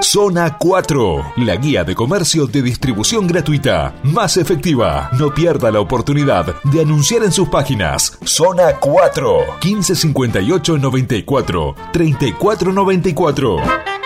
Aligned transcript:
Zona 0.00 0.56
4, 0.56 1.34
la 1.36 1.56
guía 1.56 1.84
de 1.84 1.94
comercio 1.94 2.46
de 2.46 2.62
distribución 2.62 3.26
gratuita, 3.26 3.94
más 4.02 4.38
efectiva. 4.38 5.10
No 5.18 5.34
pierda 5.34 5.70
la 5.70 5.80
oportunidad 5.80 6.54
de 6.64 6.80
anunciar 6.80 7.22
en 7.22 7.32
sus 7.32 7.50
páginas. 7.50 8.18
Zona 8.24 8.76
4, 8.80 9.58
1558 9.62 10.78
94 10.78 11.74
3494. 11.92 13.97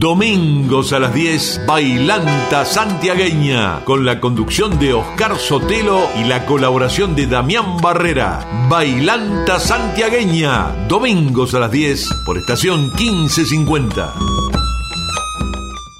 Domingos 0.00 0.94
a 0.94 0.98
las 0.98 1.12
10, 1.12 1.66
Bailanta 1.66 2.64
Santiagueña, 2.64 3.84
con 3.84 4.06
la 4.06 4.18
conducción 4.18 4.78
de 4.78 4.94
Oscar 4.94 5.36
Sotelo 5.36 6.00
y 6.16 6.24
la 6.24 6.46
colaboración 6.46 7.14
de 7.14 7.26
Damián 7.26 7.76
Barrera. 7.82 8.66
Bailanta 8.70 9.60
Santiagueña, 9.60 10.86
domingos 10.88 11.52
a 11.52 11.58
las 11.58 11.70
10, 11.70 12.08
por 12.24 12.38
estación 12.38 12.90
1550. 12.96 14.14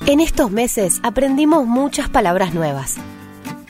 En 0.07 0.21
estos 0.21 0.51
meses 0.51 0.99
aprendimos 1.03 1.67
muchas 1.67 2.09
palabras 2.09 2.55
nuevas. 2.55 2.97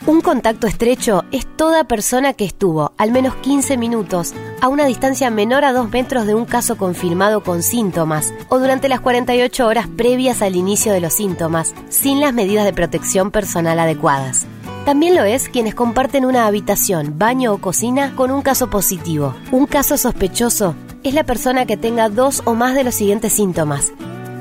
Un 0.07 0.21
contacto 0.21 0.65
estrecho 0.65 1.25
es 1.31 1.45
toda 1.45 1.83
persona 1.83 2.33
que 2.33 2.43
estuvo 2.43 2.91
al 2.97 3.11
menos 3.11 3.35
15 3.35 3.77
minutos 3.77 4.33
a 4.59 4.67
una 4.67 4.85
distancia 4.85 5.29
menor 5.29 5.63
a 5.63 5.73
2 5.73 5.91
metros 5.91 6.25
de 6.25 6.33
un 6.33 6.45
caso 6.45 6.75
confirmado 6.75 7.43
con 7.43 7.61
síntomas 7.61 8.33
o 8.49 8.57
durante 8.57 8.89
las 8.89 8.99
48 8.99 9.67
horas 9.67 9.87
previas 9.87 10.41
al 10.41 10.55
inicio 10.55 10.91
de 10.91 11.01
los 11.01 11.13
síntomas, 11.13 11.75
sin 11.89 12.19
las 12.19 12.33
medidas 12.33 12.65
de 12.65 12.73
protección 12.73 13.29
personal 13.29 13.77
adecuadas. 13.77 14.47
También 14.85 15.15
lo 15.15 15.23
es 15.23 15.49
quienes 15.49 15.75
comparten 15.75 16.25
una 16.25 16.47
habitación, 16.47 17.19
baño 17.19 17.53
o 17.53 17.59
cocina 17.59 18.15
con 18.15 18.31
un 18.31 18.41
caso 18.41 18.71
positivo. 18.71 19.35
Un 19.51 19.67
caso 19.67 19.99
sospechoso 19.99 20.73
es 21.03 21.13
la 21.13 21.25
persona 21.25 21.67
que 21.67 21.77
tenga 21.77 22.09
dos 22.09 22.41
o 22.45 22.55
más 22.55 22.73
de 22.73 22.83
los 22.83 22.95
siguientes 22.95 23.33
síntomas. 23.33 23.91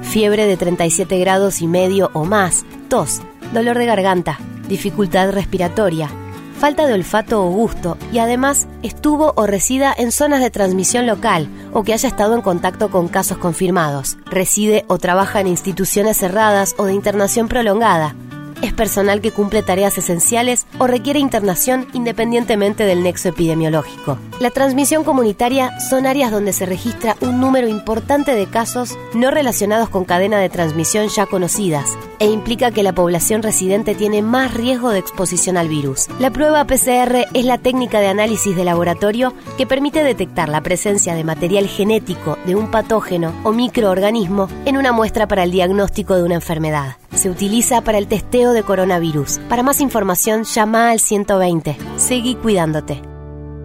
Fiebre 0.00 0.46
de 0.46 0.56
37 0.56 1.18
grados 1.18 1.60
y 1.60 1.66
medio 1.66 2.10
o 2.14 2.24
más, 2.24 2.64
tos, 2.88 3.20
dolor 3.52 3.78
de 3.78 3.86
garganta, 3.86 4.38
dificultad 4.68 5.30
respiratoria, 5.30 6.10
falta 6.58 6.86
de 6.86 6.92
olfato 6.92 7.44
o 7.44 7.50
gusto 7.50 7.96
y 8.12 8.18
además 8.18 8.68
estuvo 8.82 9.32
o 9.36 9.46
resida 9.46 9.94
en 9.96 10.12
zonas 10.12 10.40
de 10.40 10.50
transmisión 10.50 11.06
local 11.06 11.48
o 11.72 11.82
que 11.82 11.94
haya 11.94 12.08
estado 12.08 12.34
en 12.34 12.42
contacto 12.42 12.90
con 12.90 13.08
casos 13.08 13.38
confirmados, 13.38 14.18
reside 14.26 14.84
o 14.86 14.98
trabaja 14.98 15.40
en 15.40 15.46
instituciones 15.46 16.18
cerradas 16.18 16.74
o 16.76 16.84
de 16.84 16.92
internación 16.92 17.48
prolongada, 17.48 18.14
es 18.62 18.72
personal 18.72 19.20
que 19.20 19.32
cumple 19.32 19.62
tareas 19.62 19.96
esenciales 19.98 20.66
o 20.78 20.86
requiere 20.86 21.18
internación 21.18 21.86
independientemente 21.92 22.84
del 22.84 23.02
nexo 23.02 23.28
epidemiológico. 23.28 24.18
La 24.40 24.50
transmisión 24.50 25.04
comunitaria 25.04 25.78
son 25.80 26.06
áreas 26.06 26.30
donde 26.30 26.52
se 26.52 26.66
registra 26.66 27.16
un 27.20 27.40
número 27.40 27.68
importante 27.68 28.34
de 28.34 28.46
casos 28.46 28.96
no 29.14 29.30
relacionados 29.30 29.88
con 29.88 30.04
cadena 30.04 30.38
de 30.38 30.48
transmisión 30.48 31.08
ya 31.08 31.26
conocidas 31.26 31.98
e 32.18 32.26
implica 32.30 32.70
que 32.70 32.82
la 32.82 32.94
población 32.94 33.42
residente 33.42 33.94
tiene 33.94 34.22
más 34.22 34.54
riesgo 34.54 34.90
de 34.90 34.98
exposición 34.98 35.56
al 35.56 35.68
virus. 35.68 36.06
La 36.18 36.30
prueba 36.30 36.64
PCR 36.66 37.26
es 37.32 37.44
la 37.44 37.58
técnica 37.58 38.00
de 38.00 38.08
análisis 38.08 38.54
de 38.54 38.64
laboratorio 38.64 39.34
que 39.56 39.66
permite 39.66 40.04
detectar 40.04 40.48
la 40.48 40.62
presencia 40.62 41.14
de 41.14 41.24
material 41.24 41.66
genético 41.66 42.38
de 42.46 42.54
un 42.54 42.70
patógeno 42.70 43.34
o 43.44 43.52
microorganismo 43.52 44.48
en 44.64 44.76
una 44.76 44.92
muestra 44.92 45.26
para 45.26 45.44
el 45.44 45.50
diagnóstico 45.50 46.14
de 46.14 46.22
una 46.22 46.34
enfermedad. 46.34 46.96
Se 47.14 47.28
utiliza 47.28 47.80
para 47.82 47.98
el 47.98 48.06
testeo 48.06 48.49
de 48.52 48.62
coronavirus. 48.62 49.38
Para 49.48 49.62
más 49.62 49.80
información, 49.80 50.44
llama 50.44 50.90
al 50.90 51.00
120. 51.00 51.76
Seguí 51.96 52.34
cuidándote. 52.34 53.02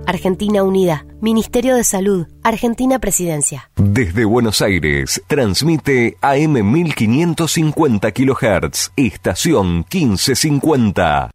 Argentina 0.06 0.64
Unida, 0.64 1.06
Ministerio 1.22 1.76
de 1.76 1.84
Salud, 1.84 2.28
Argentina 2.44 3.00
Presidencia. 3.00 3.72
Desde 3.76 4.26
Buenos 4.26 4.62
Aires, 4.62 5.22
transmite 5.28 6.18
AM 6.22 6.72
1550 6.72 8.12
kHz, 8.12 8.92
estación 8.96 9.86
1550. 9.92 11.32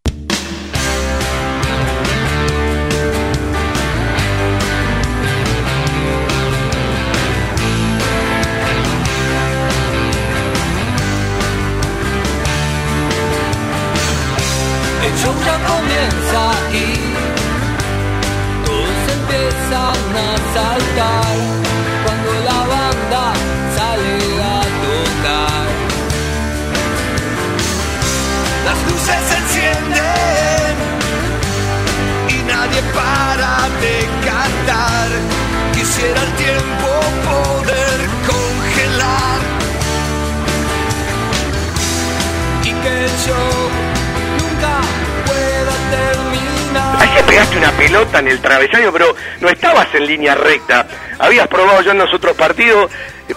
Pegaste 47.31 47.59
una 47.59 47.71
pelota 47.71 48.19
en 48.19 48.27
el 48.27 48.41
travesaño, 48.41 48.93
pero 48.93 49.15
no 49.41 49.49
estabas 49.49 49.87
en 49.95 50.05
línea 50.05 50.35
recta. 50.35 50.85
Habías 51.17 51.47
probado 51.47 51.81
ya 51.81 51.93
en 51.93 51.99
los 51.99 52.13
otros 52.13 52.37
partidos. 52.37 52.91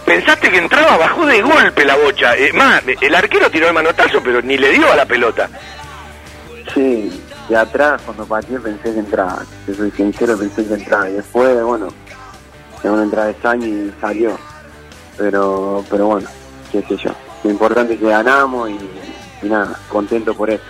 Pensaste 0.04 0.50
que 0.50 0.58
entraba, 0.58 0.98
bajó 0.98 1.28
de 1.28 1.44
golpe 1.44 1.86
la 1.86 1.96
bocha. 1.96 2.36
Eh, 2.36 2.52
más, 2.54 2.82
el 3.00 3.14
arquero 3.14 3.52
tiró 3.52 3.68
el 3.68 3.74
manotazo, 3.74 4.20
pero 4.24 4.42
ni 4.42 4.58
le 4.58 4.72
dio 4.72 4.92
a 4.92 4.96
la 4.96 5.06
pelota. 5.06 5.48
Sí, 6.74 7.22
de 7.48 7.56
atrás 7.56 8.02
cuando 8.04 8.26
pateé 8.26 8.60
pensé 8.60 8.94
que 8.94 9.00
entraba. 9.00 9.44
Yo 9.68 9.76
soy 9.76 9.92
sincero, 9.92 10.40
pensé 10.40 10.66
que 10.66 10.74
entraba. 10.74 11.08
Y 11.08 11.14
después, 11.14 11.62
bueno, 11.62 11.94
en 12.84 13.12
de 13.12 13.36
Sañi 13.44 13.68
y 13.68 13.94
salió. 14.02 14.40
Pero, 15.20 15.86
pero 15.88 16.08
bueno, 16.08 16.28
qué 16.72 16.82
sé 16.82 16.98
yo. 16.98 17.12
Lo 17.44 17.52
importante 17.52 17.94
es 17.94 18.00
que 18.00 18.08
ganamos 18.08 18.72
y 18.72 19.48
nada, 19.48 19.78
contento 19.88 20.34
por 20.34 20.50
eso. 20.50 20.64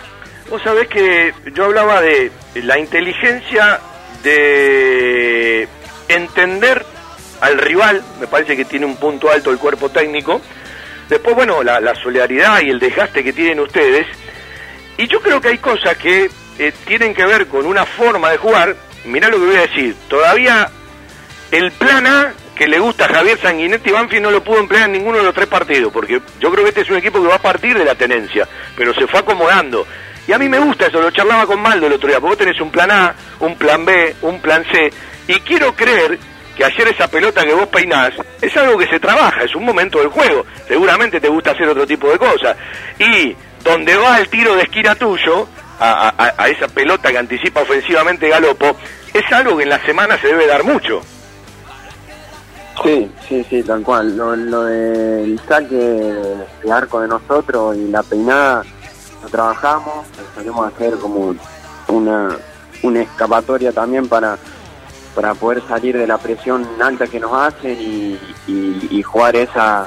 Vos 0.54 0.62
sabés 0.62 0.86
que 0.86 1.34
yo 1.52 1.64
hablaba 1.64 2.00
de 2.00 2.30
la 2.62 2.78
inteligencia 2.78 3.80
de 4.22 5.66
entender 6.06 6.86
al 7.40 7.58
rival, 7.58 8.04
me 8.20 8.28
parece 8.28 8.56
que 8.56 8.64
tiene 8.64 8.86
un 8.86 8.94
punto 8.94 9.32
alto 9.32 9.50
el 9.50 9.58
cuerpo 9.58 9.88
técnico. 9.88 10.40
Después, 11.08 11.34
bueno, 11.34 11.64
la, 11.64 11.92
solidaridad 11.96 12.62
y 12.62 12.70
el 12.70 12.78
desgaste 12.78 13.24
que 13.24 13.32
tienen 13.32 13.58
ustedes. 13.58 14.06
Y 14.96 15.08
yo 15.08 15.20
creo 15.20 15.40
que 15.40 15.48
hay 15.48 15.58
cosas 15.58 15.96
que 15.96 16.30
eh, 16.60 16.72
tienen 16.86 17.14
que 17.14 17.26
ver 17.26 17.48
con 17.48 17.66
una 17.66 17.84
forma 17.84 18.30
de 18.30 18.36
jugar. 18.36 18.76
Mirá 19.06 19.30
lo 19.30 19.40
que 19.40 19.46
voy 19.46 19.56
a 19.56 19.62
decir. 19.62 19.96
Todavía 20.06 20.70
el 21.50 21.72
plan 21.72 22.06
A 22.06 22.32
que 22.54 22.68
le 22.68 22.78
gusta 22.78 23.06
a 23.06 23.08
Javier 23.12 23.40
Sanguinetti 23.40 23.90
Banfi 23.90 24.20
no 24.20 24.30
lo 24.30 24.44
pudo 24.44 24.60
emplear 24.60 24.84
en 24.84 24.92
ninguno 24.92 25.18
de 25.18 25.24
los 25.24 25.34
tres 25.34 25.48
partidos, 25.48 25.92
porque 25.92 26.22
yo 26.38 26.52
creo 26.52 26.62
que 26.62 26.68
este 26.68 26.82
es 26.82 26.90
un 26.90 26.98
equipo 26.98 27.20
que 27.20 27.26
va 27.26 27.34
a 27.34 27.42
partir 27.42 27.76
de 27.76 27.84
la 27.84 27.96
tenencia, 27.96 28.48
pero 28.76 28.94
se 28.94 29.08
fue 29.08 29.18
acomodando. 29.18 29.84
Y 30.26 30.32
a 30.32 30.38
mí 30.38 30.48
me 30.48 30.58
gusta 30.58 30.86
eso, 30.86 31.00
lo 31.00 31.10
charlaba 31.10 31.46
con 31.46 31.60
Maldo 31.60 31.86
el 31.86 31.92
otro 31.94 32.08
día, 32.08 32.18
porque 32.20 32.30
vos 32.36 32.38
tenés 32.38 32.60
un 32.60 32.70
plan 32.70 32.90
A, 32.90 33.14
un 33.40 33.56
plan 33.56 33.84
B, 33.84 34.16
un 34.22 34.40
plan 34.40 34.64
C, 34.72 34.90
y 35.28 35.40
quiero 35.40 35.74
creer 35.74 36.18
que 36.56 36.64
ayer 36.64 36.88
esa 36.88 37.08
pelota 37.08 37.44
que 37.44 37.52
vos 37.52 37.66
peinás 37.66 38.12
es 38.40 38.56
algo 38.56 38.78
que 38.78 38.86
se 38.86 39.00
trabaja, 39.00 39.42
es 39.42 39.54
un 39.54 39.64
momento 39.64 39.98
del 39.98 40.08
juego. 40.08 40.46
Seguramente 40.68 41.20
te 41.20 41.28
gusta 41.28 41.50
hacer 41.50 41.68
otro 41.68 41.86
tipo 41.86 42.08
de 42.10 42.18
cosas. 42.18 42.56
Y 42.98 43.36
donde 43.64 43.96
va 43.96 44.18
el 44.18 44.28
tiro 44.28 44.54
de 44.54 44.62
esquina 44.62 44.94
tuyo, 44.94 45.46
a, 45.80 46.14
a- 46.38 46.48
esa 46.48 46.68
pelota 46.68 47.10
que 47.10 47.18
anticipa 47.18 47.62
ofensivamente 47.62 48.28
Galopo, 48.28 48.76
es 49.12 49.30
algo 49.32 49.56
que 49.56 49.64
en 49.64 49.70
la 49.70 49.84
semana 49.84 50.16
se 50.18 50.28
debe 50.28 50.46
dar 50.46 50.62
mucho. 50.62 51.00
Sí, 52.82 53.10
sí, 53.28 53.44
sí, 53.48 53.62
tal 53.62 53.82
cual. 53.82 54.16
Lo, 54.16 54.34
lo 54.36 54.62
del 54.64 55.38
saque 55.48 55.74
de 55.76 56.72
arco 56.72 57.00
de 57.00 57.08
nosotros 57.08 57.76
y 57.76 57.88
la 57.88 58.02
peinada 58.02 58.64
lo 59.24 59.30
trabajamos, 59.30 60.06
salimos 60.34 60.66
a 60.66 60.68
hacer 60.68 60.98
como 60.98 61.34
una, 61.88 62.36
una 62.82 63.02
escapatoria 63.02 63.72
también 63.72 64.06
para, 64.06 64.36
para 65.14 65.34
poder 65.34 65.62
salir 65.66 65.96
de 65.96 66.06
la 66.06 66.18
presión 66.18 66.66
alta 66.82 67.06
que 67.06 67.18
nos 67.18 67.32
hacen 67.32 67.76
y, 67.80 68.18
y, 68.46 69.02
jugar 69.02 69.36
esa 69.36 69.86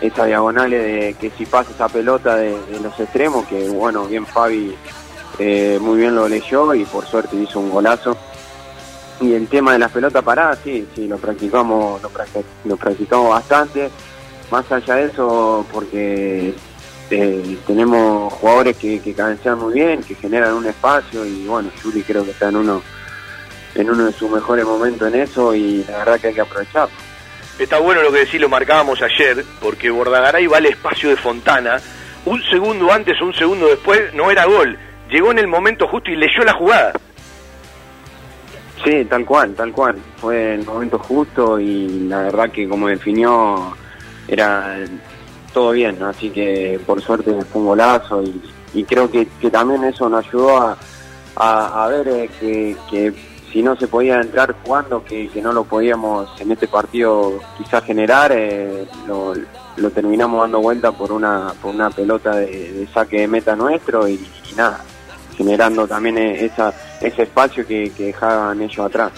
esa 0.00 0.26
diagonal 0.26 0.70
de 0.70 1.16
que 1.18 1.30
si 1.30 1.46
pasa 1.46 1.70
esa 1.72 1.88
pelota 1.88 2.36
de, 2.36 2.56
los 2.82 2.98
extremos, 3.00 3.46
que 3.46 3.68
bueno, 3.70 4.06
bien 4.06 4.26
Fabi 4.26 4.76
eh, 5.38 5.78
muy 5.80 5.98
bien 5.98 6.14
lo 6.14 6.28
leyó 6.28 6.74
y 6.74 6.84
por 6.84 7.06
suerte 7.06 7.36
hizo 7.36 7.58
un 7.58 7.70
golazo. 7.70 8.16
Y 9.20 9.32
el 9.32 9.48
tema 9.48 9.72
de 9.72 9.78
las 9.78 9.90
pelotas 9.90 10.22
paradas, 10.22 10.58
sí, 10.62 10.86
sí, 10.94 11.08
lo 11.08 11.16
practicamos, 11.16 12.02
lo, 12.02 12.10
lo 12.66 12.76
practicamos 12.76 13.30
bastante. 13.30 13.90
Más 14.50 14.70
allá 14.70 14.96
de 14.96 15.04
eso, 15.06 15.64
porque 15.72 16.54
eh, 17.10 17.58
tenemos 17.66 18.32
jugadores 18.34 18.76
que, 18.76 19.00
que 19.00 19.14
cabecean 19.14 19.58
muy 19.58 19.74
bien, 19.74 20.02
que 20.02 20.14
generan 20.14 20.54
un 20.54 20.66
espacio 20.66 21.24
y 21.24 21.46
bueno, 21.46 21.70
Juli 21.82 22.02
creo 22.02 22.24
que 22.24 22.30
está 22.32 22.48
en 22.48 22.56
uno 22.56 22.82
en 23.76 23.90
uno 23.90 24.06
de 24.06 24.12
sus 24.12 24.30
mejores 24.30 24.64
momentos 24.64 25.12
en 25.12 25.20
eso 25.20 25.54
y 25.54 25.84
la 25.84 25.98
verdad 25.98 26.20
que 26.20 26.28
hay 26.28 26.34
que 26.34 26.40
aprovecharlo. 26.40 26.94
Está 27.58 27.78
bueno 27.78 28.02
lo 28.02 28.12
que 28.12 28.20
decís, 28.20 28.40
lo 28.40 28.48
marcábamos 28.48 29.00
ayer, 29.02 29.44
porque 29.60 29.90
Bordagaray 29.90 30.46
va 30.46 30.58
al 30.58 30.66
espacio 30.66 31.10
de 31.10 31.16
Fontana, 31.16 31.80
un 32.24 32.42
segundo 32.44 32.92
antes 32.92 33.20
o 33.20 33.26
un 33.26 33.34
segundo 33.34 33.66
después 33.66 34.12
no 34.14 34.30
era 34.30 34.44
gol, 34.46 34.78
llegó 35.10 35.30
en 35.30 35.38
el 35.38 35.46
momento 35.46 35.86
justo 35.88 36.10
y 36.10 36.16
leyó 36.16 36.42
la 36.44 36.54
jugada. 36.54 36.92
Sí, 38.84 39.04
tal 39.06 39.24
cual, 39.24 39.54
tal 39.54 39.72
cual, 39.72 39.96
fue 40.16 40.54
el 40.54 40.64
momento 40.64 40.98
justo 40.98 41.58
y 41.58 42.06
la 42.08 42.22
verdad 42.22 42.50
que 42.50 42.68
como 42.68 42.88
definió 42.88 43.74
era 44.28 44.76
todo 45.56 45.70
bien, 45.70 46.02
así 46.02 46.28
que 46.28 46.78
por 46.84 47.00
suerte 47.00 47.32
fue 47.50 47.62
un 47.62 47.68
golazo 47.68 48.22
y, 48.74 48.84
creo 48.84 49.10
que, 49.10 49.24
también 49.50 49.84
eso 49.84 50.06
nos 50.06 50.26
ayudó 50.26 50.54
a, 50.58 50.76
a, 51.34 51.88
ver 51.88 52.28
eh, 52.42 52.76
que, 52.90 53.14
si 53.50 53.62
no 53.62 53.74
se 53.74 53.88
podía 53.88 54.20
entrar 54.20 54.54
jugando, 54.62 55.02
que, 55.02 55.30
no 55.42 55.54
lo 55.54 55.64
podíamos 55.64 56.28
en 56.42 56.52
este 56.52 56.68
partido 56.68 57.40
quizás 57.56 57.82
generar, 57.84 58.32
eh, 58.34 58.86
lo, 59.06 59.90
terminamos 59.92 60.42
dando 60.42 60.60
vuelta 60.60 60.92
por 60.92 61.10
una, 61.10 61.54
por 61.62 61.74
una 61.74 61.88
pelota 61.88 62.36
de, 62.36 62.86
saque 62.92 63.20
de 63.22 63.28
meta 63.28 63.56
nuestro 63.56 64.06
y, 64.06 64.20
nada, 64.58 64.84
generando 65.38 65.88
también 65.88 66.18
eh, 66.18 66.44
esa, 66.44 66.70
ese 67.00 67.22
espacio 67.22 67.66
que, 67.66 67.90
que 67.96 68.08
dejaban 68.08 68.60
ellos 68.60 68.84
atrás. 68.84 69.10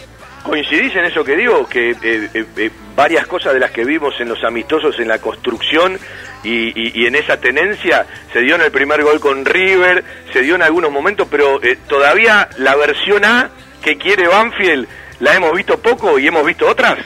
¿Coincidís 0.42 0.94
en 0.96 1.04
eso 1.04 1.24
que 1.24 1.36
digo? 1.36 1.66
Que 1.66 1.90
eh, 1.90 1.96
eh, 2.02 2.46
eh, 2.56 2.70
varias 2.94 3.26
cosas 3.26 3.52
de 3.52 3.60
las 3.60 3.70
que 3.70 3.84
vimos 3.84 4.14
en 4.20 4.28
los 4.28 4.42
amistosos 4.44 4.98
en 4.98 5.08
la 5.08 5.18
construcción 5.18 5.98
y, 6.44 7.06
en 7.06 7.14
esa 7.16 7.38
tenencia 7.38 8.06
se 8.32 8.40
dio 8.40 8.54
en 8.54 8.62
el 8.62 8.70
primer 8.70 9.02
gol 9.02 9.20
con 9.20 9.44
River, 9.44 10.04
se 10.32 10.40
dio 10.40 10.54
en 10.54 10.62
algunos 10.62 10.90
momentos, 10.90 11.26
pero 11.30 11.60
todavía 11.88 12.48
la 12.58 12.76
versión 12.76 13.24
A 13.24 13.50
que 13.82 13.98
quiere 13.98 14.28
Banfield 14.28 14.88
la 15.20 15.34
hemos 15.34 15.52
visto 15.52 15.78
poco 15.78 16.18
y 16.18 16.28
hemos 16.28 16.46
visto 16.46 16.66
otras. 16.66 16.98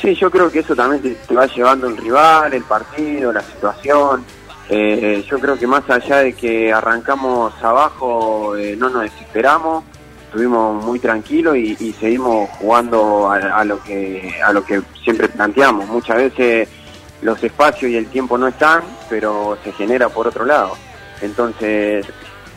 Sí, 0.00 0.14
yo 0.14 0.30
creo 0.30 0.50
que 0.50 0.60
eso 0.60 0.74
también 0.74 1.16
te, 1.26 1.34
va 1.34 1.46
llevando 1.46 1.88
el 1.88 1.96
rival, 1.96 2.54
el 2.54 2.62
partido, 2.62 3.32
la 3.32 3.42
situación. 3.42 4.24
yo 4.70 5.38
creo 5.38 5.58
que 5.58 5.66
más 5.66 5.88
allá 5.90 6.18
de 6.18 6.32
que 6.32 6.72
arrancamos 6.72 7.52
abajo, 7.62 8.54
no 8.78 8.88
nos 8.88 9.02
desesperamos 9.02 9.84
estuvimos 10.28 10.84
muy 10.84 10.98
tranquilos 10.98 11.56
y, 11.56 11.92
seguimos 11.98 12.50
jugando 12.50 13.30
a, 13.30 13.64
lo 13.64 13.82
que 13.82 14.34
a 14.44 14.52
lo 14.52 14.62
que 14.62 14.82
siempre 15.02 15.28
planteamos. 15.28 15.88
Muchas 15.88 16.16
veces 16.16 16.68
los 17.22 17.42
espacios 17.42 17.90
y 17.90 17.96
el 17.96 18.06
tiempo 18.08 18.36
no 18.36 18.46
están, 18.46 18.82
pero 19.08 19.56
se 19.64 19.72
genera 19.72 20.10
por 20.10 20.28
otro 20.28 20.44
lado. 20.44 20.72
Entonces, 21.22 22.06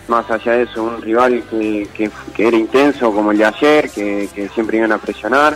más 0.10 0.30
allá 0.30 0.52
de 0.54 0.64
eso, 0.64 0.84
un 0.84 1.02
rival 1.02 1.44
que, 1.50 1.88
que, 2.36 2.48
era 2.48 2.58
intenso 2.58 3.14
como 3.14 3.32
el 3.32 3.38
de 3.38 3.46
ayer, 3.46 3.90
que, 3.90 4.30
que 4.36 4.50
siempre 4.50 4.78
iban 4.78 4.92
a 4.92 4.98
presionar, 4.98 5.56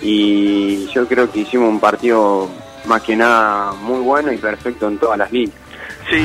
y 0.00 0.86
yo 0.94 1.08
creo 1.08 1.30
que 1.30 1.40
hicimos 1.40 1.68
un 1.68 1.80
partido 1.80 2.48
más 2.84 3.02
que 3.02 3.16
nada 3.16 3.72
muy 3.72 4.00
bueno 4.00 4.32
y 4.32 4.38
perfecto 4.38 4.86
en 4.86 4.98
todas 4.98 5.18
las 5.18 5.32
líneas. 5.32 5.58
Sí. 6.08 6.24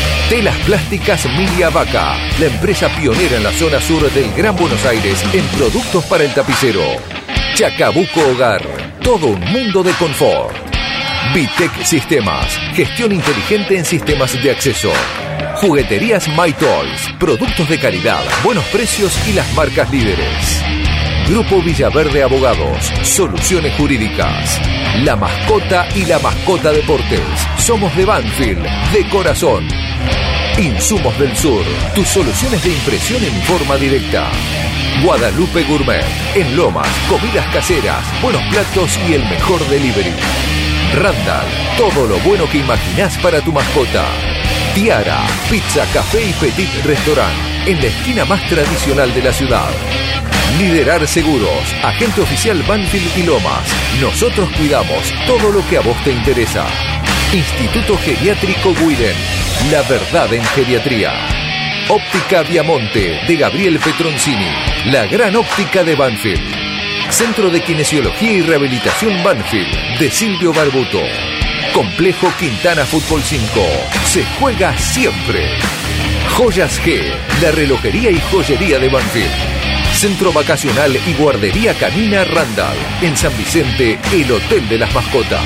Telas 0.31 0.55
Plásticas 0.59 1.25
Milia 1.37 1.69
Vaca, 1.69 2.15
la 2.39 2.45
empresa 2.45 2.87
pionera 2.87 3.35
en 3.35 3.43
la 3.43 3.51
zona 3.51 3.81
sur 3.81 4.09
del 4.09 4.31
Gran 4.31 4.55
Buenos 4.55 4.85
Aires 4.85 5.21
en 5.33 5.45
productos 5.57 6.05
para 6.05 6.23
el 6.23 6.33
tapicero. 6.33 6.79
Chacabuco 7.53 8.21
Hogar, 8.31 8.61
todo 9.03 9.27
un 9.27 9.41
mundo 9.51 9.83
de 9.83 9.91
confort. 9.91 10.55
Vitec 11.35 11.83
Sistemas, 11.83 12.57
gestión 12.73 13.11
inteligente 13.11 13.77
en 13.77 13.83
sistemas 13.83 14.41
de 14.41 14.51
acceso. 14.51 14.93
Jugueterías 15.55 16.29
My 16.29 16.53
Toys, 16.53 17.13
productos 17.19 17.67
de 17.67 17.77
calidad, 17.77 18.23
buenos 18.41 18.63
precios 18.67 19.13
y 19.27 19.33
las 19.33 19.53
marcas 19.53 19.91
líderes. 19.91 20.63
Grupo 21.27 21.61
Villaverde 21.61 22.23
Abogados, 22.23 22.89
soluciones 23.03 23.75
jurídicas. 23.75 24.61
La 25.03 25.17
mascota 25.17 25.89
y 25.93 26.05
la 26.05 26.19
mascota 26.19 26.71
deportes. 26.71 27.19
Somos 27.57 27.93
de 27.97 28.05
Banfield, 28.05 28.63
de 28.93 29.09
corazón. 29.09 29.90
Insumos 30.57 31.17
del 31.17 31.35
Sur, 31.35 31.63
tus 31.95 32.07
soluciones 32.07 32.63
de 32.63 32.69
impresión 32.69 33.23
en 33.23 33.33
forma 33.43 33.77
directa. 33.77 34.29
Guadalupe 35.03 35.63
Gourmet, 35.63 36.03
en 36.35 36.55
Lomas, 36.55 36.87
comidas 37.09 37.47
caseras, 37.53 38.03
buenos 38.21 38.43
platos 38.51 38.99
y 39.09 39.13
el 39.13 39.23
mejor 39.25 39.59
delivery. 39.69 40.13
Randall, 40.93 41.47
todo 41.77 42.05
lo 42.05 42.17
bueno 42.19 42.47
que 42.49 42.59
imaginás 42.59 43.17
para 43.19 43.41
tu 43.41 43.51
mascota. 43.51 44.05
Tiara, 44.75 45.25
pizza, 45.49 45.85
café 45.93 46.23
y 46.23 46.33
petit 46.33 46.69
restaurant, 46.85 47.33
en 47.65 47.79
la 47.79 47.87
esquina 47.87 48.25
más 48.25 48.45
tradicional 48.47 49.13
de 49.13 49.23
la 49.23 49.33
ciudad. 49.33 49.69
Liderar 50.59 51.07
Seguros, 51.07 51.73
agente 51.81 52.21
oficial 52.21 52.61
Banfield 52.67 53.17
y 53.17 53.23
Lomas. 53.23 53.67
Nosotros 53.99 54.49
cuidamos 54.57 55.11
todo 55.25 55.51
lo 55.51 55.67
que 55.67 55.77
a 55.77 55.81
vos 55.81 55.97
te 56.03 56.11
interesa. 56.11 56.65
Instituto 57.33 57.97
Geriátrico 57.97 58.73
Guiden, 58.75 59.15
la 59.69 59.81
verdad 59.83 60.33
en 60.33 60.43
geriatría. 60.43 61.13
Óptica 61.89 62.41
Viamonte 62.43 63.21
de 63.27 63.35
Gabriel 63.35 63.79
Petroncini, 63.79 64.49
la 64.85 65.05
gran 65.05 65.35
óptica 65.35 65.83
de 65.83 65.95
Banfield. 65.95 67.11
Centro 67.11 67.49
de 67.49 67.61
Kinesiología 67.61 68.31
y 68.31 68.41
Rehabilitación 68.41 69.21
Banfield 69.23 69.99
de 69.99 70.09
Silvio 70.09 70.53
Barbuto. 70.53 71.01
Complejo 71.73 72.27
Quintana 72.39 72.85
Fútbol 72.85 73.21
5. 73.21 73.45
Se 74.05 74.23
juega 74.39 74.77
siempre. 74.77 75.57
Joyas 76.37 76.81
G, 76.81 77.13
la 77.41 77.51
relojería 77.51 78.09
y 78.09 78.19
joyería 78.31 78.79
de 78.79 78.89
Banfield. 78.89 79.60
Centro 80.01 80.33
Vacacional 80.33 80.99
y 81.05 81.13
Guardería 81.13 81.75
Canina 81.75 82.23
Randall. 82.23 82.75
En 83.03 83.15
San 83.15 83.37
Vicente, 83.37 83.99
el 84.11 84.31
Hotel 84.31 84.67
de 84.67 84.79
las 84.79 84.91
Mascotas. 84.95 85.45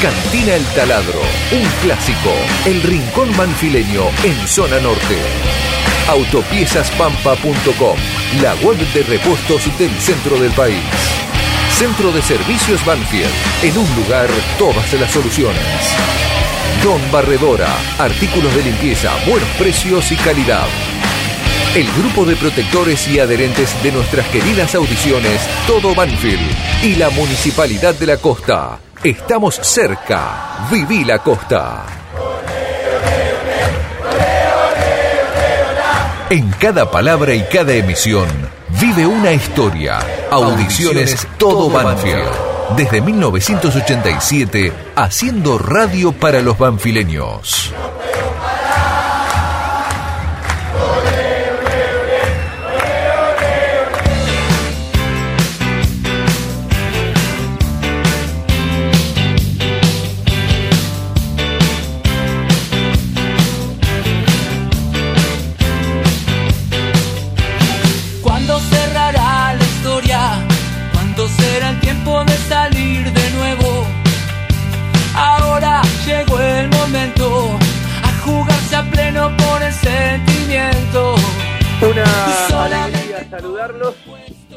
Cantina 0.00 0.54
El 0.54 0.64
Taladro, 0.66 1.20
un 1.50 1.68
clásico. 1.82 2.30
El 2.64 2.80
Rincón 2.80 3.36
Manfileño 3.36 4.04
en 4.22 4.46
zona 4.46 4.78
norte. 4.78 5.18
Autopiezaspampa.com, 6.06 7.98
la 8.40 8.54
web 8.64 8.78
de 8.94 9.02
repuestos 9.02 9.76
del 9.76 9.90
centro 9.98 10.38
del 10.38 10.52
país. 10.52 10.84
Centro 11.76 12.12
de 12.12 12.22
Servicios 12.22 12.84
Banfield, 12.84 13.34
en 13.64 13.76
un 13.76 13.96
lugar 13.96 14.28
todas 14.60 14.92
las 14.92 15.10
soluciones. 15.10 15.96
Don 16.84 17.00
Barredora, 17.10 17.76
artículos 17.98 18.54
de 18.54 18.62
limpieza, 18.62 19.10
buenos 19.26 19.48
precios 19.58 20.12
y 20.12 20.16
calidad 20.18 20.68
el 21.74 21.90
grupo 21.92 22.24
de 22.24 22.36
protectores 22.36 23.08
y 23.08 23.18
adherentes 23.18 23.82
de 23.82 23.92
nuestras 23.92 24.26
queridas 24.28 24.74
audiciones 24.74 25.40
Todo 25.66 25.94
Banfield 25.94 26.40
y 26.82 26.96
la 26.96 27.08
Municipalidad 27.10 27.94
de 27.94 28.06
la 28.06 28.16
Costa. 28.18 28.78
Estamos 29.02 29.54
cerca. 29.56 30.68
Viví 30.70 31.04
la 31.04 31.18
costa. 31.18 31.86
En 36.30 36.50
cada 36.52 36.90
palabra 36.90 37.34
y 37.34 37.42
cada 37.44 37.72
emisión 37.72 38.28
Vive 38.80 39.06
una 39.06 39.32
historia. 39.32 40.00
Audiciones 40.30 41.26
Todo 41.38 41.70
Banfield. 41.70 42.30
Desde 42.76 43.00
1987, 43.00 44.72
haciendo 44.96 45.58
radio 45.58 46.12
para 46.12 46.40
los 46.40 46.58
banfileños. 46.58 47.72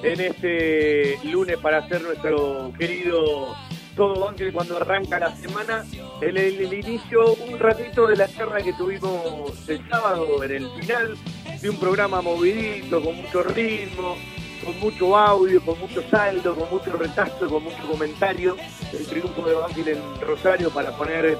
En 0.05 0.21
este 0.21 1.19
lunes 1.23 1.57
para 1.57 1.79
hacer 1.79 2.01
nuestro 2.01 2.71
querido 2.77 3.55
Todo 3.95 4.25
Banque 4.25 4.51
cuando 4.51 4.77
arranca 4.77 5.19
la 5.19 5.35
semana. 5.35 5.83
El, 6.21 6.37
el 6.37 6.73
inicio, 6.73 7.33
un 7.33 7.59
ratito 7.59 8.07
de 8.07 8.15
la 8.15 8.27
charla 8.27 8.61
que 8.61 8.73
tuvimos 8.73 9.67
el 9.67 9.87
sábado 9.89 10.43
en 10.43 10.51
el 10.51 10.69
final 10.79 11.17
de 11.61 11.69
un 11.69 11.77
programa 11.77 12.21
movidito, 12.21 13.01
con 13.01 13.15
mucho 13.15 13.43
ritmo, 13.43 14.15
con 14.63 14.79
mucho 14.79 15.17
audio, 15.17 15.61
con 15.61 15.79
mucho 15.79 16.03
saldo, 16.09 16.55
con 16.55 16.69
mucho 16.69 16.95
retazo, 16.97 17.49
con 17.49 17.63
mucho 17.63 17.87
comentario. 17.89 18.55
El 18.93 19.05
triunfo 19.07 19.41
de 19.47 19.55
Banfield 19.55 19.87
en 19.89 20.21
Rosario 20.21 20.69
para 20.69 20.91
poner 20.95 21.37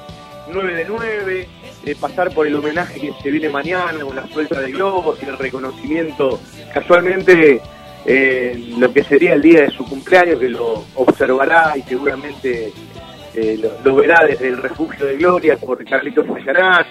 9 0.51 0.75
de 0.75 0.85
9, 0.85 1.49
eh, 1.85 1.95
pasar 1.99 2.33
por 2.33 2.47
el 2.47 2.55
homenaje 2.55 2.99
que 2.99 3.13
se 3.21 3.31
viene 3.31 3.49
mañana 3.49 3.99
con 3.99 4.15
la 4.15 4.27
suelta 4.27 4.59
de 4.59 4.71
globos 4.71 5.19
y 5.21 5.25
el 5.25 5.37
reconocimiento 5.37 6.39
casualmente 6.73 7.61
eh, 8.05 8.73
lo 8.77 8.91
que 8.93 9.03
sería 9.03 9.33
el 9.33 9.41
día 9.41 9.61
de 9.61 9.71
su 9.71 9.85
cumpleaños, 9.85 10.39
que 10.39 10.49
lo 10.49 10.85
observará 10.95 11.73
y 11.75 11.81
seguramente 11.81 12.71
eh, 13.33 13.59
lo, 13.61 13.71
lo 13.83 13.95
verá 13.95 14.25
desde 14.25 14.47
el 14.47 14.57
refugio 14.57 15.05
de 15.05 15.17
Gloria 15.17 15.57
por 15.57 15.83
Carlitos 15.83 16.27
Fallarás, 16.27 16.87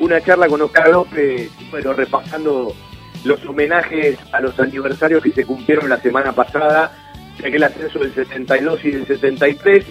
una 0.00 0.20
charla 0.20 0.48
con 0.48 0.60
Oscar 0.60 0.90
López, 0.90 1.50
bueno, 1.70 1.92
repasando 1.92 2.74
los 3.24 3.44
homenajes 3.46 4.18
a 4.32 4.40
los 4.40 4.58
aniversarios 4.58 5.22
que 5.22 5.32
se 5.32 5.44
cumplieron 5.44 5.88
la 5.88 5.98
semana 5.98 6.32
pasada, 6.32 6.92
de 7.38 7.48
aquel 7.48 7.64
ascenso 7.64 7.98
del 7.98 8.14
72 8.14 8.84
y 8.84 8.90
del 8.90 9.06
73. 9.06 9.84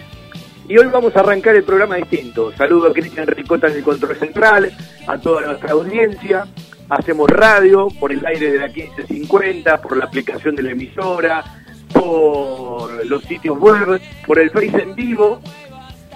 Y 0.67 0.77
hoy 0.77 0.87
vamos 0.87 1.15
a 1.15 1.19
arrancar 1.19 1.55
el 1.55 1.63
programa 1.63 1.97
distinto. 1.97 2.51
Saludo 2.53 2.87
a 2.87 2.93
Cristian 2.93 3.27
Ricota 3.27 3.67
en 3.67 3.77
el 3.77 3.83
control 3.83 4.15
central, 4.15 4.71
a 5.07 5.17
toda 5.17 5.41
nuestra 5.41 5.71
audiencia. 5.71 6.45
Hacemos 6.89 7.29
radio 7.29 7.87
por 7.99 8.11
el 8.11 8.23
aire 8.25 8.51
de 8.51 8.59
la 8.59 8.67
1550, 8.67 9.81
por 9.81 9.97
la 9.97 10.05
aplicación 10.05 10.55
de 10.55 10.63
la 10.63 10.71
emisora, 10.71 11.43
por 11.91 13.05
los 13.05 13.23
sitios 13.23 13.57
web, 13.57 13.99
por 14.25 14.39
el 14.39 14.51
Face 14.51 14.83
en 14.83 14.95
vivo. 14.95 15.41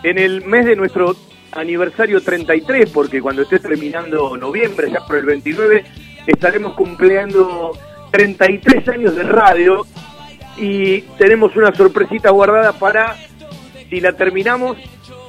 En 0.03 0.17
el 0.17 0.45
mes 0.45 0.65
de 0.65 0.75
nuestro 0.75 1.15
aniversario 1.51 2.21
33, 2.21 2.89
porque 2.91 3.21
cuando 3.21 3.41
esté 3.41 3.59
terminando 3.59 4.38
noviembre, 4.38 4.91
ya 4.91 5.05
por 5.05 5.17
el 5.17 5.25
29, 5.25 5.83
estaremos 6.27 6.73
cumpliendo 6.73 7.71
33 8.11 8.88
años 8.89 9.15
de 9.15 9.23
radio 9.23 9.85
y 10.57 11.01
tenemos 11.17 11.55
una 11.55 11.73
sorpresita 11.73 12.29
guardada 12.29 12.73
para, 12.73 13.15
si 13.89 13.99
la 13.99 14.13
terminamos, 14.13 14.77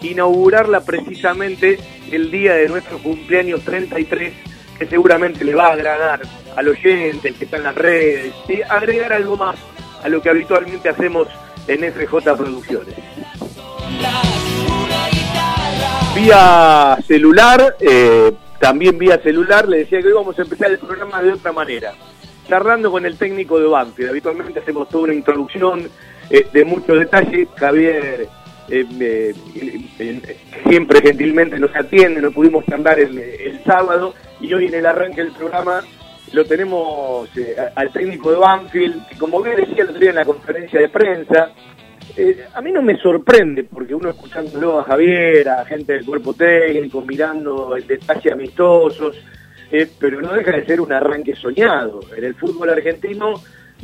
inaugurarla 0.02 0.80
precisamente 0.84 1.78
el 2.10 2.30
día 2.30 2.54
de 2.54 2.68
nuestro 2.68 2.98
cumpleaños 2.98 3.62
33, 3.62 4.32
que 4.80 4.86
seguramente 4.86 5.44
le 5.44 5.54
va 5.54 5.66
a 5.66 5.72
agradar 5.72 6.22
al 6.56 6.68
oyente, 6.68 7.28
el 7.28 7.34
que 7.34 7.44
está 7.44 7.58
en 7.58 7.64
las 7.64 7.74
redes, 7.74 8.32
y 8.48 8.62
agregar 8.62 9.12
algo 9.12 9.36
más 9.36 9.56
a 10.02 10.08
lo 10.08 10.22
que 10.22 10.30
habitualmente 10.30 10.88
hacemos 10.88 11.28
en 11.68 11.92
FJ 11.92 12.34
Producciones. 12.34 12.94
Vía 16.14 16.96
celular, 17.06 17.76
eh, 17.78 18.32
también 18.58 18.96
vía 18.96 19.18
celular, 19.18 19.68
le 19.68 19.80
decía 19.80 20.00
que 20.00 20.06
hoy 20.06 20.14
vamos 20.14 20.38
a 20.38 20.42
empezar 20.42 20.70
el 20.70 20.78
programa 20.78 21.22
de 21.22 21.34
otra 21.34 21.52
manera, 21.52 21.92
charlando 22.48 22.90
con 22.90 23.04
el 23.04 23.18
técnico 23.18 23.60
de 23.60 23.66
Banfield. 23.66 24.08
Habitualmente 24.08 24.60
hacemos 24.60 24.88
toda 24.88 25.04
una 25.04 25.14
introducción 25.14 25.90
eh, 26.30 26.46
de 26.50 26.64
muchos 26.64 26.98
detalles. 26.98 27.48
Javier 27.54 28.28
eh, 28.70 28.86
eh, 29.00 29.34
eh, 29.98 30.36
siempre 30.68 31.00
gentilmente 31.00 31.58
nos 31.58 31.74
atiende, 31.74 32.22
no 32.22 32.30
pudimos 32.30 32.64
charlar 32.66 32.98
el, 33.00 33.18
el 33.18 33.62
sábado 33.64 34.14
y 34.40 34.52
hoy 34.54 34.66
en 34.66 34.74
el 34.74 34.86
arranque 34.86 35.22
del 35.22 35.32
programa 35.32 35.82
lo 36.32 36.44
tenemos 36.44 37.28
eh, 37.36 37.56
al 37.74 37.92
técnico 37.92 38.30
de 38.30 38.38
Banfield, 38.38 39.08
que 39.08 39.18
como 39.18 39.42
bien 39.42 39.56
decía 39.56 39.82
el 39.82 39.88
otro 39.88 40.00
día 40.00 40.10
en 40.10 40.16
la 40.16 40.24
conferencia 40.24 40.80
de 40.80 40.88
prensa, 40.88 41.50
a 42.54 42.60
mí 42.60 42.72
no 42.72 42.82
me 42.82 42.96
sorprende, 42.96 43.64
porque 43.64 43.94
uno 43.94 44.10
escuchándolo 44.10 44.80
a 44.80 44.84
Javier, 44.84 45.48
a 45.48 45.64
gente 45.64 45.94
del 45.94 46.04
cuerpo 46.04 46.34
técnico, 46.34 47.02
mirando 47.02 47.76
el 47.76 47.86
detalle 47.86 48.32
amistosos, 48.32 49.16
pero 49.98 50.20
no 50.20 50.32
deja 50.32 50.52
de 50.52 50.66
ser 50.66 50.80
un 50.80 50.92
arranque 50.92 51.34
soñado. 51.36 52.00
En 52.16 52.24
el 52.24 52.34
fútbol 52.34 52.70
argentino 52.70 53.34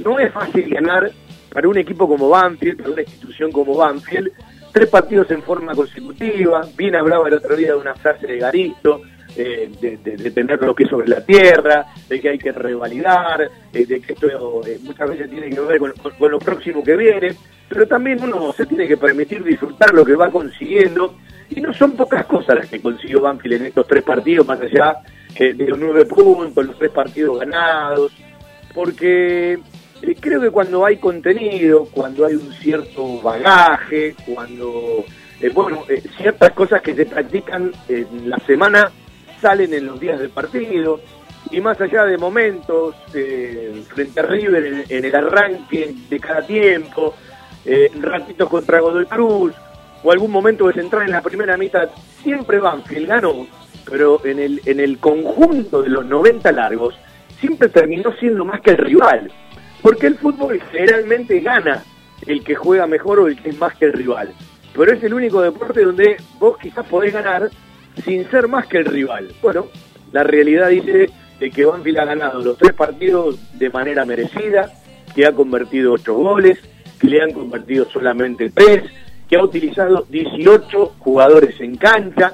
no 0.05 0.19
es 0.19 0.33
fácil 0.33 0.69
ganar 0.69 1.11
para 1.53 1.69
un 1.69 1.79
equipo 1.79 2.07
como 2.07 2.29
Banfield, 2.29 2.79
para 2.79 2.91
una 2.91 3.03
institución 3.03 3.51
como 3.53 3.75
Banfield, 3.77 4.31
tres 4.77 4.91
partidos 4.91 5.31
en 5.31 5.43
forma 5.43 5.75
consecutiva. 5.75 6.61
Bien 6.77 6.95
hablaba 6.97 7.27
el 7.29 7.35
otro 7.35 7.57
día 7.57 7.69
de 7.69 7.77
una 7.77 7.95
frase 7.95 8.27
de 8.27 8.37
Garisto, 8.37 9.01
eh, 9.35 9.71
de, 9.81 9.97
de- 9.97 10.17
de 10.19 10.31
tener 10.31 10.61
los 10.61 10.77
pies 10.77 10.91
sobre 10.91 11.09
la 11.09 11.25
tierra, 11.25 11.87
de 12.07 12.21
que 12.21 12.29
hay 12.29 12.37
que 12.39 12.53
revalidar, 12.53 13.41
eh, 13.73 13.87
de 13.87 14.01
que 14.03 14.13
esto 14.13 14.29
eh, 14.67 14.79
muchas 14.83 15.09
veces 15.09 15.31
tiene 15.31 15.49
que 15.49 15.61
ver 15.61 15.79
con, 15.79 15.93
con- 16.19 16.31
lo 16.31 16.39
próximo 16.39 16.85
que 16.85 16.95
viene, 16.95 17.35
pero 17.71 17.87
también 17.89 18.23
uno 18.23 18.53
se 18.53 18.67
tiene 18.67 18.87
que 18.87 18.99
permitir 18.99 19.43
disfrutar 19.43 19.95
lo 19.95 20.05
que 20.05 20.15
va 20.15 20.31
consiguiendo, 20.31 21.15
y 21.49 21.59
no 21.63 21.73
son 21.73 21.93
pocas 21.93 22.27
cosas 22.27 22.57
las 22.57 22.69
que 22.69 22.83
consiguió 22.83 23.23
Banfield 23.23 23.55
en 23.61 23.67
estos 23.69 23.87
tres 23.87 24.03
partidos, 24.03 24.47
más 24.47 24.61
allá 24.61 24.99
eh, 25.37 25.55
de 25.55 25.69
los 25.69 25.79
nueve 25.79 26.05
puntos, 26.05 26.67
los 26.67 26.79
tres 26.79 26.91
partidos 26.91 27.39
ganados, 27.41 28.13
porque 28.75 29.59
creo 30.21 30.41
que 30.41 30.51
cuando 30.51 30.85
hay 30.85 30.97
contenido, 30.97 31.87
cuando 31.91 32.27
hay 32.27 32.35
un 32.35 32.53
cierto 32.55 33.21
bagaje, 33.21 34.15
cuando, 34.27 35.05
eh, 35.41 35.51
bueno, 35.51 35.85
eh, 35.89 36.03
ciertas 36.17 36.53
cosas 36.53 36.83
que 36.83 36.95
se 36.95 37.07
practican 37.07 37.73
en 37.89 38.31
la 38.31 38.39
semana 38.39 38.91
salen 39.41 39.73
en 39.75 39.87
los 39.87 40.01
días 40.01 40.19
del 40.19 40.31
partido, 40.31 41.01
y 41.51 41.61
más 41.61 41.81
allá 41.81 42.05
de 42.05 42.19
momentos 42.19 42.95
eh, 43.15 43.83
frente 43.89 44.21
a 44.21 44.25
River 44.25 44.85
en, 44.89 45.05
el 45.05 45.15
arranque 45.15 45.95
de 46.09 46.21
cada 46.21 46.43
tiempo, 46.43 47.15
eh, 47.65 47.91
ratitos 48.01 48.49
contra 48.49 48.81
Godoy 48.81 49.07
Cruz, 49.07 49.55
o 50.03 50.13
algún 50.13 50.31
momento 50.31 50.67
de 50.67 50.75
central 50.75 51.03
en 51.03 51.13
la 51.13 51.23
primera 51.23 51.57
mitad, 51.57 51.89
siempre 52.23 52.59
Banfield 52.59 53.09
ganó, 53.09 53.47
pero 53.89 54.25
en 54.25 54.39
el, 54.39 54.61
en 54.67 54.81
el 54.81 54.99
conjunto 54.99 55.83
de 55.83 55.91
los 55.91 56.05
90 56.05 56.51
largos, 56.53 56.95
siempre 57.41 57.69
terminó 57.69 58.13
siendo 58.19 58.45
más 58.45 58.61
que 58.61 58.71
el 58.71 58.79
rival. 58.79 59.31
Porque 59.87 60.09
el 60.09 60.17
fútbol 60.17 60.61
generalmente 60.73 61.39
gana 61.39 61.85
el 62.27 62.43
que 62.43 62.57
juega 62.57 62.89
mejor 62.89 63.21
o 63.21 63.29
el 63.29 63.41
que 63.41 63.51
es 63.51 63.59
más 63.61 63.73
que 63.77 63.85
el 63.85 63.93
rival. 63.93 64.33
Pero 64.75 64.93
es 64.93 65.01
el 65.05 65.15
único 65.15 65.41
deporte 65.41 65.85
donde 65.85 66.17
vos 66.41 66.59
quizás 66.59 66.85
podés 66.89 67.13
ganar 67.13 67.49
sin 68.05 68.29
ser 68.29 68.49
más 68.49 68.67
que 68.67 68.79
el 68.79 68.87
rival. 68.87 69.33
Bueno, 69.41 69.67
la 70.11 70.25
realidad 70.25 70.71
dice 70.71 71.09
de 71.39 71.51
que 71.53 71.65
Banfield 71.65 72.01
ha 72.01 72.05
ganado 72.05 72.43
los 72.43 72.59
tres 72.59 72.73
partidos 72.73 73.39
de 73.61 73.71
manera 73.71 74.05
merecida, 74.05 74.73
que 75.15 75.25
ha 75.25 75.31
convertido 75.31 75.93
ocho 75.93 76.15
goles, 76.15 76.59
que 76.99 77.07
le 77.07 77.23
han 77.23 77.31
convertido 77.31 77.89
solamente 77.89 78.51
tres, 78.51 78.91
que 79.29 79.37
ha 79.37 79.45
utilizado 79.45 80.05
18 80.09 80.97
jugadores 80.99 81.61
en 81.61 81.77
cancha, 81.77 82.33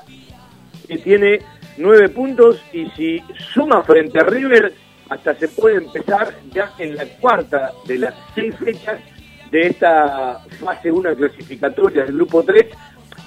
que 0.88 0.96
tiene 0.96 1.40
nueve 1.76 2.08
puntos 2.08 2.62
y 2.72 2.86
si 2.96 3.22
suma 3.52 3.82
frente 3.82 4.20
a 4.20 4.24
River, 4.24 4.72
hasta 5.12 5.34
se 5.34 5.48
puede 5.48 5.76
empezar 5.76 6.34
ya 6.50 6.72
en 6.78 6.96
la 6.96 7.04
cuarta 7.20 7.72
de 7.86 7.98
las 7.98 8.14
seis 8.34 8.54
fechas 8.56 8.98
de 9.50 9.66
esta 9.66 10.40
fase 10.58 10.90
1 10.90 11.14
clasificatoria 11.14 12.04
del 12.04 12.16
grupo 12.16 12.42
3, 12.42 12.66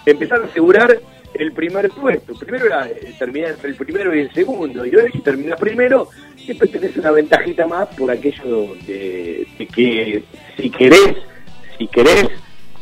empezar 0.07 0.41
a 0.41 0.45
asegurar 0.45 0.99
el 1.35 1.51
primer 1.51 1.89
puesto. 1.89 2.33
Primero 2.33 2.65
era 2.65 2.87
eh, 2.87 3.13
terminar 3.19 3.51
entre 3.51 3.69
el 3.69 3.75
primero 3.75 4.15
y 4.15 4.21
el 4.21 4.33
segundo, 4.33 4.85
y 4.85 4.95
hoy 4.95 5.11
si 5.11 5.19
terminas 5.19 5.59
primero, 5.59 6.09
siempre 6.35 6.67
tenés 6.67 6.97
una 6.97 7.11
ventajita 7.11 7.67
más 7.67 7.87
por 7.95 8.09
aquello 8.09 8.73
de, 8.87 9.47
que 9.57 10.23
si 10.57 10.69
querés, 10.71 11.17
si 11.77 11.87
querés, 11.87 12.27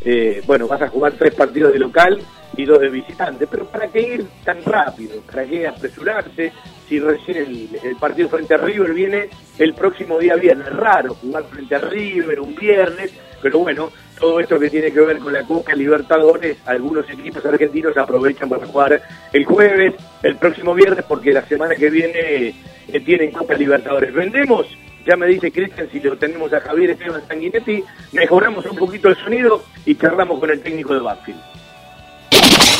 eh, 0.06 0.42
bueno, 0.46 0.68
vas 0.68 0.82
a 0.82 0.88
jugar 0.88 1.14
tres 1.14 1.36
partidos 1.36 1.74
de 1.74 1.80
local 1.80 2.22
y 2.56 2.64
dos 2.64 2.80
de 2.80 2.90
visitante, 2.90 3.48
pero 3.48 3.66
¿para 3.66 3.88
qué 3.88 4.02
ir 4.02 4.26
tan 4.46 4.64
rápido? 4.64 5.20
¿Para 5.22 5.44
qué 5.46 5.68
apresurarse? 5.68 6.54
Si 6.94 7.00
recién 7.00 7.70
el, 7.84 7.96
partido 7.96 8.30
frente 8.30 8.54
a 8.54 8.58
River 8.58 8.94
viene 8.94 9.28
el 9.58 9.74
próximo 9.74 10.20
día 10.20 10.36
viernes, 10.36 10.72
raro 10.76 11.16
jugar 11.16 11.44
frente 11.46 11.74
a 11.74 11.80
River 11.80 12.40
un 12.40 12.54
viernes, 12.54 13.12
pero 13.42 13.58
bueno, 13.58 13.92
todo 14.20 14.40
esto 14.40 14.60
que 14.60 14.70
tiene 14.70 14.92
que 14.92 15.00
ver 15.00 15.18
con 15.18 15.34
la 15.34 15.42
Copa 15.42 15.74
Libertadores, 15.74 16.58
algunos 16.68 17.10
equipos 17.10 17.44
argentinos 17.44 17.98
aprovechan 17.98 18.48
para 18.48 18.68
jugar 18.68 19.02
el 19.34 19.44
jueves, 19.44 19.96
el 20.22 20.36
próximo 20.36 20.76
viernes, 20.76 21.04
porque 21.08 21.34
la 21.34 21.44
semana 21.48 21.74
que 21.74 21.90
viene 21.90 22.54
eh, 22.88 23.00
tienen 23.04 23.32
Copa 23.32 23.56
Libertadores. 23.56 24.14
Vendemos 24.14 24.68
ya 25.04 25.18
me 25.18 25.26
dice 25.26 25.52
Cristian 25.52 25.90
si 25.92 26.00
lo 26.00 26.16
tenemos 26.16 26.54
a 26.54 26.60
Javier 26.60 26.92
Esteban 26.92 27.28
Sanguinetti, 27.28 27.84
mejoramos 28.12 28.68
un 28.68 28.78
poquito 28.78 29.10
el 29.10 29.16
sonido 29.16 29.64
y 29.84 29.96
charlamos 29.96 30.40
con 30.40 30.52
el 30.52 30.62
técnico 30.62 30.94
de 30.94 31.00
Banfield. 31.00 31.63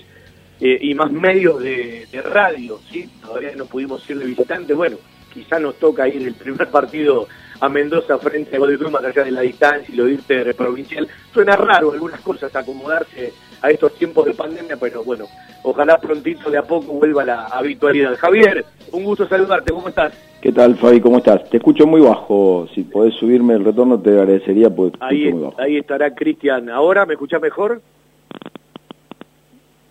eh, 0.60 0.78
y 0.78 0.94
más 0.94 1.10
medios 1.10 1.62
de, 1.62 2.06
radio. 2.22 2.78
¿sí? 2.90 3.08
Todavía 3.22 3.52
no 3.56 3.64
pudimos 3.64 4.08
ir 4.10 4.18
de 4.18 4.26
visitantes. 4.26 4.76
Bueno, 4.76 4.98
quizá 5.32 5.58
nos 5.58 5.76
toca 5.76 6.06
ir 6.06 6.20
el 6.20 6.34
primer 6.34 6.68
partido 6.70 7.26
a 7.60 7.68
Mendoza 7.70 8.18
frente 8.18 8.56
a 8.56 8.58
Godoy 8.58 8.76
más 8.90 9.02
allá 9.02 9.24
de 9.24 9.30
la 9.30 9.40
distancia 9.40 9.90
y 9.90 9.96
lo 9.96 10.06
irte 10.06 10.44
de 10.44 10.52
provincial. 10.52 11.08
Suena 11.32 11.56
raro 11.56 11.92
algunas 11.92 12.20
cosas 12.20 12.54
acomodarse 12.54 13.32
a 13.62 13.70
estos 13.70 13.94
tiempos 13.94 14.26
de 14.26 14.34
pandemia, 14.34 14.76
pero 14.76 15.02
bueno, 15.02 15.24
ojalá 15.62 15.98
prontito 15.98 16.50
de 16.50 16.58
a 16.58 16.62
poco 16.62 16.92
vuelva 16.92 17.24
la 17.24 17.46
habitualidad. 17.46 18.18
Javier, 18.18 18.66
un 18.92 19.04
gusto 19.04 19.26
saludarte, 19.26 19.72
¿cómo 19.72 19.88
estás? 19.88 20.29
¿Qué 20.40 20.52
tal, 20.52 20.76
Fabi? 20.76 21.00
¿Cómo 21.00 21.18
estás? 21.18 21.48
Te 21.50 21.58
escucho 21.58 21.86
muy 21.86 22.00
bajo. 22.00 22.66
Si 22.74 22.84
podés 22.84 23.14
subirme 23.14 23.54
el 23.54 23.64
retorno, 23.64 24.00
te 24.00 24.10
agradecería 24.10 24.70
porque 24.70 24.96
ahí, 25.00 25.30
muy 25.30 25.42
bajo. 25.42 25.60
Ahí 25.60 25.76
estará 25.76 26.14
Cristian. 26.14 26.70
¿Ahora 26.70 27.04
me 27.04 27.12
escuchás 27.12 27.42
mejor? 27.42 27.82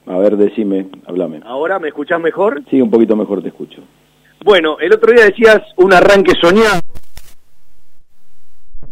A 0.07 0.17
ver, 0.17 0.37
decime, 0.37 0.87
háblame. 1.05 1.41
¿Ahora 1.45 1.77
me 1.77 1.89
escuchás 1.89 2.19
mejor? 2.19 2.63
Sí, 2.69 2.81
un 2.81 2.89
poquito 2.89 3.15
mejor 3.15 3.43
te 3.43 3.49
escucho. 3.49 3.83
Bueno, 4.43 4.77
el 4.79 4.91
otro 4.91 5.13
día 5.13 5.25
decías 5.25 5.61
un 5.75 5.93
arranque 5.93 6.33
soñado 6.41 6.79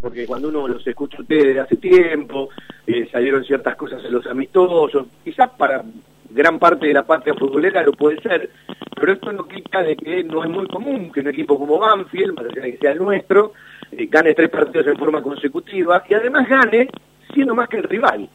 porque 0.08 0.26
cuando 0.26 0.48
uno 0.48 0.68
los 0.70 0.88
escucha 0.88 1.22
ustedes 1.22 1.48
desde 1.48 1.60
hace 1.60 1.76
tiempo, 1.76 2.50
eh, 2.86 3.10
salieron 3.12 3.44
ciertas 3.44 3.76
cosas 3.76 4.04
en 4.06 4.14
los 4.14 4.26
amistosos, 4.26 5.08
quizás 5.22 5.50
para 5.58 5.84
gran 6.30 6.60
parte 6.60 6.88
de 6.88 6.94
la 6.94 7.04
patria 7.04 7.34
futbolera 7.34 7.84
lo 7.84 7.92
puede 7.94 8.22
ser, 8.22 8.50
pero 8.96 9.14
esto 9.14 9.32
no 9.32 9.48
quita 9.48 9.82
de 9.84 9.96
que 9.96 10.24
no 10.24 10.44
es 10.44 10.50
muy 10.50 10.68
común 10.68 11.12
que 11.12 11.22
un 11.22 11.28
equipo 11.28 11.58
como 11.58 11.80
Banfield, 11.80 12.34
más 12.34 12.46
allá 12.46 12.62
de 12.62 12.72
que 12.72 12.78
sea 12.78 12.92
el 12.92 13.00
nuestro, 13.00 13.54
eh, 13.92 14.08
gane 14.10 14.34
tres 14.34 14.50
partidos 14.50 14.88
en 14.88 14.98
forma 14.98 15.22
consecutiva 15.22 16.04
y 16.10 16.14
además 16.14 16.48
gane 16.48 16.88
siendo 17.34 17.56
más 17.56 17.70
que 17.70 17.78
el 17.78 17.84
rival. 17.84 18.30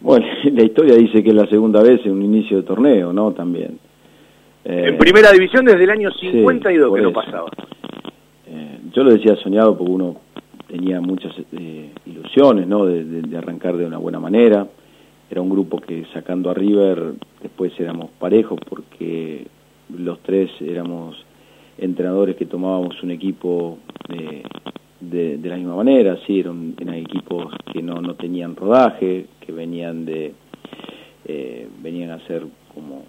Bueno, 0.00 0.26
la 0.44 0.62
historia 0.62 0.94
dice 0.94 1.22
que 1.22 1.30
es 1.30 1.36
la 1.36 1.46
segunda 1.46 1.82
vez 1.82 2.00
en 2.04 2.12
un 2.12 2.22
inicio 2.22 2.58
de 2.58 2.62
torneo, 2.64 3.12
¿no? 3.12 3.32
También. 3.32 3.78
en 4.64 4.98
primera 4.98 5.32
división 5.32 5.64
desde 5.64 5.84
el 5.84 5.90
año 5.90 6.10
52 6.10 6.94
que 6.94 7.02
no 7.02 7.12
pasaba 7.12 7.50
yo 8.92 9.04
lo 9.04 9.12
decía 9.12 9.36
soñado 9.36 9.76
porque 9.76 9.92
uno 9.92 10.16
tenía 10.66 11.00
muchas 11.00 11.32
eh, 11.52 11.90
ilusiones, 12.06 12.66
¿no? 12.66 12.86
De, 12.86 13.36
arrancar 13.36 13.76
de 13.76 13.86
una 13.86 13.98
buena 13.98 14.20
manera. 14.20 14.66
Era 15.30 15.40
un 15.40 15.48
grupo 15.48 15.78
que 15.78 16.04
sacando 16.12 16.50
a 16.50 16.54
River 16.54 17.14
después 17.40 17.72
éramos 17.78 18.10
parejos 18.18 18.58
porque 18.68 19.46
los 19.96 20.20
tres 20.20 20.50
éramos 20.60 21.24
entrenadores 21.78 22.36
que 22.36 22.46
tomábamos 22.46 23.02
un 23.02 23.12
equipo 23.12 23.78
eh, 24.08 24.42
de, 25.00 25.38
la 25.42 25.56
misma 25.56 25.76
manera, 25.76 26.18
sí, 26.26 26.40
eran, 26.40 26.74
equipos 26.94 27.54
que 27.72 27.82
no, 27.82 28.02
no 28.02 28.14
tenían 28.16 28.54
rodaje, 28.54 29.26
que 29.40 29.52
venían 29.52 30.04
de 30.04 30.34
eh, 31.24 31.68
venían 31.82 32.10
a 32.10 32.26
ser 32.26 32.44
como 32.74 33.04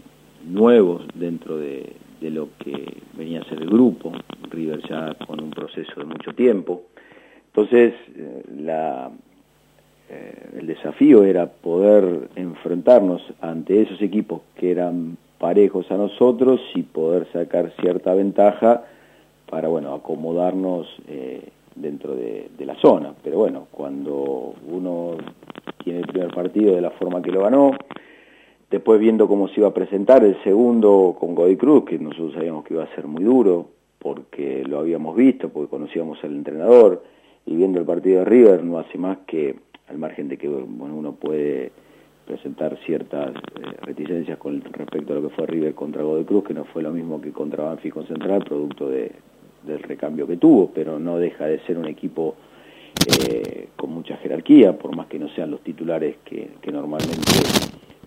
nuevos 0.46 1.04
dentro 1.16 1.58
de, 1.58 1.94
de 2.22 2.30
lo 2.30 2.50
que 2.60 2.98
venía 3.18 3.42
a 3.42 3.46
ser 3.46 3.62
el 3.62 3.70
grupo, 3.70 4.12
River 4.50 4.82
ya 4.88 5.16
con 5.26 5.42
un 5.42 5.50
proceso 5.50 5.92
de 5.98 6.06
mucho 6.06 6.34
tiempo. 6.34 6.84
Entonces, 7.48 7.94
eh, 8.16 8.44
la, 8.60 9.12
eh, 10.12 10.60
el 10.60 10.68
desafío 10.68 11.24
era 11.24 11.48
poder 11.48 12.30
enfrentarnos 12.36 13.22
ante 13.40 13.82
esos 13.82 14.02
equipos 14.02 14.42
que 14.56 14.72
eran 14.72 15.18
parejos 15.40 15.90
a 15.90 15.98
nosotros 15.98 16.60
y 16.76 16.84
poder 16.84 17.28
sacar 17.32 17.72
cierta 17.80 18.14
ventaja 18.14 18.84
para, 19.50 19.70
bueno, 19.70 19.94
acomodarnos 19.94 20.88
eh, 21.08 21.42
dentro 21.76 22.16
de, 22.16 22.50
de, 22.58 22.66
la 22.66 22.76
zona. 22.76 23.14
Pero 23.24 23.38
bueno, 23.40 23.68
cuando 23.72 24.54
uno 24.68 25.16
tiene 25.84 26.00
el 26.00 26.08
primer 26.08 26.34
partido 26.34 26.76
de 26.76 26.82
la 26.82 26.92
forma 26.92 27.22
que 27.22 27.32
lo 27.32 27.42
ganó, 27.42 27.72
Después 28.72 29.02
viendo 29.02 29.28
cómo 29.28 29.50
se 29.50 29.60
iba 29.60 29.68
a 29.68 29.74
presentar 29.74 30.24
el 30.24 30.42
segundo 30.44 31.18
con 31.20 31.36
Godoy 31.36 31.58
Cruz, 31.58 31.84
que 31.84 32.00
nosotros 32.00 32.34
sabíamos 32.34 32.64
que 32.64 32.74
iba 32.74 32.84
a 32.84 32.96
ser 32.96 33.06
muy 33.06 33.22
duro, 33.22 33.68
porque 34.00 34.64
lo 34.66 34.80
habíamos 34.80 35.14
visto, 35.18 35.50
porque 35.50 35.70
conocíamos 35.70 36.24
al 36.24 36.32
entrenador, 36.32 37.04
y 37.46 37.58
viendo 37.58 37.80
el 37.80 37.86
partido 37.86 38.20
de 38.20 38.26
River 38.26 38.64
no 38.64 38.80
hace 38.80 38.98
más 38.98 39.18
que, 39.28 39.58
al 39.92 39.98
margen 39.98 40.30
de 40.30 40.38
que 40.38 40.48
bueno, 40.48 40.96
uno 40.96 41.12
puede 41.14 41.72
presentar 42.26 42.78
ciertas 42.86 43.32
eh, 43.32 43.76
reticencias 43.82 44.38
con 44.38 44.62
respecto 44.62 45.12
a 45.12 45.18
lo 45.18 45.24
que 45.24 45.36
fue 45.36 45.46
River 45.46 45.76
contra 45.76 46.02
Godoy 46.02 46.24
Cruz, 46.24 46.46
que 46.46 46.54
no 46.54 46.64
fue 46.66 46.82
lo 46.82 46.92
mismo 46.92 47.20
que 47.20 47.32
contra 47.32 47.66
Banfield 47.66 47.94
con 47.94 48.08
Central, 48.08 48.44
producto 48.46 48.88
de, 48.90 49.12
del 49.64 49.80
recambio 49.84 50.26
que 50.26 50.38
tuvo, 50.38 50.72
pero 50.74 50.98
no 50.98 51.18
deja 51.18 51.46
de 51.46 51.60
ser 51.66 51.78
un 51.78 51.88
equipo 51.88 52.36
eh, 53.06 53.68
con 53.76 53.92
mucha 53.92 54.16
jerarquía, 54.18 54.78
por 54.78 54.96
más 54.96 55.08
que 55.08 55.20
no 55.20 55.28
sean 55.30 55.52
los 55.52 55.62
titulares 55.62 56.18
que, 56.24 56.50
normalmente 56.72 57.20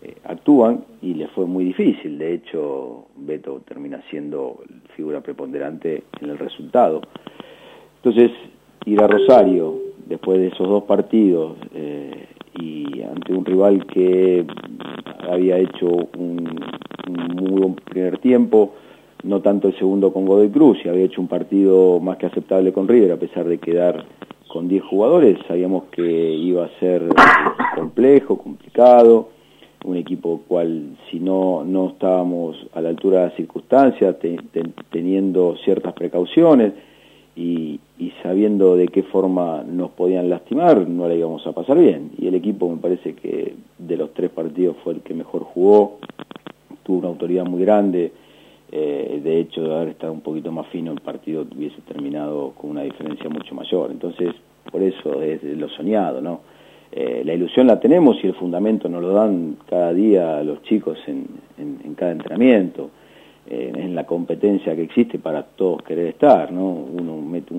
eh, 0.03 0.15
actúan 0.25 0.85
y 1.03 1.15
les 1.15 1.31
fue 1.33 1.45
muy 1.45 1.65
difícil. 1.65 2.17
De 2.17 2.33
hecho, 2.33 3.09
Beto 3.17 3.61
termina 3.67 4.03
siendo 4.09 4.63
figura 4.97 5.21
preponderante 5.21 6.05
en 6.21 6.31
el 6.31 6.39
resultado. 6.39 7.03
Entonces, 7.97 8.31
ir 8.87 9.03
a 9.03 9.07
Rosario 9.07 9.85
después 10.07 10.39
de 10.39 10.49
esos 10.49 10.69
dos 10.69 10.85
partidos 10.85 11.57
ante 13.25 13.33
un 13.33 13.45
rival 13.47 13.87
que 13.87 14.45
había 15.31 15.57
hecho 15.57 15.87
un, 16.19 16.61
muy 17.35 17.61
buen 17.61 17.75
primer 17.75 18.19
tiempo, 18.19 18.75
no 19.23 19.41
tanto 19.41 19.69
el 19.69 19.79
segundo 19.79 20.13
con 20.13 20.27
Godoy 20.27 20.51
Cruz, 20.51 20.79
y 20.85 20.91
había 20.91 21.07
hecho 21.07 21.23
un 21.23 21.29
partido 21.29 22.01
más 22.01 22.19
que 22.19 22.27
aceptable 22.27 22.73
con 22.73 22.87
River, 22.87 23.13
a 23.13 23.17
pesar 23.17 23.47
de 23.47 23.57
quedar 23.59 24.05
con 24.49 24.69
10 24.69 24.85
jugadores, 24.85 25.39
sabíamos 25.49 25.85
que 25.85 26.03
iba 26.03 26.67
a 26.67 26.79
ser 26.79 27.09
complejo, 27.75 28.37
complicado, 28.37 29.31
un 29.85 29.97
equipo 29.97 30.43
cual 30.47 30.97
si 31.11 31.19
no, 31.19 31.65
no 31.65 31.89
estábamos 31.89 32.57
a 32.75 32.83
la 32.83 32.91
altura 32.91 33.21
de 33.21 33.27
las 33.29 33.37
circunstancias, 33.37 34.17
teniendo 34.91 35.57
ciertas 35.65 35.95
precauciones 35.95 36.75
y, 37.35 37.81
sabiendo 38.23 38.77
de 38.77 38.89
qué 38.89 39.03
forma 39.03 39.63
nos 39.63 39.91
podían 39.91 40.29
lastimar, 40.29 40.89
no 40.89 41.09
la 41.09 41.15
íbamos 41.15 41.47
a 41.47 41.53
pasar 41.53 41.79
bien. 41.79 42.11
Y 42.19 42.27
el 42.27 42.35
equipo 42.35 42.69
me 42.69 42.79
parece 42.79 43.15
que 43.15 43.55
de 43.79 43.97
los 43.97 44.13
tres 44.15 44.31
partidos 44.31 44.77
fue 44.83 44.95
el 44.95 45.01
que 45.01 45.15
mejor 45.15 45.43
jugó, 45.45 45.99
tuvo 46.83 46.99
una 46.99 47.09
autoridad 47.09 47.45
muy 47.45 47.61
grande 47.63 48.13
Eh, 48.77 49.21
de 49.23 49.39
hecho, 49.39 49.63
de 49.63 49.73
haber 49.73 49.89
estado 49.91 50.13
un 50.13 50.21
poquito 50.21 50.51
más 50.51 50.67
fino, 50.67 50.91
el 50.91 51.01
partido 51.01 51.47
hubiese 51.57 51.81
terminado 51.83 52.55
con 52.57 52.71
una 52.71 52.83
diferencia 52.83 53.31
mucho 53.31 53.55
mayor. 53.55 53.93
Entonces, 53.93 54.35
por 54.69 54.83
eso 54.83 55.23
es 55.23 55.45
lo 55.45 55.69
soñado, 55.69 56.21
¿no? 56.21 56.41
Eh, 56.91 57.23
la 57.25 57.35
ilusión 57.35 57.69
la 57.69 57.79
tenemos 57.79 58.17
y 58.23 58.27
el 58.27 58.35
fundamento 58.35 58.89
nos 58.89 59.03
lo 59.03 59.13
dan 59.13 59.59
cada 59.69 59.93
día 59.93 60.43
los 60.43 60.61
chicos 60.63 60.99
en, 61.07 61.27
en, 61.57 61.95
cada 61.95 62.13
entrenamiento, 62.13 62.91
en 63.47 63.95
la 63.95 64.05
competencia 64.05 64.75
que 64.75 64.83
existe 64.83 65.19
para 65.19 65.43
todos 65.43 65.83
querer 65.83 66.07
estar, 66.09 66.51
¿no? 66.51 66.67
Uno 66.67 67.17
mete 67.21 67.55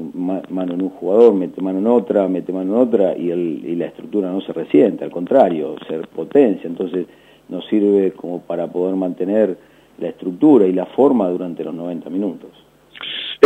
mano 0.49 0.73
en 0.73 0.81
un 0.81 0.89
jugador, 0.89 1.33
mete 1.35 1.61
mano 1.61 1.79
en 1.79 1.87
otra, 1.87 2.27
mete 2.27 2.51
mano 2.51 2.73
en 2.73 2.79
otra 2.81 3.15
y, 3.15 3.29
el, 3.29 3.61
y 3.63 3.75
la 3.75 3.85
estructura 3.85 4.31
no 4.31 4.41
se 4.41 4.51
resiente, 4.51 5.03
al 5.03 5.11
contrario, 5.11 5.75
ser 5.87 6.07
potencia. 6.07 6.67
Entonces, 6.67 7.05
nos 7.49 7.65
sirve 7.67 8.11
como 8.13 8.41
para 8.41 8.67
poder 8.67 8.95
mantener 8.95 9.57
la 9.99 10.09
estructura 10.09 10.65
y 10.65 10.73
la 10.73 10.87
forma 10.87 11.29
durante 11.29 11.63
los 11.63 11.73
90 11.73 12.09
minutos. 12.09 12.49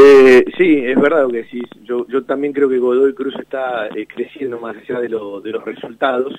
Eh, 0.01 0.45
sí, 0.57 0.85
es 0.85 0.95
verdad 0.95 1.23
lo 1.23 1.29
que 1.29 1.43
decís. 1.43 1.63
Yo, 1.83 2.07
yo 2.07 2.23
también 2.23 2.53
creo 2.53 2.69
que 2.69 2.77
Godoy 2.77 3.13
Cruz 3.13 3.35
está 3.38 3.88
eh, 3.88 4.07
creciendo 4.07 4.57
más 4.57 4.77
allá 4.77 5.01
de, 5.01 5.09
lo, 5.09 5.41
de 5.41 5.51
los 5.51 5.65
resultados. 5.65 6.33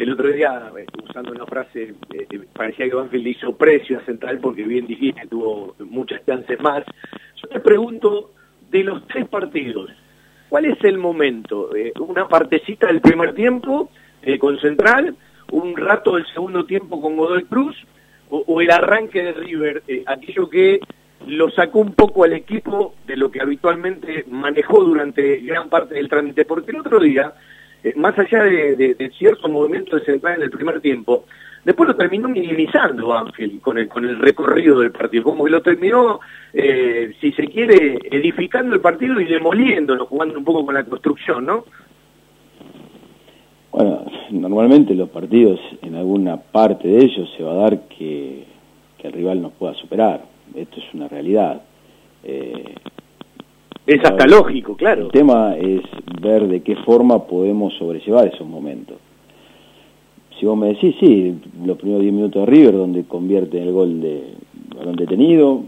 El 0.00 0.12
otro 0.12 0.28
día, 0.32 0.72
eh, 0.76 0.86
usando 1.08 1.30
una 1.30 1.46
frase, 1.46 1.94
eh, 2.12 2.26
parecía 2.52 2.88
que 2.88 2.94
Banfield 2.96 3.26
hizo 3.28 3.56
precio 3.56 3.98
a 3.98 4.04
Central 4.04 4.40
porque 4.40 4.64
bien 4.64 4.88
dijiste, 4.88 5.26
tuvo 5.28 5.76
muchas 5.78 6.24
chances 6.26 6.60
más. 6.60 6.84
Yo 7.40 7.48
te 7.48 7.60
pregunto, 7.60 8.32
de 8.70 8.82
los 8.82 9.06
tres 9.06 9.28
partidos, 9.28 9.90
¿cuál 10.48 10.64
es 10.64 10.82
el 10.82 10.98
momento? 10.98 11.70
¿Una 12.00 12.26
partecita 12.26 12.88
del 12.88 13.00
primer 13.00 13.34
tiempo 13.34 13.90
con 14.40 14.58
Central? 14.58 15.14
¿Un 15.52 15.76
rato 15.76 16.16
del 16.16 16.26
segundo 16.34 16.66
tiempo 16.66 17.00
con 17.00 17.16
Godoy 17.16 17.44
Cruz? 17.44 17.76
o, 18.28 18.60
el 18.60 18.70
arranque 18.70 19.22
de 19.22 19.32
River, 19.32 19.82
eh, 19.88 20.02
aquello 20.06 20.48
que 20.48 20.80
lo 21.26 21.50
sacó 21.50 21.80
un 21.80 21.92
poco 21.92 22.24
al 22.24 22.32
equipo 22.32 22.94
de 23.06 23.16
lo 23.16 23.30
que 23.30 23.40
habitualmente 23.40 24.24
manejó 24.28 24.84
durante 24.84 25.38
gran 25.38 25.68
parte 25.68 25.94
del 25.94 26.08
trámite, 26.08 26.44
porque 26.44 26.70
el 26.70 26.80
otro 26.80 27.00
día, 27.00 27.32
eh, 27.82 27.92
más 27.96 28.18
allá 28.18 28.44
de, 28.44 29.12
cierto 29.18 29.48
movimiento 29.48 29.96
de 29.96 30.04
central 30.04 30.36
en 30.36 30.42
el 30.42 30.50
primer 30.50 30.80
tiempo, 30.80 31.24
después 31.64 31.88
lo 31.88 31.96
terminó 31.96 32.28
minimizando 32.28 33.16
Ángel 33.16 33.60
con 33.60 33.78
el, 33.78 33.88
con 33.88 34.04
el 34.04 34.18
recorrido 34.18 34.80
del 34.80 34.92
partido, 34.92 35.24
como 35.24 35.44
que 35.44 35.50
lo 35.50 35.62
terminó, 35.62 36.20
eh, 36.52 37.12
si 37.20 37.32
se 37.32 37.46
quiere, 37.48 37.98
edificando 38.10 38.74
el 38.74 38.80
partido 38.80 39.20
y 39.20 39.24
demoliéndolo, 39.24 40.06
jugando 40.06 40.38
un 40.38 40.44
poco 40.44 40.66
con 40.66 40.74
la 40.74 40.84
construcción, 40.84 41.46
¿no? 41.46 41.64
Bueno, 43.76 44.06
normalmente 44.30 44.94
los 44.94 45.10
partidos, 45.10 45.60
en 45.82 45.96
alguna 45.96 46.38
parte 46.38 46.88
de 46.88 47.04
ellos, 47.04 47.28
se 47.36 47.42
va 47.42 47.52
a 47.52 47.56
dar 47.56 47.88
que, 47.88 48.44
el 49.02 49.12
rival 49.12 49.40
nos 49.40 49.52
pueda 49.52 49.72
superar. 49.74 50.24
Esto 50.56 50.80
es 50.80 50.94
una 50.94 51.06
realidad. 51.06 51.60
Eh, 52.24 52.74
es 53.86 54.00
hasta 54.02 54.26
lógico, 54.26 54.74
claro. 54.74 55.02
El 55.02 55.10
tema 55.12 55.54
es 55.56 55.82
ver 56.20 56.48
de 56.48 56.62
qué 56.62 56.76
forma 56.76 57.24
podemos 57.26 57.74
sobrellevar 57.74 58.26
esos 58.26 58.48
momentos. 58.48 58.96
Si 60.40 60.46
vos 60.46 60.56
me 60.56 60.68
decís, 60.68 60.96
sí, 60.98 61.38
los 61.64 61.76
primeros 61.76 62.02
10 62.02 62.14
minutos 62.14 62.44
de 62.44 62.50
River, 62.50 62.74
donde 62.74 63.04
convierte 63.04 63.62
el 63.62 63.70
gol 63.70 64.00
de 64.00 64.34
balón 64.76 64.96
detenido, 64.96 65.62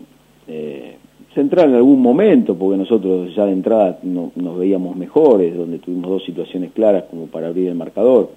eh, 0.47 0.97
central 1.35 1.71
en 1.71 1.77
algún 1.77 2.03
momento, 2.03 2.57
porque 2.57 2.79
nosotros 2.79 3.35
ya 3.35 3.45
de 3.45 3.53
entrada 3.53 4.01
nos 4.03 4.59
veíamos 4.59 4.97
mejores, 4.97 5.57
donde 5.57 5.79
tuvimos 5.79 6.11
dos 6.11 6.25
situaciones 6.25 6.73
claras 6.73 7.05
como 7.11 7.27
para 7.27 7.49
abrir 7.49 7.69
el 7.69 7.75
marcador. 7.75 8.31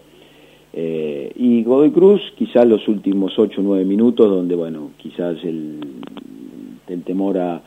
Eh, 0.73 1.31
y 1.35 1.63
Godoy 1.63 1.91
Cruz, 1.91 2.21
quizás 2.37 2.65
los 2.65 2.87
últimos 2.87 3.37
8 3.37 3.59
o 3.59 3.63
9 3.63 3.83
minutos, 3.83 4.29
donde, 4.29 4.55
bueno, 4.55 4.91
quizás 4.97 5.43
el, 5.43 5.79
el 6.93 7.03
temor 7.03 7.37
a, 7.37 7.61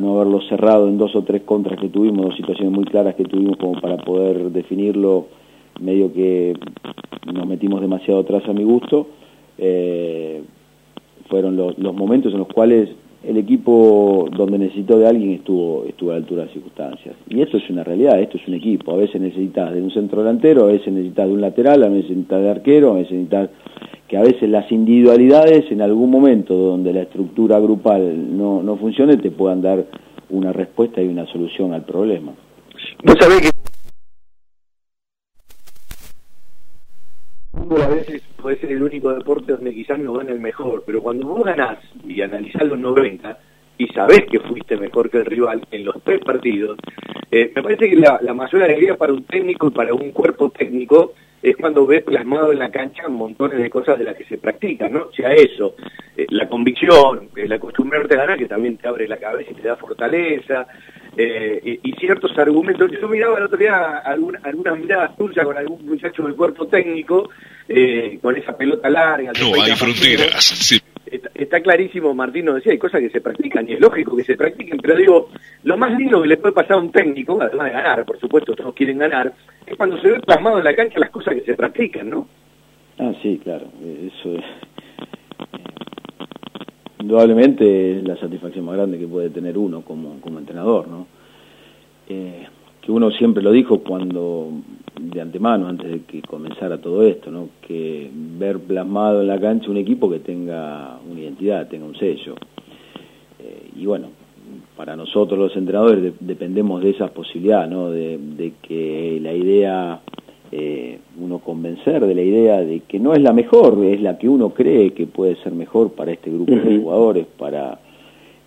no 0.00 0.16
haberlo 0.16 0.40
cerrado 0.48 0.88
en 0.88 0.98
dos 0.98 1.14
o 1.14 1.22
tres 1.22 1.42
contras 1.42 1.78
que 1.78 1.88
tuvimos, 1.88 2.26
dos 2.26 2.36
situaciones 2.36 2.72
muy 2.72 2.84
claras 2.84 3.14
que 3.14 3.24
tuvimos 3.24 3.56
como 3.56 3.80
para 3.80 3.96
poder 3.96 4.50
definirlo, 4.50 5.26
medio 5.80 6.12
que 6.12 6.54
nos 7.32 7.46
metimos 7.46 7.80
demasiado 7.80 8.20
atrás 8.20 8.42
a 8.48 8.52
mi 8.52 8.64
gusto, 8.64 9.06
eh, 9.56 10.42
fueron 11.28 11.56
los, 11.56 11.78
los 11.78 11.94
momentos 11.94 12.32
en 12.32 12.40
los 12.40 12.48
cuales 12.48 12.90
el 13.26 13.38
equipo 13.38 14.28
donde 14.36 14.58
necesitó 14.58 14.98
de 14.98 15.06
alguien 15.06 15.32
estuvo, 15.32 15.84
estuvo 15.88 16.10
a 16.10 16.14
la 16.14 16.18
altura 16.18 16.42
de 16.42 16.46
las 16.46 16.52
circunstancias. 16.52 17.16
Y 17.28 17.40
esto 17.40 17.56
es 17.56 17.68
una 17.70 17.82
realidad, 17.82 18.20
esto 18.20 18.36
es 18.36 18.46
un 18.46 18.54
equipo. 18.54 18.92
A 18.92 18.96
veces 18.96 19.20
necesitas 19.20 19.72
de 19.72 19.80
un 19.80 19.90
centro 19.90 20.22
delantero, 20.22 20.64
a 20.64 20.72
veces 20.72 20.92
necesitas 20.92 21.26
de 21.26 21.32
un 21.32 21.40
lateral, 21.40 21.82
a 21.82 21.88
veces 21.88 22.10
necesitas 22.10 22.42
de 22.42 22.50
arquero, 22.50 22.90
a 22.90 22.94
veces 22.94 23.12
necesitas 23.12 23.50
que 24.14 24.18
a 24.18 24.22
veces 24.22 24.48
las 24.48 24.70
individualidades 24.70 25.68
en 25.72 25.82
algún 25.82 26.08
momento 26.08 26.54
donde 26.54 26.92
la 26.92 27.02
estructura 27.02 27.58
grupal 27.58 28.38
no, 28.38 28.62
no 28.62 28.76
funcione 28.76 29.16
te 29.16 29.32
puedan 29.32 29.60
dar 29.60 29.86
una 30.30 30.52
respuesta 30.52 31.02
y 31.02 31.08
una 31.08 31.26
solución 31.26 31.72
al 31.74 31.84
problema. 31.84 32.32
Vos 33.02 33.16
sabés 33.18 33.40
que 33.40 33.50
a 37.82 37.88
veces 37.88 38.22
puede 38.40 38.56
ser 38.60 38.70
el 38.70 38.84
único 38.84 39.12
deporte 39.12 39.50
donde 39.50 39.74
quizás 39.74 39.98
no 39.98 40.12
gana 40.12 40.30
el 40.30 40.38
mejor, 40.38 40.84
pero 40.86 41.02
cuando 41.02 41.26
vos 41.26 41.42
ganás 41.42 41.78
y 42.06 42.22
analizás 42.22 42.62
los 42.68 42.78
90 42.78 43.36
y 43.78 43.88
sabés 43.88 44.26
que 44.30 44.38
fuiste 44.38 44.76
mejor 44.76 45.10
que 45.10 45.18
el 45.18 45.26
rival 45.26 45.66
en 45.72 45.84
los 45.86 46.00
tres 46.04 46.20
partidos, 46.20 46.78
eh, 47.32 47.50
me 47.52 47.62
parece 47.64 47.90
que 47.90 47.96
la, 47.96 48.20
mayor 48.32 48.62
alegría 48.62 48.96
para 48.96 49.12
un 49.12 49.24
técnico 49.24 49.66
y 49.66 49.70
para 49.70 49.92
un 49.92 50.12
cuerpo 50.12 50.50
técnico 50.50 51.14
es 51.44 51.56
cuando 51.58 51.86
ves 51.86 52.02
plasmado 52.02 52.52
en 52.52 52.58
la 52.58 52.70
cancha 52.70 53.06
montones 53.06 53.58
de 53.58 53.68
cosas 53.68 53.98
de 53.98 54.04
las 54.04 54.16
que 54.16 54.24
se 54.24 54.38
practican, 54.38 54.94
¿no? 54.94 55.02
O 55.02 55.12
sea, 55.12 55.30
eso, 55.34 55.76
eh, 56.16 56.24
la 56.30 56.48
convicción, 56.48 57.28
el 57.36 57.52
acostumbrarte 57.52 58.14
a 58.14 58.18
ganar, 58.18 58.38
que 58.38 58.46
también 58.46 58.78
te 58.78 58.88
abre 58.88 59.06
la 59.06 59.18
cabeza 59.18 59.50
y 59.50 59.54
te 59.54 59.68
da 59.68 59.76
fortaleza, 59.76 60.66
eh, 61.18 61.80
y, 61.82 61.92
ciertos 62.00 62.36
argumentos. 62.38 62.90
Yo 62.98 63.06
miraba 63.08 63.36
el 63.36 63.44
otro 63.44 63.58
día 63.58 63.98
alguna, 63.98 64.40
algunas 64.42 64.78
miradas 64.78 65.16
tuyas 65.18 65.44
con 65.44 65.58
algún 65.58 65.84
muchacho 65.84 66.22
del 66.22 66.34
cuerpo 66.34 66.66
técnico, 66.66 67.28
eh, 67.68 68.18
con 68.22 68.34
esa 68.36 68.56
pelota 68.56 68.88
larga. 68.88 69.32
No 69.38 69.62
hay 69.62 69.72
fronteras. 69.72 70.80
Está, 71.34 71.60
clarísimo, 71.60 72.14
Martín 72.14 72.46
nos 72.46 72.56
decía, 72.56 72.72
hay 72.72 72.78
cosas 72.78 73.00
que 73.00 73.10
se 73.10 73.20
practican 73.20 73.68
y 73.68 73.74
es 73.74 73.80
lógico 73.80 74.16
que 74.16 74.24
se 74.24 74.34
practiquen, 74.34 74.78
pero 74.78 74.96
digo, 74.96 75.28
lo 75.62 75.76
más 75.76 75.96
lindo 75.96 76.22
que 76.22 76.28
le 76.28 76.36
puede 76.38 76.54
pasar 76.54 76.72
a 76.72 76.78
un 76.78 76.90
técnico, 76.90 77.38
además 77.40 77.66
de 77.66 77.72
ganar, 77.72 78.04
por 78.04 78.18
supuesto 78.18 78.56
todos 78.56 78.74
quieren 78.74 78.98
ganar, 78.98 79.32
es 79.66 79.76
cuando 79.76 79.98
se 80.00 80.10
ve 80.10 80.20
plasmado 80.20 80.58
en 80.58 80.64
la 80.64 80.74
cancha 80.74 80.98
las 80.98 81.10
cosas 81.10 81.34
que 81.34 81.42
se 81.42 81.54
practican, 81.54 82.10
¿no? 82.10 82.28
Ah, 82.98 83.12
sí, 83.22 83.40
claro, 83.42 83.66
eso 83.82 84.34
es 84.34 84.44
indudablemente 87.04 87.98
es 87.98 88.04
la 88.04 88.16
satisfacción 88.16 88.64
más 88.64 88.76
grande 88.76 88.98
que 88.98 89.06
puede 89.06 89.28
tener 89.28 89.58
uno 89.58 89.82
como, 89.82 90.20
como 90.22 90.38
entrenador, 90.38 90.88
¿no? 90.88 91.06
Eh, 92.08 92.46
que 92.80 92.90
uno 92.90 93.10
siempre 93.10 93.42
lo 93.42 93.52
dijo 93.52 93.80
cuando, 93.80 94.50
de 94.98 95.20
antemano, 95.20 95.68
antes 95.68 95.90
de 95.90 96.00
que 96.04 96.22
comenzara 96.22 96.78
todo 96.78 97.02
esto, 97.02 97.30
¿no? 97.30 97.50
Que 97.60 98.10
ver 98.12 98.58
plasmado 98.58 99.20
en 99.20 99.26
la 99.26 99.38
cancha 99.38 99.70
un 99.70 99.76
equipo 99.76 100.10
que 100.10 100.20
tenga 100.20 100.98
una 101.10 101.20
identidad, 101.20 101.68
tenga 101.68 101.84
un 101.84 101.96
sello. 101.96 102.36
Eh, 103.38 103.70
y 103.76 103.84
bueno, 103.84 104.08
para 104.76 104.96
nosotros 104.96 105.38
los 105.38 105.56
entrenadores 105.56 106.14
dependemos 106.20 106.82
de 106.82 106.90
esa 106.90 107.08
posibilidad, 107.08 107.68
¿no? 107.68 107.90
De, 107.90 108.18
de 108.18 108.52
que 108.62 109.18
la 109.22 109.32
idea 109.32 110.00
eh, 110.56 111.00
uno 111.20 111.40
convencer 111.40 112.06
de 112.06 112.14
la 112.14 112.22
idea 112.22 112.60
de 112.60 112.78
que 112.80 113.00
no 113.00 113.12
es 113.12 113.20
la 113.20 113.32
mejor, 113.32 113.84
es 113.84 114.00
la 114.00 114.18
que 114.18 114.28
uno 114.28 114.50
cree 114.50 114.92
que 114.92 115.04
puede 115.04 115.34
ser 115.42 115.52
mejor 115.52 115.94
para 115.94 116.12
este 116.12 116.30
grupo 116.30 116.52
de 116.52 116.78
jugadores, 116.78 117.26
para, 117.36 117.80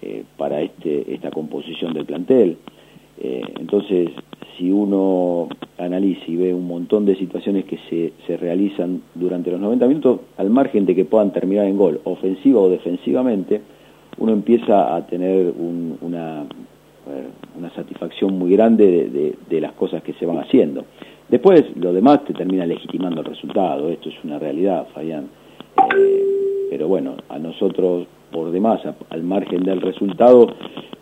eh, 0.02 0.24
para 0.38 0.62
este, 0.62 1.14
esta 1.14 1.32
composición 1.32 1.94
del 1.94 2.06
plantel. 2.06 2.58
Eh, 3.20 3.42
entonces, 3.60 4.12
si 4.58 4.72
uno 4.72 5.50
analiza 5.78 6.24
y 6.28 6.38
ve 6.38 6.54
un 6.54 6.66
montón 6.66 7.06
de 7.06 7.18
situaciones 7.18 7.66
que 7.66 7.78
se, 7.90 8.14
se 8.26 8.38
realizan 8.38 9.02
durante 9.14 9.52
los 9.52 9.60
90 9.60 9.88
minutos, 9.88 10.20
al 10.38 10.50
margen 10.50 10.86
de 10.86 10.96
que 10.96 11.04
puedan 11.04 11.34
terminar 11.34 11.66
en 11.66 11.76
gol, 11.76 12.00
ofensiva 12.06 12.62
o 12.62 12.70
defensivamente, 12.70 13.60
uno 14.18 14.34
empieza 14.34 14.96
a 14.96 15.06
tener 15.06 15.54
una, 16.02 16.46
una 17.58 17.70
satisfacción 17.76 18.38
muy 18.38 18.52
grande 18.52 19.36
de 19.50 19.62
las 19.62 19.74
cosas 19.74 20.04
que 20.04 20.14
se 20.14 20.26
van 20.26 20.40
haciendo. 20.40 20.86
Después, 21.30 21.66
lo 21.76 21.92
demás 21.92 22.24
te 22.24 22.34
termina 22.34 22.66
legitimando 22.66 23.20
el 23.20 23.26
resultado, 23.26 23.90
esto 23.90 24.08
es 24.10 24.16
una 24.24 24.40
realidad, 24.40 24.88
Fabián. 24.94 25.28
Eh, 25.96 26.68
pero 26.70 26.88
bueno, 26.88 27.16
a 27.28 27.38
nosotros, 27.38 28.08
por 28.32 28.52
demás, 28.52 28.82
al 29.10 29.24
margen 29.24 29.64
del 29.64 29.82
resultado, 29.82 30.48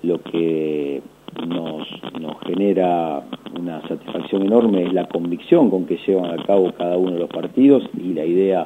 lo 0.01 0.21
que 0.21 1.01
nos, 1.47 1.87
nos 2.19 2.39
genera 2.41 3.23
una 3.55 3.87
satisfacción 3.87 4.43
enorme 4.43 4.83
es 4.83 4.93
la 4.93 5.05
convicción 5.07 5.69
con 5.69 5.85
que 5.85 5.99
llevan 6.07 6.39
a 6.39 6.43
cabo 6.43 6.71
cada 6.73 6.97
uno 6.97 7.11
de 7.11 7.19
los 7.19 7.29
partidos 7.29 7.83
y 7.95 8.13
la 8.13 8.25
idea 8.25 8.65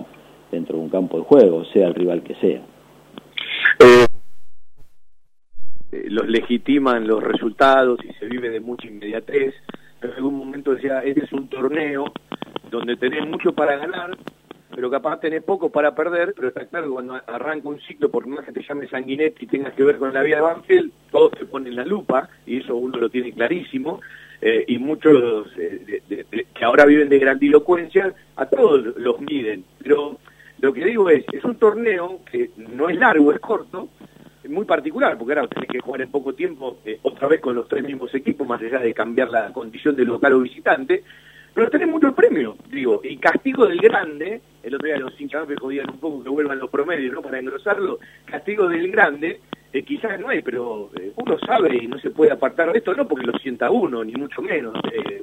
dentro 0.52 0.78
de 0.78 0.84
un 0.84 0.90
campo 0.90 1.18
de 1.18 1.24
juego, 1.26 1.66
sea 1.66 1.88
el 1.88 1.96
rival 1.96 2.24
que 2.24 2.36
sea. 2.36 2.62
Eh, 3.80 4.09
los 5.92 6.28
legitiman 6.28 7.08
los 7.08 7.24
resultados 7.24 8.00
y 8.04 8.14
se 8.14 8.28
vive 8.28 8.50
de 8.50 8.60
mucha 8.60 8.88
inmediatez 8.88 9.56
en 10.02 10.12
algún 10.14 10.36
momento 10.36 10.76
decía, 10.76 11.00
este 11.00 11.26
es 11.26 11.34
un 11.34 11.48
torneo 11.48 12.06
donde 12.72 12.96
tenés 12.96 13.28
mucho 13.28 13.54
para 13.54 13.78
ganar, 13.78 14.18
pero 14.74 14.90
capaz 14.90 15.20
tenés 15.20 15.44
poco 15.44 15.70
para 15.70 15.94
perder, 15.94 16.34
pero 16.36 16.50
está 16.50 16.66
claro 16.66 16.94
cuando 16.94 17.16
arranca 17.28 17.68
un 17.68 17.82
ciclo, 17.82 18.10
por 18.10 18.26
más 18.28 18.46
que 18.46 18.52
te 18.52 18.64
llame 18.64 18.88
Sanguinetti 18.88 19.46
y 19.46 19.48
tengas 19.48 19.74
que 19.74 19.84
ver 19.84 19.98
con 19.98 20.14
la 20.14 20.22
vida 20.22 20.38
de 20.38 20.42
Banfield, 20.44 20.92
todos 21.12 21.32
te 21.32 21.46
ponen 21.46 21.76
la 21.76 21.86
lupa, 21.86 22.30
y 22.46 22.58
eso 22.58 22.76
uno 22.76 22.98
lo 22.98 23.10
tiene 23.10 23.34
clarísimo, 23.34 24.00
eh, 24.42 24.64
y 24.68 24.78
muchos 24.78 25.48
eh, 25.58 26.02
que 26.54 26.64
ahora 26.66 26.86
viven 26.86 27.10
de 27.10 27.20
grandilocuencia, 27.20 28.14
a 28.38 28.46
todos 28.46 28.98
los 28.98 29.20
miden, 29.20 29.66
pero 29.84 30.18
lo 30.62 30.74
que 30.74 30.86
digo 30.86 31.10
es, 31.10 31.26
es 31.34 31.44
un 31.44 31.56
torneo 31.56 32.22
que 32.32 32.52
no 32.56 32.90
es 32.90 32.98
largo, 32.98 33.34
es 33.34 33.40
corto, 33.40 33.90
muy 34.50 34.66
particular, 34.66 35.18
porque 35.18 35.34
ahora 35.34 35.48
tenés 35.48 35.70
que 35.70 35.80
jugar 35.80 36.02
en 36.02 36.12
poco 36.12 36.34
tiempo 36.34 36.80
eh, 36.86 37.00
otra 37.04 37.28
vez 37.28 37.40
con 37.40 37.56
los 37.56 37.68
tres 37.68 37.84
mismos 37.84 38.14
equipos, 38.14 38.48
más 38.48 38.62
allá 38.62 38.80
de 38.80 38.94
cambiar 38.94 39.30
la 39.30 39.52
condición 39.54 39.96
de 39.96 40.06
local 40.06 40.34
o 40.34 40.42
visitante, 40.42 41.04
pero 41.54 41.70
tenés 41.70 41.88
mucho 41.88 42.14
premio, 42.14 42.58
digo, 42.70 43.02
y 43.04 43.18
castigo 43.18 43.66
del 43.66 43.80
grande, 43.80 44.42
el 44.64 44.76
otro 44.76 44.88
día 44.88 44.98
los 44.98 45.20
hinchas 45.20 45.48
me 45.48 45.56
jodían 45.56 45.90
un 45.90 46.00
poco 46.00 46.24
que 46.24 46.30
vuelvan 46.30 46.60
los 46.60 46.70
promedios, 46.70 47.14
¿no? 47.14 47.22
Para 47.22 47.40
engrosarlo, 47.40 48.00
castigo 48.26 48.68
del 48.68 48.92
grande, 48.92 49.40
eh, 49.72 49.84
quizás 49.84 50.20
no 50.20 50.30
hay, 50.30 50.42
pero 50.42 50.90
eh, 51.00 51.12
uno 51.16 51.38
sabe 51.40 51.78
y 51.82 51.88
no 51.88 52.00
se 52.00 52.12
puede 52.12 52.32
apartar 52.32 52.72
de 52.72 52.80
esto, 52.80 52.94
no 52.94 53.08
porque 53.08 53.28
lo 53.28 53.38
sienta 53.40 53.72
uno, 53.72 54.04
ni 54.04 54.14
mucho 54.14 54.42
menos, 54.42 54.76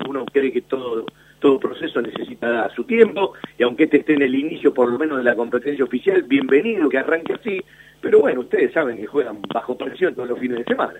uno 0.08 0.24
cree 0.26 0.52
que 0.52 0.62
todo 0.62 1.06
todo 1.38 1.60
proceso 1.60 2.00
necesita 2.00 2.68
su 2.70 2.84
tiempo, 2.84 3.34
y 3.58 3.62
aunque 3.62 3.84
este 3.84 3.98
esté 3.98 4.14
en 4.14 4.22
el 4.22 4.34
inicio 4.34 4.72
por 4.72 4.90
lo 4.90 4.98
menos 4.98 5.18
de 5.18 5.24
la 5.24 5.36
competencia 5.36 5.84
oficial, 5.84 6.22
bienvenido 6.22 6.88
que 6.88 6.98
arranque 6.98 7.34
así, 7.34 7.62
pero 8.00 8.20
bueno, 8.20 8.40
ustedes 8.40 8.72
saben 8.72 8.96
que 8.96 9.06
juegan 9.06 9.38
bajo 9.52 9.76
presión 9.76 10.14
todos 10.14 10.28
los 10.28 10.38
fines 10.38 10.58
de 10.58 10.64
semana. 10.64 10.94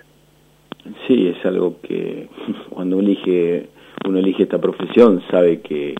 Sí, 1.07 1.27
es 1.27 1.45
algo 1.45 1.79
que 1.81 2.27
cuando 2.69 2.99
elige, 2.99 3.67
uno 4.05 4.19
elige 4.19 4.43
esta 4.43 4.59
profesión 4.59 5.21
sabe 5.29 5.61
que, 5.61 5.95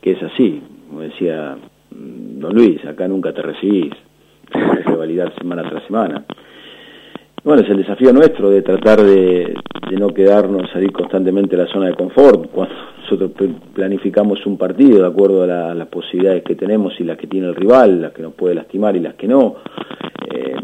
que 0.00 0.12
es 0.12 0.22
así. 0.22 0.62
Como 0.88 1.00
decía 1.00 1.56
mm, 1.90 2.40
don 2.40 2.54
Luis, 2.54 2.84
acá 2.84 3.08
nunca 3.08 3.32
te 3.32 3.42
recibís, 3.42 3.92
tienes 4.52 4.84
que 4.84 4.94
validar 4.94 5.34
semana 5.36 5.68
tras 5.68 5.84
semana. 5.84 6.24
Bueno, 7.44 7.62
es 7.62 7.70
el 7.70 7.78
desafío 7.78 8.12
nuestro 8.12 8.50
de 8.50 8.62
tratar 8.62 9.02
de, 9.02 9.54
de 9.90 9.96
no 9.96 10.08
quedarnos, 10.08 10.70
salir 10.70 10.92
constantemente 10.92 11.56
de 11.56 11.64
la 11.64 11.72
zona 11.72 11.86
de 11.86 11.94
confort. 11.94 12.50
Cuando 12.50 12.74
nosotros 13.02 13.30
planificamos 13.72 14.44
un 14.44 14.58
partido 14.58 15.00
de 15.00 15.06
acuerdo 15.06 15.44
a, 15.44 15.74
las 15.74 15.88
posibilidades 15.88 16.42
que 16.42 16.56
tenemos 16.56 16.98
y 16.98 17.04
las 17.04 17.16
que 17.16 17.26
tiene 17.26 17.46
el 17.46 17.54
rival, 17.54 18.02
las 18.02 18.12
que 18.12 18.22
nos 18.22 18.34
puede 18.34 18.54
lastimar 18.54 18.96
y 18.96 19.00
las 19.00 19.14
que 19.14 19.28
no. 19.28 19.56
Eh, 20.30 20.56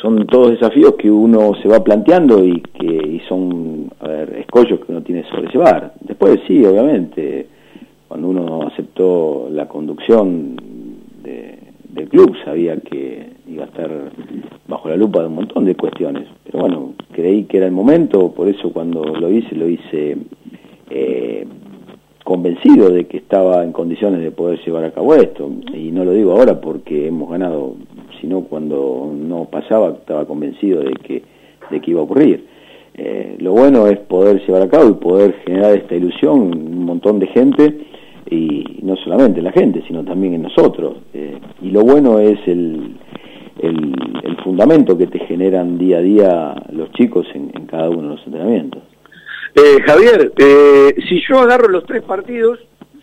son 0.00 0.26
todos 0.26 0.50
desafíos 0.50 0.94
que 0.98 1.10
uno 1.10 1.52
se 1.62 1.68
va 1.68 1.84
planteando 1.84 2.44
y 2.44 2.60
que 2.60 2.86
y 2.86 3.20
son 3.28 3.90
a 4.00 4.08
ver, 4.08 4.34
escollos 4.40 4.80
que 4.80 4.92
uno 4.92 5.02
tiene 5.02 5.22
que 5.22 5.28
sobrellevar. 5.28 5.92
Después 6.00 6.40
sí, 6.46 6.64
obviamente, 6.64 7.46
cuando 8.08 8.28
uno 8.28 8.66
aceptó 8.66 9.48
la 9.50 9.68
conducción 9.68 10.56
del 11.94 12.08
club 12.08 12.36
sabía 12.44 12.76
que 12.76 13.30
iba 13.48 13.64
a 13.64 13.66
estar 13.66 13.90
bajo 14.66 14.88
la 14.88 14.96
lupa 14.96 15.20
de 15.20 15.28
un 15.28 15.36
montón 15.36 15.64
de 15.64 15.76
cuestiones. 15.76 16.26
Pero 16.44 16.60
bueno, 16.60 16.94
creí 17.12 17.44
que 17.44 17.58
era 17.58 17.66
el 17.66 17.72
momento, 17.72 18.32
por 18.32 18.48
eso 18.48 18.72
cuando 18.72 19.04
lo 19.04 19.30
hice, 19.30 19.54
lo 19.54 19.68
hice 19.68 20.16
eh, 20.90 21.46
convencido 22.24 22.90
de 22.90 23.06
que 23.06 23.18
estaba 23.18 23.62
en 23.62 23.72
condiciones 23.72 24.20
de 24.20 24.32
poder 24.32 24.58
llevar 24.64 24.84
a 24.84 24.90
cabo 24.90 25.14
esto. 25.14 25.50
Y 25.72 25.92
no 25.92 26.04
lo 26.04 26.12
digo 26.12 26.32
ahora 26.32 26.60
porque 26.60 27.06
hemos 27.06 27.30
ganado, 27.30 27.76
sino 28.20 28.42
cuando 28.42 29.12
no 29.14 29.44
pasaba 29.44 29.90
estaba 29.90 30.26
convencido 30.26 30.82
de 30.82 30.94
que, 30.94 31.22
de 31.70 31.80
que 31.80 31.90
iba 31.92 32.00
a 32.00 32.04
ocurrir. 32.04 32.44
Eh, 32.96 33.36
lo 33.38 33.52
bueno 33.52 33.86
es 33.86 33.98
poder 33.98 34.44
llevar 34.44 34.62
a 34.62 34.68
cabo 34.68 34.90
y 34.90 34.94
poder 34.94 35.34
generar 35.44 35.74
esta 35.76 35.94
ilusión 35.94 36.40
un 36.56 36.84
montón 36.84 37.18
de 37.18 37.26
gente 37.28 37.86
y 38.30 38.80
no 38.82 38.96
solamente 38.96 39.38
en 39.38 39.44
la 39.44 39.52
gente, 39.52 39.82
sino 39.86 40.04
también 40.04 40.34
en 40.34 40.42
nosotros. 40.42 40.98
Eh, 41.12 41.38
y 41.62 41.70
lo 41.70 41.82
bueno 41.82 42.18
es 42.18 42.38
el, 42.46 42.96
el, 43.60 44.36
fundamento 44.42 44.98
que 44.98 45.06
te 45.06 45.20
generan 45.20 45.78
día 45.78 45.98
a 45.98 46.02
día 46.02 46.54
los 46.70 46.90
chicos 46.92 47.26
en 47.34 47.48
cada 47.66 47.88
uno 47.88 48.02
de 48.02 48.08
los 48.08 48.26
entrenamientos. 48.26 48.82
Eh, 49.54 49.80
Javier, 49.86 50.32
eh, 50.36 50.96
si 51.08 51.22
yo 51.28 51.38
agarro 51.38 51.68
los 51.68 51.86
tres 51.86 52.02
partidos, 52.02 52.58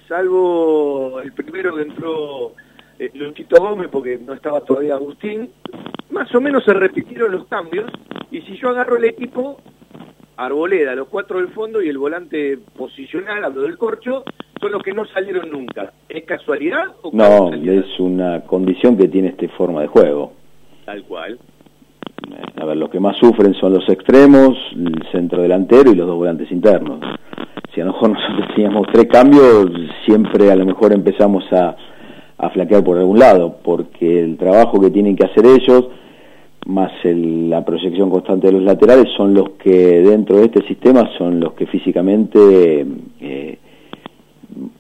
salvo 0.10 1.22
el 1.22 1.32
primero 1.32 1.74
que 1.74 1.84
entró 1.84 2.52
eh, 3.00 3.10
Luchito 3.14 3.56
Gómez 3.62 3.88
porque 3.90 4.20
no 4.20 4.34
estaba 4.34 4.60
todavía 4.60 4.96
Agustín, 4.96 5.50
más 6.10 6.34
o 6.36 6.42
menos 6.42 6.66
se 6.66 6.74
repitieron 6.74 7.32
los 7.32 7.46
cambios 7.48 7.90
y 8.32 8.42
si 8.42 8.58
yo 8.58 8.68
agarro 8.68 8.98
el 8.98 9.06
equipo, 9.06 9.62
Arboleda, 10.46 10.96
los 10.96 11.08
cuatro 11.08 11.40
del 11.40 11.50
fondo 11.50 11.82
y 11.82 11.90
el 11.90 11.98
volante 11.98 12.58
posicional, 12.78 13.44
hablo 13.44 13.62
del 13.62 13.78
corcho, 13.78 14.24
son 14.60 14.72
los 14.72 14.84
que 14.84 14.94
no 14.94 15.06
salieron 15.06 15.50
nunca. 15.50 15.94
¿Es 16.10 16.24
casualidad 16.26 16.86
o 17.02 17.12
No, 17.14 17.54
es 17.54 18.00
una 18.00 18.42
condición 18.42 18.98
que 18.98 19.08
tiene 19.08 19.30
este 19.30 19.48
forma 19.50 19.82
de 19.82 19.88
juego. 19.88 20.34
Tal 20.86 21.04
cual 21.04 21.40
a 22.62 22.66
ver, 22.66 22.78
los 22.78 22.90
que 22.90 23.00
más 23.00 23.18
sufren 23.18 23.54
son 23.56 23.74
los 23.74 23.88
extremos, 23.90 24.58
el 24.76 25.04
centro 25.12 25.42
delantero 25.42 25.92
y 25.92 25.96
los 25.96 26.08
dos 26.08 26.18
volantes 26.18 26.52
internos. 26.52 27.00
Si 27.74 27.82
a 27.82 27.86
lo 27.86 27.94
mejor 27.94 28.10
nosotros 28.14 28.48
teníamos 28.56 28.88
tres 28.92 29.08
cambios, 29.08 29.72
siempre 30.06 30.52
a 30.52 30.56
lo 30.56 30.66
mejor 30.66 30.94
empezamos 30.94 31.44
a, 31.52 31.76
a 32.38 32.50
flaquear 32.50 32.84
por 32.84 32.98
algún 32.98 33.20
lado, 33.20 33.58
porque 33.64 34.22
el 34.24 34.38
trabajo 34.38 34.80
que 34.80 34.92
tienen 34.92 35.16
que 35.16 35.26
hacer 35.26 35.46
ellos, 35.46 35.88
más 36.72 36.92
la 37.04 37.64
proyección 37.66 38.10
constante 38.10 38.48
de 38.48 38.54
los 38.54 38.64
laterales, 38.64 39.08
son 39.16 39.34
los 39.34 39.52
que 39.52 40.02
dentro 40.02 40.38
de 40.38 40.46
este 40.46 40.66
sistema 40.68 41.10
son 41.18 41.40
los 41.40 41.54
que 41.54 41.68
físicamente 41.68 42.86
eh, 43.20 43.58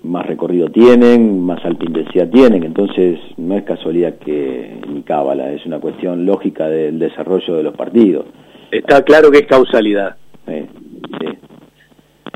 más 0.04 0.26
recorrido 0.26 0.70
tienen, 0.70 1.42
más 1.42 1.64
alta 1.66 1.86
intensidad 1.86 2.30
tienen, 2.30 2.64
entonces 2.64 3.20
no 3.38 3.56
es 3.56 3.64
casualidad 3.64 4.16
que 4.16 4.80
ni 4.88 5.02
cábala, 5.04 5.52
es 5.52 5.66
una 5.66 5.80
cuestión 5.80 6.26
lógica 6.26 6.68
del 6.68 7.00
desarrollo 7.00 7.56
de 7.56 7.64
los 7.64 7.76
partidos. 7.76 8.26
Está 8.72 9.04
claro 9.04 9.30
que 9.32 9.40
es 9.40 9.48
causalidad. 9.48 10.16
sí. 10.48 10.66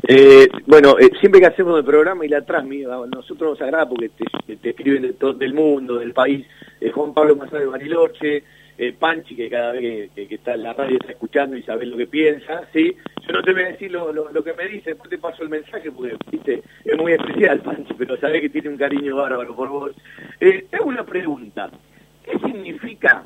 Eh, 0.08 0.48
bueno, 0.66 0.96
eh, 1.00 1.10
siempre 1.18 1.40
que 1.40 1.46
hacemos 1.46 1.76
el 1.78 1.84
programa 1.84 2.24
y 2.24 2.28
la 2.28 2.42
transmisión, 2.42 3.10
nosotros 3.10 3.50
nos 3.50 3.60
agrada 3.60 3.88
porque 3.88 4.10
te, 4.46 4.70
escriben 4.70 5.02
de 5.02 5.14
todo 5.14 5.36
el 5.40 5.52
mundo, 5.52 5.96
del 5.96 6.12
país, 6.12 6.46
eh, 6.80 6.90
Juan 6.90 7.12
Pablo 7.12 7.34
Mazar 7.34 7.58
de 7.58 7.66
Bariloche, 7.66 8.44
eh, 8.78 8.92
Panchi, 8.92 9.34
que 9.34 9.48
cada 9.48 9.72
vez 9.72 10.10
que, 10.14 10.34
está 10.34 10.54
en 10.54 10.62
la 10.62 10.72
radio 10.72 10.96
está 10.98 11.12
escuchando 11.12 11.56
y 11.56 11.62
sabe 11.62 11.86
lo 11.86 11.96
que 11.96 12.06
piensa, 12.06 12.62
¿sí? 12.72 12.94
Yo 13.26 13.32
no 13.32 13.42
te 13.42 13.52
voy 13.52 13.62
a 13.62 13.68
decir 13.68 13.90
lo, 13.90 14.44
que 14.44 14.52
me 14.52 14.68
dice, 14.68 14.90
después 14.90 15.10
te 15.10 15.18
paso 15.18 15.42
el 15.42 15.48
mensaje 15.48 15.90
porque, 15.90 16.16
viste, 16.30 16.62
es 16.84 16.98
muy 16.98 17.12
especial 17.12 17.60
Panchi, 17.60 17.94
pero 17.94 18.16
sabés 18.18 18.42
que 18.42 18.50
tiene 18.50 18.68
un 18.68 18.76
cariño 18.76 19.16
bárbaro 19.16 19.54
por 19.54 19.68
vos. 19.68 19.92
Eh, 20.40 20.66
te 20.70 20.80
una 20.82 21.04
pregunta. 21.04 21.70
¿Qué 22.24 22.38
significa 22.38 23.24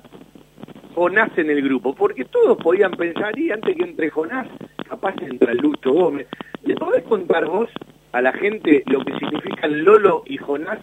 Jonás 0.95 1.37
en 1.37 1.51
el 1.51 1.63
grupo? 1.63 1.95
Porque 1.95 2.25
todos 2.27 2.57
podían 2.59 2.93
pensar, 2.93 3.37
y 3.39 3.51
antes 3.51 3.75
que 3.77 3.83
entre 3.83 4.11
Jonás, 4.11 4.47
capaz 4.89 5.15
entra 5.23 5.55
Lucho 5.55 5.93
Gómez. 5.93 6.29
¿Le 6.63 6.75
podés 6.77 7.03
contar 7.05 7.47
vos 7.47 7.71
a 8.13 8.21
la 8.21 8.33
gente 8.33 8.83
lo 8.87 9.05
que 9.05 9.19
significan 9.19 9.85
Lolo 9.85 10.23
y 10.27 10.37
Jonás 10.37 10.81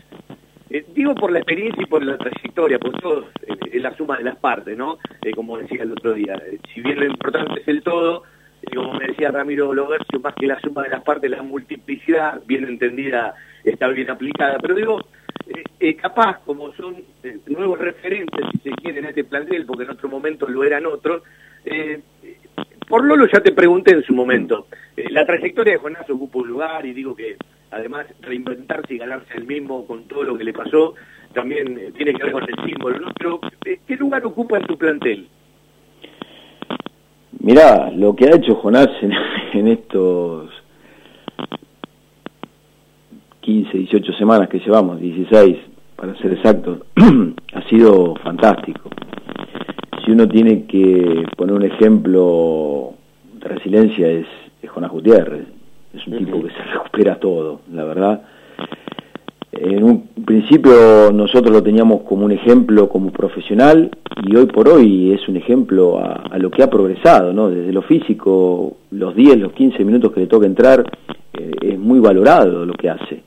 eh, 0.70 0.86
digo 0.94 1.16
por 1.16 1.32
la 1.32 1.40
experiencia 1.40 1.82
y 1.82 1.86
por 1.86 2.04
la 2.04 2.18
trayectoria, 2.18 2.78
por 2.80 3.00
todo 3.00 3.30
eh, 3.42 3.56
es 3.72 3.82
la 3.82 3.96
suma 3.96 4.18
de 4.18 4.24
las 4.24 4.36
partes, 4.38 4.78
¿no? 4.78 4.98
Eh, 5.22 5.32
como 5.32 5.58
decía 5.58 5.84
el 5.84 5.94
otro 5.94 6.14
día, 6.14 6.42
si 6.74 6.82
bien 6.82 7.00
lo 7.00 7.06
importante 7.06 7.62
es 7.62 7.68
el 7.68 7.82
todo, 7.82 8.24
como 8.74 8.96
me 8.96 9.08
decía 9.08 9.32
Ramiro 9.32 9.74
Logercio, 9.74 10.20
más 10.20 10.36
que 10.36 10.48
la 10.48 10.60
suma 10.60 10.84
de 10.84 10.90
las 10.90 11.04
partes, 11.04 11.32
la 11.32 11.42
multiplicidad, 11.42 12.42
bien 12.46 12.66
entendida, 12.66 13.34
está 13.64 13.88
bien 13.88 14.10
aplicada, 14.10 14.58
pero 14.60 14.76
digo, 14.76 15.08
capaz, 16.02 16.40
como 16.46 16.74
son 16.74 16.98
nuevos 17.46 17.80
referentes, 17.80 18.46
si 18.52 18.70
se 18.70 18.76
quiere, 18.76 19.00
en 19.00 19.06
este 19.06 19.24
plantel, 19.24 19.66
porque 19.66 19.84
en 19.84 19.92
otro 19.92 20.10
momento 20.10 20.48
lo 20.48 20.64
eran 20.64 20.86
otros, 20.86 21.24
por 22.90 23.06
Lolo 23.06 23.28
ya 23.28 23.40
te 23.40 23.54
pregunté 23.54 23.94
en 23.94 24.04
su 24.04 24.14
momento, 24.14 24.68
la 25.12 25.26
trayectoria 25.26 25.74
de 25.74 25.80
Jonás 25.80 26.10
ocupa 26.10 26.40
un 26.40 26.48
lugar 26.50 26.86
y 26.86 26.94
digo 26.94 27.16
que 27.16 27.38
además 27.72 28.06
reinventarse 28.22 28.96
y 28.96 28.98
ganarse 28.98 29.34
el 29.36 29.46
mismo 29.46 29.86
con 29.86 30.04
todo 30.04 30.24
lo 30.24 30.38
que 30.38 30.44
le 30.44 30.54
pasó, 30.54 30.96
también 31.34 31.78
eh, 31.78 31.92
tiene 31.96 32.14
que 32.14 32.24
ver 32.24 32.32
con 32.32 32.44
el 32.44 32.66
símbolo, 32.66 33.00
¿no? 33.00 33.12
Pero, 33.18 33.40
¿qué 33.62 33.96
lugar 33.98 34.26
ocupa 34.26 34.58
en 34.58 34.66
tu 34.66 34.78
plantel? 34.78 35.28
Mirá, 37.40 37.92
lo 37.92 38.16
que 38.16 38.26
ha 38.26 38.36
hecho 38.36 38.56
Jonás 38.56 38.90
en, 39.54 39.68
estos 39.68 40.50
15, 43.42 43.78
18 43.78 44.14
semanas 44.14 44.50
que 44.50 44.60
llevamos, 44.60 45.00
16 45.00 45.58
para 45.96 46.16
ser 46.18 46.34
exactos, 46.34 46.80
ha 47.54 47.62
sido 47.70 48.16
fantástico. 48.24 48.90
Si 50.06 50.12
uno 50.12 50.28
tiene 50.28 50.66
que 50.66 51.26
poner 51.36 51.56
un 51.56 51.64
ejemplo 51.64 52.94
de 53.34 53.48
resiliencia 53.48 54.08
es, 54.08 54.28
es 54.62 54.70
Jonás 54.70 54.92
Gutiérrez 54.92 55.57
es 55.98 56.08
un 56.08 56.18
tipo 56.18 56.42
que 56.42 56.50
se 56.50 56.64
recupera 56.74 57.20
todo, 57.20 57.62
la 57.74 57.84
verdad. 57.84 58.22
En 59.52 59.84
un 59.84 60.08
principio 60.24 61.12
nosotros 61.12 61.52
lo 61.52 61.64
teníamos 61.64 62.02
como 62.04 62.26
un 62.26 62.32
ejemplo 62.32 62.88
como 62.90 63.12
profesional 63.12 63.90
y 64.24 64.36
hoy 64.36 64.46
por 64.46 64.68
hoy 64.70 65.14
es 65.14 65.28
un 65.28 65.36
ejemplo 65.38 66.00
a, 66.00 66.38
lo 66.38 66.52
que 66.52 66.62
ha 66.62 66.70
progresado, 66.70 67.34
¿no? 67.34 67.50
Desde 67.50 67.74
lo 67.74 67.82
físico, 67.82 68.78
los 68.92 69.16
10, 69.16 69.40
los 69.40 69.54
15 69.54 69.84
minutos 69.84 70.12
que 70.12 70.20
le 70.20 70.28
toca 70.28 70.46
entrar, 70.46 70.84
eh, 71.34 71.52
es 71.62 71.80
muy 71.80 72.00
valorado 72.00 72.66
lo 72.66 72.74
que 72.74 72.90
hace. 72.90 73.24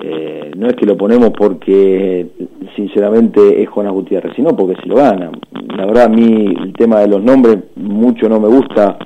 Eh, 0.00 0.52
no 0.56 0.68
es 0.68 0.76
que 0.76 0.86
lo 0.86 0.96
ponemos 0.96 1.30
porque 1.30 2.28
sinceramente 2.76 3.60
es 3.62 3.68
Jonas 3.68 3.92
Gutiérrez, 3.92 4.32
sino 4.36 4.56
porque 4.56 4.80
se 4.80 4.88
lo 4.88 4.96
gana. 4.96 5.30
La 5.76 5.86
verdad 5.86 6.04
a 6.04 6.08
mí 6.08 6.54
el 6.62 6.72
tema 6.72 7.00
de 7.00 7.08
los 7.08 7.22
nombres 7.22 7.58
mucho 7.74 8.28
no 8.28 8.38
me 8.38 8.48
gusta 8.48 8.96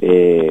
eh, 0.00 0.50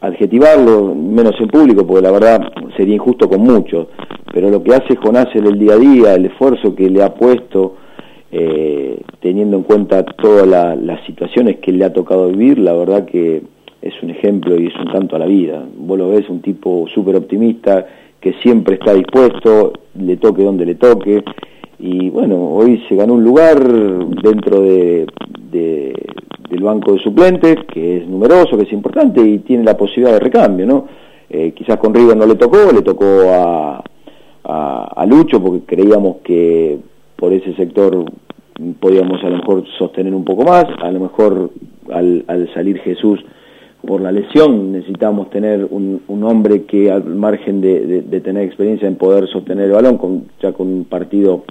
adjetivarlo, 0.00 0.94
menos 0.94 1.34
en 1.40 1.48
público, 1.48 1.86
porque 1.86 2.02
la 2.02 2.10
verdad 2.10 2.52
sería 2.76 2.94
injusto 2.94 3.28
con 3.28 3.42
muchos, 3.42 3.88
pero 4.32 4.48
lo 4.48 4.62
que 4.62 4.74
hace 4.74 4.96
Jonás 4.96 5.28
en 5.34 5.46
el 5.46 5.58
día 5.58 5.74
a 5.74 5.78
día, 5.78 6.14
el 6.14 6.26
esfuerzo 6.26 6.74
que 6.74 6.88
le 6.88 7.02
ha 7.02 7.12
puesto, 7.12 7.76
eh, 8.30 9.00
teniendo 9.20 9.58
en 9.58 9.62
cuenta 9.64 10.04
todas 10.04 10.46
las 10.46 11.04
situaciones 11.04 11.58
que 11.58 11.72
le 11.72 11.84
ha 11.84 11.92
tocado 11.92 12.28
vivir, 12.28 12.58
la 12.58 12.72
verdad 12.72 13.04
que 13.04 13.42
es 13.82 13.94
un 14.02 14.10
ejemplo 14.10 14.58
y 14.58 14.66
es 14.66 14.74
un 14.76 14.90
canto 14.90 15.16
a 15.16 15.18
la 15.18 15.26
vida. 15.26 15.64
Vos 15.76 15.98
lo 15.98 16.10
ves, 16.10 16.28
un 16.28 16.40
tipo 16.40 16.86
súper 16.92 17.16
optimista, 17.16 17.86
que 18.20 18.34
siempre 18.42 18.74
está 18.74 18.94
dispuesto, 18.94 19.72
le 19.94 20.16
toque 20.16 20.42
donde 20.42 20.66
le 20.66 20.74
toque, 20.74 21.24
y 21.78 22.10
bueno, 22.10 22.36
hoy 22.50 22.82
se 22.88 22.96
ganó 22.96 23.14
un 23.14 23.24
lugar 23.24 23.58
dentro 23.60 24.60
de, 24.60 25.06
del 25.52 26.62
banco 26.62 26.92
de 26.92 26.98
suplentes, 26.98 27.56
que 27.72 27.98
es 27.98 28.08
numeroso, 28.08 28.56
que 28.56 28.64
es 28.64 28.72
importante, 28.72 29.20
y 29.20 29.38
tiene 29.38 29.64
la 29.64 29.76
posibilidad 29.76 30.14
de 30.14 30.20
recambio, 30.20 30.66
¿no? 30.66 30.86
Eh, 31.30 31.52
quizás 31.54 31.76
con 31.76 31.94
River 31.94 32.16
no 32.16 32.26
le 32.26 32.34
tocó, 32.34 32.72
le 32.72 32.82
tocó 32.82 33.04
a, 33.30 33.84
a 34.44 35.06
Lucho, 35.06 35.40
porque 35.42 35.76
creíamos 35.76 36.16
que 36.24 36.78
por 37.16 37.32
ese 37.32 37.54
sector 37.54 38.04
podíamos 38.80 39.22
a 39.22 39.28
lo 39.28 39.36
mejor 39.36 39.64
sostener 39.78 40.14
un 40.14 40.24
poco 40.24 40.44
más, 40.44 40.64
a 40.82 40.90
lo 40.90 41.00
mejor 41.00 41.50
al, 41.92 42.24
al 42.26 42.52
salir 42.54 42.78
Jesús 42.80 43.20
por 43.86 44.00
la 44.00 44.12
lesión 44.12 44.72
necesitamos 44.72 45.30
tener 45.30 45.66
un, 45.70 46.02
un 46.08 46.24
hombre 46.24 46.64
que 46.64 46.90
al 46.90 47.04
margen 47.04 47.60
de, 47.60 48.20
tener 48.20 48.44
experiencia 48.44 48.88
en 48.88 48.96
poder 48.96 49.28
sostener 49.28 49.66
el 49.66 49.72
balón, 49.72 49.98
con, 49.98 50.24
ya 50.42 50.52
con 50.52 50.68
un 50.68 50.84
partido 50.84 51.44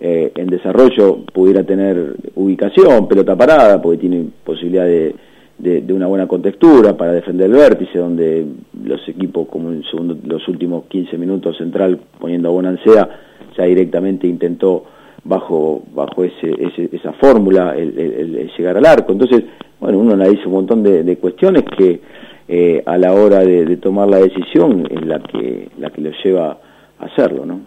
eh, 0.00 0.32
en 0.34 0.46
desarrollo 0.46 1.18
pudiera 1.32 1.64
tener 1.64 2.16
ubicación, 2.34 3.08
pelota 3.08 3.36
parada, 3.36 3.80
porque 3.80 3.98
tiene 3.98 4.26
posibilidad 4.44 4.84
de, 4.86 5.14
de, 5.58 5.92
una 5.92 6.06
buena 6.06 6.26
contextura 6.26 6.96
para 6.96 7.12
defender 7.12 7.46
el 7.46 7.56
vértice, 7.56 7.98
donde 7.98 8.46
los 8.84 9.06
equipos, 9.08 9.48
como 9.48 9.70
en 9.70 9.82
segundo, 9.84 10.16
los 10.24 10.46
últimos 10.48 10.84
15 10.86 11.16
minutos 11.18 11.56
central, 11.56 11.98
poniendo 12.18 12.48
a 12.48 12.52
Bonancea, 12.52 13.08
ya 13.56 13.64
directamente 13.64 14.26
intentó 14.26 14.84
bajo 15.26 15.82
bajo 15.92 16.24
ese, 16.24 16.54
esa 16.92 17.12
fórmula 17.14 17.74
el, 17.76 18.50
llegar 18.56 18.76
al 18.76 18.86
arco. 18.86 19.12
Entonces, 19.12 19.44
bueno, 19.80 19.98
uno 19.98 20.14
analiza 20.14 20.46
un 20.46 20.52
montón 20.52 20.82
de, 20.82 21.16
cuestiones 21.18 21.64
que 21.76 22.00
eh, 22.48 22.82
a 22.86 22.96
la 22.96 23.12
hora 23.12 23.40
de, 23.40 23.76
tomar 23.76 24.08
la 24.08 24.18
decisión 24.18 24.86
es 24.90 25.04
la 25.04 25.20
que 25.20 25.68
la 25.78 25.90
que 25.90 26.00
lo 26.00 26.10
lleva 26.24 26.58
a 26.98 27.04
hacerlo, 27.04 27.44
¿no? 27.44 27.60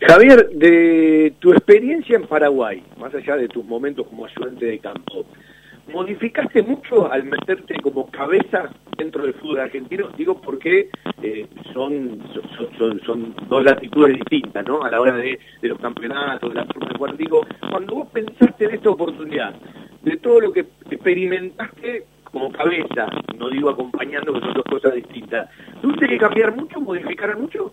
Javier, 0.00 0.50
de 0.50 1.34
tu 1.38 1.52
experiencia 1.52 2.16
en 2.16 2.26
Paraguay, 2.26 2.82
más 2.98 3.14
allá 3.14 3.36
de 3.36 3.48
tus 3.48 3.64
momentos 3.64 4.06
como 4.06 4.26
ayudante 4.26 4.66
de 4.66 4.78
campo, 4.78 5.24
modificaste 5.92 6.62
mucho 6.62 7.10
al 7.10 7.24
meterte 7.24 7.76
como 7.80 8.10
cabeza 8.10 8.70
dentro 8.96 9.22
del 9.22 9.34
fútbol 9.34 9.60
argentino, 9.60 10.08
digo 10.16 10.40
porque 10.40 10.88
eh, 11.22 11.46
son, 11.72 12.22
son, 12.78 13.00
son, 13.00 13.34
dos 13.48 13.64
latitudes 13.64 14.18
distintas, 14.18 14.66
¿no? 14.66 14.82
A 14.82 14.90
la 14.90 15.00
hora 15.00 15.16
de, 15.16 15.38
los 15.62 15.78
campeonatos, 15.78 16.50
de 16.50 16.54
la 16.56 16.66
forma 16.66 17.12
de. 17.12 17.18
Digo, 17.18 17.46
cuando 17.70 17.94
vos 17.94 18.08
pensaste 18.12 18.64
en 18.64 18.74
esta 18.74 18.90
oportunidad, 18.90 19.54
de 20.02 20.16
todo 20.18 20.40
lo 20.40 20.52
que 20.52 20.66
experimentaste 20.90 22.04
como 22.24 22.52
cabeza, 22.52 23.06
no 23.38 23.48
digo 23.48 23.70
acompañando, 23.70 24.32
que 24.32 24.40
son 24.40 24.54
dos 24.54 24.64
cosas 24.64 24.94
distintas, 24.94 25.48
¿tuviste 25.80 26.08
que 26.08 26.18
cambiar 26.18 26.54
mucho, 26.54 26.80
modificar 26.80 27.38
mucho? 27.38 27.72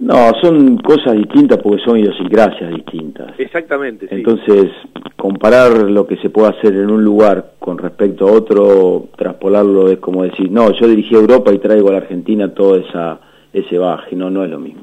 No, 0.00 0.32
son 0.40 0.78
cosas 0.78 1.14
distintas 1.14 1.58
porque 1.58 1.82
son 1.84 1.98
idiosincrasias 1.98 2.74
distintas. 2.74 3.32
Exactamente. 3.38 4.08
Sí. 4.08 4.16
Entonces, 4.16 4.70
comparar 5.16 5.72
lo 5.90 6.06
que 6.06 6.16
se 6.16 6.30
puede 6.30 6.48
hacer 6.48 6.74
en 6.74 6.90
un 6.90 7.04
lugar 7.04 7.52
con 7.58 7.78
respecto 7.78 8.26
a 8.26 8.32
otro, 8.32 9.08
traspolarlo 9.16 9.88
es 9.88 9.98
como 9.98 10.24
decir, 10.24 10.50
no, 10.50 10.72
yo 10.72 10.88
dirigí 10.88 11.14
a 11.14 11.18
Europa 11.18 11.52
y 11.52 11.58
traigo 11.58 11.88
a 11.88 11.92
la 11.92 11.98
Argentina 11.98 12.52
todo 12.52 12.76
esa, 12.76 13.20
ese 13.52 13.78
baje, 13.78 14.16
no, 14.16 14.30
no 14.30 14.44
es 14.44 14.50
lo 14.50 14.58
mismo. 14.58 14.82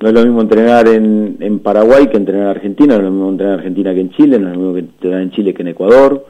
No 0.00 0.08
es 0.08 0.14
lo 0.14 0.24
mismo 0.24 0.40
entrenar 0.40 0.88
en, 0.88 1.36
en 1.40 1.58
Paraguay 1.58 2.06
que 2.06 2.16
entrenar 2.16 2.44
en 2.44 2.50
Argentina, 2.50 2.94
no 2.94 3.00
es 3.00 3.04
lo 3.04 3.10
mismo 3.10 3.30
entrenar 3.30 3.54
en 3.54 3.58
Argentina 3.60 3.94
que 3.94 4.00
en 4.00 4.10
Chile, 4.10 4.38
no 4.38 4.48
es 4.48 4.54
lo 4.54 4.60
mismo 4.60 4.74
que 4.74 4.80
entrenar 4.80 5.22
en 5.22 5.30
Chile 5.30 5.54
que 5.54 5.62
en 5.62 5.68
Ecuador 5.68 6.24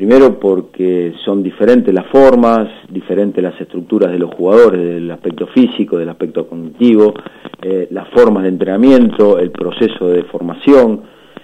Primero 0.00 0.40
porque 0.40 1.12
son 1.26 1.42
diferentes 1.42 1.92
las 1.92 2.06
formas, 2.06 2.70
diferentes 2.88 3.44
las 3.44 3.60
estructuras 3.60 4.10
de 4.10 4.18
los 4.18 4.34
jugadores, 4.34 4.80
del 4.80 5.10
aspecto 5.10 5.46
físico, 5.48 5.98
del 5.98 6.08
aspecto 6.08 6.48
cognitivo, 6.48 7.12
eh, 7.60 7.86
las 7.90 8.08
formas 8.08 8.44
de 8.44 8.48
entrenamiento, 8.48 9.38
el 9.38 9.50
proceso 9.50 10.08
de 10.08 10.22
formación. 10.22 11.02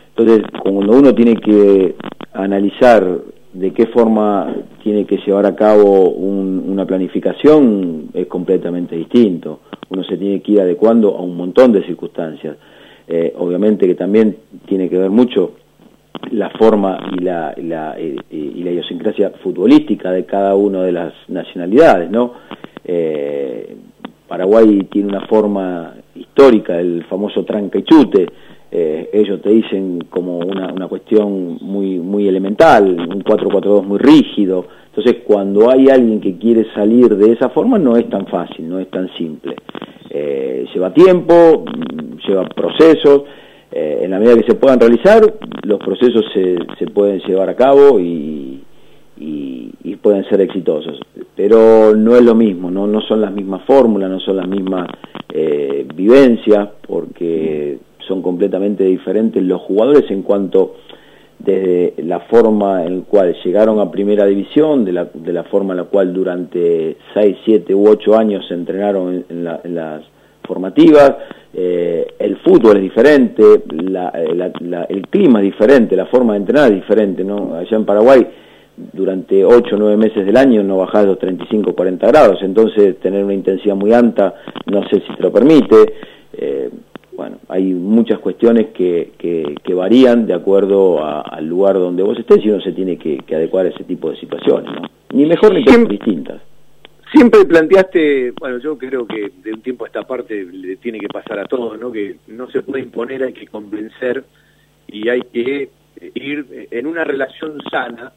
Entonces, 0.09 0.47
cuando 0.63 0.95
uno 0.95 1.15
tiene 1.15 1.37
que 1.37 1.97
analizar 2.33 3.19
de 3.53 3.75
qué 3.75 3.89
forma 3.89 4.51
tiene 4.83 5.05
que 5.05 5.19
llevar 5.19 5.45
a 5.45 5.55
cabo 5.55 6.09
una 6.09 6.87
planificación, 6.87 8.09
es 8.15 8.27
completamente 8.27 8.97
distinto. 8.97 9.61
Uno 9.91 10.03
se 10.03 10.17
tiene 10.17 10.41
que 10.41 10.53
ir 10.53 10.63
adecuando 10.63 11.15
a 11.15 11.21
un 11.21 11.37
montón 11.37 11.73
de 11.73 11.85
circunstancias. 11.85 12.57
Eh, 13.07 13.35
obviamente 13.37 13.87
que 13.87 13.95
también 13.95 14.35
tiene 14.67 14.89
que 14.89 14.97
ver 14.97 15.11
mucho 15.11 15.53
la 16.31 16.51
forma 16.51 16.99
y 17.13 17.23
la, 17.23 17.55
la, 17.57 17.95
eh, 17.99 18.17
y 18.31 18.63
la 18.63 18.71
idiosincrasia 18.71 19.31
futbolística 19.43 20.11
de 20.11 20.25
cada 20.25 20.55
una 20.55 20.83
de 20.83 20.93
las 20.93 21.13
nacionalidades, 21.29 22.11
¿no? 22.11 22.33
Eh, 22.85 23.77
Paraguay 24.29 24.81
tiene 24.91 25.09
una 25.09 25.27
forma 25.27 25.95
histórica, 26.15 26.79
el 26.79 27.05
famoso 27.05 27.45
tranca 27.45 27.79
y 27.79 27.85
chute, 27.85 28.27
eh, 28.71 29.09
ellos 29.13 29.41
te 29.41 29.51
dicen 29.51 30.01
como 30.11 30.39
una, 30.39 30.73
una 30.73 30.89
cuestión 30.89 31.59
muy, 31.61 31.99
muy 31.99 32.27
elemental, 32.27 32.85
un 32.85 33.23
4-4-2 33.23 33.85
muy 33.85 33.99
rígido, 33.99 34.67
entonces 34.87 35.23
cuando 35.25 35.71
hay 35.71 35.89
alguien 35.89 36.21
que 36.21 36.37
quiere 36.37 36.67
salir 36.75 37.17
de 37.17 37.33
esa 37.33 37.51
forma 37.51 37.79
no 37.79 37.97
es 37.97 38.09
tan 38.11 38.27
fácil, 38.27 38.69
no 38.69 38.81
es 38.81 38.91
tan 38.91 39.09
simple. 39.17 39.55
lleva 40.75 40.93
tiempo, 40.93 41.65
lleva 42.27 42.45
procesos, 42.49 43.23
eh, 43.79 44.05
en 44.05 44.11
la 44.11 44.19
medida 44.19 44.37
que 44.37 44.51
se 44.51 44.55
puedan 44.55 44.81
realizar, 44.81 45.21
los 45.65 45.79
procesos 45.81 46.25
se, 46.33 46.57
se 46.79 46.87
pueden 46.87 47.21
llevar 47.21 47.51
a 47.51 47.55
cabo 47.55 48.01
y, 48.01 48.63
y, 49.19 49.97
pueden 50.01 50.25
ser 50.31 50.41
exitosos. 50.41 51.01
Pero 51.35 51.95
no 51.95 52.15
es 52.17 52.23
lo 52.23 52.35
mismo, 52.35 52.71
no, 52.71 52.87
no 52.87 53.01
son 53.03 53.21
las 53.21 53.33
mismas 53.33 53.65
fórmulas, 53.67 54.09
no 54.09 54.21
son 54.21 54.37
las 54.37 54.47
mismas 54.47 54.89
eh, 55.31 55.87
vivencias, 55.95 56.69
porque 56.87 57.79
son 58.07 58.23
completamente 58.23 58.85
diferentes 58.85 59.43
los 59.43 59.61
jugadores 59.63 60.11
en 60.11 60.23
cuanto 60.23 60.77
desde 61.39 62.03
la 62.05 62.21
forma 62.21 62.85
en 62.85 63.01
la 63.01 63.05
cual 63.05 63.37
llegaron 63.45 63.81
a 63.81 63.91
primera 63.91 64.25
división, 64.27 64.85
de 64.85 64.93
la, 64.93 65.05
de 65.13 65.33
la 65.33 65.43
forma 65.45 65.75
en 65.75 65.79
la 65.79 65.85
cual 65.85 66.15
durante 66.15 66.97
6, 67.13 67.37
7 67.45 67.75
u 67.75 67.89
8 67.89 68.17
años 68.17 68.47
se 68.47 68.55
entrenaron 68.55 69.25
en, 69.29 69.49
en 69.65 69.75
las 69.75 70.03
formativas, 70.47 71.17
eh, 71.53 72.07
el 72.19 72.37
fútbol 72.39 72.77
es 72.77 72.83
diferente, 72.83 73.43
eh, 73.43 74.53
el 74.89 75.09
clima 75.09 75.41
es 75.41 75.45
diferente, 75.45 75.97
la 75.97 76.07
forma 76.07 76.35
de 76.35 76.41
entrenar 76.41 76.71
es 76.71 76.77
diferente, 76.77 77.25
¿no? 77.25 77.55
Allá 77.55 77.77
en 77.77 77.85
Paraguay 77.85 78.27
durante 78.77 79.45
8 79.45 79.75
o 79.75 79.79
9 79.79 79.97
meses 79.97 80.27
del 80.27 80.37
año 80.37 80.63
no 80.63 80.77
bajás 80.77 81.07
los 81.07 81.19
35 81.19 81.71
o 81.71 81.75
40 81.75 82.07
grados, 82.09 82.39
entonces 82.43 82.99
tener 83.01 83.25
una 83.25 83.35
intensidad 83.35 83.75
muy 83.75 83.93
alta 83.93 84.35
no 84.67 84.87
sé 84.89 85.01
si 85.07 85.15
te 85.15 85.23
lo 85.23 85.33
permite. 85.33 85.95
Eh, 86.35 86.71
bueno, 87.17 87.39
hay 87.49 87.73
muchas 87.73 88.19
cuestiones 88.19 88.67
que, 88.75 89.13
que, 89.17 89.75
varían 89.75 90.27
de 90.27 90.35
acuerdo 90.35 91.03
al 91.03 91.47
lugar 91.47 91.75
donde 91.79 92.03
vos 92.03 92.19
estés 92.19 92.45
y 92.45 92.51
uno 92.51 92.61
se 92.61 92.73
tiene 92.73 92.99
que, 92.99 93.23
adecuar 93.35 93.65
a 93.67 93.71
ese 93.71 93.85
tipo 93.85 94.11
de 94.11 94.17
situaciones, 94.17 94.71
¿no? 94.71 94.89
Ni 95.15 95.25
mejor 95.25 95.55
ni 95.55 95.65
peor, 95.65 95.89
distintas. 95.89 96.43
Siempre 97.13 97.45
planteaste, 97.45 98.33
bueno, 98.33 98.59
yo 98.59 98.77
creo 98.77 99.07
que 99.07 99.31
de 99.43 99.53
un 99.53 99.63
tiempo 99.63 99.85
a 99.85 99.89
esta 99.89 100.03
parte 100.03 100.45
le 100.45 100.77
tiene 100.77 100.99
que 100.99 101.09
pasar 101.09 101.39
a 101.39 101.45
todos, 101.45 101.79
¿no? 101.79 101.93
Que 101.93 102.17
no 102.27 102.51
se 102.51 102.63
puede 102.63 102.83
imponer, 102.83 103.23
hay 103.23 103.33
que 103.33 103.47
convencer 103.47 104.25
y 104.89 105.09
hay 105.09 105.21
que 105.33 105.71
ir 106.15 106.69
en 106.71 106.87
una 106.87 107.05
relación 107.05 107.61
sana 107.71 108.13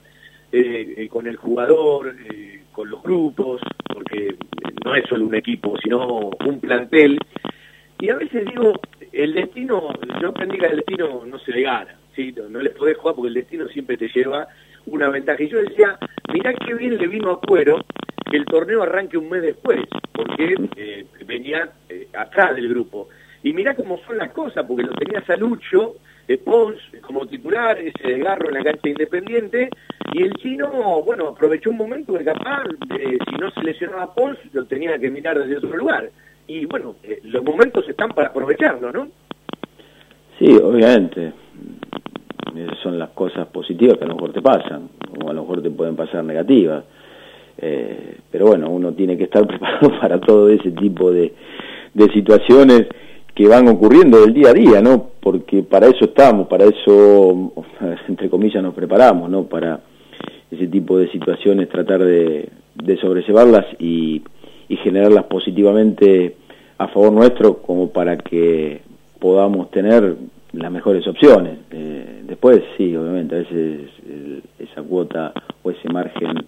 eh, 0.52 0.95
eh, 0.97 1.08
con 1.08 1.28
el 1.28 1.36
jugador, 1.36 2.15
eh, 2.32 2.63
con 2.71 2.89
los 2.89 3.04
grupos, 3.04 3.62
porque 3.93 4.36
no 4.84 4.95
es 4.95 5.06
solo 5.08 5.25
un 5.25 5.36
equipo, 5.36 5.78
sino 5.78 6.32
un 6.43 6.60
plantel. 6.60 7.19
Y 7.99 8.10
a 8.10 8.15
veces 8.15 8.45
digo, 8.45 8.73
el 9.12 9.36
destino, 9.36 9.93
yo 10.19 10.30
aprendí 10.30 10.58
que 10.58 10.65
el 10.65 10.78
destino 10.78 11.23
no 11.28 11.37
se 11.37 11.52
le 11.52 11.62
gana, 11.62 11.96
¿sí? 12.15 12.33
no, 12.35 12.50
no 12.50 12.60
le 12.60 12.71
podés 12.71 12.98
jugar 12.98 13.15
porque 13.15 13.27
el 13.27 13.35
destino 13.35 13.67
siempre 13.67 13.98
te 13.98 14.08
lleva 14.08 14.48
una 14.92 15.10
ventaja. 15.10 15.42
Y 15.44 15.50
yo 15.50 15.62
decía, 15.62 15.98
mirá 16.33 16.54
qué 16.54 16.73
bien 16.73 16.98
le 16.98 17.08
vino 17.08 17.31
a 17.31 17.40
Cuero 17.40 17.79
que 18.29 18.37
el 18.37 18.46
torneo 18.46 18.83
arranque 18.83 19.17
un 19.17 19.29
mes 19.29 19.42
después, 19.42 19.79
porque 20.13 20.56
eh, 20.75 21.06
venía 21.25 21.71
eh, 21.87 22.08
atrás 22.13 22.56
del 22.56 22.69
grupo. 22.69 23.10
Y 23.42 23.54
mirá 23.54 23.75
cómo 23.75 23.98
son 24.06 24.17
las 24.17 24.31
cosas, 24.31 24.65
porque 24.67 24.83
lo 24.83 24.94
tenía 24.94 25.25
Salucho, 25.25 25.96
eh, 26.27 26.37
Pons 26.37 26.77
como 27.02 27.25
titular, 27.25 27.79
ese 27.79 28.08
desgarro 28.08 28.50
en 28.50 28.56
la 28.56 28.63
cancha 28.63 28.90
independiente, 28.90 29.69
y 30.13 30.23
el 30.23 30.33
chino, 30.35 31.02
bueno, 31.04 31.29
aprovechó 31.29 31.69
un 31.69 31.77
momento 31.77 32.17
que 32.17 32.25
capaz, 32.25 32.65
si 32.90 33.35
no 33.40 33.50
se 33.52 33.63
lesionaba 33.63 34.13
Pons, 34.13 34.37
lo 34.54 34.65
tenía 34.65 34.98
que 35.00 35.10
mirar 35.10 35.40
desde 35.40 35.58
otro 35.58 35.75
lugar. 35.77 36.10
Y 36.48 36.65
bueno, 36.65 36.96
los 37.23 37.44
momentos 37.44 37.87
están 37.87 38.10
para 38.10 38.29
aprovecharlo, 38.29 38.92
¿no? 38.92 39.08
Sí, 40.40 40.56
obviamente. 40.56 41.33
Esas 42.56 42.77
son 42.79 42.97
las 42.97 43.10
cosas 43.10 43.47
positivas 43.47 43.97
que 43.97 44.06
a 44.06 44.08
lo 44.08 44.15
mejor 44.15 44.33
te 44.33 44.41
pasan, 44.41 44.89
o 45.23 45.29
a 45.29 45.33
lo 45.33 45.41
mejor 45.41 45.62
te 45.62 45.69
pueden 45.69 45.95
pasar 45.95 46.23
negativas. 46.23 46.83
Eh, 47.58 48.17
pero 48.31 48.47
bueno, 48.47 48.69
uno 48.69 48.93
tiene 48.93 49.17
que 49.17 49.25
estar 49.25 49.45
preparado 49.47 49.91
para 50.00 50.19
todo 50.19 50.50
ese 50.50 50.71
tipo 50.71 51.12
de, 51.12 51.33
de 51.93 52.13
situaciones 52.13 52.87
que 53.35 53.47
van 53.47 53.67
ocurriendo 53.67 54.21
del 54.21 54.33
día 54.33 54.50
a 54.50 54.54
día, 54.54 54.81
¿no? 54.81 55.12
Porque 55.19 55.63
para 55.63 55.87
eso 55.87 56.06
estamos, 56.06 56.47
para 56.47 56.65
eso, 56.65 57.54
entre 58.08 58.29
comillas, 58.29 58.63
nos 58.63 58.73
preparamos, 58.73 59.29
¿no? 59.29 59.43
Para 59.43 59.79
ese 60.52 60.67
tipo 60.67 60.97
de 60.97 61.10
situaciones 61.12 61.69
tratar 61.69 62.04
de, 62.04 62.50
de 62.75 62.97
sobrellevarlas 62.97 63.65
y, 63.79 64.23
y 64.67 64.77
generarlas 64.77 65.25
positivamente 65.25 66.35
a 66.77 66.87
favor 66.87 67.12
nuestro 67.12 67.62
como 67.62 67.89
para 67.89 68.17
que 68.17 68.81
podamos 69.19 69.69
tener 69.69 70.15
las 70.54 70.71
mejores 70.71 71.08
opciones. 71.08 71.60
Eh, 71.71 72.23
después, 72.25 72.62
sí, 72.77 72.95
obviamente, 72.95 73.35
a 73.35 73.39
veces 73.39 73.89
esa 74.60 74.81
cuota 74.81 75.33
o 75.63 75.71
ese 75.71 75.89
margen 75.89 76.45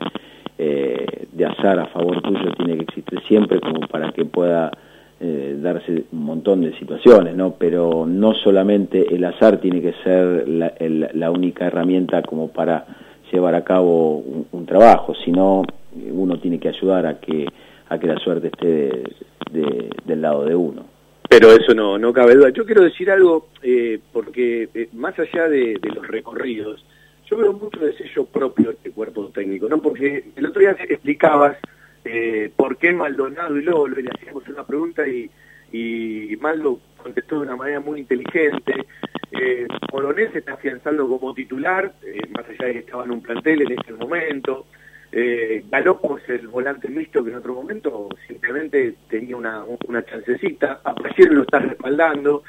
eh, 0.57 1.27
de 1.31 1.45
azar 1.45 1.79
a 1.79 1.87
favor 1.87 2.21
tuyo 2.21 2.51
tiene 2.57 2.77
que 2.77 2.83
existir 2.83 3.19
siempre 3.27 3.59
como 3.59 3.87
para 3.87 4.11
que 4.11 4.25
pueda 4.25 4.71
eh, 5.19 5.57
darse 5.61 6.05
un 6.11 6.25
montón 6.25 6.61
de 6.61 6.77
situaciones, 6.77 7.35
¿no? 7.35 7.55
Pero 7.57 8.05
no 8.07 8.33
solamente 8.33 9.13
el 9.13 9.23
azar 9.23 9.57
tiene 9.57 9.81
que 9.81 9.93
ser 10.03 10.47
la, 10.47 10.73
la 11.13 11.31
única 11.31 11.67
herramienta 11.67 12.21
como 12.23 12.49
para 12.49 12.85
llevar 13.31 13.55
a 13.55 13.63
cabo 13.63 14.17
un, 14.51 14.65
trabajo, 14.65 15.13
sino 15.23 15.63
uno 16.11 16.37
tiene 16.37 16.59
que 16.59 16.69
ayudar 16.69 17.05
a 17.05 17.19
que 17.19 17.45
a 17.89 17.99
que 17.99 18.07
la 18.07 18.17
suerte 18.19 18.47
esté 18.47 18.67
de, 18.67 19.03
de, 19.51 19.89
del 20.05 20.21
lado 20.21 20.45
de 20.45 20.55
uno. 20.55 20.90
Pero 21.31 21.49
eso 21.53 21.73
no, 21.73 21.97
no 21.97 22.11
cabe 22.11 22.35
duda. 22.35 22.49
Yo 22.49 22.65
quiero 22.65 22.83
decir 22.83 23.09
algo, 23.09 23.47
eh, 23.63 24.01
porque 24.11 24.67
eh, 24.73 24.89
más 24.91 25.17
allá 25.17 25.47
de, 25.47 25.79
los 25.81 26.05
recorridos, 26.05 26.85
yo 27.25 27.37
veo 27.37 27.53
mucho 27.53 27.79
de 27.79 27.95
sello 27.95 28.25
propio 28.25 28.71
este 28.71 28.91
cuerpo 28.91 29.29
técnico, 29.29 29.69
¿no? 29.69 29.81
Porque 29.81 30.25
el 30.35 30.45
otro 30.45 30.59
día 30.59 30.75
explicabas 30.89 31.55
eh, 32.03 32.51
por 32.53 32.75
qué 32.75 32.91
Maldonado 32.91 33.57
y 33.57 33.63
Lolo, 33.63 33.95
le 33.95 34.09
hacíamos 34.09 34.45
una 34.49 34.67
pregunta 34.67 35.07
y, 35.07 35.31
y 35.71 36.35
Maldo 36.41 36.81
contestó 37.01 37.35
de 37.37 37.43
una 37.43 37.55
manera 37.55 37.79
muy 37.79 38.01
inteligente. 38.01 38.85
Eh, 39.31 39.67
Polonés 39.89 40.33
se 40.33 40.39
está 40.39 40.55
afianzando 40.55 41.07
como 41.07 41.33
titular, 41.33 41.93
eh, 42.03 42.27
más 42.35 42.43
allá 42.49 42.65
de 42.65 42.73
que 42.73 42.79
estaba 42.79 43.05
en 43.05 43.11
un 43.11 43.21
plantel 43.21 43.61
en 43.61 43.71
este 43.71 43.93
momento. 43.93 44.65
Eh, 45.13 45.65
Galopo 45.69 46.17
es 46.17 46.29
el 46.29 46.47
volante 46.47 46.87
mixto 46.87 47.23
que 47.23 47.31
en 47.31 47.35
otro 47.35 47.53
momento 47.53 48.07
simplemente 48.27 48.95
tenía 49.09 49.35
una, 49.35 49.65
chancecita. 50.05 50.79
Apasier 50.83 51.33
lo 51.33 51.41
está 51.41 51.59
respaldando. 51.59 52.43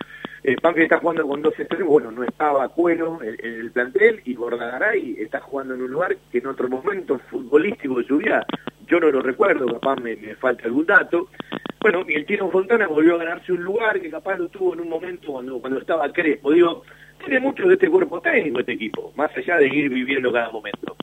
Eh, 0.45 0.57
Banfield 0.61 0.85
está 0.85 0.99
jugando 0.99 1.27
con 1.27 1.43
dos 1.43 1.59
extremos, 1.59 1.89
bueno, 1.89 2.11
no 2.11 2.25
estaba 2.25 2.69
Cuero 2.69 3.21
en, 3.23 3.37
el 3.43 3.71
plantel 3.71 4.23
y 4.25 4.35
Bordagaray 4.35 5.17
está 5.21 5.41
jugando 5.41 5.75
en 5.75 5.83
un 5.83 5.91
lugar 5.93 6.17
que 6.33 6.39
en 6.39 6.49
otro 6.49 6.69
momento 6.69 7.21
futbolístico 7.31 8.01
de 8.01 8.05
su 8.05 8.17
vida, 8.19 8.45
yo 8.89 8.99
no 8.99 9.13
lo 9.13 9.23
recuerdo, 9.23 9.67
capaz 9.67 10.01
me, 10.01 10.17
me 10.17 10.35
falta 10.35 10.65
algún 10.65 10.87
dato. 10.87 11.29
Bueno, 11.81 12.05
y 12.09 12.15
el 12.15 12.27
Tino 12.27 12.51
Fontana 12.51 12.89
volvió 12.89 13.15
a 13.15 13.19
ganarse 13.19 13.53
un 13.53 13.63
lugar 13.63 14.01
que 14.01 14.11
capaz 14.11 14.37
lo 14.37 14.49
tuvo 14.49 14.75
en 14.75 14.81
un 14.81 14.89
momento 14.89 15.33
cuando, 15.33 15.61
cuando 15.61 15.79
estaba 15.79 16.13
Crespo. 16.13 16.53
Digo, 16.53 16.83
tiene 17.25 17.41
mucho 17.41 17.67
de 17.67 17.75
este 17.75 17.89
cuerpo 17.89 18.21
técnico 18.21 18.61
este 18.61 18.73
equipo, 18.73 19.13
más 19.17 19.37
allá 19.37 19.57
de 19.59 19.69
ir 19.69 19.91
viviendo 19.91 20.33
cada 20.33 20.51
momento. 20.51 20.97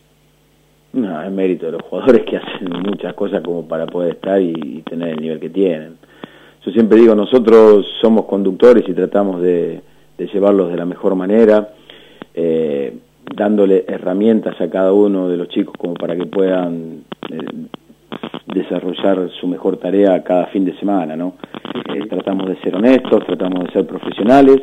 No, 0.99 1.23
es 1.23 1.31
mérito 1.31 1.67
de 1.67 1.73
los 1.73 1.81
jugadores 1.83 2.23
que 2.25 2.37
hacen 2.37 2.69
muchas 2.85 3.13
cosas 3.13 3.41
como 3.41 3.65
para 3.67 3.87
poder 3.87 4.15
estar 4.15 4.41
y, 4.41 4.83
tener 4.89 5.09
el 5.09 5.21
nivel 5.21 5.39
que 5.39 5.49
tienen. 5.49 5.97
Yo 6.65 6.71
siempre 6.71 6.99
digo, 6.99 7.15
nosotros 7.15 7.85
somos 8.01 8.25
conductores 8.25 8.83
y 8.87 8.93
tratamos 8.93 9.41
de, 9.41 9.81
de 10.17 10.27
llevarlos 10.27 10.69
de 10.69 10.75
la 10.75 10.85
mejor 10.85 11.15
manera, 11.15 11.69
eh, 12.33 12.97
dándole 13.33 13.85
herramientas 13.87 14.59
a 14.59 14.69
cada 14.69 14.91
uno 14.91 15.29
de 15.29 15.37
los 15.37 15.47
chicos 15.47 15.73
como 15.77 15.93
para 15.93 16.17
que 16.17 16.25
puedan 16.25 17.03
eh, 17.31 17.37
desarrollar 18.47 19.29
su 19.39 19.47
mejor 19.47 19.77
tarea 19.77 20.23
cada 20.23 20.47
fin 20.47 20.65
de 20.65 20.77
semana, 20.77 21.15
¿no? 21.15 21.35
Eh, 21.93 22.07
tratamos 22.09 22.47
de 22.47 22.57
ser 22.57 22.75
honestos, 22.75 23.25
tratamos 23.25 23.65
de 23.65 23.71
ser 23.71 23.85
profesionales, 23.85 24.61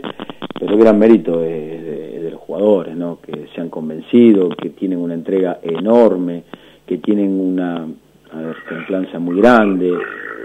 pero 0.59 0.77
gran 0.77 0.99
mérito 0.99 1.41
de, 1.41 2.21
de 2.23 2.31
los 2.31 2.41
jugadores, 2.41 2.97
¿no? 2.97 3.21
Que 3.21 3.47
se 3.55 3.61
han 3.61 3.69
convencido, 3.69 4.49
que 4.51 4.71
tienen 4.71 4.99
una 4.99 5.15
entrega 5.15 5.59
enorme, 5.63 6.45
que 6.87 6.99
tienen 6.99 7.39
una 7.39 7.87
templanza 8.69 9.19
muy 9.19 9.37
grande, 9.37 9.93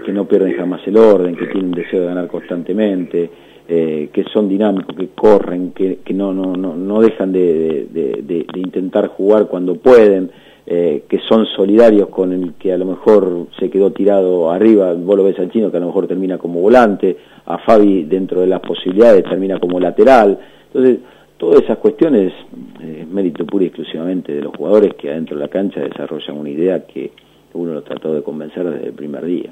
que 0.04 0.12
no 0.12 0.26
pierden 0.26 0.54
jamás 0.54 0.80
el 0.86 0.96
orden, 0.96 1.36
que 1.36 1.46
tienen 1.46 1.72
deseo 1.72 2.00
de 2.00 2.06
ganar 2.06 2.26
constantemente, 2.28 3.30
eh, 3.68 4.10
que 4.12 4.24
son 4.24 4.48
dinámicos, 4.48 4.96
que 4.96 5.08
corren, 5.08 5.72
que, 5.72 6.00
no, 6.12 6.32
no, 6.32 6.56
no, 6.56 6.74
no 6.76 7.00
dejan 7.00 7.32
de, 7.32 7.86
de, 7.90 8.22
de, 8.22 8.46
de 8.52 8.60
intentar 8.60 9.08
jugar 9.08 9.46
cuando 9.46 9.76
pueden, 9.76 10.30
eh, 10.64 11.04
que 11.08 11.18
son 11.28 11.46
solidarios 11.46 12.08
con 12.08 12.32
el 12.32 12.54
que 12.54 12.72
a 12.72 12.78
lo 12.78 12.84
mejor 12.84 13.48
se 13.58 13.68
quedó 13.68 13.90
tirado 13.90 14.50
arriba, 14.50 14.94
vos 14.94 15.16
lo 15.16 15.24
ves 15.24 15.38
al 15.38 15.50
chino 15.50 15.70
que 15.70 15.76
a 15.76 15.80
lo 15.80 15.86
mejor 15.86 16.06
termina 16.06 16.38
como 16.38 16.60
volante, 16.60 17.16
a 17.46 17.58
Fabi 17.58 18.04
dentro 18.04 18.40
de 18.40 18.46
las 18.46 18.60
posibilidades 18.60 19.24
termina 19.24 19.58
como 19.58 19.80
lateral, 19.80 20.38
entonces 20.66 21.00
todas 21.36 21.62
esas 21.62 21.78
cuestiones 21.78 22.32
eh, 22.80 23.04
mérito 23.10 23.44
pura 23.44 23.64
y 23.64 23.66
exclusivamente 23.68 24.32
de 24.32 24.42
los 24.42 24.54
jugadores 24.56 24.94
que 24.94 25.10
adentro 25.10 25.36
de 25.36 25.42
la 25.42 25.48
cancha 25.48 25.80
desarrollan 25.80 26.38
una 26.38 26.50
idea 26.50 26.86
que 26.86 27.10
uno 27.54 27.74
lo 27.74 27.82
trató 27.82 28.14
de 28.14 28.22
convencer 28.22 28.64
desde 28.64 28.86
el 28.86 28.94
primer 28.94 29.24
día. 29.24 29.50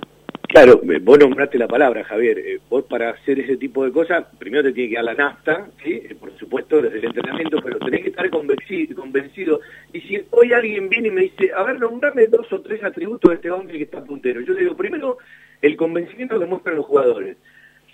Claro, 0.48 0.80
vos 1.02 1.18
nombraste 1.18 1.58
la 1.58 1.68
palabra, 1.68 2.02
Javier. 2.04 2.38
Eh, 2.38 2.58
vos 2.68 2.84
para 2.84 3.10
hacer 3.10 3.38
ese 3.38 3.56
tipo 3.56 3.84
de 3.84 3.92
cosas, 3.92 4.26
primero 4.38 4.64
te 4.64 4.72
tiene 4.72 4.90
que 4.90 4.96
dar 4.96 5.04
la 5.04 5.14
nafta, 5.14 5.68
¿sí? 5.82 5.92
Eh, 5.92 6.16
por 6.18 6.36
supuesto, 6.38 6.82
desde 6.82 6.98
el 6.98 7.04
entrenamiento, 7.04 7.58
pero 7.62 7.78
tenés 7.78 8.02
que 8.02 8.08
estar 8.08 8.28
convencido, 8.30 9.00
convencido. 9.00 9.60
Y 9.92 10.00
si 10.00 10.20
hoy 10.30 10.52
alguien 10.52 10.88
viene 10.88 11.08
y 11.08 11.12
me 11.12 11.20
dice, 11.22 11.52
a 11.56 11.62
ver, 11.62 11.78
nombrame 11.78 12.26
dos 12.26 12.52
o 12.52 12.60
tres 12.60 12.82
atributos 12.82 13.30
de 13.30 13.34
este 13.36 13.50
hombre 13.50 13.78
que 13.78 13.84
está 13.84 14.04
puntero. 14.04 14.40
Yo 14.40 14.52
le 14.54 14.62
digo, 14.62 14.76
primero, 14.76 15.18
el 15.62 15.76
convencimiento 15.76 16.38
que 16.40 16.46
muestran 16.46 16.76
los 16.76 16.86
jugadores. 16.86 17.36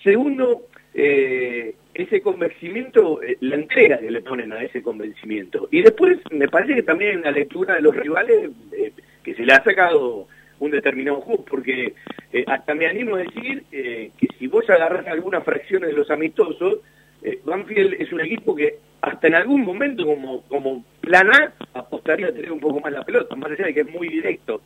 Segundo, 0.03 0.63
eh, 0.95 1.75
ese 1.93 2.23
convencimiento, 2.23 3.23
eh, 3.23 3.37
la 3.41 3.57
entrega 3.57 3.99
que 3.99 4.11
le 4.11 4.23
ponen 4.23 4.53
a 4.53 4.63
ese 4.63 4.83
convencimiento. 4.83 5.69
Y 5.71 5.83
después, 5.83 6.19
me 6.31 6.49
parece 6.49 6.75
que 6.75 6.83
también 6.83 7.21
la 7.23 7.33
lectura 7.33 7.75
de 7.75 7.83
los 7.83 7.95
rivales, 7.95 8.51
eh, 8.73 8.93
que 9.23 9.35
se 9.35 9.45
le 9.45 9.53
ha 9.53 9.63
sacado 9.63 10.27
un 10.61 10.71
determinado 10.71 11.21
juego, 11.21 11.45
porque 11.45 11.95
eh, 12.33 12.45
hasta 12.47 12.75
me 12.75 12.87
animo 12.87 13.17
a 13.17 13.19
decir 13.19 13.65
eh, 13.73 14.11
que 14.19 14.29
si 14.39 14.47
vos 14.47 14.69
agarrás 14.69 15.07
algunas 15.07 15.45
fracciones 15.45 15.91
de 15.91 15.97
los 15.97 16.11
amistosos, 16.11 16.79
eh, 17.23 17.41
Banfield 17.45 17.95
es 18.01 18.13
un 18.13 18.21
equipo 18.21 18.55
que 18.55 18.79
hasta 19.03 19.27
en 19.29 19.35
algún 19.35 19.63
momento 19.65 20.05
como, 20.05 20.43
como 20.43 20.85
plan 21.01 21.29
apostaría 21.75 22.29
a 22.29 22.33
tener 22.33 22.53
un 22.53 22.61
poco 22.61 22.81
más 22.81 22.93
la 22.93 23.05
pelota, 23.05 23.37
más 23.37 23.51
allá 23.51 23.67
de 23.67 23.75
que 23.75 23.81
es 23.81 23.91
muy 23.91 24.09
directo. 24.09 24.61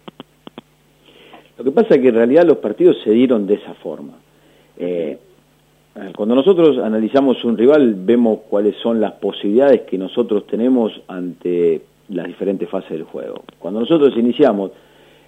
Lo 1.59 1.65
que 1.65 1.71
pasa 1.73 1.95
es 1.95 2.01
que 2.01 2.09
en 2.09 2.15
realidad 2.15 2.45
los 2.47 2.59
partidos 2.59 2.97
se 3.05 3.11
dieron 3.11 3.47
de 3.47 3.55
esa 3.55 3.75
forma. 3.75 4.15
Eh, 4.79 5.19
cuando 6.17 6.35
nosotros 6.35 6.79
analizamos 6.79 7.45
un 7.45 7.59
rival, 7.59 7.95
vemos 7.99 8.41
cuáles 8.49 8.77
son 8.77 9.01
las 9.01 9.13
posibilidades 9.13 9.83
que 9.83 9.99
nosotros 9.99 10.47
tenemos 10.47 11.01
ante 11.09 11.83
las 12.09 12.27
diferentes 12.27 12.69
fases 12.69 12.91
del 12.91 13.05
juego. 13.05 13.45
Cuando 13.59 13.81
nosotros 13.81 14.17
iniciamos 14.17 14.71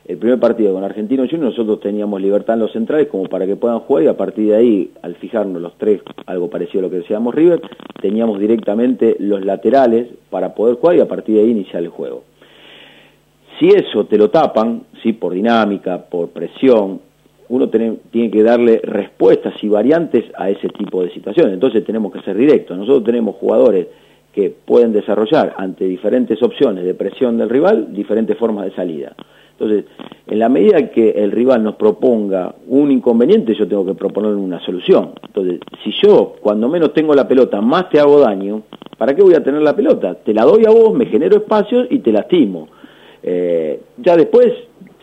el 0.04 0.18
primer 0.18 0.40
partido 0.40 0.74
con 0.74 0.82
Argentino 0.82 1.24
Junior, 1.28 1.50
nosotros 1.50 1.80
teníamos 1.80 2.20
libertad 2.20 2.54
en 2.54 2.60
los 2.60 2.72
centrales 2.72 3.06
como 3.06 3.24
para 3.24 3.46
que 3.46 3.54
puedan 3.54 3.78
jugar 3.80 4.04
y 4.04 4.08
a 4.08 4.16
partir 4.16 4.48
de 4.48 4.56
ahí, 4.56 4.90
al 5.02 5.14
fijarnos 5.14 5.62
los 5.62 5.78
tres, 5.78 6.00
algo 6.26 6.50
parecido 6.50 6.80
a 6.80 6.82
lo 6.82 6.90
que 6.90 6.96
decíamos 6.96 7.34
River, 7.34 7.62
teníamos 8.00 8.40
directamente 8.40 9.16
los 9.20 9.44
laterales 9.44 10.08
para 10.28 10.54
poder 10.54 10.76
jugar 10.76 10.96
y 10.96 11.00
a 11.00 11.08
partir 11.08 11.36
de 11.36 11.42
ahí 11.42 11.50
iniciar 11.50 11.82
el 11.82 11.90
juego. 11.90 12.24
Si 13.60 13.68
eso 13.68 14.06
te 14.06 14.18
lo 14.18 14.28
tapan, 14.28 14.82
sí, 15.02 15.12
por 15.12 15.34
dinámica, 15.34 16.04
por 16.06 16.30
presión, 16.30 17.00
uno 17.48 17.68
tiene, 17.68 17.98
tiene 18.10 18.30
que 18.30 18.42
darle 18.42 18.80
respuestas 18.82 19.54
y 19.62 19.68
variantes 19.68 20.24
a 20.36 20.50
ese 20.50 20.68
tipo 20.68 21.02
de 21.02 21.10
situaciones. 21.10 21.54
Entonces 21.54 21.84
tenemos 21.84 22.12
que 22.12 22.22
ser 22.22 22.36
directos. 22.36 22.76
Nosotros 22.76 23.04
tenemos 23.04 23.36
jugadores 23.36 23.86
que 24.32 24.50
pueden 24.50 24.92
desarrollar 24.92 25.54
ante 25.58 25.84
diferentes 25.84 26.42
opciones 26.42 26.84
de 26.84 26.94
presión 26.94 27.36
del 27.36 27.50
rival 27.50 27.92
diferentes 27.92 28.36
formas 28.38 28.64
de 28.64 28.74
salida. 28.74 29.14
Entonces, 29.62 29.84
en 30.26 30.38
la 30.40 30.48
medida 30.48 30.90
que 30.90 31.10
el 31.10 31.30
rival 31.30 31.62
nos 31.62 31.76
proponga 31.76 32.52
un 32.66 32.90
inconveniente, 32.90 33.54
yo 33.54 33.68
tengo 33.68 33.86
que 33.86 33.94
proponerle 33.94 34.36
una 34.36 34.60
solución. 34.64 35.12
Entonces, 35.24 35.60
si 35.84 35.92
yo, 36.02 36.34
cuando 36.40 36.68
menos 36.68 36.92
tengo 36.92 37.14
la 37.14 37.28
pelota, 37.28 37.60
más 37.60 37.88
te 37.88 38.00
hago 38.00 38.18
daño, 38.18 38.62
¿para 38.98 39.14
qué 39.14 39.22
voy 39.22 39.34
a 39.34 39.44
tener 39.44 39.62
la 39.62 39.76
pelota? 39.76 40.14
Te 40.14 40.34
la 40.34 40.42
doy 40.42 40.64
a 40.66 40.70
vos, 40.70 40.92
me 40.94 41.06
genero 41.06 41.36
espacios 41.36 41.86
y 41.90 42.00
te 42.00 42.10
lastimo. 42.10 42.68
Eh, 43.22 43.80
ya 43.98 44.16
después 44.16 44.52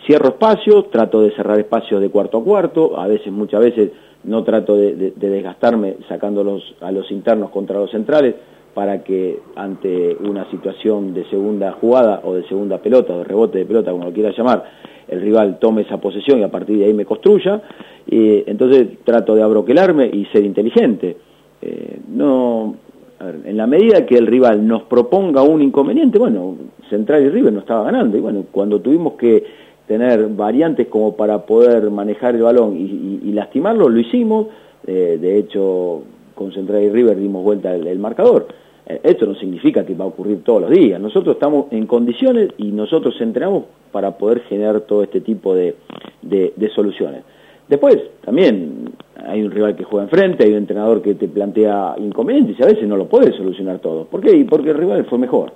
cierro 0.06 0.30
espacios, 0.30 0.92
trato 0.92 1.22
de 1.22 1.32
cerrar 1.32 1.58
espacios 1.58 2.02
de 2.02 2.10
cuarto 2.10 2.40
a 2.40 2.44
cuarto, 2.44 3.00
a 3.00 3.08
veces, 3.08 3.32
muchas 3.32 3.62
veces, 3.62 3.92
no 4.26 4.44
trato 4.44 4.76
de, 4.76 4.94
de, 4.96 5.12
de 5.16 5.30
desgastarme 5.30 5.96
sacándolos 6.10 6.76
a 6.82 6.92
los 6.92 7.10
internos 7.12 7.50
contra 7.52 7.80
los 7.80 7.92
centrales, 7.92 8.36
para 8.74 9.04
que 9.04 9.40
ante 9.56 10.16
una 10.22 10.50
situación 10.52 11.14
de 11.14 11.26
segunda 11.26 11.72
jugada 11.74 12.22
o 12.24 12.36
de 12.36 12.48
segunda 12.48 12.78
pelota 12.78 13.14
o 13.14 13.20
de 13.20 13.24
rebote 13.24 13.60
de 13.60 13.66
pelota, 13.66 13.92
como 13.92 14.06
lo 14.06 14.14
quiera 14.14 14.32
llamar, 14.32 14.64
el 15.08 15.22
rival 15.22 15.58
tome 15.60 15.82
esa 15.82 15.98
posesión 15.98 16.40
y 16.40 16.44
a 16.44 16.52
partir 16.52 16.78
de 16.78 16.86
ahí 16.86 16.94
me 16.94 17.06
construya. 17.06 17.62
Y 18.08 18.44
entonces 18.50 18.88
trato 19.04 19.36
de 19.36 19.42
abroquelarme 19.42 20.08
y 20.08 20.26
ser 20.26 20.44
inteligente. 20.44 21.18
Eh, 21.62 22.00
no, 22.08 22.76
en 23.20 23.58
la 23.58 23.68
medida 23.68 24.06
que 24.06 24.18
el 24.18 24.28
rival 24.28 24.66
nos 24.66 24.84
proponga 24.84 25.42
un 25.42 25.62
inconveniente, 25.62 26.18
bueno, 26.18 26.56
Central 26.90 27.24
y 27.24 27.30
River 27.30 27.52
no 27.52 27.60
estaba 27.60 27.84
ganando, 27.84 28.18
y 28.18 28.22
bueno, 28.22 28.46
cuando 28.52 28.80
tuvimos 28.80 29.14
que 29.14 29.44
tener 29.88 30.28
variantes 30.30 30.88
como 30.88 31.16
para 31.16 31.46
poder 31.46 31.90
manejar 31.90 32.36
el 32.36 32.44
balón 32.44 32.78
y, 32.78 33.32
lastimarlo, 33.34 33.90
lo 33.90 34.00
hicimos, 34.00 34.48
eh, 34.86 35.18
de 35.20 35.38
hecho, 35.38 36.04
con 36.40 36.54
Central 36.54 36.82
y 36.82 36.90
River 36.90 37.20
dimos 37.20 37.44
vuelta 37.44 37.76
el, 37.76 38.00
marcador. 38.00 38.48
Eh, 38.88 39.02
esto 39.04 39.26
no 39.26 39.36
significa 39.36 39.86
que 39.86 39.94
va 39.94 40.06
a 40.06 40.08
ocurrir 40.08 40.42
todos 40.44 40.62
los 40.62 40.72
días. 40.72 41.00
Nosotros 41.02 41.36
estamos 41.36 41.66
en 41.72 41.86
condiciones 41.86 42.50
y 42.58 42.72
nosotros 42.72 43.20
entrenamos 43.20 43.66
para 43.92 44.18
poder 44.18 44.40
generar 44.44 44.82
todo 44.82 45.04
este 45.04 45.20
tipo 45.20 45.54
de, 45.54 45.76
de 46.22 46.70
soluciones. 46.74 47.24
Después, 47.68 47.98
también 48.26 48.94
hay 49.28 49.44
un 49.44 49.52
rival 49.52 49.76
que 49.76 49.84
juega 49.84 50.06
enfrente, 50.06 50.46
hay 50.46 50.52
un 50.52 50.60
entrenador 50.60 51.02
que 51.02 51.14
te 51.14 51.28
plantea 51.28 51.96
inconvenientes 51.98 52.58
y 52.58 52.64
a 52.64 52.68
veces 52.68 52.88
no 52.88 52.96
lo 52.96 53.08
puede 53.08 53.32
solucionar 53.34 53.80
todo. 53.80 54.06
¿Por 54.06 54.22
qué? 54.22 54.46
Porque 54.50 54.72
el 54.72 54.78
rival 54.78 55.06
fue 55.06 55.20
mejor. 55.20 55.52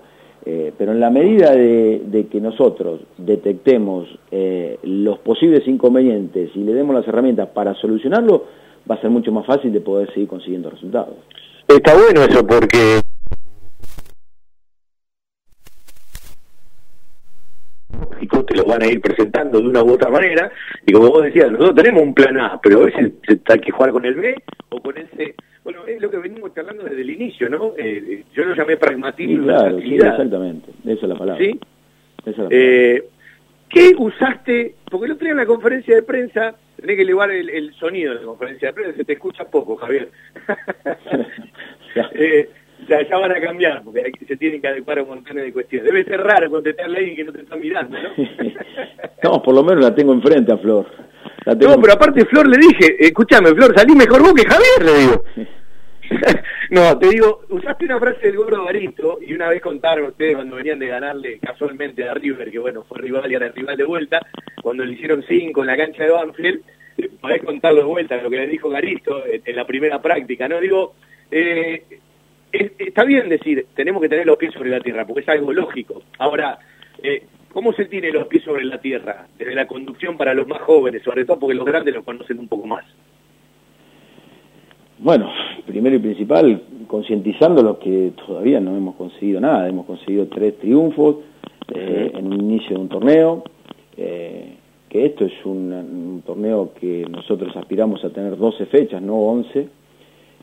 Eh, 0.45 0.73
pero 0.77 0.91
en 0.91 0.99
la 0.99 1.09
medida 1.09 1.51
de, 1.51 2.27
que 2.29 2.41
nosotros 2.41 2.99
detectemos 3.17 4.07
eh, 4.29 4.77
los 4.84 5.17
posibles 5.19 5.65
inconvenientes 5.67 6.51
y 6.53 6.63
le 6.63 6.73
demos 6.73 6.93
las 6.93 7.07
herramientas 7.07 7.47
para 7.49 7.73
solucionarlo, 7.75 8.43
va 8.89 8.95
a 8.95 9.01
ser 9.01 9.09
mucho 9.09 9.31
más 9.31 9.45
fácil 9.45 9.71
de 9.71 9.81
poder 9.81 10.11
seguir 10.13 10.27
consiguiendo 10.27 10.69
resultados. 10.69 11.15
Está 11.67 11.93
bueno 11.95 12.23
eso 12.23 12.45
porque 12.45 13.01
te 18.45 18.55
lo 18.55 18.65
van 18.65 18.84
a 18.84 18.88
ir 18.88 19.01
presentando 19.01 19.59
de 19.59 19.67
una 19.67 19.84
u 19.84 19.93
otra 19.93 20.09
manera, 20.09 20.51
y 20.86 20.91
como 20.91 21.09
vos 21.09 21.23
decías, 21.23 21.51
nosotros 21.51 21.75
tenemos 21.75 22.03
un 22.03 22.13
plan 22.13 22.38
A, 22.38 22.59
pero 22.61 22.81
a 22.81 22.86
veces 22.86 23.13
hay 23.45 23.59
que 23.59 23.71
jugar 23.71 23.91
con 23.91 24.05
el 24.05 24.15
B 24.15 24.36
o 24.69 24.81
con 24.81 24.97
el 24.97 25.07
C. 25.09 25.36
Bueno, 25.63 25.86
es 25.88 26.01
lo 26.01 26.09
que 26.09 26.17
venimos 26.17 26.53
charlando 26.53 26.84
desde 26.84 27.01
el 27.01 27.09
inicio, 27.09 27.49
¿no? 27.49 27.73
Eh, 27.77 28.03
eh, 28.05 28.23
yo 28.34 28.43
lo 28.43 28.55
llamé 28.55 28.77
pragmatismo. 28.77 29.45
claro, 29.45 29.79
sí, 29.79 29.95
exactamente, 29.95 30.71
esa 30.84 31.01
es 31.01 31.09
la 31.09 31.15
palabra. 31.15 31.43
¿Sí? 31.43 31.59
Eh, 32.49 33.03
¿Qué 33.74 33.95
usaste? 33.97 34.76
Porque 34.89 35.07
el 35.07 35.13
otro 35.13 35.26
día 35.26 35.32
en 35.32 35.38
la 35.38 35.45
conferencia 35.47 35.95
de 35.95 36.03
prensa, 36.03 36.53
tenés 36.80 36.95
que 36.95 37.01
elevar 37.01 37.32
el, 37.32 37.74
sonido 37.74 38.13
de 38.13 38.19
la 38.19 38.26
conferencia 38.28 38.67
de 38.67 38.74
prensa, 38.74 38.97
se 38.97 39.03
te 39.03 39.13
escucha 39.13 39.45
poco, 39.45 39.76
Javier. 39.78 40.11
eh, 42.13 42.49
ya, 42.88 43.01
ya 43.07 43.17
van 43.17 43.32
a 43.32 43.41
cambiar, 43.41 43.84
porque 43.84 44.11
se 44.28 44.38
tienen 44.38 44.61
que 44.61 44.67
adecuar 44.67 44.99
a 44.99 45.03
un 45.03 45.09
montón 45.09 45.38
de 45.38 45.51
cuestiones. 45.51 45.91
Debe 45.91 46.03
ser 46.03 46.21
raro 46.21 46.51
contestarle 46.51 46.97
a 46.97 46.99
alguien 46.99 47.15
que 47.15 47.24
no 47.24 47.34
te 47.34 47.41
está 47.41 47.55
mirando, 47.55 47.97
¿no? 47.99 48.09
no, 49.24 49.41
por 49.41 49.55
lo 49.55 49.63
menos 49.63 49.84
la 49.84 49.95
tengo 49.95 50.13
enfrente 50.13 50.51
a 50.51 50.57
Flor. 50.57 50.86
No, 51.47 51.82
pero 51.82 51.93
aparte 51.93 52.26
Flor 52.26 52.47
le 52.47 52.57
dije, 52.57 52.95
escúchame 52.99 53.55
Flor, 53.55 53.74
salí 53.76 53.95
mejor 53.95 54.21
vos 54.21 54.34
que 54.34 54.45
Javier, 54.45 54.84
le 54.86 54.99
digo. 54.99 55.24
no, 56.74 56.97
te 56.97 57.07
digo, 57.07 57.41
usaste 57.49 57.86
una 57.86 57.99
frase 57.99 58.28
del 58.28 58.38
gordo 58.38 58.65
Barito 58.65 59.19
y 59.21 59.34
una 59.34 59.47
vez 59.49 59.61
contaron 59.61 60.07
ustedes 60.07 60.34
cuando 60.34 60.55
venían 60.55 60.80
de 60.80 60.88
ganarle 60.88 61.38
casualmente 61.38 62.09
a 62.09 62.15
River, 62.15 62.49
que 62.49 62.57
bueno, 62.57 62.84
fue 62.84 62.97
rival 62.97 63.32
y 63.32 63.36
era 63.36 63.45
el 63.45 63.53
rival 63.53 63.78
de 63.78 63.84
vuelta, 63.84 64.19
cuando 64.59 64.84
le 64.84 64.93
hicieron 64.93 65.24
cinco 65.28 65.61
en 65.61 65.67
la 65.67 65.78
cancha 65.78 66.03
de 66.03 66.09
Banfield, 66.09 66.63
eh, 66.97 67.09
podés 67.21 67.43
contarlo 67.43 67.82
de 67.82 67.86
vuelta, 67.86 68.19
lo 68.19 68.28
que 68.28 68.38
le 68.38 68.47
dijo 68.47 68.71
Garisto 68.71 69.24
en 69.28 69.55
la 69.55 69.67
primera 69.67 70.01
práctica, 70.01 70.47
¿no? 70.47 70.59
Digo, 70.59 70.95
eh, 71.30 71.84
está 72.51 73.03
bien 73.03 73.30
decir, 73.30 73.67
tenemos 73.76 74.01
que 74.01 74.09
tener 74.09 74.26
los 74.26 74.38
pies 74.38 74.53
sobre 74.53 74.71
la 74.71 74.80
tierra, 74.80 75.05
porque 75.05 75.21
es 75.21 75.30
algo 75.30 75.53
lógico. 75.53 76.01
Ahora, 76.17 76.57
eh, 77.03 77.24
¿cómo 77.51 77.71
se 77.74 77.86
tiene 77.86 78.11
los 78.11 78.26
pies 78.26 78.45
sobre 78.45 78.65
la 78.65 78.82
tierra? 78.82 79.28
Desde 79.38 79.53
la 79.53 79.67
conducción 79.67 80.17
para 80.17 80.34
los 80.34 80.47
más 80.47 80.61
jóvenes, 80.61 81.03
sobre 81.03 81.24
todo 81.24 81.39
porque 81.39 81.55
los 81.55 81.65
grandes 81.65 81.93
lo 81.93 82.03
conocen 82.03 82.39
un 82.39 82.47
poco 82.47 82.65
más. 82.65 82.86
Bueno, 85.04 85.30
primero 85.66 85.97
y 85.97 85.99
principal, 85.99 86.62
concientizando 86.88 87.62
los 87.62 87.78
que 87.80 88.14
todavía 88.26 88.62
no 88.62 88.78
hemos 88.78 88.95
conseguido 88.95 89.41
nada. 89.41 89.68
Hemos 89.68 89.86
conseguido 89.86 90.28
tres 90.28 90.58
triunfos 90.60 91.18
eh, 91.76 92.10
en 92.16 92.28
un 92.28 92.39
inicio 92.39 92.78
de 92.78 92.82
un 92.82 92.88
torneo, 92.88 93.43
eh, 93.97 94.56
que 94.88 95.06
esto 95.06 95.26
es 95.26 95.34
un, 95.43 95.74
un, 95.74 96.24
torneo 96.26 96.72
que 96.80 97.06
nosotros 97.10 97.54
aspiramos 97.58 98.06
a 98.06 98.12
tener 98.12 98.38
12 98.38 98.66
fechas, 98.68 99.01
no 99.01 99.16
11. 99.16 99.68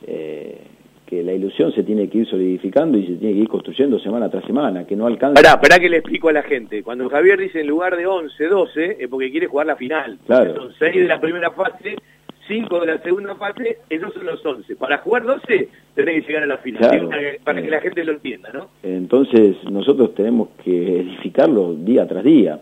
Eh, 0.06 0.58
que 1.06 1.24
la 1.24 1.32
ilusión 1.32 1.72
se 1.72 1.82
tiene 1.82 2.08
que 2.08 2.18
ir 2.18 2.28
solidificando 2.28 2.96
y 2.96 3.04
se 3.04 3.14
tiene 3.14 3.34
que 3.34 3.40
ir 3.40 3.48
construyendo 3.48 3.98
semana 3.98 4.30
tras 4.30 4.44
semana, 4.44 4.86
que 4.86 4.94
no 4.94 5.08
alcanza... 5.08 5.40
Esperá, 5.40 5.54
esperá 5.54 5.80
que 5.80 5.88
le 5.88 5.96
explico 5.96 6.28
a 6.28 6.32
la 6.32 6.42
gente. 6.42 6.84
Cuando 6.84 7.08
Javier 7.08 7.36
dice 7.40 7.62
en 7.62 7.66
lugar 7.66 7.96
de 7.96 8.06
11, 8.06 8.46
12, 8.46 8.96
es 9.00 9.08
porque 9.08 9.28
quiere 9.32 9.48
jugar 9.48 9.66
la 9.66 9.74
final. 9.74 10.18
Claro. 10.24 10.54
Son 10.54 10.72
6 10.78 10.94
de 10.94 11.08
la 11.08 11.20
primera 11.20 11.50
fase, 11.50 11.96
5 12.50 12.80
de 12.80 12.86
la 12.86 12.98
segunda 13.00 13.36
fase, 13.36 13.78
esos 13.88 14.12
son 14.12 14.26
los 14.26 14.44
11. 14.44 14.74
Para 14.74 14.98
jugar 14.98 15.22
12, 15.22 15.68
tenés 15.94 16.22
que 16.22 16.26
llegar 16.26 16.42
a 16.42 16.46
la 16.46 16.58
final. 16.58 17.08
Para, 17.44 17.62
que 17.62 17.70
la 17.70 17.80
gente 17.80 18.04
lo 18.04 18.12
entienda, 18.12 18.50
¿no? 18.52 18.70
Entonces, 18.82 19.56
nosotros 19.70 20.14
tenemos 20.16 20.48
que 20.64 21.00
edificarlo 21.00 21.74
día 21.74 22.08
tras 22.08 22.24
día. 22.24 22.60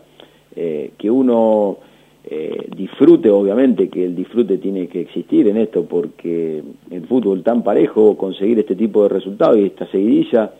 Eh, 0.55 0.91
que 0.95 1.09
uno 1.09 1.77
eh, 2.23 2.67
disfrute, 2.75 3.31
obviamente 3.31 3.89
que 3.89 4.05
el 4.05 4.15
disfrute 4.15 4.59
tiene 4.59 4.87
que 4.87 5.01
existir 5.01 5.47
en 5.47 5.57
esto, 5.57 5.85
porque 5.85 6.61
el 6.91 7.07
fútbol 7.07 7.41
tan 7.41 7.63
parejo, 7.63 8.15
conseguir 8.15 8.59
este 8.59 8.75
tipo 8.75 9.03
de 9.03 9.09
resultados 9.09 9.57
y 9.57 9.65
esta 9.65 9.87
seguidilla 9.87 10.51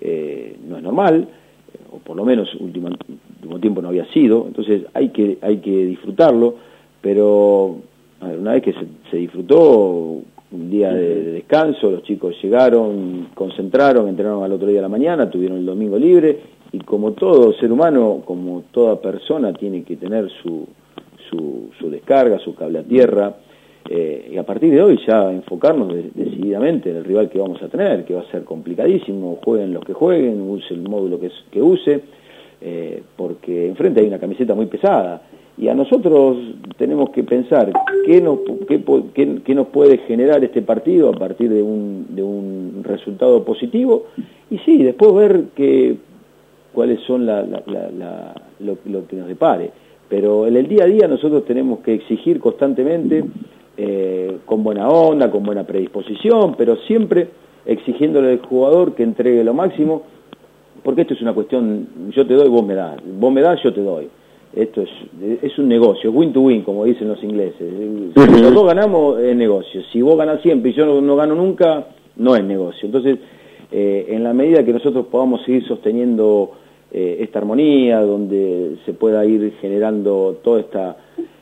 eh, 0.00 0.56
no 0.66 0.78
es 0.78 0.82
normal, 0.82 1.28
o 1.92 1.98
por 1.98 2.16
lo 2.16 2.24
menos 2.24 2.52
último, 2.56 2.88
último 2.88 3.60
tiempo 3.60 3.82
no 3.82 3.88
había 3.88 4.06
sido, 4.06 4.44
entonces 4.48 4.82
hay 4.94 5.10
que, 5.10 5.38
hay 5.42 5.58
que 5.58 5.86
disfrutarlo, 5.86 6.56
pero 7.00 7.76
una 8.22 8.52
vez 8.52 8.62
que 8.62 8.74
se, 9.10 9.16
disfrutó, 9.16 10.20
un 10.52 10.70
día 10.70 10.92
de, 10.92 11.22
de, 11.22 11.32
descanso, 11.32 11.90
los 11.90 12.02
chicos 12.02 12.34
llegaron, 12.42 13.28
concentraron, 13.34 14.08
entrenaron 14.08 14.44
al 14.44 14.52
otro 14.52 14.68
día 14.68 14.76
de 14.76 14.82
la 14.82 14.88
mañana, 14.88 15.30
tuvieron 15.30 15.58
el 15.58 15.66
domingo 15.66 15.98
libre, 15.98 16.38
y 16.72 16.78
como 16.80 17.12
todo 17.12 17.52
ser 17.54 17.70
humano, 17.70 18.22
como 18.24 18.64
toda 18.70 19.00
persona, 19.00 19.52
tiene 19.52 19.82
que 19.82 19.96
tener 19.96 20.30
su, 20.42 20.66
su, 21.78 21.90
descarga, 21.90 22.38
su 22.38 22.54
cable 22.54 22.78
a 22.78 22.82
tierra, 22.82 23.34
eh, 23.88 24.30
y 24.32 24.36
a 24.38 24.44
partir 24.44 24.72
de 24.72 24.82
hoy 24.82 24.98
ya 25.06 25.30
enfocarnos 25.30 25.92
decididamente 26.14 26.90
en 26.90 26.96
el 26.96 27.04
rival 27.04 27.28
que 27.28 27.38
vamos 27.38 27.60
a 27.62 27.68
tener, 27.68 28.04
que 28.04 28.14
va 28.14 28.20
a 28.20 28.30
ser 28.30 28.44
complicadísimo, 28.44 29.38
jueguen 29.44 29.74
los 29.74 29.84
que 29.84 29.92
jueguen, 29.92 30.40
use 30.42 30.72
el 30.72 30.82
módulo 30.82 31.18
que, 31.18 31.30
que 31.50 31.60
use, 31.60 32.00
eh, 32.60 33.02
porque 33.16 33.66
enfrente 33.66 34.00
hay 34.00 34.06
una 34.06 34.18
camiseta 34.18 34.54
muy 34.54 34.66
pesada, 34.66 35.22
y 35.58 35.68
a 35.68 35.74
nosotros 35.74 36.38
tenemos 36.78 37.10
que 37.10 37.24
pensar 37.24 37.72
qué 38.06 38.20
nos, 38.20 38.38
nos 39.46 39.66
puede 39.68 39.98
generar 39.98 40.42
este 40.42 40.62
partido 40.62 41.10
a 41.10 41.12
partir 41.12 41.50
de 41.50 41.62
un, 41.62 42.06
de 42.10 42.22
un 42.22 42.82
resultado 42.82 43.44
positivo, 43.44 44.06
y 44.50 44.58
sí, 44.58 44.82
después 44.82 45.14
ver 45.14 45.44
que, 45.54 45.96
cuáles 46.72 47.00
son 47.00 47.26
la, 47.26 47.42
lo, 48.60 48.78
lo 48.86 49.06
que 49.06 49.16
nos 49.16 49.28
depare. 49.28 49.70
Pero 50.08 50.46
en 50.46 50.56
el 50.56 50.68
día 50.68 50.84
a 50.84 50.86
día 50.86 51.08
nosotros 51.08 51.44
tenemos 51.44 51.80
que 51.80 51.94
exigir 51.94 52.38
constantemente, 52.38 53.24
eh, 53.76 54.38
con 54.44 54.62
buena 54.62 54.88
onda, 54.88 55.30
con 55.30 55.42
buena 55.42 55.64
predisposición, 55.64 56.54
pero 56.56 56.76
siempre 56.86 57.28
exigiéndole 57.64 58.32
al 58.32 58.40
jugador 58.40 58.94
que 58.94 59.02
entregue 59.02 59.44
lo 59.44 59.54
máximo, 59.54 60.02
porque 60.82 61.02
esto 61.02 61.14
es 61.14 61.22
una 61.22 61.32
cuestión, 61.32 62.10
yo 62.10 62.26
te 62.26 62.34
doy, 62.34 62.48
vos 62.48 62.64
me 62.64 62.74
das, 62.74 63.00
vos 63.18 63.32
me 63.32 63.40
das, 63.40 63.62
yo 63.62 63.72
te 63.72 63.80
doy. 63.80 64.08
Esto 64.54 64.82
es, 64.82 64.90
es 65.42 65.58
un 65.58 65.68
negocio, 65.68 66.10
win 66.10 66.32
to 66.32 66.42
win, 66.42 66.62
como 66.62 66.84
dicen 66.84 67.08
los 67.08 67.22
ingleses. 67.22 67.72
Si 68.14 68.40
los 68.42 68.54
dos 68.54 68.66
ganamos, 68.66 69.18
es 69.20 69.34
negocio. 69.34 69.82
Si 69.92 70.02
vos 70.02 70.16
ganas 70.16 70.42
siempre 70.42 70.70
y 70.70 70.74
yo 70.74 71.00
no, 71.00 71.16
gano 71.16 71.34
nunca, 71.34 71.86
no 72.16 72.36
es 72.36 72.44
negocio. 72.44 72.86
Entonces, 72.86 73.18
eh, 73.70 74.06
en 74.10 74.22
la 74.22 74.34
medida 74.34 74.64
que 74.64 74.72
nosotros 74.72 75.06
podamos 75.06 75.42
seguir 75.44 75.66
sosteniendo 75.66 76.52
eh, 76.94 77.18
esta 77.20 77.38
armonía, 77.38 78.00
donde 78.00 78.76
se 78.84 78.92
pueda 78.92 79.24
ir 79.24 79.54
generando 79.62 80.40
toda 80.44 80.60
esta, 80.60 80.96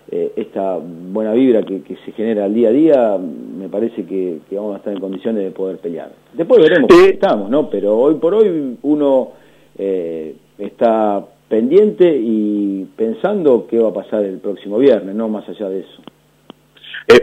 eh, 0.09 0.33
esta 0.37 0.79
buena 0.79 1.33
vibra 1.33 1.65
que, 1.65 1.83
se 2.05 2.13
genera 2.13 2.45
al 2.45 2.55
día 2.55 2.69
a 2.69 2.73
día, 2.73 3.19
me 3.19 3.69
parece 3.69 4.05
que, 4.05 4.39
vamos 4.53 4.75
a 4.75 4.79
estar 4.79 4.93
en 4.93 5.01
condiciones 5.01 5.43
de 5.43 5.51
poder 5.51 5.79
pelear. 5.79 6.13
Después 6.35 6.63
veremos 6.63 6.89
cómo 6.89 7.05
estamos, 7.05 7.51
¿no? 7.51 7.69
Pero 7.69 7.99
hoy 7.99 8.15
por 8.15 8.35
hoy 8.35 8.77
uno 8.83 9.31
eh, 9.77 10.37
está 10.57 11.27
pendiente 11.51 12.17
y 12.17 12.89
pensando 12.97 13.67
qué 13.69 13.81
va 13.81 13.89
a 13.89 13.93
pasar 13.93 14.25
el 14.25 14.39
próximo 14.39 14.79
viernes, 14.79 15.17
no 15.17 15.29
más 15.29 15.47
allá 15.49 15.69
de 15.69 15.81
eso. 15.81 16.03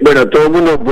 bueno, 0.01 0.27
todo 0.27 0.47
el 0.47 0.51
mundo 0.51 0.91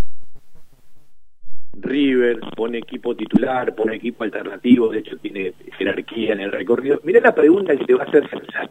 River, 1.74 2.40
pone 2.56 2.78
equipo 2.78 3.14
titular, 3.14 3.76
pone 3.76 3.98
equipo 3.98 4.24
alternativo, 4.24 4.88
de 4.88 5.00
hecho 5.00 5.18
tiene 5.18 5.54
jerarquía 5.78 6.32
en 6.32 6.40
el 6.40 6.52
recorrido. 6.52 7.02
Mira 7.04 7.20
la 7.20 7.36
pregunta 7.36 7.76
que 7.76 7.84
te 7.84 7.94
va 7.94 8.04
a 8.04 8.08
hacer 8.08 8.24
César. 8.30 8.70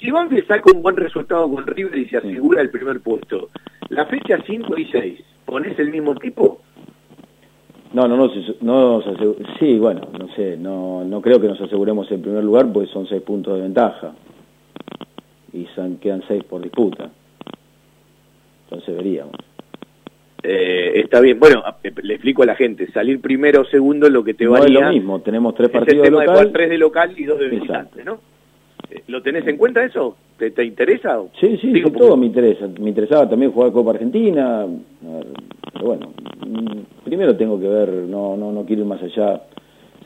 Si 0.00 0.10
Banfield 0.10 0.46
saca 0.48 0.72
un 0.72 0.82
buen 0.82 0.96
resultado 0.96 1.48
con 1.50 1.66
River 1.66 1.98
y 1.98 2.08
se 2.08 2.16
asegura 2.16 2.62
el 2.62 2.70
primer 2.70 3.00
puesto, 3.00 3.50
la 3.90 4.06
fecha 4.06 4.38
5 4.46 4.78
y 4.78 4.86
6, 4.86 5.20
¿pones 5.44 5.78
el 5.78 5.90
mismo 5.90 6.14
tipo? 6.16 6.62
No, 7.94 8.08
no, 8.08 8.16
no, 8.16 8.28
no 8.60 9.02
sí, 9.60 9.78
bueno, 9.78 10.08
no 10.18 10.28
sé, 10.34 10.56
no, 10.56 11.04
no 11.04 11.22
creo 11.22 11.40
que 11.40 11.46
nos 11.46 11.60
aseguremos 11.60 12.10
el 12.10 12.18
primer 12.18 12.42
lugar 12.42 12.66
porque 12.72 12.90
son 12.90 13.06
seis 13.06 13.22
puntos 13.22 13.54
de 13.54 13.62
ventaja 13.62 14.12
y 15.52 15.64
son, 15.76 15.98
quedan 15.98 16.24
seis 16.26 16.42
por 16.42 16.60
disputa. 16.60 17.08
Entonces 18.64 18.96
veríamos. 18.96 19.36
Eh, 20.42 21.02
está 21.04 21.20
bien, 21.20 21.38
bueno, 21.38 21.62
le 22.02 22.14
explico 22.14 22.42
a 22.42 22.46
la 22.46 22.56
gente, 22.56 22.90
salir 22.90 23.20
primero 23.20 23.60
o 23.60 23.64
segundo 23.64 24.08
es 24.08 24.12
lo 24.12 24.24
que 24.24 24.34
te 24.34 24.44
no 24.44 24.50
varía. 24.50 24.80
es 24.80 24.84
lo 24.86 24.92
mismo, 24.92 25.20
tenemos 25.20 25.54
tres 25.54 25.68
es 25.68 25.74
el 25.74 25.80
partidos 25.80 26.04
tema 26.04 26.20
de 26.20 26.26
local. 26.26 26.36
jugar 26.36 26.52
tres 26.52 26.70
de 26.70 26.78
local 26.78 27.14
y 27.16 27.24
dos 27.24 27.38
de 27.38 27.48
visitante, 27.48 28.04
¿no? 28.04 28.18
¿Lo 29.08 29.22
tenés 29.22 29.46
en 29.46 29.56
cuenta 29.56 29.84
eso? 29.84 30.16
¿Te, 30.38 30.50
te 30.50 30.64
interesa? 30.64 31.20
Sí, 31.40 31.56
sí, 31.60 31.68
Digo, 31.72 31.90
porque- 31.90 31.98
todo 32.06 32.16
me 32.16 32.26
interesa. 32.26 32.66
Me 32.80 32.88
interesaba 32.90 33.28
también 33.28 33.52
jugar 33.52 33.72
Copa 33.72 33.90
Argentina. 33.92 34.66
Pero 35.72 35.84
bueno, 35.86 36.12
mm, 36.46 37.04
primero 37.04 37.36
tengo 37.36 37.58
que 37.58 37.68
ver, 37.68 37.88
no 37.90 38.36
no 38.36 38.52
no 38.52 38.64
quiero 38.64 38.82
ir 38.82 38.88
más 38.88 39.02
allá 39.02 39.34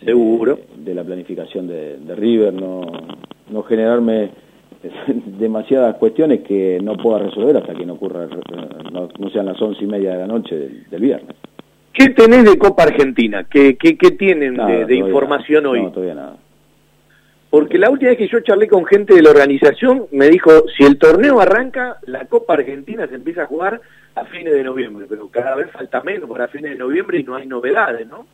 eh, 0.00 0.04
Seguro. 0.06 0.58
de 0.76 0.94
la 0.94 1.04
planificación 1.04 1.66
de, 1.66 1.98
de 1.98 2.14
River, 2.14 2.52
no, 2.54 2.82
no 3.50 3.62
generarme 3.64 4.30
demasiadas 5.38 5.96
cuestiones 5.96 6.40
que 6.40 6.78
no 6.82 6.96
pueda 6.96 7.18
resolver 7.18 7.56
hasta 7.56 7.74
que 7.74 7.84
no 7.84 7.94
ocurra, 7.94 8.24
eh, 8.24 8.28
no, 8.92 9.08
no 9.18 9.30
sean 9.30 9.46
las 9.46 9.60
once 9.60 9.82
y 9.84 9.86
media 9.86 10.12
de 10.12 10.18
la 10.18 10.26
noche 10.26 10.56
del, 10.56 10.84
del 10.88 11.00
viernes. 11.00 11.36
¿Qué 11.92 12.10
tenés 12.10 12.44
de 12.44 12.56
Copa 12.56 12.84
Argentina? 12.84 13.44
¿Qué, 13.50 13.76
qué, 13.76 13.98
qué 13.98 14.12
tienen 14.12 14.54
Nada, 14.54 14.84
de, 14.86 14.94
información 14.96 15.66
hoy? 15.66 15.82
No, 15.82 15.90
todavía 15.90 16.14
nada. 16.14 16.36
Porque 17.50 17.78
la 17.78 17.88
última 17.90 18.10
vez 18.10 18.18
que 18.18 18.28
yo 18.28 18.40
charlé 18.40 18.68
con 18.68 18.84
gente 18.84 19.14
de 19.14 19.22
la 19.22 19.30
organización 19.30 20.06
me 20.12 20.28
dijo, 20.28 20.50
si 20.76 20.84
el 20.84 20.98
torneo 20.98 21.40
arranca, 21.40 21.98
la 22.06 22.26
Copa 22.26 22.54
Argentina 22.54 23.06
se 23.06 23.14
empieza 23.14 23.44
a 23.44 23.46
jugar 23.46 23.80
a 24.14 24.24
fines 24.26 24.52
de 24.52 24.62
noviembre, 24.64 25.06
pero 25.08 25.28
cada 25.28 25.54
vez 25.56 25.70
falta 25.70 26.02
menos 26.02 26.28
para 26.28 26.48
fines 26.48 26.72
de 26.72 26.76
noviembre 26.78 27.18
y 27.20 27.24
no 27.24 27.36
hay 27.36 27.46
novedades, 27.46 28.06
¿no? 28.06 28.26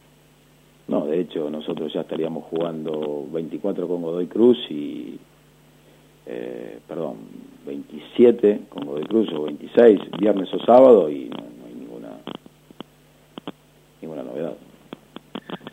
No, 0.89 1.07
de 1.07 1.21
hecho 1.21 1.49
nosotros 1.49 1.93
ya 1.93 2.01
estaríamos 2.01 2.45
jugando 2.45 3.27
24 3.33 3.87
con 3.87 4.03
Godoy 4.03 4.27
Cruz 4.27 4.59
y, 4.69 5.19
eh, 6.27 6.79
perdón, 6.89 7.19
27 7.67 8.63
con 8.69 8.85
Godoy 8.85 9.05
Cruz 9.05 9.33
o 9.33 9.45
26, 9.45 10.01
viernes 10.19 10.53
o 10.53 10.59
sábado 10.65 11.09
y 11.09 11.27
no, 11.31 11.37
no 11.39 11.67
hay 11.69 11.75
ninguna, 11.75 12.09
ninguna 14.03 14.23
novedad. 14.25 14.55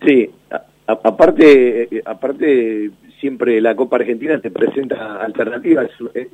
Sí, 0.06 0.30
a- 0.52 0.66
aparte, 1.04 1.84
eh, 1.98 2.02
aparte 2.06 2.92
siempre 3.22 3.62
la 3.62 3.76
Copa 3.76 3.96
Argentina 3.96 4.38
te 4.42 4.52
presenta 4.52 5.22
alternativas, 5.22 5.90
es, 6.14 6.28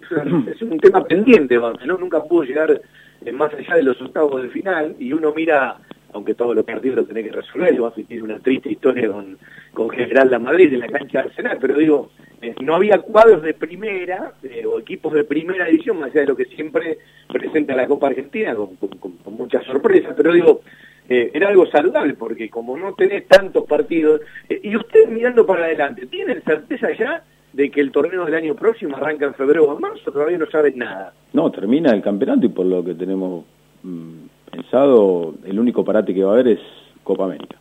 es 0.56 0.62
un 0.64 0.80
tema 0.80 1.04
pendiente, 1.06 1.58
¿no? 1.58 1.98
Nunca 2.00 2.24
pudo 2.24 2.44
llegar 2.44 2.82
eh, 3.26 3.32
más 3.32 3.54
allá 3.54 3.76
de 3.76 3.84
los 3.84 4.02
octavos 4.02 4.42
de 4.42 4.50
final 4.50 4.96
y 4.98 5.14
uno 5.14 5.34
mira, 5.36 5.78
aunque 6.14 6.34
todos 6.34 6.56
los 6.56 6.64
partidos 6.66 6.96
los 6.98 7.08
tenés 7.08 7.26
que 7.26 7.32
resolver, 7.34 7.74
y 7.74 7.78
Banfield 7.78 8.08
tiene 8.08 8.24
una 8.24 8.40
triste 8.40 8.72
historia 8.72 9.12
con, 9.12 9.38
con 9.74 9.90
General 9.90 10.32
La 10.32 10.40
Madrid 10.40 10.74
en 10.74 10.80
la 10.80 10.88
cancha 10.88 11.22
de 11.22 11.28
Arsenal, 11.30 11.58
pero 11.62 11.76
digo, 11.78 12.10
eh, 12.42 12.56
no 12.64 12.76
había 12.76 13.00
cuadros 13.00 13.44
de 13.44 13.54
primera 13.54 14.32
eh, 14.44 14.66
o 14.66 14.80
equipos 14.80 15.14
de 15.14 15.26
primera 15.26 15.66
división, 15.66 16.00
más 16.00 16.12
allá 16.12 16.22
de 16.22 16.28
lo 16.28 16.36
que 16.38 16.46
siempre 16.46 16.98
presenta 17.28 17.76
la 17.76 17.86
Copa 17.88 18.08
Argentina, 18.08 18.56
con, 18.56 18.76
con- 18.78 19.18
con 19.18 19.34
muchas 19.34 19.64
sorpresas, 19.66 20.14
pero 20.16 20.32
digo, 20.34 20.62
eh, 21.10 21.32
era 21.34 21.50
algo 21.50 21.66
saludable 21.68 22.14
porque 22.16 22.50
como 22.50 22.78
no 22.78 22.94
tenés 22.94 23.28
tantos 23.28 23.66
partidos, 23.66 24.22
eh, 24.50 24.60
y 24.64 24.76
ustedes 24.76 25.10
mirando 25.10 25.46
para 25.46 25.66
adelante, 25.66 26.06
¿tienen 26.08 26.42
certeza 26.42 26.90
ya 26.98 27.24
de 27.54 27.72
que 27.72 27.82
el 27.82 27.92
torneo 27.92 28.26
del 28.26 28.36
año 28.36 28.56
próximo 28.56 28.96
arranca 28.98 29.26
en 29.26 29.34
febrero 29.34 29.66
o 29.66 29.76
en 29.76 29.82
marzo? 29.82 30.12
Todavía 30.12 30.38
no 30.38 30.48
saben 30.48 30.78
nada. 30.78 31.14
No, 31.34 31.50
termina 31.52 31.94
el 31.94 32.02
campeonato 32.02 32.46
y 32.46 32.50
por 32.50 32.66
lo 32.66 32.84
que 32.84 32.94
tenemos 32.94 33.46
mm, 33.84 34.52
pensado, 34.52 35.36
el 35.46 35.60
único 35.60 35.86
parate 35.86 36.14
que 36.14 36.24
va 36.24 36.32
a 36.32 36.34
haber 36.34 36.50
es 36.50 36.60
Copa 37.04 37.26
América. 37.26 37.58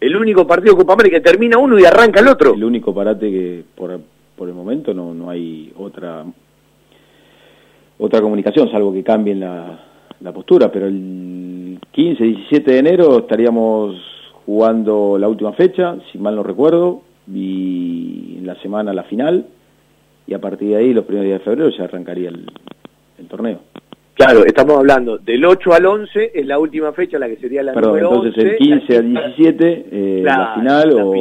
El 0.00 0.16
único 0.16 0.46
partido 0.46 0.76
Copa 0.76 0.94
América 0.94 1.20
termina 1.20 1.58
uno 1.58 1.78
y 1.78 1.84
arranca 1.84 2.20
el 2.20 2.28
otro. 2.28 2.54
El 2.54 2.64
único 2.64 2.94
parate 2.94 3.30
que 3.30 3.64
por, 3.74 4.00
por 4.34 4.48
el 4.48 4.54
momento 4.54 4.94
no, 4.94 5.12
no 5.12 5.28
hay 5.28 5.70
otra 5.76 6.24
otra 7.98 8.22
comunicación, 8.22 8.70
salvo 8.70 8.94
que 8.94 9.04
cambien 9.04 9.40
la, 9.40 9.78
la 10.20 10.32
postura, 10.32 10.72
pero 10.72 10.86
el 10.86 11.49
15, 11.92 12.22
17 12.22 12.70
de 12.70 12.78
enero 12.78 13.18
estaríamos 13.18 13.96
jugando 14.46 15.18
la 15.18 15.28
última 15.28 15.52
fecha, 15.52 15.96
si 16.10 16.18
mal 16.18 16.36
no 16.36 16.42
recuerdo, 16.42 17.02
y 17.32 18.36
en 18.38 18.46
la 18.46 18.54
semana 18.56 18.92
la 18.92 19.04
final, 19.04 19.46
y 20.26 20.34
a 20.34 20.40
partir 20.40 20.68
de 20.70 20.76
ahí, 20.76 20.92
los 20.94 21.04
primeros 21.04 21.26
días 21.26 21.38
de 21.40 21.44
febrero, 21.44 21.70
ya 21.70 21.84
arrancaría 21.84 22.28
el, 22.28 22.46
el 23.18 23.26
torneo. 23.26 23.60
Claro, 24.14 24.44
estamos 24.44 24.76
hablando 24.76 25.18
del 25.18 25.44
8 25.44 25.72
al 25.72 25.86
11, 25.86 26.32
es 26.34 26.46
la 26.46 26.58
última 26.58 26.92
fecha, 26.92 27.18
la 27.18 27.26
que 27.28 27.36
sería 27.36 27.62
la 27.62 27.72
Perdón, 27.72 27.92
número 27.92 28.08
entonces 28.24 28.44
11. 28.44 28.50
el 28.52 28.56
15 28.58 28.96
al 28.98 29.14
la- 29.14 29.20
17, 29.28 29.86
eh, 29.90 30.22
la 30.24 30.54
final, 30.54 30.92
o, 30.92 31.12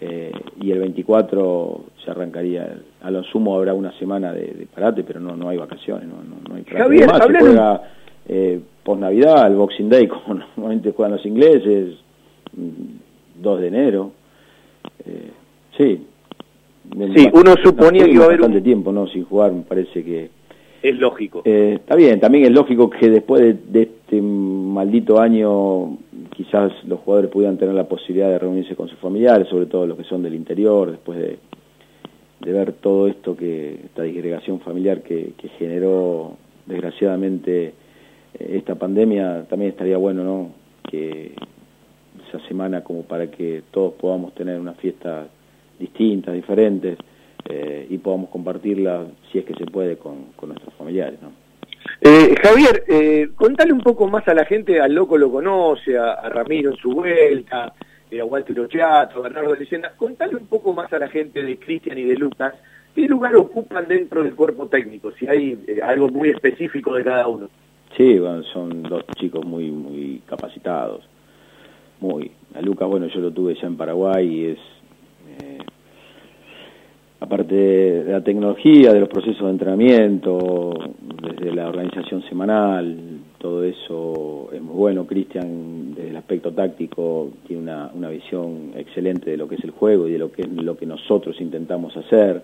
eh, 0.00 0.32
y 0.60 0.70
el 0.70 0.78
24 0.80 1.84
se 2.04 2.10
arrancaría, 2.10 2.76
a 3.02 3.10
lo 3.10 3.22
sumo 3.24 3.56
habrá 3.56 3.74
una 3.74 3.92
semana 3.98 4.32
de, 4.32 4.42
de 4.52 4.66
parate, 4.66 5.02
pero 5.04 5.18
no 5.20 5.36
no 5.36 5.48
hay 5.48 5.56
vacaciones, 5.56 6.06
no, 6.08 6.16
no, 6.16 6.36
no 6.48 6.56
hay 6.56 6.62
parate. 6.62 6.82
Javier, 6.82 7.08
Además, 7.10 7.26
se 7.26 7.38
juega 7.46 7.82
eh, 8.28 8.60
post 8.82 9.00
Navidad, 9.00 9.46
el 9.46 9.56
Boxing 9.56 9.88
Day, 9.88 10.06
como 10.08 10.34
normalmente 10.56 10.92
juegan 10.92 11.12
los 11.12 11.26
ingleses, 11.26 11.94
mm, 12.56 13.42
2 13.42 13.60
de 13.60 13.66
enero. 13.68 14.12
Eh, 15.06 15.30
sí. 15.76 16.06
Sí, 17.16 17.28
uno 17.32 17.54
suponía 17.62 18.04
que 18.04 18.10
iba 18.12 18.24
a 18.24 18.26
haber 18.26 18.38
bastante 18.40 18.58
un- 18.58 18.64
tiempo, 18.64 18.92
¿no? 18.92 19.06
Sin 19.06 19.24
jugar, 19.24 19.52
me 19.52 19.62
parece 19.62 20.04
que... 20.04 20.28
Es 20.82 20.98
lógico. 20.98 21.40
Eh, 21.46 21.76
está 21.80 21.96
bien, 21.96 22.20
también 22.20 22.44
es 22.44 22.50
lógico 22.50 22.90
que 22.90 23.08
después 23.08 23.40
de, 23.40 23.54
de 23.54 23.82
este 23.84 24.20
maldito 24.20 25.18
año 25.18 25.96
quizás 26.36 26.72
los 26.86 27.00
jugadores 27.00 27.30
pudieran 27.30 27.56
tener 27.56 27.74
la 27.74 27.88
posibilidad 27.88 28.28
de 28.28 28.38
reunirse 28.38 28.76
con 28.76 28.88
sus 28.88 28.98
familiares, 28.98 29.48
sobre 29.48 29.64
todo 29.64 29.86
los 29.86 29.96
que 29.96 30.04
son 30.04 30.22
del 30.22 30.34
interior, 30.34 30.90
después 30.90 31.18
de, 31.18 31.38
de 32.40 32.52
ver 32.52 32.72
todo 32.74 33.08
esto 33.08 33.34
que, 33.34 33.80
esta 33.86 34.02
disgregación 34.02 34.60
familiar 34.60 35.00
que, 35.02 35.32
que 35.38 35.48
generó 35.58 36.36
desgraciadamente 36.66 37.68
eh, 37.68 37.72
esta 38.38 38.74
pandemia, 38.74 39.44
también 39.48 39.72
estaría 39.72 39.96
bueno, 39.96 40.24
¿no? 40.24 40.50
Que 40.90 41.34
esa 42.28 42.40
semana 42.48 42.82
como 42.82 43.02
para 43.02 43.30
que 43.30 43.62
todos 43.70 43.94
podamos 43.94 44.34
tener 44.34 44.58
una 44.60 44.74
fiesta 44.74 45.26
distintas, 45.78 46.34
diferentes, 46.34 46.98
eh, 47.48 47.86
y 47.90 47.98
podamos 47.98 48.30
compartirla, 48.30 49.06
si 49.30 49.38
es 49.38 49.44
que 49.44 49.54
se 49.54 49.66
puede, 49.66 49.96
con, 49.96 50.26
nuestros 50.46 50.74
familiares. 50.74 51.20
¿no? 51.20 51.32
Eh, 52.00 52.34
Javier, 52.42 52.84
eh, 52.88 53.28
contale 53.34 53.72
un 53.72 53.80
poco 53.80 54.08
más 54.08 54.26
a 54.28 54.34
la 54.34 54.44
gente, 54.44 54.80
al 54.80 54.94
loco 54.94 55.18
lo 55.18 55.30
conoce, 55.30 55.98
a, 55.98 56.28
Ramiro 56.28 56.70
en 56.70 56.76
su 56.76 56.92
vuelta, 56.92 57.74
eh, 58.10 58.20
a 58.20 58.24
Walter 58.24 58.58
Ochiato, 58.60 59.18
a 59.18 59.22
Bernardo 59.22 59.54
Leyenda, 59.54 59.92
contale 59.96 60.36
un 60.36 60.46
poco 60.46 60.72
más 60.72 60.92
a 60.92 60.98
la 60.98 61.08
gente 61.08 61.42
de 61.42 61.58
Cristian 61.58 61.98
y 61.98 62.04
de 62.04 62.16
Lucas, 62.16 62.54
qué 62.94 63.06
lugar 63.08 63.34
ocupan 63.36 63.86
dentro 63.88 64.22
del 64.22 64.34
cuerpo 64.34 64.68
técnico, 64.68 65.12
si 65.12 65.26
hay 65.26 65.58
eh, 65.66 65.80
algo 65.82 66.08
muy 66.08 66.30
específico 66.30 66.94
de 66.94 67.04
cada 67.04 67.26
uno. 67.26 67.48
Sí, 67.96 68.18
bueno, 68.18 68.42
son 68.52 68.82
dos 68.82 69.04
chicos 69.16 69.44
muy 69.44 69.70
muy 69.70 70.22
capacitados. 70.26 71.04
Muy. 72.00 72.30
A 72.54 72.60
Lucas, 72.60 72.88
bueno, 72.88 73.06
yo 73.06 73.20
lo 73.20 73.30
tuve 73.30 73.54
ya 73.54 73.66
en 73.68 73.76
Paraguay 73.76 74.26
y 74.26 74.44
es 74.46 74.58
eh, 75.40 75.58
aparte 77.20 77.54
de 77.54 78.12
la 78.12 78.22
tecnología, 78.22 78.92
de 78.92 79.00
los 79.00 79.08
procesos 79.08 79.44
de 79.44 79.50
entrenamiento, 79.50 80.74
desde 81.22 81.54
la 81.54 81.68
organización 81.68 82.22
semanal, 82.28 82.96
todo 83.38 83.62
eso 83.62 84.50
es 84.52 84.60
muy 84.60 84.74
bueno. 84.74 85.06
Cristian, 85.06 85.94
desde 85.94 86.10
el 86.10 86.16
aspecto 86.16 86.52
táctico, 86.52 87.30
tiene 87.46 87.62
una, 87.62 87.90
una 87.94 88.08
visión 88.08 88.72
excelente 88.76 89.30
de 89.30 89.36
lo 89.36 89.48
que 89.48 89.54
es 89.54 89.64
el 89.64 89.70
juego 89.70 90.08
y 90.08 90.12
de 90.12 90.18
lo 90.18 90.32
que 90.32 90.42
es 90.42 90.48
lo 90.48 90.76
que 90.76 90.86
nosotros 90.86 91.40
intentamos 91.40 91.96
hacer. 91.96 92.42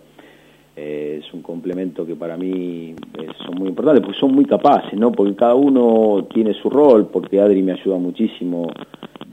Eh, 0.77 1.21
es 1.23 1.35
un 1.35 1.43
complemento 1.43 2.07
que 2.07 2.14
para 2.14 2.37
mí 2.37 2.95
eh, 3.18 3.27
son 3.45 3.57
muy 3.57 3.68
importantes, 3.68 4.03
porque 4.05 4.18
son 4.18 4.33
muy 4.33 4.45
capaces, 4.45 4.99
¿no? 4.99 5.12
Porque 5.12 5.35
cada 5.35 5.55
uno 5.55 6.27
tiene 6.33 6.55
su 6.55 6.71
rol, 6.71 7.09
porque 7.09 7.41
Adri 7.41 7.62
me 7.62 7.73
ayuda 7.73 7.99
muchísimo 7.99 8.68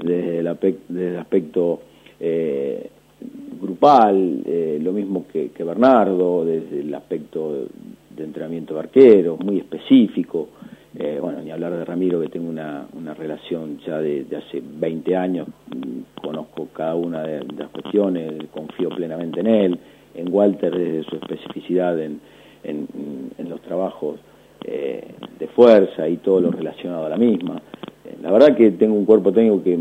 desde 0.03 0.39
el, 0.39 0.47
aspecto 0.47 1.81
eh, 2.19 2.89
grupal, 3.59 4.41
eh, 4.45 4.79
lo 4.81 4.91
mismo 4.91 5.25
que, 5.31 5.49
que 5.49 5.63
Bernardo, 5.63 6.45
desde 6.45 6.81
el 6.81 6.93
aspecto 6.93 7.67
de 8.15 8.23
entrenamiento 8.23 8.73
de 8.73 8.79
arqueros, 8.81 9.39
muy 9.39 9.57
específico. 9.57 10.49
Eh, 10.99 11.19
bueno, 11.21 11.41
ni 11.41 11.51
hablar 11.51 11.73
de 11.73 11.85
Ramiro, 11.85 12.19
que 12.19 12.29
tengo 12.29 12.49
una, 12.49 12.87
una 12.93 13.13
relación 13.13 13.77
ya 13.85 13.99
de, 13.99 14.25
hace 14.35 14.63
20 14.63 15.15
años, 15.15 15.47
mm, 15.47 16.21
conozco 16.21 16.69
cada 16.73 16.95
una 16.95 17.21
de 17.21 17.45
las 17.55 17.69
cuestiones, 17.69 18.33
confío 18.51 18.89
plenamente 18.89 19.41
en 19.41 19.47
él, 19.47 19.79
en 20.15 20.33
Walter 20.33 20.75
desde 20.75 21.03
su 21.03 21.15
especificidad 21.15 21.99
en, 21.99 22.19
en, 22.63 22.87
en 23.37 23.49
los 23.49 23.61
trabajos 23.61 24.19
eh, 24.65 25.03
de 25.39 25.47
fuerza 25.47 26.07
y 26.09 26.17
todo 26.17 26.41
lo 26.41 26.51
relacionado 26.51 27.05
a 27.05 27.09
la 27.09 27.17
misma. 27.17 27.61
Eh, 28.05 28.15
la 28.21 28.31
verdad 28.31 28.55
que 28.55 28.71
tengo 28.71 28.95
un 28.95 29.05
cuerpo 29.05 29.31
técnico 29.31 29.63
que, 29.63 29.77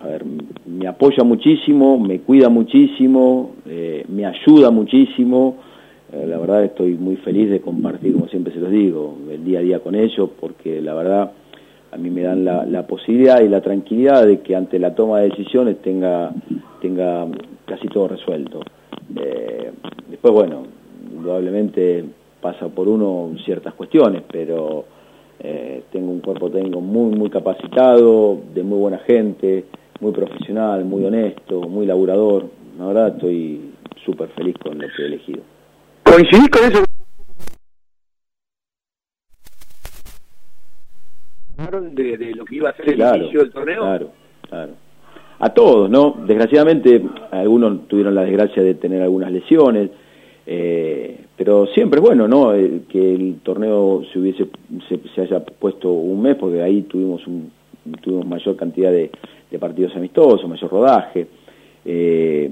a 0.00 0.06
ver, 0.06 0.24
me 0.66 0.86
apoya 0.86 1.24
muchísimo, 1.24 1.98
me 1.98 2.20
cuida 2.20 2.48
muchísimo, 2.48 3.52
eh, 3.66 4.04
me 4.08 4.24
ayuda 4.24 4.70
muchísimo. 4.70 5.56
Eh, 6.12 6.26
la 6.26 6.38
verdad 6.38 6.64
estoy 6.64 6.94
muy 6.94 7.16
feliz 7.16 7.50
de 7.50 7.60
compartir, 7.60 8.12
como 8.12 8.28
siempre 8.28 8.52
se 8.52 8.60
los 8.60 8.70
digo, 8.70 9.16
el 9.30 9.44
día 9.44 9.60
a 9.60 9.62
día 9.62 9.80
con 9.80 9.94
ellos, 9.94 10.30
porque 10.38 10.80
la 10.80 10.94
verdad 10.94 11.32
a 11.90 11.96
mí 11.96 12.10
me 12.10 12.22
dan 12.22 12.44
la, 12.44 12.64
la 12.64 12.86
posibilidad 12.86 13.40
y 13.42 13.48
la 13.48 13.60
tranquilidad 13.60 14.26
de 14.26 14.40
que 14.40 14.56
ante 14.56 14.78
la 14.78 14.94
toma 14.94 15.20
de 15.20 15.30
decisiones 15.30 15.80
tenga, 15.82 16.32
tenga 16.80 17.26
casi 17.66 17.88
todo 17.88 18.08
resuelto. 18.08 18.60
Eh, 19.16 19.51
después, 20.22 20.34
bueno, 20.34 20.62
indudablemente 21.12 22.04
pasa 22.40 22.68
por 22.68 22.86
uno 22.88 23.32
ciertas 23.44 23.74
cuestiones, 23.74 24.22
pero 24.30 24.84
Eh, 25.44 25.82
tengo 25.90 26.12
un 26.12 26.20
cuerpo 26.20 26.48
técnico 26.50 26.80
muy, 26.80 27.16
muy 27.16 27.28
capacitado, 27.28 28.38
de 28.54 28.62
muy 28.62 28.78
buena 28.78 28.98
gente, 28.98 29.64
muy 29.98 30.12
profesional, 30.12 30.84
muy 30.84 31.04
honesto, 31.04 31.62
muy 31.62 31.84
laburador. 31.84 32.46
La 32.78 32.86
verdad 32.86 33.08
estoy 33.16 33.72
súper 34.04 34.28
feliz 34.36 34.54
con 34.62 34.78
lo 34.78 34.86
que 34.86 35.02
he 35.02 35.06
elegido. 35.06 35.42
¿Coincidís 36.04 36.48
con 36.48 36.62
eso? 36.70 36.84
De, 41.90 42.16
de 42.16 42.34
lo 42.36 42.44
que 42.44 42.54
iba 42.54 42.70
a 42.70 42.76
ser 42.76 42.90
el 42.90 43.00
inicio 43.00 43.40
del 43.40 43.50
torneo. 43.50 43.80
Claro, 43.80 44.10
claro. 44.48 44.72
A 45.40 45.48
todos, 45.48 45.90
¿no? 45.90 46.14
Desgraciadamente, 46.24 47.02
algunos 47.32 47.88
tuvieron 47.88 48.14
la 48.14 48.22
desgracia 48.22 48.62
de 48.62 48.74
tener 48.74 49.02
algunas 49.02 49.32
lesiones, 49.32 49.90
eh, 50.46 51.24
pero 51.36 51.66
siempre 51.66 52.00
es 52.00 52.06
bueno, 52.06 52.26
¿no? 52.26 52.54
Eh, 52.54 52.82
que 52.88 53.14
el 53.14 53.40
torneo 53.42 54.02
se 54.12 54.18
hubiese 54.18 54.46
se, 54.88 55.20
haya 55.20 55.40
puesto 55.40 55.90
un 55.92 56.22
mes, 56.22 56.36
porque 56.36 56.62
ahí 56.62 56.82
tuvimos 56.82 57.26
un, 57.26 57.50
tuvimos 58.00 58.26
mayor 58.26 58.56
cantidad 58.56 58.90
de, 58.90 59.10
partidos 59.58 59.94
amistosos, 59.96 60.48
mayor 60.48 60.70
rodaje. 60.70 61.26
Eh, 61.84 62.50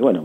bueno, 0.00 0.24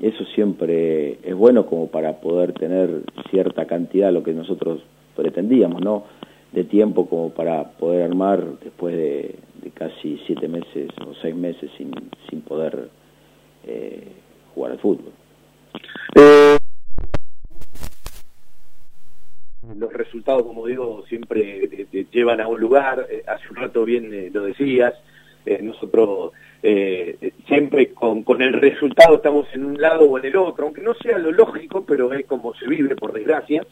eso 0.00 0.24
siempre 0.34 1.18
es 1.22 1.34
bueno 1.34 1.66
como 1.66 1.88
para 1.88 2.20
poder 2.20 2.52
tener 2.52 3.02
cierta 3.30 3.66
cantidad, 3.66 4.12
lo 4.12 4.22
que 4.22 4.32
nosotros 4.32 4.80
pretendíamos, 5.14 5.82
¿no? 5.82 6.04
De 6.52 6.64
tiempo 6.64 7.06
como 7.06 7.30
para 7.30 7.64
poder 7.72 8.02
armar 8.02 8.44
después 8.62 8.96
de, 8.96 9.34
casi 9.74 10.18
siete 10.26 10.48
meses 10.48 10.88
o 11.06 11.12
seis 11.20 11.34
meses 11.34 11.70
sin, 11.76 11.90
sin 12.30 12.40
poder 12.40 12.88
eh, 13.66 14.06
jugar 14.54 14.72
al 14.72 14.78
fútbol. 14.78 15.12
Eh, 16.14 16.56
los 19.76 19.92
resultados, 19.92 20.42
como 20.42 20.66
digo, 20.66 21.04
siempre 21.08 21.68
te, 21.90 22.06
llevan 22.10 22.40
a 22.40 22.48
un 22.48 22.60
lugar. 22.60 23.06
Eh, 23.10 23.22
hace 23.26 23.48
un 23.50 23.56
rato 23.56 23.84
bien 23.84 24.32
lo 24.32 24.42
decías. 24.44 24.94
nosotros 25.60 26.32
siempre 27.46 27.92
con, 27.92 28.24
el 28.42 28.52
resultado 28.54 29.16
estamos 29.16 29.46
en 29.52 29.64
un 29.64 29.80
lado 29.80 30.04
o 30.04 30.18
en 30.18 30.24
el 30.24 30.36
otro, 30.36 30.64
aunque 30.64 30.82
no 30.82 30.94
sea 30.94 31.18
lo 31.18 31.30
lógico, 31.30 31.84
pero 31.86 32.12
es 32.12 32.26
como 32.26 32.54
se 32.54 32.66
vive, 32.66 32.96
por 32.96 33.12
desgracia. 33.12 33.64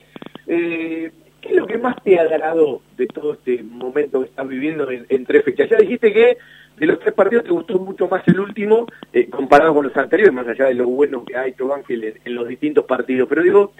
¿Qué 1.44 1.50
es 1.50 1.56
lo 1.56 1.66
que 1.66 1.76
más 1.76 2.02
te 2.02 2.18
ha 2.18 2.22
agradó 2.22 2.80
de 2.96 3.06
todo 3.06 3.34
este 3.34 3.62
momento 3.62 4.20
que 4.20 4.28
estás 4.28 4.48
viviendo 4.48 4.90
en, 4.90 5.26
tres 5.26 5.44
fechas? 5.44 5.68
Ya 5.68 5.76
dijiste 5.76 6.10
que 6.10 6.38
de 6.76 6.86
los 6.86 6.98
tres 6.98 7.14
partidos 7.14 7.44
te 7.44 7.50
gustó 7.50 7.78
mucho 7.78 8.08
más 8.08 8.26
el 8.26 8.40
último 8.40 8.86
eh, 9.12 9.28
comparado 9.28 9.74
con 9.74 9.86
los 9.86 9.96
anteriores, 9.96 10.34
más 10.34 10.48
allá 10.48 10.66
de 10.66 10.74
lo 10.74 10.88
bueno 10.88 11.24
que 11.24 11.36
ha 11.36 11.46
hecho 11.46 11.72
Ángel 11.72 12.14
en, 12.24 12.34
los 12.34 12.48
distintos 12.48 12.84
partidos. 12.84 13.28
Pero 13.28 13.42
digo, 13.42 13.72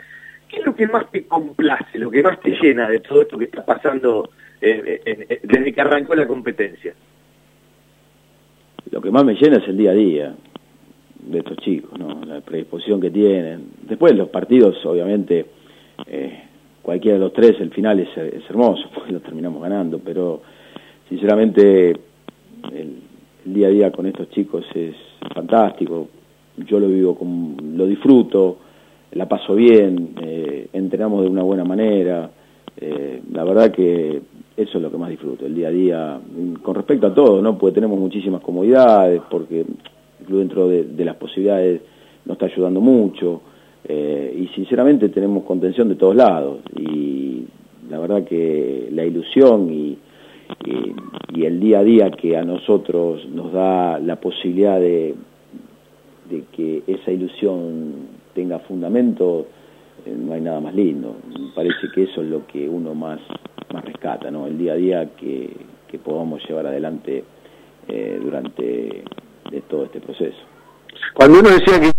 ¿qué 0.48 0.58
es 0.58 0.66
lo 0.66 0.74
que 0.74 0.86
más 0.86 1.10
te 1.10 1.24
complace, 1.26 1.98
lo 1.98 2.10
que 2.10 2.22
más 2.22 2.40
te 2.40 2.50
llena 2.50 2.88
de 2.88 3.00
todo 3.00 3.22
esto 3.22 3.38
que 3.38 3.46
está 3.46 3.64
pasando 3.64 4.30
eh, 4.60 5.40
desde 5.42 5.72
que 5.72 5.80
arrancó 5.80 6.14
la 6.14 6.26
competencia? 6.26 6.94
Lo 8.90 9.00
que 9.00 9.10
más 9.10 9.24
me 9.24 9.34
llena 9.34 9.56
es 9.56 9.68
el 9.68 9.76
día 9.76 9.90
a 9.90 9.94
día 9.94 10.34
de 11.26 11.38
estos 11.38 11.56
chicos, 11.58 11.98
¿no? 11.98 12.20
la 12.24 12.40
predisposición 12.40 13.00
que 13.00 13.10
tienen. 13.10 13.70
Después 13.82 14.14
los 14.14 14.28
partidos, 14.28 14.76
obviamente, 14.84 15.46
eh, 16.06 16.44
cualquiera 16.82 17.18
de 17.18 17.24
los 17.24 17.32
tres, 17.32 17.56
el 17.60 17.70
final 17.70 18.00
es, 18.00 18.08
hermoso, 18.48 18.88
porque 18.94 19.12
lo 19.12 19.20
terminamos 19.20 19.62
ganando, 19.62 19.98
pero 19.98 20.42
sinceramente 21.08 21.96
el, 22.72 23.02
día 23.44 23.66
a 23.66 23.70
día 23.70 23.92
con 23.92 24.06
estos 24.06 24.30
chicos 24.30 24.64
es 24.74 24.94
fantástico, 25.34 26.08
yo 26.56 26.80
lo 26.80 26.88
vivo, 26.88 27.14
con, 27.14 27.56
lo 27.76 27.86
disfruto, 27.86 28.56
la 29.12 29.28
paso 29.28 29.54
bien, 29.54 30.14
eh, 30.22 30.68
entrenamos 30.72 31.22
de 31.22 31.28
una 31.28 31.42
buena 31.42 31.64
manera, 31.64 32.30
eh, 32.76 33.20
la 33.32 33.44
verdad 33.44 33.70
que 33.70 34.22
eso 34.56 34.78
es 34.78 34.82
lo 34.82 34.90
que 34.90 34.96
más 34.96 35.10
disfruto, 35.10 35.44
el 35.44 35.54
día 35.54 35.68
a 35.68 35.70
día, 35.70 36.20
con 36.62 36.74
respecto 36.74 37.08
a 37.08 37.14
todo, 37.14 37.42
¿no? 37.42 37.58
Porque 37.58 37.74
tenemos 37.74 37.98
muchísimas 37.98 38.40
comodidades, 38.40 39.20
porque 39.28 39.66
dentro 40.26 40.68
de 40.68 41.04
las 41.04 41.16
posibilidades 41.16 41.82
nos 42.24 42.36
está 42.36 42.46
ayudando 42.46 42.80
mucho, 42.80 43.42
eh, 43.86 44.34
y 44.40 44.48
sinceramente 44.54 45.10
tenemos 45.10 45.44
contención 45.44 45.90
de 45.90 45.96
todos 45.96 46.16
lados 46.16 46.60
y 46.74 47.44
la 47.90 47.98
verdad 47.98 48.24
que 48.24 48.88
la 48.90 49.04
ilusión 49.04 49.70
y, 49.70 49.98
y, 50.64 51.44
el 51.44 51.60
día 51.60 51.80
a 51.80 51.84
día 51.84 52.10
que 52.10 52.36
a 52.36 52.44
nosotros 52.44 53.26
nos 53.28 53.52
da 53.52 53.98
la 53.98 54.16
posibilidad 54.16 54.78
de, 54.80 55.14
de 56.30 56.44
que 56.52 56.82
esa 56.86 57.10
ilusión 57.10 58.08
tenga 58.34 58.60
fundamento, 58.60 59.46
eh, 60.06 60.14
no 60.16 60.32
hay 60.32 60.40
nada 60.40 60.60
más 60.60 60.74
lindo. 60.74 61.16
Me 61.28 61.52
parece 61.54 61.88
que 61.94 62.04
eso 62.04 62.22
es 62.22 62.28
lo 62.28 62.46
que 62.46 62.68
uno 62.68 62.94
más, 62.94 63.20
más 63.72 63.84
rescata, 63.84 64.30
¿no? 64.30 64.46
el 64.46 64.56
día 64.56 64.72
a 64.72 64.76
día 64.76 65.10
que, 65.16 65.50
que 65.88 65.98
podamos 65.98 66.42
llevar 66.48 66.66
adelante 66.66 67.24
eh, 67.88 68.18
durante 68.22 69.04
de 69.50 69.60
todo 69.68 69.84
este 69.84 70.00
proceso. 70.00 70.38
Cuando 71.14 71.40
uno 71.40 71.50
decía 71.50 71.80
que 71.80 71.90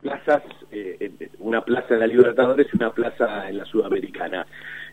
plazas, 0.00 0.42
eh, 0.70 1.12
una 1.52 1.64
plaza 1.64 1.94
en 1.94 2.00
la 2.00 2.06
Libertadores 2.06 2.66
y 2.72 2.76
una 2.76 2.90
plaza 2.90 3.48
en 3.48 3.58
la 3.58 3.64
Sudamericana. 3.66 4.46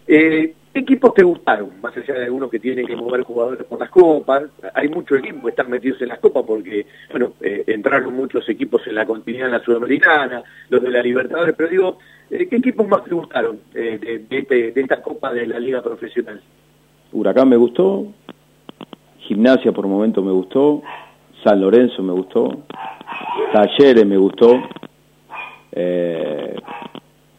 Eh, 0.05 0.53
¿Qué 0.73 0.79
equipos 0.81 1.13
te 1.13 1.23
gustaron? 1.23 1.69
Más 1.81 1.95
allá 1.95 2.13
de 2.15 2.25
algunos 2.25 2.51
que 2.51 2.59
tienen 2.59 2.85
que 2.85 2.95
mover 2.95 3.21
jugadores 3.21 3.65
por 3.65 3.79
las 3.79 3.89
copas, 3.89 4.43
hay 4.73 4.89
muchos 4.89 5.19
equipos 5.19 5.43
que 5.43 5.49
están 5.49 5.69
metidos 5.69 6.01
en 6.01 6.09
las 6.09 6.19
copas 6.19 6.43
porque, 6.45 6.85
bueno, 7.11 7.33
eh, 7.41 7.63
entraron 7.67 8.13
muchos 8.13 8.47
equipos 8.49 8.85
en 8.87 8.95
la 8.95 9.05
continuidad 9.05 9.47
en 9.47 9.53
la 9.53 9.63
Sudamericana, 9.63 10.43
los 10.69 10.81
de 10.81 10.89
la 10.89 11.01
Libertadores, 11.01 11.55
pero 11.55 11.69
digo, 11.69 11.97
¿qué 12.29 12.47
equipos 12.51 12.87
más 12.87 13.03
te 13.05 13.15
gustaron 13.15 13.59
de, 13.73 13.97
de, 13.97 14.71
de 14.73 14.81
esta 14.81 15.01
copa 15.01 15.33
de 15.33 15.47
la 15.47 15.59
Liga 15.59 15.81
Profesional? 15.81 16.41
Huracán 17.13 17.49
me 17.49 17.55
gustó, 17.55 18.07
Gimnasia 19.19 19.71
por 19.71 19.87
momento 19.87 20.21
me 20.21 20.31
gustó, 20.31 20.83
San 21.43 21.61
Lorenzo 21.61 22.03
me 22.03 22.13
gustó, 22.13 22.63
Talleres 23.53 24.05
me 24.05 24.17
gustó, 24.17 24.59
eh, 25.71 26.55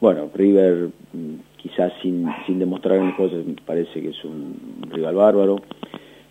bueno, 0.00 0.30
River 0.34 0.88
mm, 1.12 1.34
quizás 1.56 1.92
sin, 2.02 2.26
sin 2.46 2.58
demostrar 2.58 2.96
grandes 2.96 3.16
cosas 3.16 3.44
parece 3.64 4.00
que 4.00 4.10
es 4.10 4.24
un 4.24 4.86
rival 4.90 5.14
bárbaro. 5.14 5.56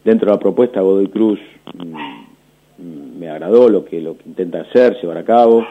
Dentro 0.03 0.27
de 0.27 0.33
la 0.33 0.39
propuesta 0.39 0.81
Godoy 0.81 1.07
Cruz 1.07 1.39
mm, 1.73 2.83
mm, 2.83 3.19
me 3.19 3.29
agradó 3.29 3.69
lo 3.69 3.85
que, 3.85 4.01
lo 4.01 4.17
que 4.17 4.27
intenta 4.27 4.61
hacer, 4.61 4.97
llevar 5.01 5.17
a 5.17 5.23
cabo. 5.23 5.65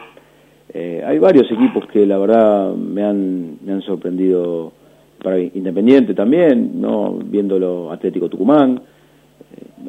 Eh, 0.71 1.03
hay 1.05 1.17
varios 1.17 1.51
equipos 1.51 1.87
que 1.87 2.05
la 2.05 2.17
verdad 2.17 2.73
me 2.75 3.03
han, 3.03 3.57
me 3.65 3.73
han 3.73 3.81
sorprendido 3.81 4.71
para 5.23 5.39
Independiente 5.39 6.13
también, 6.13 6.79
no 6.79 7.13
viéndolo 7.13 7.91
Atlético 7.91 8.29
Tucumán 8.29 8.81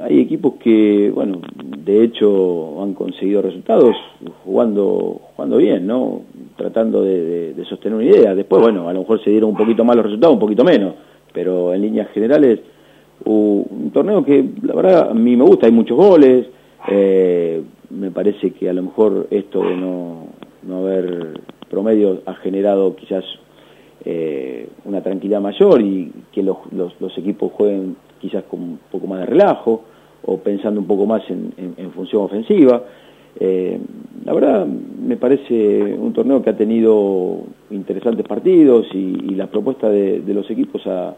hay 0.02 0.20
equipos 0.20 0.54
que, 0.54 1.10
bueno, 1.14 1.40
de 1.54 2.04
hecho 2.04 2.82
han 2.82 2.94
conseguido 2.94 3.42
resultados 3.42 3.96
jugando 4.44 5.20
jugando 5.34 5.56
bien, 5.56 5.86
¿no? 5.86 6.22
Tratando 6.56 7.02
de, 7.02 7.54
sostener 7.68 7.96
una 7.96 8.04
idea. 8.04 8.34
Después, 8.34 8.62
bueno, 8.62 8.88
a 8.88 8.92
lo 8.92 9.00
mejor 9.00 9.22
se 9.22 9.30
dieron 9.30 9.50
un 9.50 9.56
poquito 9.56 9.84
más 9.84 9.96
los 9.96 10.06
resultados, 10.06 10.34
un 10.34 10.40
poquito 10.40 10.64
menos, 10.64 10.94
pero 11.32 11.74
en 11.74 11.82
líneas 11.82 12.10
generales 12.12 12.60
un 13.24 13.90
torneo 13.92 14.24
que 14.24 14.44
la 14.62 14.74
verdad 14.74 15.10
a 15.10 15.14
mí 15.14 15.36
me 15.36 15.44
gusta, 15.44 15.66
hay 15.66 15.72
muchos 15.72 15.96
goles, 15.96 16.46
eh, 16.88 17.62
me 17.90 18.10
parece 18.10 18.52
que 18.52 18.70
a 18.70 18.72
lo 18.72 18.82
mejor 18.82 19.26
esto 19.30 19.62
de 19.62 19.76
no, 19.76 20.26
no 20.62 20.78
haber 20.78 21.40
promedio 21.68 22.22
ha 22.26 22.34
generado 22.34 22.96
quizás 22.96 23.24
eh, 24.04 24.68
una 24.84 25.02
tranquilidad 25.02 25.40
mayor 25.40 25.80
y 25.82 26.10
que 26.32 26.42
los, 26.42 26.58
los 26.72 27.18
equipos 27.18 27.52
jueguen 27.52 27.96
quizás 28.20 28.44
con 28.44 28.60
un 28.60 28.78
poco 28.90 29.06
más 29.06 29.20
de 29.20 29.26
relajo 29.26 29.84
o 30.22 30.38
pensando 30.38 30.80
un 30.80 30.86
poco 30.86 31.06
más 31.06 31.22
en, 31.28 31.90
función 31.92 32.22
ofensiva. 32.22 32.82
Eh, 33.38 33.78
la 34.24 34.32
verdad 34.32 34.66
me 34.66 35.16
parece 35.16 35.94
un 35.94 36.12
torneo 36.12 36.42
que 36.42 36.50
ha 36.50 36.56
tenido 36.56 37.42
interesantes 37.70 38.26
partidos 38.26 38.86
y, 38.92 39.34
la 39.34 39.46
propuesta 39.46 39.88
de, 39.88 40.22
los 40.26 40.50
equipos 40.50 40.86
ha, 40.86 41.14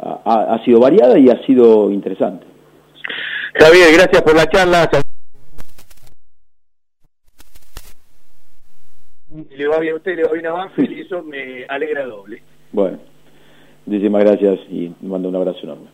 ha, 0.00 0.64
sido 0.64 0.80
variada 0.80 1.18
y 1.18 1.28
ha 1.28 1.44
sido 1.46 1.90
interesante. 1.90 2.46
Javier, 3.54 3.88
gracias 3.94 4.22
por 4.22 4.34
la 4.34 4.46
charla. 4.46 4.90
Le 9.56 9.68
va 9.68 9.78
bien 9.78 9.94
a 9.94 9.96
usted, 9.96 10.16
le 10.16 10.24
va 10.24 10.32
bien 10.32 10.46
a 10.46 10.52
Banfield 10.52 10.92
y 10.92 11.00
eso 11.00 11.22
me 11.22 11.64
alegra 11.68 12.04
doble. 12.04 12.42
Bueno, 12.72 12.98
muchísimas 13.86 14.24
gracias 14.24 14.60
y 14.70 14.92
mando 15.00 15.28
un 15.28 15.36
abrazo 15.36 15.60
enorme. 15.62 15.86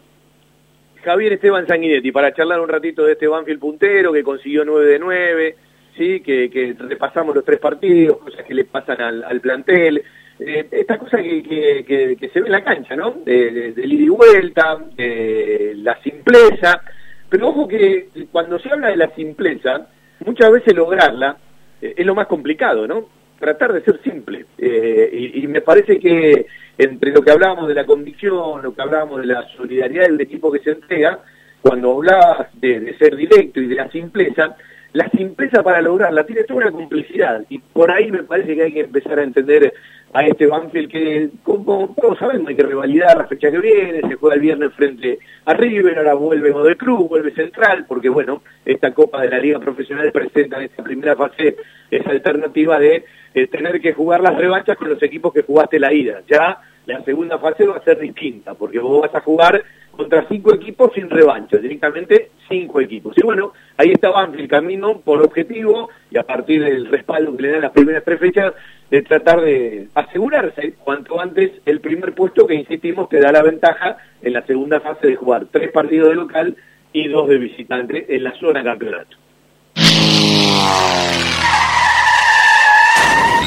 Javier 1.02 1.32
Esteban 1.34 1.66
Sanguinetti, 1.66 2.12
para 2.12 2.32
charlar 2.32 2.60
un 2.60 2.68
ratito 2.68 3.04
de 3.04 3.12
este 3.12 3.26
Banfield 3.26 3.60
puntero 3.60 4.12
que 4.12 4.22
consiguió 4.22 4.64
9 4.64 4.86
de 4.86 4.98
9, 4.98 5.56
¿sí? 5.96 6.20
que, 6.20 6.76
repasamos 6.78 7.34
los 7.34 7.44
tres 7.44 7.58
partidos, 7.58 8.18
cosas 8.18 8.44
que 8.44 8.54
le 8.54 8.64
pasan 8.64 9.00
al, 9.00 9.40
plantel, 9.40 10.02
eh, 10.38 10.66
esta 10.70 10.98
cosa 10.98 11.18
que, 11.18 12.16
se 12.32 12.40
ve 12.40 12.46
en 12.46 12.52
la 12.52 12.64
cancha, 12.64 12.96
¿no? 12.96 13.12
De, 13.24 13.72
de, 13.72 13.86
ida 13.86 14.02
y 14.02 14.08
vuelta, 14.08 14.78
de 14.96 15.72
la 15.76 16.00
simpleza, 16.02 16.82
pero 17.28 17.48
ojo 17.48 17.66
que 17.66 18.08
cuando 18.30 18.58
se 18.58 18.70
habla 18.70 18.88
de 18.88 18.96
la 18.96 19.14
simpleza, 19.14 19.88
muchas 20.24 20.52
veces 20.52 20.74
lograrla 20.74 21.36
eh, 21.80 21.94
es 21.96 22.06
lo 22.06 22.14
más 22.14 22.26
complicado, 22.26 22.86
¿no? 22.86 23.21
Tratar 23.42 23.72
de 23.72 23.82
ser 23.82 24.00
simple. 24.02 24.46
Eh, 24.56 25.32
y, 25.34 25.46
me 25.48 25.62
parece 25.62 25.98
que 25.98 26.46
entre 26.78 27.10
lo 27.10 27.22
que 27.22 27.32
hablábamos 27.32 27.66
de 27.66 27.74
la 27.74 27.84
convicción, 27.84 28.62
lo 28.62 28.72
que 28.72 28.82
hablábamos 28.82 29.20
de 29.20 29.26
la 29.26 29.42
solidaridad 29.56 30.04
del 30.04 30.20
equipo 30.20 30.52
que 30.52 30.60
se 30.60 30.70
entrega, 30.70 31.18
cuando 31.60 31.92
hablabas 31.92 32.48
de, 32.60 32.96
ser 32.98 33.16
directo 33.16 33.60
y 33.60 33.66
de 33.66 33.74
la 33.74 33.90
simpleza, 33.90 34.56
la 34.92 35.08
simpleza 35.10 35.62
para 35.62 35.80
lograrla 35.80 36.24
tiene 36.24 36.44
toda 36.44 36.60
una 36.60 36.72
complicidad 36.72 37.44
y 37.48 37.58
por 37.58 37.90
ahí 37.90 38.10
me 38.10 38.24
parece 38.24 38.54
que 38.54 38.62
hay 38.62 38.72
que 38.72 38.80
empezar 38.80 39.18
a 39.18 39.22
entender 39.22 39.72
a 40.12 40.26
este 40.26 40.46
Banfield 40.46 40.90
que, 40.90 41.30
como 41.42 41.94
todos 41.98 42.18
sabemos, 42.18 42.48
hay 42.48 42.56
que 42.56 42.62
revalidar 42.62 43.16
la 43.16 43.26
fecha 43.26 43.50
que 43.50 43.58
viene, 43.58 44.02
se 44.06 44.14
juega 44.16 44.34
el 44.34 44.42
viernes 44.42 44.72
frente 44.74 45.18
a 45.46 45.54
River, 45.54 45.96
ahora 45.96 46.14
vuelve 46.14 46.52
del 46.52 46.76
Club, 46.76 47.08
vuelve 47.08 47.32
Central, 47.32 47.86
porque 47.88 48.10
bueno, 48.10 48.42
esta 48.64 48.92
Copa 48.92 49.22
de 49.22 49.30
la 49.30 49.38
Liga 49.38 49.58
Profesional 49.58 50.12
presenta 50.12 50.58
en 50.58 50.64
esta 50.64 50.82
primera 50.82 51.16
fase 51.16 51.56
esa 51.90 52.10
alternativa 52.10 52.78
de 52.78 53.04
eh, 53.34 53.46
tener 53.46 53.80
que 53.80 53.94
jugar 53.94 54.20
las 54.20 54.36
revanchas 54.36 54.76
con 54.76 54.90
los 54.90 55.02
equipos 55.02 55.32
que 55.32 55.42
jugaste 55.42 55.78
la 55.78 55.92
ida. 55.92 56.20
Ya 56.28 56.60
la 56.84 57.02
segunda 57.04 57.38
fase 57.38 57.66
va 57.66 57.76
a 57.76 57.84
ser 57.84 57.98
distinta, 57.98 58.52
porque 58.52 58.80
vos 58.80 59.00
vas 59.00 59.14
a 59.14 59.20
jugar 59.20 59.64
contra 59.96 60.26
cinco 60.28 60.54
equipos 60.54 60.92
sin 60.94 61.08
revancha, 61.08 61.58
directamente 61.58 62.30
cinco 62.48 62.80
equipos. 62.80 63.16
Y 63.16 63.22
bueno, 63.22 63.52
ahí 63.76 63.92
está 63.92 64.10
el 64.24 64.48
camino 64.48 64.98
por 65.00 65.22
objetivo 65.22 65.90
y 66.10 66.18
a 66.18 66.22
partir 66.24 66.64
del 66.64 66.86
respaldo 66.86 67.36
que 67.36 67.42
le 67.42 67.52
dan 67.52 67.62
las 67.62 67.72
primeras 67.72 68.04
tres 68.04 68.18
fechas, 68.18 68.52
de 68.90 69.02
tratar 69.02 69.40
de 69.40 69.88
asegurarse 69.94 70.74
cuanto 70.84 71.18
antes 71.18 71.50
el 71.64 71.80
primer 71.80 72.14
puesto 72.14 72.46
que, 72.46 72.54
insistimos, 72.54 73.08
te 73.08 73.20
da 73.20 73.32
la 73.32 73.42
ventaja 73.42 73.96
en 74.20 74.34
la 74.34 74.44
segunda 74.44 74.80
fase 74.80 75.06
de 75.06 75.16
jugar 75.16 75.46
tres 75.50 75.72
partidos 75.72 76.10
de 76.10 76.14
local 76.14 76.56
y 76.92 77.08
dos 77.08 77.28
de 77.28 77.38
visitante 77.38 78.14
en 78.14 78.24
la 78.24 78.32
zona 78.38 78.62
campeonato. 78.62 79.16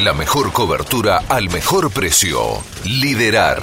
La 0.02 0.12
mejor 0.14 0.52
cobertura 0.52 1.20
al 1.28 1.48
mejor 1.48 1.92
precio. 1.92 2.38
Liderar. 2.84 3.62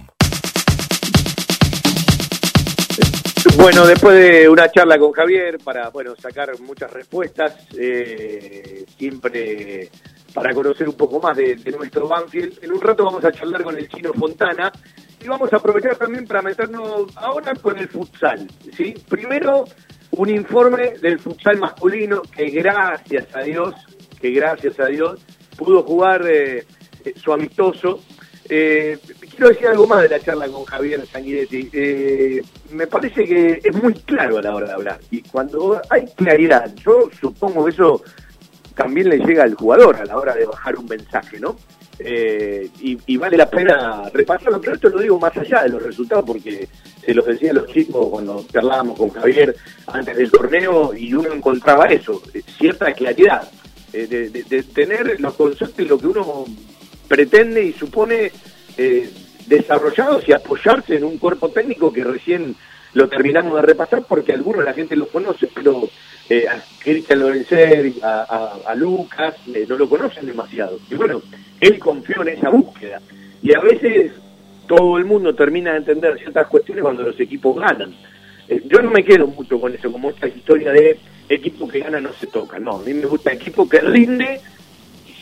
Bueno, 3.57 3.85
después 3.85 4.15
de 4.15 4.49
una 4.49 4.71
charla 4.71 4.97
con 4.97 5.11
Javier 5.11 5.57
para 5.63 5.89
bueno 5.89 6.15
sacar 6.15 6.49
muchas 6.59 6.91
respuestas, 6.91 7.67
eh, 7.77 8.85
siempre 8.97 9.89
para 10.33 10.53
conocer 10.53 10.87
un 10.87 10.95
poco 10.95 11.19
más 11.19 11.35
de, 11.35 11.55
nuestro 11.77 12.07
Banfield, 12.07 12.63
en 12.63 12.71
un 12.71 12.81
rato 12.81 13.05
vamos 13.05 13.23
a 13.25 13.31
charlar 13.31 13.63
con 13.63 13.77
el 13.77 13.87
chino 13.89 14.13
Fontana 14.13 14.71
y 15.23 15.27
vamos 15.27 15.51
a 15.53 15.57
aprovechar 15.57 15.95
también 15.97 16.25
para 16.25 16.41
meternos 16.41 17.15
ahora 17.15 17.53
con 17.55 17.77
el 17.77 17.87
futsal. 17.87 18.47
¿sí? 18.75 18.93
Primero, 19.07 19.65
un 20.11 20.29
informe 20.29 20.93
del 21.01 21.19
futsal 21.19 21.57
masculino 21.57 22.21
que 22.21 22.49
gracias 22.49 23.27
a 23.35 23.41
Dios, 23.41 23.75
que 24.19 24.31
gracias 24.31 24.79
a 24.79 24.85
Dios 24.85 25.21
pudo 25.57 25.83
jugar 25.83 26.25
eh, 26.27 26.65
eh, 27.03 27.13
su 27.15 27.33
amistoso 27.33 28.01
eh, 28.49 28.97
quiero 29.41 29.55
decir 29.55 29.67
algo 29.69 29.87
más 29.87 30.03
de 30.03 30.09
la 30.09 30.19
charla 30.19 30.47
con 30.49 30.65
Javier 30.65 31.03
Sanguinetti. 31.07 31.69
Eh, 31.73 32.43
me 32.73 32.85
parece 32.85 33.25
que 33.25 33.59
es 33.63 33.75
muy 33.75 33.95
claro 33.95 34.37
a 34.37 34.41
la 34.43 34.53
hora 34.53 34.67
de 34.67 34.73
hablar. 34.73 34.99
Y 35.09 35.23
cuando 35.23 35.81
hay 35.89 36.05
claridad, 36.15 36.71
yo 36.75 37.09
supongo 37.19 37.65
que 37.65 37.71
eso 37.71 38.03
también 38.75 39.09
le 39.09 39.17
llega 39.17 39.43
al 39.43 39.55
jugador 39.55 39.95
a 39.95 40.05
la 40.05 40.15
hora 40.15 40.35
de 40.35 40.45
bajar 40.45 40.77
un 40.77 40.85
mensaje, 40.85 41.39
¿no? 41.39 41.55
Eh, 41.97 42.69
y, 42.81 43.17
vale 43.17 43.35
la 43.35 43.49
pena 43.49 44.11
repasarlo, 44.13 44.61
pero 44.61 44.75
esto 44.75 44.89
lo 44.89 44.99
digo 44.99 45.19
más 45.19 45.35
allá 45.35 45.63
de 45.63 45.69
los 45.69 45.81
resultados, 45.81 46.23
porque 46.23 46.67
se 47.03 47.13
los 47.13 47.25
decía 47.25 47.49
a 47.49 47.55
los 47.55 47.67
chicos 47.67 48.09
cuando 48.09 48.45
charlábamos 48.51 48.95
con 48.95 49.09
Javier 49.09 49.55
antes 49.87 50.17
del 50.17 50.29
torneo 50.29 50.93
y 50.95 51.13
uno 51.15 51.33
encontraba 51.33 51.85
eso, 51.87 52.21
cierta 52.59 52.93
claridad, 52.93 53.49
de, 53.91 54.29
de 54.29 54.63
tener 54.63 55.19
los 55.19 55.33
conceptos 55.33 55.79
y 55.79 55.87
lo 55.87 55.97
que 55.97 56.07
uno 56.07 56.45
pretende 57.07 57.63
y 57.63 57.73
supone 57.73 58.31
eh, 58.77 59.09
desarrollados 59.47 60.27
y 60.27 60.33
apoyarse 60.33 60.95
en 60.95 61.03
un 61.03 61.17
cuerpo 61.17 61.49
técnico 61.49 61.91
que 61.91 62.03
recién 62.03 62.55
lo 62.93 63.07
terminamos 63.07 63.55
de 63.55 63.61
repasar 63.61 64.03
porque 64.07 64.33
algunos 64.33 64.63
la 64.63 64.73
gente 64.73 64.95
lo 64.95 65.07
conoce, 65.07 65.47
pero 65.53 65.87
eh, 66.29 66.47
a 66.47 66.61
Cristian 66.79 67.19
Lorenzer, 67.19 67.93
a, 68.03 68.57
a, 68.65 68.75
Lucas, 68.75 69.35
eh, 69.53 69.65
no 69.67 69.77
lo 69.77 69.87
conocen 69.87 70.25
demasiado. 70.25 70.79
Y 70.89 70.95
bueno, 70.95 71.21
él 71.59 71.79
confió 71.79 72.21
en 72.21 72.29
esa 72.29 72.49
búsqueda. 72.49 73.01
Y 73.41 73.53
a 73.55 73.59
veces 73.59 74.11
todo 74.67 74.97
el 74.97 75.05
mundo 75.05 75.33
termina 75.33 75.71
de 75.71 75.77
entender 75.77 76.17
ciertas 76.19 76.47
cuestiones 76.47 76.83
cuando 76.83 77.03
los 77.03 77.19
equipos 77.19 77.59
ganan. 77.59 77.93
Eh, 78.47 78.61
yo 78.65 78.81
no 78.81 78.91
me 78.91 79.03
quedo 79.03 79.27
mucho 79.27 79.59
con 79.59 79.73
eso, 79.73 79.91
como 79.91 80.09
esta 80.09 80.27
historia 80.27 80.71
de 80.71 80.97
equipo 81.29 81.67
que 81.67 81.79
gana 81.79 81.99
no 81.99 82.13
se 82.13 82.27
toca. 82.27 82.59
No, 82.59 82.77
a 82.77 82.83
mí 82.83 82.93
me 82.93 83.05
gusta 83.05 83.31
equipo 83.31 83.67
que 83.67 83.79
rinde 83.79 84.39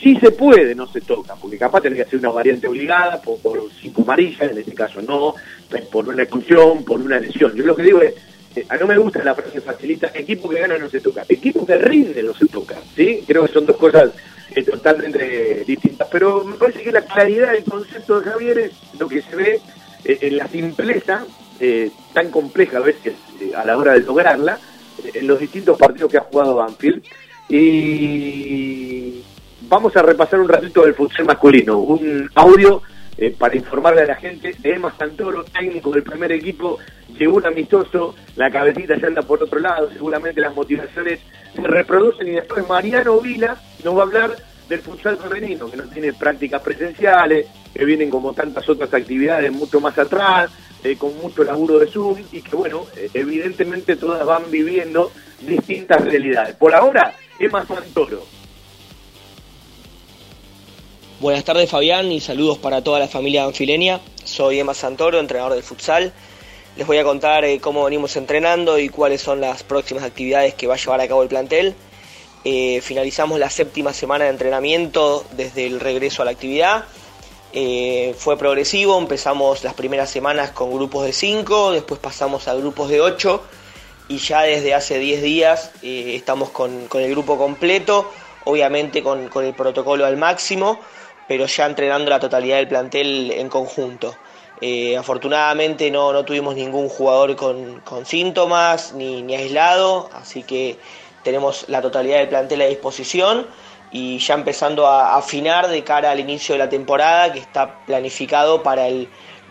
si 0.01 0.15
se 0.15 0.31
puede, 0.31 0.73
no 0.75 0.87
se 0.87 1.01
toca, 1.01 1.35
porque 1.35 1.57
capaz 1.57 1.81
tiene 1.81 1.97
que 1.97 2.03
hacer 2.03 2.19
una 2.19 2.29
variante 2.29 2.67
obligada 2.67 3.21
por, 3.21 3.37
cinco 3.81 4.03
amarillas, 4.03 4.51
en 4.51 4.57
este 4.57 4.73
caso 4.73 5.01
no, 5.01 5.35
pues, 5.69 5.83
por 5.83 6.07
una 6.07 6.23
expulsión, 6.23 6.83
por 6.85 6.99
una 7.01 7.19
lesión. 7.19 7.53
Yo 7.53 7.65
lo 7.65 7.75
que 7.75 7.83
digo 7.83 8.01
es, 8.01 8.13
eh, 8.55 8.65
a 8.69 8.77
no 8.77 8.87
me 8.87 8.97
gusta 8.97 9.23
la 9.23 9.35
frase 9.35 9.59
facilita, 9.61 10.11
equipo 10.13 10.49
que 10.49 10.59
gana 10.59 10.77
no 10.77 10.89
se 10.89 11.01
toca, 11.01 11.25
equipo 11.27 11.65
que 11.65 11.77
rinde 11.77 12.23
no 12.23 12.33
se 12.33 12.47
toca, 12.47 12.77
¿sí? 12.95 13.23
Creo 13.27 13.45
que 13.45 13.53
son 13.53 13.65
dos 13.65 13.75
cosas 13.75 14.11
eh, 14.55 14.63
totalmente 14.63 15.65
distintas, 15.65 16.07
pero 16.09 16.43
me 16.45 16.55
parece 16.55 16.81
que 16.81 16.91
la 16.91 17.01
claridad 17.01 17.51
del 17.51 17.63
concepto 17.65 18.21
de 18.21 18.29
Javier 18.29 18.59
es 18.59 18.71
lo 18.97 19.07
que 19.07 19.21
se 19.21 19.35
ve 19.35 19.61
eh, 20.05 20.17
en 20.21 20.37
la 20.37 20.47
simpleza 20.47 21.25
tan 22.13 22.31
compleja 22.31 22.77
a 22.77 22.79
veces 22.79 23.15
a 23.53 23.65
la 23.65 23.77
hora 23.77 23.91
de 23.91 23.99
lograrla, 23.99 24.57
en 25.13 25.27
los 25.27 25.37
distintos 25.41 25.77
partidos 25.77 26.09
que 26.09 26.17
ha 26.17 26.21
jugado 26.21 26.55
Banfield. 26.55 27.03
Y 27.49 29.23
vamos 29.69 29.95
a 29.95 30.01
repasar 30.01 30.39
un 30.39 30.49
ratito 30.49 30.83
del 30.83 30.95
futsal 30.95 31.25
masculino, 31.25 31.77
un 31.77 32.29
audio 32.35 32.81
eh, 33.17 33.33
para 33.37 33.55
informarle 33.55 34.01
a 34.01 34.07
la 34.07 34.15
gente, 34.15 34.55
de 34.57 34.73
Emma 34.73 34.93
Santoro, 34.97 35.43
técnico 35.43 35.91
del 35.91 36.03
primer 36.03 36.31
equipo, 36.31 36.79
llegó 37.17 37.37
un 37.37 37.45
amistoso, 37.45 38.15
la 38.35 38.49
cabecita 38.49 38.97
ya 38.97 39.07
anda 39.07 39.21
por 39.21 39.43
otro 39.43 39.59
lado, 39.59 39.89
seguramente 39.91 40.41
las 40.41 40.55
motivaciones 40.55 41.19
se 41.53 41.61
reproducen 41.61 42.27
y 42.27 42.31
después 42.31 42.67
Mariano 42.67 43.19
Vila 43.19 43.61
nos 43.83 43.95
va 43.95 43.99
a 43.99 44.05
hablar 44.05 44.35
del 44.67 44.79
futsal 44.79 45.17
femenino, 45.17 45.69
que 45.69 45.77
no 45.77 45.83
tiene 45.83 46.13
prácticas 46.13 46.61
presenciales, 46.61 47.47
que 47.73 47.85
vienen 47.85 48.09
como 48.09 48.33
tantas 48.33 48.67
otras 48.67 48.93
actividades 48.93 49.51
mucho 49.51 49.79
más 49.79 49.97
atrás, 49.97 50.51
eh, 50.83 50.95
con 50.95 51.15
mucho 51.17 51.43
laburo 51.43 51.79
de 51.79 51.87
Zoom 51.87 52.17
y 52.31 52.41
que 52.41 52.55
bueno, 52.55 52.85
eh, 52.95 53.09
evidentemente 53.13 53.95
todas 53.97 54.25
van 54.25 54.49
viviendo 54.49 55.11
distintas 55.41 56.03
realidades. 56.05 56.55
Por 56.55 56.73
ahora, 56.73 57.13
Emma 57.37 57.65
Santoro. 57.65 58.38
Buenas 61.19 61.43
tardes 61.43 61.69
Fabián 61.69 62.13
y 62.13 62.21
saludos 62.21 62.59
para 62.59 62.81
toda 62.81 62.97
la 62.97 63.09
familia 63.09 63.43
anfilenia. 63.43 63.99
Soy 64.23 64.57
Emma 64.57 64.73
Santoro, 64.73 65.19
entrenador 65.19 65.53
del 65.53 65.63
futsal. 65.63 66.13
Les 66.77 66.87
voy 66.87 66.97
a 66.97 67.03
contar 67.03 67.43
eh, 67.43 67.59
cómo 67.59 67.83
venimos 67.83 68.15
entrenando 68.15 68.79
y 68.79 68.87
cuáles 68.87 69.19
son 69.19 69.41
las 69.41 69.63
próximas 69.63 70.05
actividades 70.05 70.53
que 70.53 70.65
va 70.65 70.75
a 70.75 70.77
llevar 70.77 71.01
a 71.01 71.09
cabo 71.09 71.21
el 71.21 71.27
plantel. 71.27 71.75
Eh, 72.45 72.79
finalizamos 72.81 73.37
la 73.37 73.49
séptima 73.49 73.91
semana 73.91 74.23
de 74.23 74.29
entrenamiento 74.29 75.25
desde 75.31 75.67
el 75.67 75.81
regreso 75.81 76.21
a 76.21 76.25
la 76.25 76.31
actividad. 76.31 76.85
Eh, 77.51 78.15
fue 78.17 78.37
progresivo, 78.37 78.97
empezamos 78.97 79.65
las 79.65 79.73
primeras 79.73 80.09
semanas 80.09 80.51
con 80.51 80.73
grupos 80.73 81.03
de 81.03 81.11
5, 81.11 81.73
después 81.73 81.99
pasamos 81.99 82.47
a 82.47 82.53
grupos 82.53 82.87
de 82.87 83.01
8 83.01 83.41
y 84.07 84.19
ya 84.19 84.43
desde 84.43 84.73
hace 84.73 84.99
10 84.99 85.21
días 85.21 85.71
estamos 85.81 86.49
con, 86.51 86.87
el 86.93 87.11
grupo 87.11 87.37
completo, 87.37 88.09
obviamente 88.45 89.03
con, 89.03 89.29
el 89.43 89.53
protocolo 89.53 90.05
al 90.05 90.15
máximo, 90.15 90.79
pero 91.29 91.45
ya 91.45 91.65
entrenando 91.65 92.09
la 92.09 92.19
totalidad 92.19 92.57
del 92.57 92.67
plantel 92.67 93.31
en 93.31 93.47
conjunto. 93.47 94.17
afortunadamente 94.97 95.89
no, 95.89 96.11
no, 96.11 96.25
tuvimos 96.25 96.55
ningún 96.55 96.89
jugador 96.89 97.37
con, 97.37 97.81
síntomas 98.05 98.91
ni, 98.93 99.21
ni 99.21 99.35
aislado, 99.35 100.09
así 100.13 100.43
que 100.43 100.77
tenemos 101.23 101.65
la 101.69 101.81
totalidad 101.81 102.17
del 102.17 102.27
plantel 102.27 102.61
a 102.63 102.65
disposición 102.65 103.47
y 103.91 104.19
ya 104.19 104.35
empezando 104.35 104.87
a 104.87 105.15
afinar 105.15 105.67
de 105.67 105.83
cara 105.83 106.11
al 106.11 106.19
inicio 106.19 106.53
de 106.53 106.59
la 106.59 106.69
temporada 106.69 107.31
que 107.31 107.39
está 107.39 107.83
planificado 107.85 108.61
para 108.61 108.87
el 108.87 109.09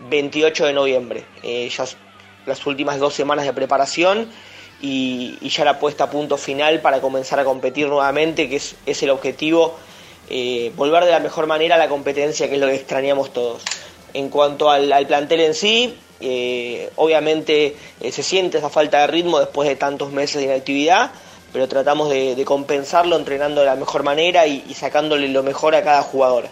28 0.09 0.67
de 0.67 0.73
noviembre. 0.73 1.25
Eh, 1.43 1.69
ya 1.69 1.85
las 2.45 2.65
últimas 2.65 2.99
dos 2.99 3.13
semanas 3.13 3.45
de 3.45 3.53
preparación 3.53 4.29
y, 4.81 5.37
ya 5.49 5.65
la 5.65 5.77
puesta 5.77 6.05
a 6.05 6.09
punto 6.09 6.37
final 6.37 6.79
para 6.81 7.01
comenzar 7.01 7.39
a 7.39 7.43
competir 7.43 7.87
nuevamente, 7.87 8.49
que 8.49 8.55
es, 8.55 9.03
el 9.03 9.09
objetivo, 9.09 9.77
eh, 10.29 10.71
volver 10.75 11.05
de 11.05 11.11
la 11.11 11.19
mejor 11.19 11.47
manera 11.47 11.75
a 11.75 11.77
la 11.77 11.89
competencia, 11.89 12.47
que 12.47 12.55
es 12.55 12.61
lo 12.61 12.67
que 12.67 12.75
extrañamos 12.75 13.33
todos. 13.33 13.63
En 14.13 14.29
cuanto 14.29 14.69
al, 14.69 15.07
plantel 15.07 15.41
en 15.41 15.53
sí, 15.53 15.95
eh, 16.19 16.89
obviamente 16.95 17.75
se 18.11 18.23
siente 18.23 18.57
esa 18.57 18.69
falta 18.69 19.01
de 19.01 19.07
ritmo 19.07 19.39
después 19.39 19.69
de 19.69 19.75
tantos 19.75 20.11
meses 20.11 20.37
de 20.37 20.45
inactividad 20.45 21.11
pero 21.51 21.67
tratamos 21.67 22.09
de, 22.09 22.41
compensarlo 22.45 23.15
entrenando 23.15 23.61
de 23.61 23.67
la 23.67 23.75
mejor 23.75 24.03
manera 24.03 24.45
y, 24.45 24.73
sacándole 24.73 25.27
lo 25.29 25.43
mejor 25.43 25.75
a 25.75 25.83
cada 25.83 26.01
jugador. 26.03 26.47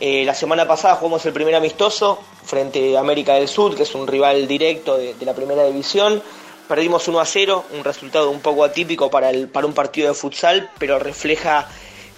Eh, 0.00 0.24
la 0.24 0.34
semana 0.34 0.66
pasada 0.66 0.96
jugamos 0.96 1.24
el 1.26 1.32
primer 1.32 1.54
amistoso 1.54 2.18
frente 2.44 2.96
a 2.96 3.00
América 3.00 3.34
del 3.34 3.48
Sur, 3.48 3.76
que 3.76 3.84
es 3.84 3.94
un 3.94 4.06
rival 4.06 4.48
directo 4.48 4.96
de, 4.96 5.14
la 5.20 5.34
primera 5.34 5.64
división. 5.64 6.22
Perdimos 6.68 7.06
1 7.06 7.20
a 7.20 7.26
0, 7.26 7.64
un 7.76 7.84
resultado 7.84 8.30
un 8.30 8.40
poco 8.40 8.64
atípico 8.64 9.10
para, 9.10 9.30
el, 9.30 9.48
para 9.48 9.66
un 9.66 9.74
partido 9.74 10.08
de 10.08 10.14
futsal, 10.14 10.70
pero 10.78 10.98
refleja 10.98 11.68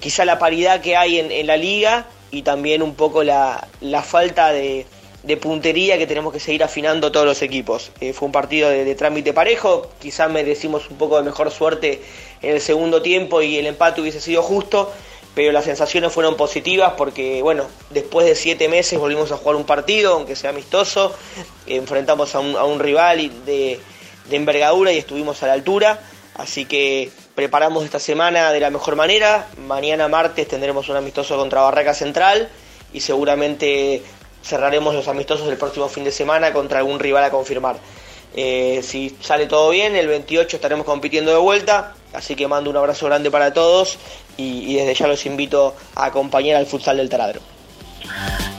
quizá 0.00 0.24
la 0.24 0.38
paridad 0.38 0.80
que 0.80 0.96
hay 0.96 1.18
en, 1.18 1.46
la 1.46 1.56
liga 1.56 2.06
y 2.30 2.42
también 2.42 2.82
un 2.82 2.94
poco 2.94 3.22
la 3.22 3.68
falta 4.04 4.52
de, 4.52 4.86
puntería 5.34 5.98
que 5.98 6.06
tenemos 6.06 6.32
que 6.32 6.38
seguir 6.38 6.62
afinando 6.62 7.10
todos 7.10 7.26
los 7.26 7.42
equipos. 7.42 7.90
Eh, 8.00 8.12
fue 8.12 8.26
un 8.26 8.32
partido 8.32 8.70
de, 8.70 8.94
trámite 8.94 9.32
parejo, 9.32 9.90
quizás 10.00 10.30
merecimos 10.30 10.88
un 10.90 10.96
poco 10.98 11.16
de 11.16 11.24
mejor 11.24 11.50
suerte 11.50 12.00
en 12.42 12.54
el 12.54 12.60
segundo 12.60 13.02
tiempo 13.02 13.42
y 13.42 13.56
el 13.56 13.66
empate 13.66 14.00
hubiese 14.00 14.20
sido 14.20 14.42
justo, 14.42 14.92
pero 15.34 15.52
las 15.52 15.64
sensaciones 15.64 16.12
fueron 16.12 16.36
positivas 16.36 16.92
porque, 16.96 17.42
bueno, 17.42 17.64
después 17.90 18.26
de 18.26 18.36
siete 18.36 18.68
meses 18.68 18.98
volvimos 18.98 19.32
a 19.32 19.36
jugar 19.36 19.56
un 19.56 19.64
partido, 19.64 20.14
aunque 20.14 20.36
sea 20.36 20.50
amistoso, 20.50 21.14
enfrentamos 21.66 22.34
a 22.34 22.40
un, 22.40 22.78
rival 22.78 23.44
de, 23.44 23.80
de 24.28 24.36
envergadura 24.36 24.92
y 24.92 24.98
estuvimos 24.98 25.42
a 25.42 25.48
la 25.48 25.54
altura, 25.54 26.00
así 26.36 26.64
que 26.64 27.10
preparamos 27.36 27.84
esta 27.84 28.00
semana 28.00 28.50
de 28.50 28.60
la 28.60 28.70
mejor 28.70 28.96
manera, 28.96 29.46
mañana 29.68 30.08
martes 30.08 30.48
tendremos 30.48 30.88
un 30.88 30.96
amistoso 30.96 31.36
contra 31.36 31.60
Barraca 31.60 31.92
Central 31.92 32.48
y 32.94 33.00
seguramente 33.00 34.02
cerraremos 34.42 34.94
los 34.94 35.06
amistosos 35.06 35.46
del 35.46 35.58
próximo 35.58 35.86
fin 35.88 36.02
de 36.02 36.10
semana 36.10 36.54
contra 36.54 36.78
algún 36.78 36.98
rival 36.98 37.22
a 37.24 37.30
confirmar. 37.30 37.76
Eh, 38.34 38.80
si 38.82 39.14
sale 39.20 39.46
todo 39.46 39.68
bien, 39.68 39.96
el 39.96 40.08
28 40.08 40.56
estaremos 40.56 40.86
compitiendo 40.86 41.30
de 41.30 41.36
vuelta, 41.36 41.94
así 42.14 42.34
que 42.36 42.48
mando 42.48 42.70
un 42.70 42.76
abrazo 42.78 43.04
grande 43.04 43.30
para 43.30 43.52
todos 43.52 43.98
y, 44.38 44.74
desde 44.74 44.94
ya 44.94 45.06
los 45.06 45.26
invito 45.26 45.74
a 45.94 46.06
acompañar 46.06 46.56
al 46.56 46.66
futsal 46.66 46.96
del 46.96 47.10
Taradro. 47.10 47.40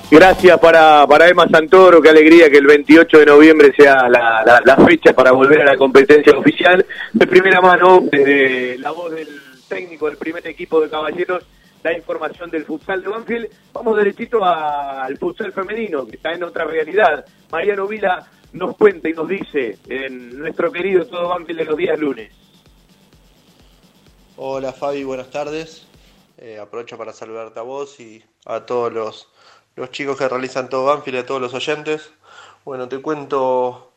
Gracias 0.09 0.57
para, 0.59 1.05
para 1.05 1.27
Emma 1.27 1.47
Santoro, 1.49 2.01
qué 2.01 2.09
alegría 2.09 2.49
que 2.49 2.57
el 2.57 2.65
28 2.65 3.19
de 3.19 3.25
noviembre 3.25 3.73
sea 3.75 4.07
la, 4.07 4.61
la 4.65 4.77
fecha 4.77 5.13
para 5.13 5.31
volver 5.31 5.61
a 5.61 5.65
la 5.65 5.77
competencia 5.77 6.31
oficial. 6.37 6.85
De 7.11 7.27
primera 7.27 7.59
mano, 7.59 7.99
desde 8.09 8.77
la 8.77 8.91
voz 8.91 9.11
del 9.11 9.27
técnico 9.67 10.07
del 10.07 10.17
primer 10.17 10.47
equipo 10.47 10.79
de 10.79 10.89
caballeros, 10.89 11.43
la 11.83 11.93
información 11.93 12.49
del 12.49 12.65
futsal 12.65 13.01
de 13.01 13.09
Banfield. 13.09 13.47
Vamos 13.73 13.97
derechito 13.97 14.43
al 14.43 15.17
futsal 15.17 15.51
femenino, 15.51 16.05
que 16.05 16.15
está 16.15 16.33
en 16.33 16.43
otra 16.43 16.65
realidad. 16.65 17.25
Mariano 17.51 17.87
Vila 17.87 18.25
nos 18.53 18.75
cuenta 18.77 19.09
y 19.09 19.13
nos 19.13 19.27
dice 19.27 19.77
en 19.87 20.37
nuestro 20.37 20.71
querido 20.71 21.05
Todo 21.05 21.29
Banfield 21.29 21.59
de 21.59 21.65
los 21.65 21.77
días 21.77 21.99
lunes. 21.99 22.31
Hola 24.35 24.71
Fabi, 24.71 25.03
buenas 25.03 25.31
tardes. 25.31 25.87
Eh, 26.37 26.59
aprovecho 26.59 26.97
para 26.97 27.13
saludarte 27.13 27.59
a 27.59 27.63
vos 27.63 27.99
y 27.99 28.23
a 28.45 28.65
todos 28.65 28.93
los, 28.93 29.27
los 29.77 29.91
chicos 29.91 30.17
que 30.17 30.27
realizan 30.27 30.69
Todo 30.69 30.85
Banfield 30.85 31.17
y 31.17 31.19
a 31.19 31.25
todos 31.25 31.39
los 31.39 31.53
oyentes. 31.53 32.09
Bueno, 32.65 32.89
te 32.89 32.99
cuento 32.99 33.93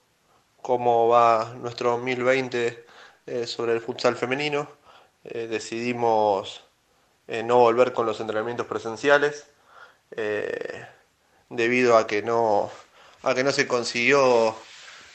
cómo 0.61 1.09
va 1.09 1.55
nuestro 1.59 1.93
2020 1.93 2.87
eh, 3.27 3.47
sobre 3.47 3.73
el 3.73 3.81
futsal 3.81 4.15
femenino. 4.15 4.69
Eh, 5.25 5.47
decidimos 5.49 6.63
eh, 7.29 7.43
no 7.43 7.57
volver 7.57 7.95
con 7.95 8.05
los 8.07 8.21
entrenamientos 8.21 8.67
presenciales 8.67 9.47
debido 11.49 11.97
a 11.97 12.07
que 12.09 12.21
no 12.21 12.69
a 13.23 13.33
que 13.35 13.45
no 13.45 13.53
se 13.53 13.69
consiguió 13.69 14.57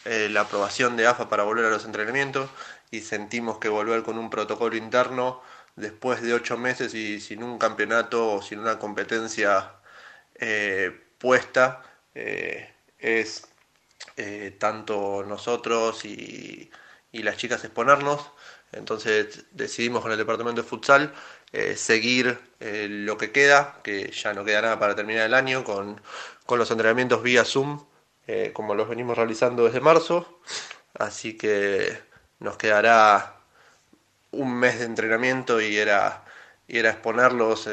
la 0.05 0.41
aprobación 0.41 0.95
de 0.95 1.05
AFA 1.05 1.27
para 1.27 1.43
volver 1.43 1.65
a 1.65 1.69
los 1.69 1.83
entrenamientos 1.83 2.49
y 2.91 3.01
sentimos 3.01 3.57
que 3.57 3.67
volver 3.67 4.03
con 4.03 4.17
un 4.17 4.29
protocolo 4.29 4.77
interno 4.77 5.41
después 5.75 6.21
de 6.21 6.33
ocho 6.33 6.57
meses 6.57 6.93
y 6.93 7.19
sin 7.19 7.43
un 7.43 7.57
campeonato 7.59 8.35
o 8.35 8.41
sin 8.41 8.59
una 8.59 8.79
competencia 8.79 9.74
puesta 11.17 11.83
es 12.13 13.47
tanto 14.59 15.23
nosotros 15.27 16.05
y, 16.05 16.69
y 17.11 17.23
las 17.23 17.37
chicas 17.37 17.63
exponernos 17.63 18.31
entonces 18.75 19.45
decidimos 19.51 20.01
con 20.01 20.11
el 20.11 20.17
departamento 20.17 20.61
de 20.61 20.67
futsal 20.67 21.13
eh, 21.51 21.77
seguir 21.77 22.37
eh, 22.59 22.87
lo 22.89 23.17
que 23.17 23.31
queda, 23.31 23.79
que 23.83 24.11
ya 24.11 24.33
no 24.33 24.43
queda 24.43 24.61
nada 24.61 24.79
para 24.79 24.95
terminar 24.95 25.25
el 25.25 25.33
año, 25.33 25.63
con, 25.63 26.01
los 26.49 26.71
entrenamientos 26.71 27.23
vía 27.23 27.45
Zoom, 27.45 27.85
eh, 28.27 28.51
como 28.53 28.75
los 28.75 28.89
venimos 28.89 29.17
realizando 29.17 29.63
desde 29.65 29.79
marzo. 29.79 30.41
Así 30.93 31.37
que 31.37 32.01
nos 32.39 32.57
quedará 32.57 33.37
un 34.31 34.53
mes 34.57 34.79
de 34.79 34.85
entrenamiento 34.85 35.61
y 35.61 35.77
era, 35.77 36.25
y 36.67 36.77
era 36.77 36.89
exponerlos 36.89 37.69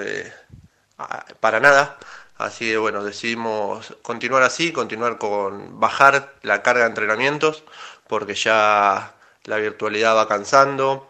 para 1.40 1.58
nada. 1.60 1.98
Así 2.42 2.70
que 2.70 2.76
bueno, 2.76 3.04
decidimos 3.04 3.96
continuar 4.02 4.42
así, 4.42 4.72
continuar 4.72 5.16
con 5.16 5.78
bajar 5.78 6.34
la 6.42 6.60
carga 6.62 6.82
de 6.82 6.88
entrenamientos, 6.88 7.62
porque 8.08 8.34
ya 8.34 9.14
la 9.44 9.56
virtualidad 9.58 10.16
va 10.16 10.26
cansando, 10.26 11.08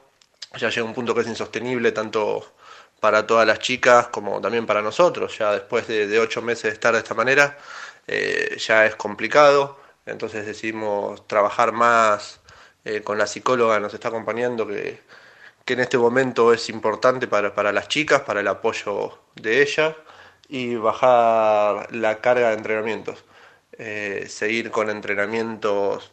ya 0.58 0.68
llega 0.68 0.84
un 0.84 0.92
punto 0.92 1.14
que 1.14 1.22
es 1.22 1.26
insostenible 1.26 1.92
tanto 1.92 2.54
para 3.00 3.26
todas 3.26 3.46
las 3.46 3.60
chicas 3.60 4.08
como 4.08 4.42
también 4.42 4.66
para 4.66 4.82
nosotros. 4.82 5.38
Ya 5.38 5.52
después 5.52 5.86
de, 5.88 6.18
ocho 6.20 6.42
meses 6.42 6.64
de 6.64 6.70
estar 6.70 6.92
de 6.92 6.98
esta 7.00 7.14
manera, 7.14 7.58
eh, 8.06 8.56
ya 8.58 8.84
es 8.86 8.94
complicado. 8.96 9.78
Entonces 10.04 10.44
decidimos 10.44 11.26
trabajar 11.26 11.72
más 11.72 12.40
eh, 12.84 13.02
con 13.02 13.16
la 13.18 13.26
psicóloga, 13.26 13.80
nos 13.80 13.94
está 13.94 14.08
acompañando, 14.08 14.66
que, 14.66 15.00
en 15.66 15.80
este 15.80 15.96
momento 15.96 16.52
es 16.52 16.68
importante 16.68 17.26
para, 17.26 17.54
para 17.54 17.72
las 17.72 17.88
chicas, 17.88 18.20
para 18.22 18.40
el 18.40 18.48
apoyo 18.48 19.18
de 19.36 19.62
ellas, 19.62 19.94
y 20.53 20.76
bajar 20.76 21.92
la 21.94 22.20
carga 22.20 22.50
de 22.50 22.55
entrenamientos. 22.55 23.24
Eh, 23.78 24.26
seguir 24.28 24.70
con 24.70 24.90
entrenamientos 24.90 26.12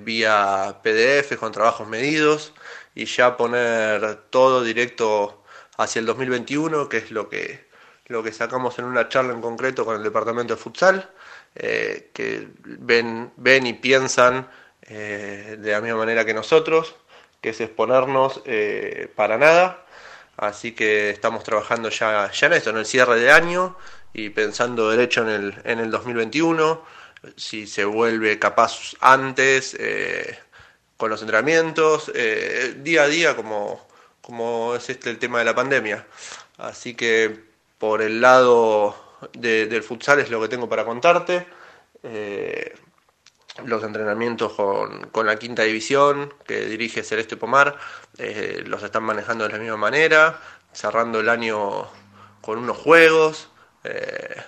vía 0.00 0.80
PDF, 0.82 1.36
con 1.36 1.52
trabajos 1.52 1.86
medidos, 1.86 2.54
y 2.94 3.04
ya 3.04 3.36
poner 3.36 4.16
todo 4.30 4.62
directo 4.62 5.42
hacia 5.76 6.00
el 6.00 6.06
2021, 6.06 6.88
que 6.88 6.98
es 6.98 7.10
lo 7.10 7.28
que, 7.28 7.66
lo 8.06 8.22
que 8.22 8.32
sacamos 8.32 8.78
en 8.78 8.86
una 8.86 9.08
charla 9.08 9.32
en 9.32 9.40
concreto 9.40 9.84
con 9.84 9.96
el 9.96 10.02
departamento 10.02 10.54
de 10.54 10.60
futsal, 10.60 11.10
eh, 11.54 12.10
que 12.14 12.48
ven, 12.64 13.32
ven 13.36 13.66
y 13.66 13.74
piensan 13.74 14.48
eh, 14.82 15.56
de 15.58 15.72
la 15.72 15.80
misma 15.80 15.98
manera 15.98 16.24
que 16.24 16.34
nosotros, 16.34 16.94
que 17.40 17.50
es 17.50 17.60
exponernos 17.60 18.42
eh, 18.46 19.10
para 19.14 19.36
nada. 19.38 19.84
Así 20.36 20.72
que 20.72 21.10
estamos 21.10 21.44
trabajando 21.44 21.88
ya, 21.90 22.30
ya 22.32 22.46
en 22.46 22.52
esto, 22.54 22.70
en 22.70 22.78
el 22.78 22.86
cierre 22.86 23.20
de 23.20 23.30
año 23.30 23.76
y 24.12 24.30
pensando 24.30 24.90
derecho 24.90 25.22
en 25.22 25.28
el, 25.28 25.54
en 25.64 25.78
el 25.78 25.90
2021, 25.90 26.84
si 27.36 27.66
se 27.66 27.84
vuelve 27.84 28.38
capaz 28.38 28.94
antes 29.00 29.76
con 30.96 31.10
los 31.10 31.20
entrenamientos, 31.20 32.10
día 32.78 33.04
a 33.04 33.08
día 33.08 33.36
como, 33.36 33.86
como 34.20 34.74
es 34.74 34.88
este 34.90 35.10
el 35.10 35.18
tema 35.18 35.38
de 35.38 35.44
la 35.44 35.54
pandemia. 35.54 36.06
Así 36.58 36.94
que 36.94 37.44
por 37.78 38.02
el 38.02 38.20
lado 38.20 38.94
del 39.32 39.82
futsal 39.82 40.20
es 40.20 40.30
lo 40.30 40.40
que 40.40 40.48
tengo 40.48 40.68
para 40.68 40.84
contarte. 40.84 41.46
Eh, 42.02 42.74
los 43.64 43.84
entrenamientos 43.84 44.52
con, 44.52 45.26
la 45.26 45.36
quinta 45.36 45.62
división 45.62 46.32
que 46.46 46.66
dirige 46.66 47.02
Celeste 47.02 47.36
Pomar 47.36 47.76
eh, 48.18 48.62
los 48.66 48.82
están 48.82 49.02
manejando 49.04 49.44
de 49.44 49.52
la 49.52 49.58
misma 49.58 49.76
manera, 49.76 50.40
cerrando 50.72 51.20
el 51.20 51.28
año 51.28 51.86
con 52.40 52.58
unos 52.58 52.78
juegos 52.78 53.50
eh, 53.84 54.42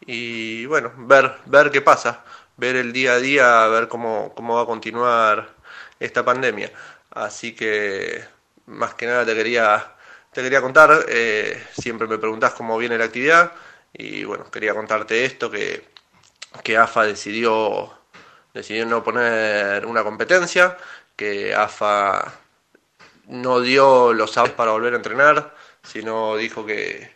y 0.00 0.66
bueno, 0.66 0.92
ver, 0.96 1.36
ver 1.46 1.70
qué 1.70 1.82
pasa, 1.82 2.24
ver 2.56 2.76
el 2.76 2.92
día 2.92 3.14
a 3.14 3.18
día, 3.18 3.66
ver 3.66 3.88
cómo, 3.88 4.32
cómo 4.34 4.56
va 4.56 4.62
a 4.62 4.66
continuar 4.66 5.54
esta 5.98 6.24
pandemia. 6.24 6.70
Así 7.10 7.54
que 7.54 8.24
más 8.66 8.94
que 8.94 9.06
nada 9.06 9.24
te 9.26 9.34
quería 9.34 9.96
te 10.36 10.42
quería 10.42 10.60
contar, 10.60 11.06
eh, 11.08 11.66
siempre 11.72 12.06
me 12.06 12.18
preguntás 12.18 12.52
cómo 12.52 12.76
viene 12.76 12.98
la 12.98 13.06
actividad 13.06 13.52
y 13.94 14.24
bueno, 14.24 14.50
quería 14.50 14.74
contarte 14.74 15.24
esto, 15.24 15.50
que, 15.50 15.88
que 16.62 16.76
AFA 16.76 17.04
decidió, 17.04 17.90
decidió 18.56 18.86
no 18.86 19.04
poner 19.04 19.84
una 19.84 20.02
competencia, 20.02 20.78
que 21.14 21.54
AFA 21.54 22.40
no 23.28 23.60
dio 23.60 24.12
los 24.14 24.32
sabes 24.32 24.52
para 24.52 24.72
volver 24.72 24.94
a 24.94 24.96
entrenar, 24.96 25.54
sino 25.82 26.36
dijo 26.36 26.64
que, 26.64 27.14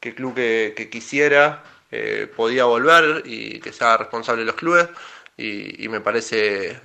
que 0.00 0.10
el 0.10 0.14
club 0.16 0.34
que, 0.34 0.88
quisiera 0.90 1.62
eh, 1.92 2.30
podía 2.34 2.64
volver 2.64 3.22
y 3.24 3.60
que 3.60 3.72
sea 3.72 3.96
responsable 3.96 4.40
de 4.40 4.46
los 4.46 4.56
clubes. 4.56 4.88
Y, 5.36 5.84
y 5.84 5.88
me 5.88 6.00
parece 6.00 6.80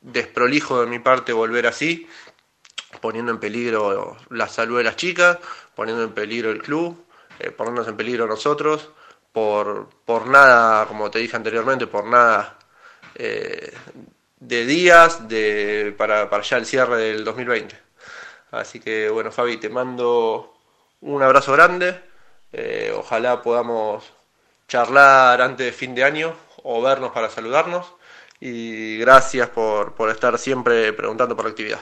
desprolijo 0.00 0.80
de 0.80 0.86
mi 0.86 0.98
parte 0.98 1.32
volver 1.32 1.66
así 1.66 2.06
poniendo 3.00 3.32
en 3.32 3.38
peligro 3.38 4.16
la 4.30 4.48
salud 4.48 4.78
de 4.78 4.84
las 4.84 4.96
chicas, 4.96 5.38
poniendo 5.74 6.04
en 6.04 6.12
peligro 6.12 6.50
el 6.50 6.62
club, 6.62 7.04
eh, 7.38 7.50
poniéndonos 7.50 7.88
en 7.88 7.96
peligro 7.96 8.26
nosotros, 8.26 8.90
por, 9.32 9.88
por 10.04 10.26
nada, 10.26 10.86
como 10.86 11.10
te 11.10 11.18
dije 11.18 11.36
anteriormente, 11.36 11.86
por 11.86 12.06
nada 12.06 12.58
eh, 13.14 13.72
de 14.40 14.66
días 14.66 15.22
para, 15.96 16.28
para 16.28 16.42
ya 16.42 16.56
el 16.56 16.66
cierre 16.66 16.96
del 16.98 17.24
2020. 17.24 17.76
Así 18.50 18.80
que 18.80 19.08
bueno, 19.08 19.32
Fabi, 19.32 19.56
te 19.56 19.68
mando 19.68 20.54
un 21.00 21.22
abrazo 21.22 21.52
grande. 21.52 22.00
Eh, 22.52 22.92
ojalá 22.96 23.42
podamos 23.42 24.12
charlar 24.68 25.40
antes 25.40 25.66
de 25.66 25.72
fin 25.72 25.94
de 25.94 26.04
año 26.04 26.34
o 26.62 26.80
vernos 26.82 27.10
para 27.10 27.30
saludarnos. 27.30 27.94
Y 28.40 28.98
gracias 28.98 29.48
por, 29.48 29.94
por 29.94 30.10
estar 30.10 30.38
siempre 30.38 30.92
preguntando 30.92 31.34
por 31.34 31.46
la 31.46 31.50
actividad. 31.50 31.80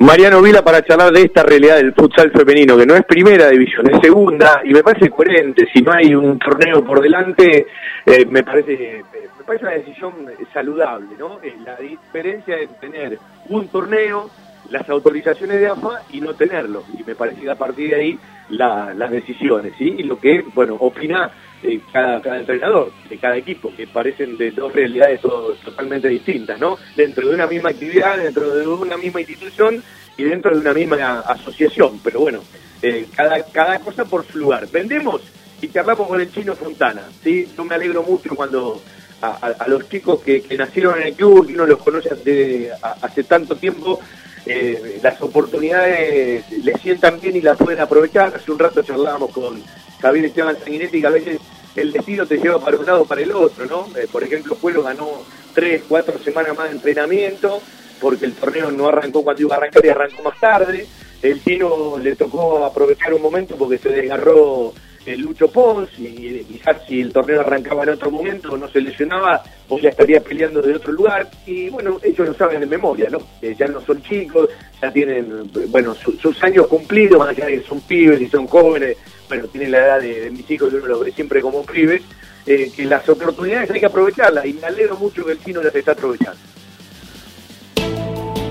Mariano 0.00 0.40
Vila 0.40 0.62
para 0.62 0.84
charlar 0.84 1.12
de 1.12 1.22
esta 1.22 1.42
realidad 1.42 1.76
del 1.76 1.92
futsal 1.92 2.30
femenino, 2.30 2.76
que 2.76 2.86
no 2.86 2.94
es 2.94 3.04
primera 3.04 3.48
división, 3.48 3.90
es 3.90 4.00
segunda, 4.00 4.60
y 4.64 4.72
me 4.72 4.82
parece 4.82 5.10
coherente, 5.10 5.66
si 5.72 5.82
no 5.82 5.92
hay 5.92 6.14
un 6.14 6.38
torneo 6.38 6.84
por 6.84 7.00
delante, 7.00 7.66
eh, 8.06 8.24
me 8.26 8.44
parece 8.44 9.02
parece 9.48 9.64
una 9.64 9.74
decisión 9.74 10.12
saludable, 10.52 11.08
¿no? 11.18 11.40
Eh, 11.42 11.56
la 11.64 11.76
diferencia 11.76 12.56
de 12.56 12.66
tener 12.66 13.18
un 13.48 13.66
torneo, 13.68 14.30
las 14.68 14.86
autorizaciones 14.90 15.58
de 15.58 15.68
AFA 15.68 16.02
y 16.12 16.20
no 16.20 16.34
tenerlo, 16.34 16.84
y 16.98 17.02
me 17.02 17.14
parece 17.14 17.40
que 17.40 17.50
a 17.50 17.54
partir 17.54 17.88
de 17.88 17.96
ahí 17.96 18.18
las 18.50 19.10
decisiones, 19.10 19.72
¿sí? 19.78 19.94
Y 19.98 20.02
lo 20.02 20.18
que, 20.18 20.44
bueno, 20.54 20.74
opina 20.74 21.30
eh, 21.62 21.80
cada, 21.90 22.20
cada 22.20 22.38
entrenador 22.38 22.92
de 23.08 23.16
cada 23.16 23.38
equipo, 23.38 23.72
que 23.74 23.86
parecen 23.86 24.36
de 24.36 24.50
dos 24.50 24.70
realidades 24.70 25.22
totalmente 25.22 26.08
distintas, 26.08 26.60
¿no? 26.60 26.76
Dentro 26.94 27.26
de 27.26 27.34
una 27.34 27.46
misma 27.46 27.70
actividad, 27.70 28.18
dentro 28.18 28.54
de 28.54 28.66
una 28.66 28.98
misma 28.98 29.20
institución 29.20 29.82
y 30.18 30.24
dentro 30.24 30.54
de 30.54 30.60
una 30.60 30.74
misma 30.74 31.20
asociación, 31.20 32.00
pero 32.04 32.20
bueno, 32.20 32.40
eh, 32.82 33.06
cada, 33.16 33.42
cada 33.44 33.78
cosa 33.78 34.04
por 34.04 34.26
su 34.26 34.38
lugar. 34.38 34.68
Vendemos 34.70 35.22
y 35.62 35.68
charlamos 35.68 36.06
con 36.06 36.20
el 36.20 36.30
chino 36.30 36.54
Fontana, 36.54 37.08
¿sí? 37.22 37.48
Yo 37.56 37.64
me 37.64 37.74
alegro 37.74 38.02
mucho 38.02 38.34
cuando 38.36 38.80
a, 39.20 39.66
los 39.66 39.88
chicos 39.88 40.20
que, 40.20 40.44
nacieron 40.56 41.00
en 41.00 41.08
el 41.08 41.14
club, 41.14 41.46
que 41.46 41.54
uno 41.54 41.66
los 41.66 41.78
conoce 41.78 42.10
hace, 42.10 42.70
hace 43.00 43.24
tanto 43.24 43.56
tiempo, 43.56 44.00
eh, 44.46 44.98
las 45.02 45.20
oportunidades 45.20 46.44
les 46.50 46.80
sientan 46.80 47.20
bien 47.20 47.36
y 47.36 47.40
las 47.40 47.56
pueden 47.56 47.80
aprovechar. 47.80 48.34
Hace 48.34 48.50
un 48.50 48.58
rato 48.58 48.82
charlábamos 48.82 49.30
con 49.30 49.62
Javier 50.00 50.26
Esteban 50.26 50.56
Sanguinetti 50.58 51.00
que 51.00 51.06
a 51.06 51.10
veces 51.10 51.40
el 51.76 51.92
destino 51.92 52.26
te 52.26 52.38
lleva 52.38 52.58
para 52.58 52.78
un 52.78 52.86
lado 52.86 53.02
o 53.02 53.04
para 53.04 53.20
el 53.20 53.32
otro, 53.32 53.66
¿no? 53.66 53.88
Eh, 53.96 54.06
por 54.10 54.22
ejemplo, 54.22 54.56
Pueblo 54.56 54.82
ganó 54.82 55.22
tres, 55.54 55.82
cuatro 55.88 56.18
semanas 56.18 56.56
más 56.56 56.70
de 56.70 56.76
entrenamiento 56.76 57.60
porque 58.00 58.26
el 58.26 58.32
torneo 58.32 58.70
no 58.70 58.88
arrancó 58.88 59.22
cuando 59.22 59.42
iba 59.42 59.54
a 59.54 59.58
arrancar 59.58 59.84
y 59.84 59.88
arrancó 59.88 60.22
más 60.22 60.38
tarde. 60.38 60.86
El 61.20 61.42
Chino 61.42 61.98
le 61.98 62.14
tocó 62.14 62.64
aprovechar 62.64 63.12
un 63.12 63.22
momento 63.22 63.56
porque 63.56 63.78
se 63.78 63.88
desgarró 63.88 64.72
Lucho 65.16 65.50
Pons 65.50 65.90
y 65.98 66.44
quizás 66.44 66.76
si 66.86 67.00
el 67.00 67.12
torneo 67.12 67.40
arrancaba 67.40 67.84
en 67.84 67.90
otro 67.90 68.10
momento 68.10 68.56
no 68.56 68.68
se 68.68 68.80
lesionaba 68.80 69.42
o 69.68 69.78
ya 69.78 69.90
estaría 69.90 70.20
peleando 70.20 70.60
de 70.60 70.74
otro 70.74 70.92
lugar. 70.92 71.28
Y 71.46 71.68
bueno 71.70 71.98
ellos 72.02 72.28
lo 72.28 72.34
saben 72.34 72.60
de 72.60 72.66
memoria 72.66 73.08
no 73.10 73.18
ya 73.40 73.66
no 73.66 73.80
son 73.80 74.02
chicos 74.02 74.50
ya 74.80 74.92
tienen 74.92 75.50
bueno 75.68 75.94
sus 75.94 76.42
años 76.42 76.66
cumplidos 76.66 77.18
más 77.18 77.28
allá 77.30 77.46
de 77.46 77.60
que 77.60 77.66
son 77.66 77.80
pibes 77.80 78.20
y 78.20 78.28
son 78.28 78.46
jóvenes 78.46 78.96
bueno 79.28 79.46
tienen 79.48 79.72
la 79.72 79.78
edad 79.78 80.00
de, 80.00 80.30
mis 80.30 80.50
hijos 80.50 80.72
yo 80.72 80.78
lo 80.78 81.00
ve 81.00 81.12
siempre 81.12 81.40
como 81.40 81.64
pibes 81.64 82.02
eh, 82.46 82.70
que 82.74 82.84
las 82.84 83.08
oportunidades 83.08 83.70
hay 83.70 83.80
que 83.80 83.86
aprovecharlas 83.86 84.46
y 84.46 84.54
me 84.54 84.66
alegro 84.66 84.96
mucho 84.96 85.24
que 85.24 85.32
el 85.32 85.44
chino 85.44 85.62
las 85.62 85.74
está 85.74 85.92
aprovechando 85.92 86.38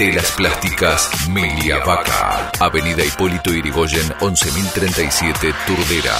Telas 0.00 0.32
Plásticas 0.32 1.28
Milia 1.28 1.84
Vaca. 1.84 2.50
Avenida 2.58 3.04
Hipólito 3.04 3.52
Irigoyen 3.52 4.10
11037 4.18 5.52
Turdera. 5.66 6.16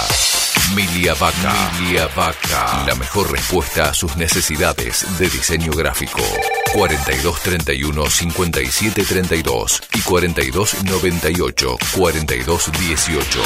Milia 0.75 1.15
Vaca. 1.15 1.51
La 2.85 2.93
mejor 2.93 3.31
respuesta 3.31 3.85
a 3.85 3.93
sus 3.95 4.15
necesidades 4.17 5.17
de 5.17 5.27
diseño 5.27 5.71
gráfico. 5.71 6.21
4231 6.75 8.05
5732 8.05 9.81
y 9.95 10.01
4298 10.01 11.77
4218. 11.97 13.41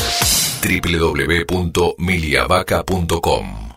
www.miliavaca.com 1.47 3.69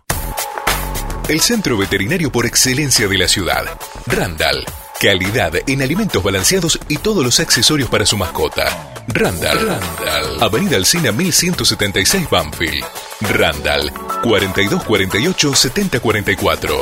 El 1.29 1.41
centro 1.41 1.79
veterinario 1.79 2.33
por 2.33 2.47
excelencia 2.47 3.07
de 3.07 3.17
la 3.17 3.29
ciudad. 3.29 3.65
Randall 4.07 4.67
Calidad 5.01 5.53
en 5.69 5.81
alimentos 5.81 6.21
balanceados 6.25 6.77
y 6.89 6.97
todos 6.97 7.25
los 7.25 7.39
accesorios 7.39 7.89
para 7.89 8.05
su 8.05 8.17
mascota. 8.17 8.65
Randall. 9.07 9.59
Randall. 9.59 10.43
Avenida 10.43 10.77
Alcina 10.77 11.13
1176 11.13 12.29
Banfield. 12.29 12.85
Randall. 13.33 13.93
4248 14.25 15.55
7044. 15.55 16.75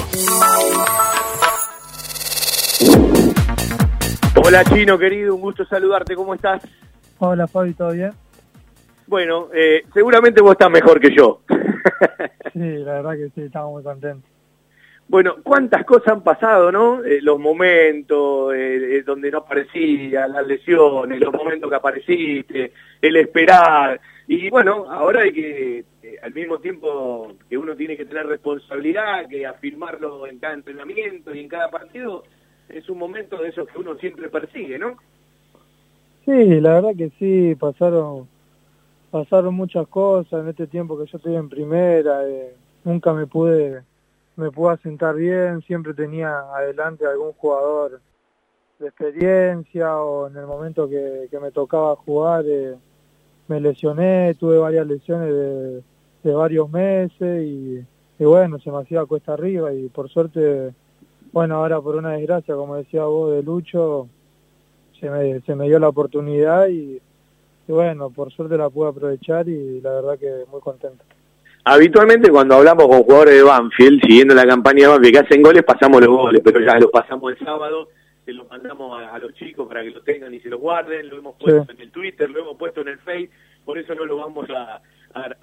Hola 4.37 4.65
Chino 4.65 4.99
querido, 4.99 5.35
un 5.35 5.43
gusto 5.43 5.67
saludarte, 5.67 6.15
¿cómo 6.15 6.33
estás? 6.33 6.63
Hola 7.19 7.47
Fabi, 7.47 7.75
¿todo 7.75 7.93
bien? 7.93 8.13
Bueno, 9.07 9.49
eh, 9.55 9.83
seguramente 9.93 10.41
vos 10.41 10.53
estás 10.53 10.71
mejor 10.71 11.01
que 11.01 11.15
yo. 11.15 11.43
sí, 12.55 12.61
la 12.61 12.95
verdad 12.95 13.13
que 13.13 13.29
sí, 13.35 13.43
estamos 13.43 13.73
muy 13.73 13.83
contentos. 13.83 14.36
Bueno, 15.09 15.37
cuántas 15.43 15.85
cosas 15.85 16.15
han 16.15 16.23
pasado, 16.23 16.73
¿no? 16.73 17.05
Eh, 17.05 17.21
los 17.23 17.39
momentos 17.39 18.53
eh, 18.55 18.97
eh, 18.97 19.03
donde 19.03 19.31
no 19.31 19.39
aparecía, 19.39 20.27
las 20.27 20.45
lesiones, 20.45 21.21
los 21.21 21.33
momentos 21.33 21.71
que 21.71 21.77
apareciste, 21.77 22.73
el 23.01 23.17
esperar. 23.17 24.01
Y 24.27 24.51
bueno, 24.51 24.91
ahora 24.91 25.23
hay 25.23 25.33
que, 25.33 25.85
al 26.23 26.35
mismo 26.35 26.59
tiempo 26.59 27.35
que 27.49 27.57
uno 27.57 27.77
tiene 27.77 27.97
que 27.97 28.05
tener 28.05 28.27
responsabilidad, 28.27 29.29
que 29.29 29.47
afirmarlo 29.47 30.27
en 30.27 30.41
cada 30.41 30.55
entrenamiento 30.55 31.33
y 31.33 31.39
en 31.39 31.49
cada 31.49 31.71
partido, 31.71 32.25
es 32.69 32.89
un 32.91 32.99
momento 32.99 33.41
de 33.41 33.51
esos 33.51 33.69
que 33.69 33.79
uno 33.79 33.95
siempre 33.99 34.29
persigue, 34.29 34.77
¿no? 34.77 34.97
Sí, 36.25 36.61
la 36.61 36.75
verdad 36.75 36.97
que 36.99 37.11
sí, 37.21 37.55
pasaron 37.55 38.27
pasaron 39.13 39.55
muchas 39.55 39.87
cosas 39.87 40.43
en 40.43 40.49
este 40.49 40.67
tiempo 40.67 40.99
que 40.99 41.09
yo 41.09 41.17
estoy 41.17 41.37
en 41.37 41.49
primera, 41.49 42.23
nunca 42.85 43.15
me 43.15 43.29
pude 43.29 43.83
me 44.37 44.51
pude 44.51 44.75
asentar 44.75 45.15
bien, 45.15 45.63
siempre 45.63 45.95
tenía 45.95 46.41
adelante 46.55 47.07
algún 47.07 47.33
jugador 47.33 48.01
de 48.79 48.89
experiencia 48.89 49.97
o 49.97 50.29
en 50.29 50.37
el 50.37 50.47
momento 50.47 50.89
que, 50.89 51.29
me 51.41 51.51
tocaba 51.51 51.97
jugar 51.97 52.45
eh, 52.47 52.77
me 53.49 53.61
lesioné, 53.61 54.35
tuve 54.35 54.59
varias 54.59 54.87
lesiones 54.87 55.83
de, 56.23 56.33
varios 56.35 56.69
meses 56.69 57.45
y, 57.47 57.87
bueno, 58.19 58.59
se 58.59 58.71
me 58.73 58.79
hacía 58.79 59.07
cuesta 59.07 59.35
arriba 59.35 59.73
y 59.73 59.89
por 59.89 60.09
suerte, 60.11 60.75
bueno, 61.33 61.57
ahora 61.57 61.81
por 61.81 61.95
una 61.95 62.13
desgracia, 62.13 62.57
como 62.57 62.75
decía 62.75 63.05
vos, 63.05 63.33
de 63.33 63.45
Lucho, 63.45 64.09
se 64.99 65.09
me, 65.09 65.41
se 65.43 65.55
me 65.55 65.67
dio 65.67 65.79
la 65.79 65.89
oportunidad 65.89 66.67
y, 66.67 67.01
y 67.69 67.73
bueno, 67.73 68.11
por 68.11 68.33
suerte 68.33 68.57
la 68.57 68.71
pude 68.71 68.89
aprovechar 68.89 69.49
y 69.49 69.81
la 69.81 69.93
verdad 69.93 70.19
que 70.19 70.45
muy 70.51 70.61
contento. 70.61 71.05
Habitualmente 71.69 72.31
cuando 72.31 72.55
hablamos 72.55 72.87
con 72.87 73.03
jugadores 73.03 73.35
de 73.35 73.43
Banfield, 73.43 74.01
siguiendo 74.03 74.37
la 74.37 74.47
campaña 74.47 74.83
de 74.83 74.87
Banfield, 74.87 75.13
que 75.13 75.19
hacen 75.19 75.43
goles, 75.43 75.65
pasamos 75.65 76.01
los 76.01 76.17
goles, 76.17 76.41
pero 76.45 76.61
ya 76.61 76.79
los 76.79 76.93
pasamos 76.93 77.33
el 77.33 77.45
sábado, 77.45 77.89
se 78.25 78.33
los 78.33 78.49
mandamos 78.49 79.03
a, 79.03 79.19
los 79.19 79.35
chicos 79.35 79.67
para 79.67 79.83
que 79.83 79.91
los 79.91 80.05
tengan 80.05 80.33
y 80.33 80.39
se 80.39 80.49
los 80.49 80.61
guarden, 80.61 81.09
lo 81.09 81.19
hemos 81.19 81.35
puesto 81.35 81.73
en 81.73 81.81
el 81.81 81.91
Twitter, 81.91 82.31
lo 82.31 82.43
hemos 82.43 82.57
puesto 82.57 82.83
en 82.83 82.89
el 82.89 82.99
Face, 82.99 83.31
por 83.65 83.79
eso 83.79 83.97
no 83.97 84.05
lo 84.05 84.17
vamos 84.17 84.49
a, 84.49 84.81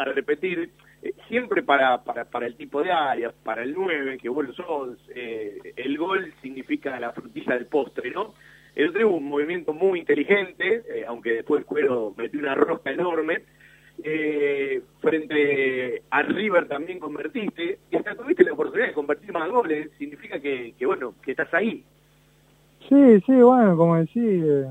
repetir. 0.06 0.70
Eh, 1.02 1.14
siempre 1.28 1.62
para, 1.62 2.02
para, 2.06 2.24
para 2.24 2.48
el 2.48 2.56
tipo 2.56 2.82
de 2.82 2.94
área, 2.94 3.34
para 3.44 3.64
el 3.64 3.74
9, 3.74 4.18
que 4.18 4.30
vos 4.30 4.48
lo 4.48 4.54
sos, 4.54 4.98
eh, 5.14 5.74
el 5.76 5.98
gol 5.98 6.34
significa 6.42 6.98
la 7.02 7.12
frutilla 7.12 7.56
del 7.56 7.66
postre, 7.66 8.12
¿no? 8.12 8.34
El 8.76 8.92
otro 8.92 9.10
un 9.10 9.26
movimiento 9.26 9.74
muy 9.74 10.00
inteligente, 10.00 10.84
eh, 10.88 11.04
aunque 11.06 11.34
después 11.34 11.66
Cuero 11.66 12.14
metió 12.16 12.40
una 12.40 12.56
rosca 12.56 12.92
enorme, 12.92 13.44
eh, 14.04 14.82
frente 15.00 16.04
a 16.10 16.22
River 16.24 16.68
también 16.68 17.00
convertiste, 17.00 17.80
y 17.92 17.96
hasta 17.96 18.16
tuviste 18.16 18.44
la 18.44 18.54
oportunidad 18.54 18.88
de 18.88 18.94
convertir 18.94 19.32
más 19.34 19.50
goles, 19.50 19.90
significa 19.98 20.40
que, 20.40 20.74
que 20.78 20.86
bueno, 20.86 21.14
que 21.22 21.32
estás 21.32 21.54
ahí. 21.54 21.84
Sí, 22.90 23.22
sí, 23.26 23.34
bueno, 23.34 23.78
como 23.78 23.98
decís, 23.98 24.44
eh, 24.46 24.68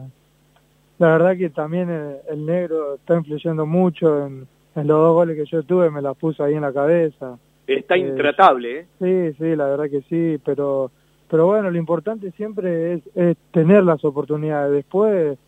la 0.98 1.08
verdad 1.08 1.36
que 1.36 1.50
también 1.50 1.88
el, 2.28 2.46
negro 2.46 2.94
está 2.94 3.16
influyendo 3.16 3.66
mucho 3.66 4.26
en, 4.26 4.46
los 4.74 4.86
dos 4.86 5.14
goles 5.14 5.36
que 5.36 5.46
yo 5.46 5.62
tuve, 5.62 5.90
me 5.90 6.02
las 6.02 6.16
puso 6.16 6.44
ahí 6.44 6.54
en 6.54 6.62
la 6.62 6.72
cabeza. 6.72 7.38
Está 7.66 7.94
eh, 7.94 8.00
intratable, 8.00 8.80
¿eh? 8.80 8.86
Sí, 8.98 9.36
sí, 9.38 9.56
la 9.56 9.66
verdad 9.66 9.90
que 9.90 10.02
sí, 10.02 10.40
pero 10.44 10.90
pero 11.32 11.46
bueno, 11.46 11.70
lo 11.70 11.78
importante 11.78 12.30
siempre 12.32 12.92
es, 12.92 13.02
es 13.14 13.38
tener 13.52 13.82
las 13.84 14.04
oportunidades, 14.04 14.70
después 14.70 15.38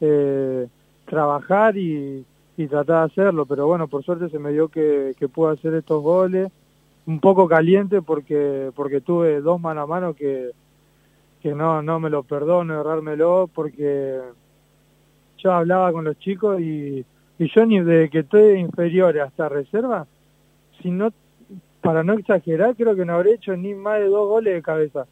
eh, 0.00 0.66
trabajar 1.04 1.76
y, 1.76 2.24
y 2.56 2.66
tratar 2.66 3.00
de 3.08 3.12
hacerlo, 3.12 3.46
pero 3.46 3.66
bueno, 3.66 3.88
por 3.88 4.04
suerte 4.04 4.28
se 4.28 4.38
me 4.38 4.52
dio 4.52 4.68
que, 4.68 5.14
que 5.18 5.28
pude 5.28 5.52
hacer 5.52 5.74
estos 5.74 6.02
goles, 6.02 6.50
un 7.06 7.20
poco 7.20 7.48
caliente 7.48 8.00
porque 8.00 8.70
porque 8.74 9.00
tuve 9.00 9.40
dos 9.40 9.60
mano 9.60 9.82
a 9.82 9.86
mano 9.86 10.14
que, 10.14 10.52
que 11.42 11.54
no, 11.54 11.82
no 11.82 12.00
me 12.00 12.10
lo 12.10 12.22
perdono 12.22 12.80
errármelo 12.80 13.50
porque 13.52 14.20
yo 15.38 15.52
hablaba 15.52 15.92
con 15.92 16.04
los 16.04 16.18
chicos 16.18 16.60
y, 16.60 17.04
y 17.38 17.48
yo 17.54 17.66
ni 17.66 17.80
desde 17.80 18.08
que 18.08 18.20
estoy 18.20 18.58
inferior 18.58 19.18
hasta 19.20 19.48
reserva, 19.48 20.06
si 20.80 20.90
no, 20.90 21.10
para 21.80 22.02
no 22.02 22.14
exagerar, 22.14 22.74
creo 22.76 22.94
que 22.94 23.04
no 23.04 23.14
habré 23.14 23.34
hecho 23.34 23.56
ni 23.56 23.74
más 23.74 23.98
de 23.98 24.06
dos 24.06 24.28
goles 24.28 24.54
de 24.54 24.62
cabeza. 24.62 25.06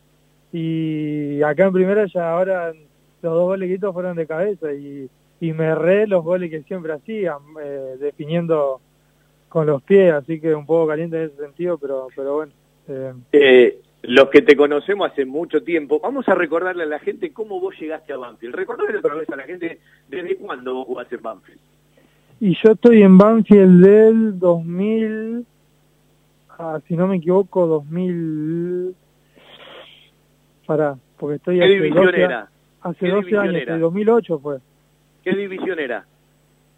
Y 0.52 1.42
acá 1.42 1.64
en 1.64 1.72
primera 1.72 2.06
ya 2.06 2.32
ahora 2.32 2.72
los 3.22 3.32
dos 3.34 3.44
goles 3.44 3.80
fueron 3.92 4.16
de 4.16 4.26
cabeza 4.26 4.72
y 4.72 5.08
y 5.42 5.52
me 5.52 5.64
erré 5.64 6.06
los 6.06 6.22
goles 6.22 6.50
que 6.50 6.62
siempre 6.62 6.92
hacía, 6.92 7.36
eh, 7.60 7.96
definiendo 7.98 8.80
con 9.48 9.66
los 9.66 9.82
pies, 9.82 10.12
así 10.12 10.40
que 10.40 10.54
un 10.54 10.64
poco 10.64 10.86
caliente 10.86 11.16
en 11.16 11.30
ese 11.30 11.36
sentido, 11.36 11.78
pero, 11.78 12.06
pero 12.14 12.34
bueno. 12.36 12.52
Eh. 12.86 13.12
eh 13.32 13.78
los 14.02 14.30
que 14.30 14.42
te 14.42 14.56
conocemos 14.56 15.10
hace 15.10 15.24
mucho 15.24 15.64
tiempo, 15.64 15.98
vamos 15.98 16.28
a 16.28 16.36
recordarle 16.36 16.84
a 16.84 16.86
la 16.86 17.00
gente 17.00 17.32
cómo 17.32 17.58
vos 17.58 17.74
llegaste 17.78 18.12
a 18.12 18.18
Banfield. 18.18 18.54
Recordale 18.54 18.98
otra 18.98 19.16
vez 19.16 19.28
a 19.30 19.36
la 19.36 19.42
gente 19.42 19.80
desde 20.08 20.36
cuándo 20.36 20.74
vos 20.74 20.86
jugás 20.86 21.12
en 21.12 21.22
Banfield. 21.22 21.60
Y 22.38 22.54
yo 22.62 22.72
estoy 22.72 23.02
en 23.02 23.18
Banfield 23.18 23.84
del 23.84 24.38
2000, 24.38 25.44
ah, 26.50 26.78
si 26.86 26.94
no 26.94 27.08
me 27.08 27.16
equivoco, 27.16 27.66
2000... 27.66 28.94
Pará, 30.66 30.96
porque 31.18 31.36
estoy... 31.36 31.58
¿Qué 31.58 31.66
división 31.66 32.14
era? 32.14 32.48
Hace 32.80 33.08
12 33.08 33.36
años, 33.36 33.62
en 33.66 33.80
2008 33.80 34.38
fue. 34.38 34.58
¿Qué 35.22 35.32
división 35.32 35.78
era? 35.78 36.04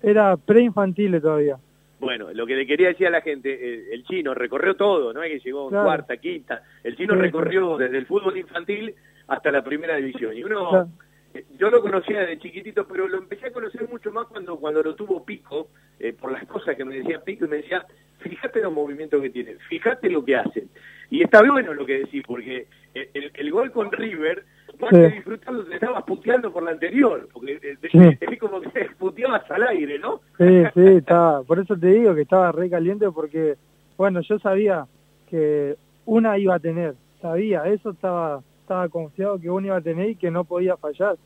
Era 0.03 0.37
preinfantil 0.37 1.21
todavía. 1.21 1.59
Bueno, 1.99 2.33
lo 2.33 2.47
que 2.47 2.57
le 2.57 2.67
quería 2.67 2.89
decir 2.89 3.07
a 3.07 3.11
la 3.11 3.23
gente, 3.23 3.95
el, 3.95 4.05
chino 4.05 4.35
recorrió 4.35 4.75
todo, 4.77 5.15
no 5.15 5.23
es 5.23 5.33
que 5.33 5.39
llegó 5.39 5.71
en 5.71 5.83
cuarta, 5.83 6.17
quinta. 6.19 6.63
El 6.83 6.97
chino 6.97 7.15
recorrió 7.15 7.79
desde 7.79 7.97
el 7.97 8.07
fútbol 8.07 8.37
infantil 8.37 8.95
hasta 9.29 9.51
la 9.51 9.65
primera 9.65 9.97
división. 9.97 10.37
Y 10.37 10.45
uno, 10.45 10.91
eh, 11.33 11.45
yo 11.59 11.71
lo 11.71 11.81
conocía 11.81 12.21
de 12.21 12.39
chiquitito, 12.39 12.87
pero 12.87 13.09
lo 13.09 13.19
empecé 13.19 13.47
a 13.47 13.53
conocer 13.53 13.89
mucho 13.89 14.13
más 14.13 14.27
cuando, 14.27 14.57
cuando 14.57 14.83
lo 14.83 14.95
tuvo 14.95 15.25
Pico, 15.25 15.69
eh, 15.99 16.13
por 16.13 16.31
las 16.33 16.45
cosas 16.47 16.77
que 16.77 16.85
me 16.85 16.97
decía 16.97 17.23
Pico, 17.23 17.47
y 17.47 17.49
me 17.49 17.57
decía, 17.57 17.87
fíjate 18.19 18.61
los 18.61 18.73
movimientos 18.73 19.23
que 19.23 19.31
tienen, 19.31 19.59
fíjate 19.61 20.11
lo 20.11 20.25
que 20.25 20.37
hacen. 20.37 20.69
Y 21.09 21.23
está 21.23 21.43
bueno 21.43 21.73
lo 21.73 21.87
que 21.87 22.01
decís, 22.01 22.23
porque 22.27 22.67
el, 22.95 23.31
el 23.35 23.51
gol 23.51 23.71
con 23.73 23.93
River 23.93 24.45
más 24.81 24.91
que 24.91 25.09
disfrutando, 25.09 25.65
te 25.65 25.75
estabas 25.75 26.05
puteando 26.05 26.53
por 26.53 26.63
la 26.63 26.73
anterior, 26.73 27.29
porque 27.33 27.59
eh, 27.63 28.19
es 28.21 28.39
como 28.39 28.61
que 28.61 28.71
puteabas 28.99 29.49
al 29.51 29.63
aire, 29.69 29.99
¿no? 29.99 30.21
Sí, 30.39 30.65
sí, 30.75 30.87
estaba, 30.97 31.43
por 31.43 31.59
eso 31.59 31.77
te 31.77 31.89
digo 31.89 32.15
que 32.15 32.23
estaba 32.23 32.53
re 32.53 32.71
caliente, 32.71 33.11
porque, 33.11 33.57
bueno, 33.97 34.21
yo 34.21 34.39
sabía 34.39 34.87
que 35.29 35.77
una 36.07 36.39
iba 36.39 36.55
a 36.55 36.61
tener, 36.61 36.95
sabía, 37.21 37.65
eso 37.67 37.91
estaba, 37.91 38.43
estaba 38.61 38.89
confiado 38.89 39.39
que 39.39 39.51
una 39.51 39.69
iba 39.69 39.77
a 39.77 39.83
tener 39.83 40.11
y 40.11 40.17
que 40.17 40.31
no 40.31 40.45
podía 40.45 40.77
fallar, 40.77 41.17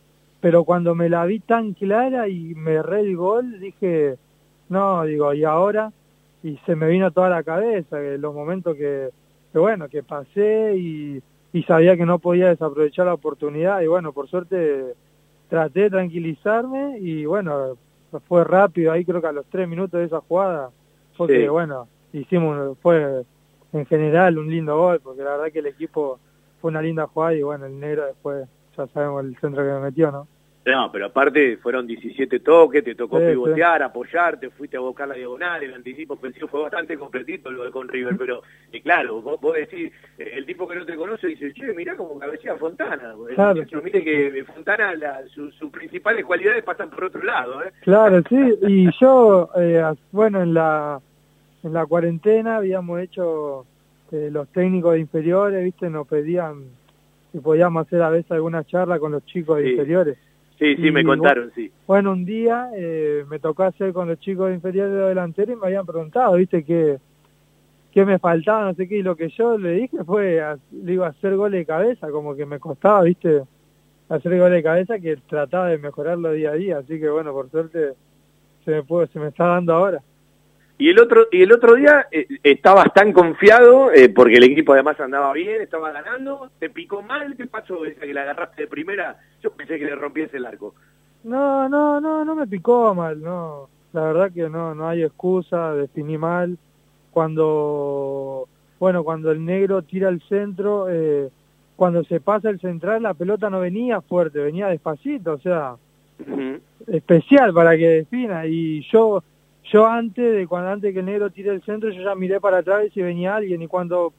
pero 0.40 0.64
cuando 0.64 0.94
me 0.94 1.08
la 1.08 1.24
vi 1.24 1.40
tan 1.40 1.72
clara 1.74 2.28
y 2.28 2.54
me 2.54 2.74
erré 2.74 3.00
el 3.00 3.16
gol, 3.16 3.58
dije, 3.60 4.16
no, 4.68 5.04
digo, 5.04 5.34
y 5.34 5.44
ahora, 5.44 5.92
y 6.42 6.56
se 6.66 6.76
me 6.76 6.88
vino 6.88 7.10
toda 7.10 7.30
la 7.30 7.42
cabeza, 7.42 7.98
que 7.98 8.18
los 8.18 8.34
momentos 8.34 8.76
que, 8.76 9.08
que 9.52 9.58
bueno, 9.58 9.88
que 9.88 10.02
pasé 10.02 10.76
y 10.76 11.20
y 11.52 11.62
sabía 11.62 11.96
que 11.96 12.06
no 12.06 12.18
podía 12.18 12.48
desaprovechar 12.48 13.06
la 13.06 13.14
oportunidad 13.14 13.80
y 13.80 13.86
bueno, 13.86 14.12
por 14.12 14.28
suerte 14.28 14.94
traté 15.48 15.82
de 15.82 15.90
tranquilizarme 15.90 16.98
y 16.98 17.24
bueno, 17.24 17.76
fue 18.26 18.44
rápido, 18.44 18.92
ahí 18.92 19.04
creo 19.04 19.20
que 19.20 19.28
a 19.28 19.32
los 19.32 19.46
tres 19.46 19.68
minutos 19.68 20.00
de 20.00 20.06
esa 20.06 20.20
jugada 20.20 20.70
fue 21.16 21.28
que 21.28 21.48
bueno, 21.48 21.88
hicimos, 22.12 22.76
fue 22.82 23.24
en 23.72 23.86
general 23.86 24.38
un 24.38 24.50
lindo 24.50 24.76
gol, 24.76 25.00
porque 25.00 25.22
la 25.22 25.32
verdad 25.32 25.52
que 25.52 25.58
el 25.58 25.66
equipo 25.66 26.18
fue 26.60 26.70
una 26.70 26.82
linda 26.82 27.06
jugada 27.06 27.34
y 27.34 27.42
bueno, 27.42 27.66
el 27.66 27.78
negro 27.78 28.06
después 28.06 28.48
ya 28.76 28.86
sabemos 28.88 29.24
el 29.24 29.36
centro 29.38 29.62
que 29.62 29.72
me 29.72 29.80
metió, 29.80 30.10
¿no? 30.10 30.28
No, 30.64 30.92
pero 30.92 31.06
aparte 31.06 31.56
fueron 31.56 31.86
17 31.86 32.40
toques, 32.40 32.84
te 32.84 32.94
tocó 32.94 33.18
pivotear, 33.18 33.82
apoyarte, 33.82 34.50
fuiste 34.50 34.76
a 34.76 34.80
buscar 34.80 35.08
la 35.08 35.14
diagonal, 35.14 35.62
el 35.62 35.72
anticipo 35.72 36.14
ofensivo 36.14 36.46
fue 36.48 36.62
bastante 36.62 36.98
completito 36.98 37.50
lo 37.50 37.64
de 37.64 37.70
con 37.70 37.88
River, 37.88 38.16
pero 38.18 38.42
y 38.70 38.80
claro, 38.82 39.22
vos, 39.22 39.40
decís, 39.54 39.90
eh, 40.18 40.32
el 40.34 40.44
tipo 40.44 40.68
que 40.68 40.76
no 40.76 40.84
te 40.84 40.96
conoce 40.96 41.28
dice, 41.28 41.54
che, 41.54 41.72
mirá 41.72 41.96
como 41.96 42.18
cabecea 42.18 42.56
Fontana. 42.56 43.14
Claro. 43.34 43.64
mire 43.82 44.04
que 44.04 44.44
Fontana, 44.44 44.92
sus 45.28 45.54
su 45.54 45.70
principales 45.70 46.24
cualidades 46.24 46.62
pasan 46.64 46.90
por 46.90 47.04
otro 47.04 47.22
lado. 47.22 47.62
¿eh? 47.62 47.72
Claro, 47.80 48.22
sí, 48.28 48.58
y 48.62 48.90
yo, 49.00 49.48
eh, 49.56 49.82
bueno, 50.12 50.42
en 50.42 50.52
la, 50.52 51.00
en 51.62 51.72
la 51.72 51.86
cuarentena 51.86 52.56
habíamos 52.56 53.00
hecho, 53.00 53.64
eh, 54.12 54.28
los 54.30 54.48
técnicos 54.48 54.98
inferiores, 54.98 55.64
viste, 55.64 55.88
nos 55.88 56.06
pedían 56.06 56.64
si 57.32 57.38
podíamos 57.40 57.86
hacer 57.86 58.02
a 58.02 58.10
veces 58.10 58.32
alguna 58.32 58.64
charla 58.64 58.98
con 58.98 59.12
los 59.12 59.24
chicos 59.26 59.62
inferiores 59.62 60.16
Sí, 60.58 60.74
sí, 60.76 60.90
me 60.90 61.04
contaron, 61.04 61.52
sí. 61.54 61.70
Bueno, 61.86 62.12
un 62.12 62.24
día 62.24 62.70
eh, 62.74 63.24
me 63.28 63.38
tocó 63.38 63.62
hacer 63.62 63.92
con 63.92 64.08
los 64.08 64.18
chicos 64.18 64.52
inferiores 64.52 64.92
de 64.92 65.00
delantero 65.00 65.52
y 65.52 65.56
me 65.56 65.66
habían 65.66 65.86
preguntado, 65.86 66.34
¿viste? 66.34 66.64
¿Qué, 66.64 66.98
qué 67.92 68.04
me 68.04 68.18
faltaba? 68.18 68.64
No 68.64 68.74
sé 68.74 68.88
qué. 68.88 68.98
Y 68.98 69.02
lo 69.02 69.14
que 69.14 69.28
yo 69.28 69.56
le 69.56 69.72
dije 69.72 70.02
fue, 70.04 70.42
digo, 70.70 71.04
hacer 71.04 71.36
goles 71.36 71.60
de 71.60 71.66
cabeza, 71.66 72.10
como 72.10 72.34
que 72.34 72.44
me 72.44 72.58
costaba, 72.58 73.02
¿viste? 73.02 73.42
Hacer 74.08 74.36
goles 74.36 74.54
de 74.54 74.62
cabeza 74.64 74.98
que 74.98 75.16
trataba 75.28 75.68
de 75.68 75.78
mejorarlo 75.78 76.32
día 76.32 76.50
a 76.50 76.54
día. 76.54 76.78
Así 76.78 76.98
que 76.98 77.08
bueno, 77.08 77.32
por 77.32 77.50
suerte 77.50 77.94
se 78.64 78.72
me, 78.72 78.82
puede, 78.82 79.06
se 79.08 79.20
me 79.20 79.28
está 79.28 79.46
dando 79.46 79.74
ahora. 79.74 80.02
Y 80.80 80.90
el 80.90 81.00
otro 81.00 81.26
y 81.32 81.42
el 81.42 81.52
otro 81.52 81.74
día 81.74 82.06
eh, 82.12 82.26
estabas 82.44 82.94
tan 82.94 83.12
confiado 83.12 83.92
eh, 83.92 84.08
porque 84.08 84.36
el 84.36 84.44
equipo 84.44 84.72
además 84.72 84.98
andaba 85.00 85.32
bien, 85.32 85.60
estaba 85.60 85.90
ganando, 85.90 86.50
te 86.60 86.70
picó 86.70 87.02
mal, 87.02 87.36
¿qué 87.36 87.46
pasó 87.46 87.84
esa 87.84 88.02
que 88.02 88.14
la 88.14 88.22
agarraste 88.22 88.62
de 88.62 88.68
primera? 88.68 89.18
Yo 89.42 89.50
pensé 89.50 89.78
que 89.78 89.86
le 89.86 89.96
rompiese 89.96 90.36
el 90.36 90.46
arco. 90.46 90.74
No, 91.24 91.68
no, 91.68 92.00
no, 92.00 92.24
no 92.24 92.34
me 92.36 92.46
picó 92.46 92.94
mal, 92.94 93.20
no. 93.20 93.68
La 93.92 94.02
verdad 94.02 94.32
que 94.32 94.48
no, 94.48 94.74
no 94.74 94.88
hay 94.88 95.02
excusa, 95.02 95.74
definí 95.74 96.16
mal. 96.16 96.56
Cuando, 97.10 98.46
bueno, 98.78 99.02
cuando 99.02 99.32
el 99.32 99.44
negro 99.44 99.82
tira 99.82 100.08
al 100.08 100.20
centro, 100.28 100.86
eh, 100.88 101.28
cuando 101.74 102.04
se 102.04 102.20
pasa 102.20 102.50
el 102.50 102.60
central, 102.60 103.02
la 103.02 103.14
pelota 103.14 103.50
no 103.50 103.60
venía 103.60 104.00
fuerte, 104.00 104.38
venía 104.38 104.68
despacito, 104.68 105.32
o 105.32 105.38
sea, 105.38 105.74
especial 106.86 107.52
para 107.52 107.76
que 107.76 107.88
defina. 107.88 108.46
Y 108.46 108.82
yo, 108.92 109.24
yo 109.72 109.86
antes 109.86 110.34
de 110.34 110.46
cuando 110.46 110.70
antes 110.70 110.92
que 110.92 111.00
el 111.00 111.06
negro 111.06 111.30
tire 111.30 111.50
el 111.50 111.62
centro, 111.62 111.90
yo 111.90 112.02
ya 112.02 112.14
miré 112.14 112.40
para 112.40 112.58
atrás 112.58 112.86
y 112.86 112.90
si 112.90 113.02
venía 113.02 113.36
alguien. 113.36 113.60
Y 113.62 113.66
cuando, 113.66 114.12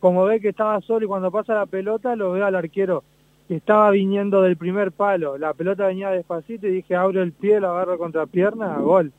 como 0.00 0.24
ve 0.24 0.40
que 0.40 0.48
estaba 0.48 0.80
solo 0.80 1.04
y 1.04 1.08
cuando 1.08 1.30
pasa 1.30 1.54
la 1.54 1.66
pelota, 1.66 2.16
lo 2.16 2.32
veo 2.32 2.44
al 2.44 2.54
arquero 2.54 3.04
que 3.46 3.56
estaba 3.56 3.90
viniendo 3.90 4.42
del 4.42 4.56
primer 4.56 4.92
palo. 4.92 5.36
La 5.36 5.54
pelota 5.54 5.86
venía 5.86 6.10
despacito 6.10 6.66
y 6.68 6.70
dije, 6.70 6.94
abro 6.94 7.22
el 7.22 7.32
pie, 7.32 7.60
lo 7.60 7.70
agarro 7.70 7.98
contra 7.98 8.26
pierna, 8.26 8.78
gol. 8.78 9.12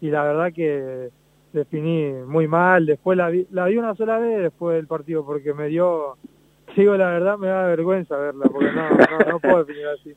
Y 0.00 0.10
la 0.10 0.22
verdad 0.22 0.52
que 0.52 1.10
definí 1.52 2.12
muy 2.26 2.46
mal. 2.46 2.86
Después 2.86 3.18
la 3.18 3.28
vi, 3.28 3.46
la 3.50 3.66
vi 3.66 3.78
una 3.78 3.94
sola 3.94 4.18
vez 4.18 4.40
después 4.40 4.76
del 4.76 4.86
partido 4.86 5.24
porque 5.24 5.52
me 5.52 5.66
dio, 5.66 6.16
digo 6.76 6.96
la 6.96 7.10
verdad, 7.10 7.38
me 7.38 7.48
da 7.48 7.66
vergüenza 7.66 8.16
verla 8.16 8.44
porque 8.52 8.70
no, 8.70 8.90
no, 8.90 9.30
no 9.32 9.40
puedo 9.40 9.64
definir 9.64 9.86
así. 9.88 10.14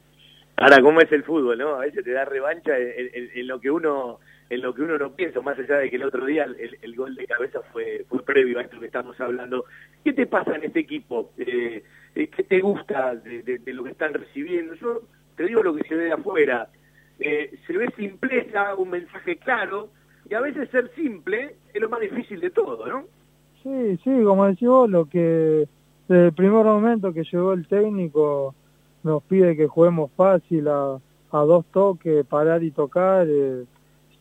Ahora, 0.58 0.82
¿cómo 0.82 1.02
es 1.02 1.12
el 1.12 1.24
fútbol, 1.24 1.58
no? 1.58 1.76
A 1.76 1.80
veces 1.80 2.04
te 2.04 2.12
da 2.12 2.24
revancha 2.24 2.74
en 2.78 3.48
lo 3.48 3.60
que 3.60 3.72
uno 3.72 4.20
en 4.50 4.62
lo 4.62 4.74
que 4.74 4.84
uno 4.84 4.98
no 4.98 5.12
piensa, 5.14 5.42
más 5.42 5.58
allá 5.58 5.78
de 5.78 5.90
que 5.90 5.96
el 5.96 6.04
otro 6.04 6.26
día 6.26 6.44
el, 6.44 6.78
el 6.82 6.96
gol 6.96 7.16
de 7.16 7.26
cabeza 7.26 7.62
fue 7.74 8.06
fue 8.08 8.24
previo 8.24 8.60
a 8.60 8.62
esto 8.62 8.80
que 8.80 8.86
estamos 8.86 9.20
hablando. 9.20 9.66
¿Qué 10.04 10.14
te 10.14 10.28
pasa 10.28 10.56
en 10.56 10.66
este 10.66 10.82
equipo? 10.82 11.32
Eh, 11.38 11.84
eh, 12.16 12.28
¿Qué 12.28 12.44
te 12.44 12.60
gusta 12.60 13.16
de, 13.16 13.60
lo 13.74 13.84
que 13.84 13.92
están 13.92 14.14
recibiendo? 14.14 14.76
Yo 14.76 15.02
te 15.36 15.46
digo 15.46 15.64
lo 15.64 15.76
que 15.76 15.88
se 15.88 15.96
ve 15.96 16.06
de 16.06 16.14
afuera. 16.14 16.70
Eh, 17.20 17.58
se 17.66 17.78
ve 17.78 17.88
simpleza, 17.98 18.76
un 18.76 18.90
mensaje 18.90 19.38
claro, 19.38 19.90
y 20.30 20.34
a 20.34 20.42
veces 20.42 20.70
ser 20.70 20.92
simple 20.96 21.56
es 21.74 21.82
lo 21.82 21.90
más 21.90 22.02
difícil 22.02 22.40
de 22.40 22.50
todo, 22.50 22.86
¿no? 22.88 23.06
Sí, 23.64 23.98
sí, 24.04 24.24
como 24.24 24.46
decís 24.46 24.68
vos, 24.68 24.90
lo 24.90 25.06
que 25.06 25.68
desde 26.08 26.28
el 26.28 26.34
primer 26.34 26.66
momento 26.66 27.14
que 27.14 27.24
llegó 27.24 27.54
el 27.54 27.68
técnico 27.68 28.54
nos 29.04 29.24
pide 29.24 29.56
que 29.56 29.68
juguemos 29.68 30.12
fácil 30.16 30.68
a, 30.68 31.00
a 31.32 31.40
dos 31.40 31.66
toques, 31.72 32.26
parar 32.28 32.64
y 32.64 32.72
tocar. 32.72 33.26
eh, 33.28 33.64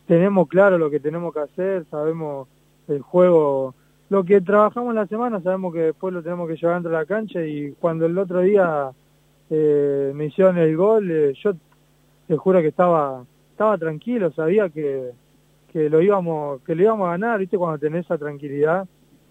tenemos 0.07 0.49
claro 0.49 0.79
lo 0.79 0.91
que 0.91 1.01
tenemos 1.01 1.33
que 1.33 1.41
hacer, 1.41 1.85
sabemos 1.91 2.49
el 2.89 3.01
juego, 3.01 3.75
lo 4.11 4.25
que 4.25 4.41
trabajamos 4.41 4.95
la 4.95 5.07
semana, 5.07 5.41
sabemos 5.41 5.73
que 5.73 5.81
después 5.81 6.13
lo 6.13 6.23
tenemos 6.23 6.49
que 6.49 6.57
llevar 6.57 6.77
dentro 6.77 6.93
de 6.93 6.99
la 6.99 7.07
cancha 7.07 7.45
y 7.45 7.73
cuando 7.81 8.07
el 8.07 8.17
otro 8.19 8.41
día 8.41 8.91
eh, 9.51 10.13
me 10.15 10.27
hicieron 10.27 10.59
el 10.59 10.77
gol, 10.77 11.11
eh, 11.11 11.35
yo 11.43 11.53
te 12.27 12.37
juro 12.37 12.61
que 12.61 12.69
estaba 12.69 13.25
estaba 13.51 13.79
tranquilo, 13.79 14.33
sabía 14.33 14.69
que, 14.69 15.13
que 15.73 15.89
lo 15.89 16.01
íbamos 16.03 16.61
que 16.63 16.75
lo 16.75 16.83
íbamos 16.83 17.07
a 17.07 17.13
ganar, 17.13 17.39
viste 17.39 17.57
cuando 17.57 17.79
tenés 17.79 18.05
esa 18.05 18.19
tranquilidad. 18.19 18.87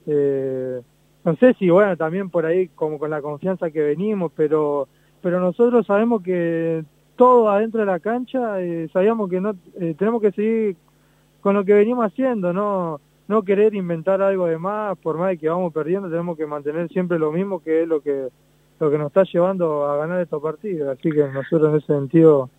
Eh, 0.06 0.82
no 1.26 1.36
sé 1.36 1.54
si 1.56 1.70
bueno 1.70 1.96
también 1.98 2.30
por 2.30 2.46
ahí 2.46 2.68
como 2.70 3.00
con 3.00 3.10
la 3.10 3.22
confianza 3.22 3.70
que 3.70 3.82
venimos, 3.82 4.32
pero 4.36 4.88
pero 5.22 5.40
nosotros 5.40 5.86
sabemos 5.86 6.22
que 6.24 6.84
todo 7.16 7.50
adentro 7.50 7.80
de 7.80 7.86
la 7.86 8.00
cancha 8.00 8.62
eh, 8.62 8.90
sabíamos 8.92 9.30
que 9.30 9.40
no 9.40 9.56
eh, 9.80 9.96
tenemos 9.98 10.22
que 10.22 10.32
seguir 10.32 10.76
con 11.42 11.56
lo 11.56 11.64
que 11.66 11.74
venimos 11.74 12.06
haciendo, 12.06 12.54
no 12.54 13.00
no 13.28 13.44
querer 13.44 13.74
inventar 13.74 14.22
algo 14.22 14.48
de 14.48 14.58
más, 14.58 14.98
por 14.98 15.18
más 15.18 15.30
de 15.30 15.38
que 15.38 15.50
vamos 15.50 15.74
perdiendo, 15.74 16.10
tenemos 16.10 16.38
que 16.38 16.46
mantener 16.46 16.90
siempre 16.90 17.18
lo 17.18 17.32
mismo 17.32 17.62
que 17.62 17.84
es 17.84 17.88
lo 17.88 18.02
que 18.02 18.28
lo 18.80 18.92
que 18.92 18.98
nos 18.98 19.08
está 19.08 19.24
llevando 19.24 19.86
a 19.86 19.98
ganar 19.98 20.22
estos 20.22 20.42
partidos, 20.42 20.98
así 20.98 21.10
que 21.10 21.28
nosotros 21.30 21.70
en 21.70 21.78
ese 21.78 21.88
sentido 21.88 22.50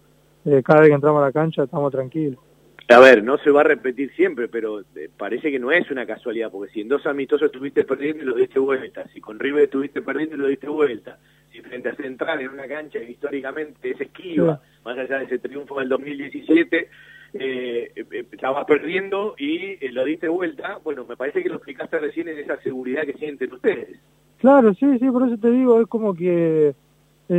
eh, 0.45 0.63
cada 0.65 0.81
vez 0.81 0.89
que 0.89 0.95
entramos 0.95 1.23
a 1.23 1.27
la 1.27 1.33
cancha 1.33 1.65
estamos 1.65 1.91
tranquilos. 1.93 2.39
A 2.89 2.99
ver, 3.01 3.25
no 3.25 3.39
se 3.39 3.51
va 3.51 3.63
a 3.63 3.65
repetir 3.65 4.13
siempre, 4.15 4.49
pero 4.49 4.81
eh, 4.81 5.09
parece 5.17 5.51
que 5.51 5.59
no 5.59 5.73
es 5.73 5.91
una 5.91 6.07
casualidad, 6.07 6.51
porque 6.51 6.73
si 6.73 6.83
en 6.83 6.89
dos 6.89 7.07
amistosos 7.07 7.47
estuviste 7.47 7.85
perdiendo 7.85 8.23
y 8.23 8.27
lo 8.27 8.35
diste 8.37 8.59
vuelta, 8.59 9.07
si 9.13 9.21
con 9.21 9.39
River 9.39 9.65
estuviste 9.65 10.03
perdiendo 10.03 10.37
y 10.37 10.39
lo 10.39 10.49
diste 10.49 10.69
vuelta, 10.69 11.19
si 11.51 11.61
frente 11.61 11.89
a 11.89 11.97
Central 11.97 12.41
en 12.41 12.51
una 12.51 12.67
cancha 12.67 12.99
que 12.99 13.11
históricamente 13.11 13.91
es 13.91 14.01
esquiva, 14.01 14.61
más 14.85 14.99
allá 14.99 15.19
de 15.19 15.25
ese 15.25 15.39
triunfo 15.39 15.79
del 15.79 15.89
2017, 15.89 16.89
eh, 17.37 17.93
eh, 17.97 18.27
estabas 18.31 18.65
perdiendo 18.65 19.35
y 19.37 19.85
eh, 19.85 19.91
lo 19.91 20.05
diste 20.05 20.29
vuelta, 20.29 20.79
bueno, 20.85 21.05
me 21.05 21.17
parece 21.17 21.43
que 21.43 21.49
lo 21.49 21.57
explicaste 21.57 21.99
recién 21.99 22.29
en 22.29 22.39
esa 22.39 22.61
seguridad 22.61 23.03
que 23.05 23.15
sienten 23.15 23.53
ustedes. 23.53 23.99
Claro, 24.39 24.75
sí, 24.75 24.99
sí, 24.99 25.11
por 25.11 25.27
eso 25.27 25.37
te 25.39 25.51
digo, 25.51 25.81
es 25.81 25.89
como 25.89 26.15
que 26.15 26.69
eh, 26.69 26.75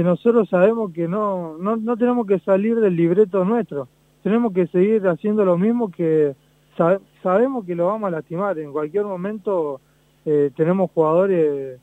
nosotros 0.03 0.49
sabemos 0.49 0.91
que 0.91 1.07
no, 1.07 1.57
no, 1.59 1.77
no 1.77 1.95
tenemos 1.95 2.25
que 2.27 2.39
salir 2.39 2.75
del 2.79 2.95
libreto 2.95 3.45
nuestro, 3.45 3.87
tenemos 4.25 4.53
que 4.53 4.65
seguir 4.69 5.07
haciendo 5.07 5.45
lo 5.45 5.55
mismo 5.55 5.91
que 5.91 6.35
sa- 6.75 6.99
sabemos 7.21 7.63
que 7.63 7.75
lo 7.75 7.85
vamos 7.85 8.07
a 8.07 8.09
lastimar, 8.17 8.57
en 8.57 8.71
cualquier 8.71 9.05
momento 9.05 9.79
eh, 10.25 10.49
tenemos 10.57 10.89
jugadores 10.95 11.79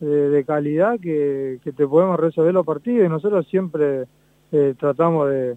de, 0.00 0.28
de 0.30 0.44
calidad 0.44 0.98
que, 0.98 1.60
que 1.62 1.70
te 1.72 1.86
podemos 1.86 2.18
resolver 2.18 2.52
los 2.52 2.66
partidos 2.66 3.06
y 3.06 3.08
nosotros 3.08 3.46
siempre 3.46 4.06
eh, 4.50 4.74
tratamos 4.76 5.30
de, 5.30 5.56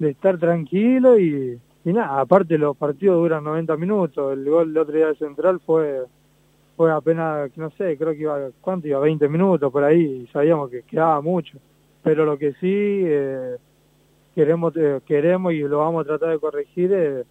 de 0.00 0.10
estar 0.10 0.36
tranquilos 0.38 1.18
y, 1.18 1.58
y 1.86 1.92
nada, 1.94 2.20
aparte 2.20 2.58
los 2.58 2.76
partidos 2.76 3.16
duran 3.16 3.42
90 3.42 3.74
minutos, 3.78 4.34
el 4.36 4.44
gol 4.44 4.68
del 4.74 4.82
otro 4.82 4.94
día 4.94 5.06
de 5.06 5.14
Central 5.16 5.60
fue 5.64 6.02
fue 6.76 6.92
apenas, 6.92 7.56
no 7.56 7.70
sé, 7.70 7.96
creo 7.96 8.12
que 8.12 8.20
iba, 8.20 8.50
¿cuánto 8.60 8.86
iba? 8.88 8.98
20 8.98 9.28
minutos 9.28 9.72
por 9.72 9.82
ahí, 9.84 10.24
y 10.24 10.26
sabíamos 10.32 10.68
que 10.70 10.82
quedaba 10.82 11.20
mucho. 11.22 11.56
Pero 12.02 12.26
lo 12.26 12.36
que 12.36 12.52
sí 12.54 13.02
eh, 13.06 13.56
queremos 14.34 14.76
eh, 14.76 15.00
queremos 15.06 15.52
y 15.52 15.60
lo 15.60 15.78
vamos 15.78 16.04
a 16.04 16.08
tratar 16.08 16.30
de 16.30 16.38
corregir 16.38 16.92
es 16.92 17.26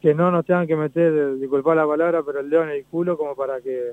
que 0.00 0.14
no 0.14 0.30
nos 0.30 0.44
tengan 0.44 0.66
que 0.66 0.76
meter, 0.76 1.12
eh, 1.12 1.34
disculpa 1.36 1.74
la 1.74 1.86
palabra, 1.86 2.22
pero 2.24 2.40
el 2.40 2.50
dedo 2.50 2.64
en 2.64 2.70
el 2.70 2.84
culo 2.84 3.16
como 3.16 3.34
para 3.34 3.60
que 3.60 3.92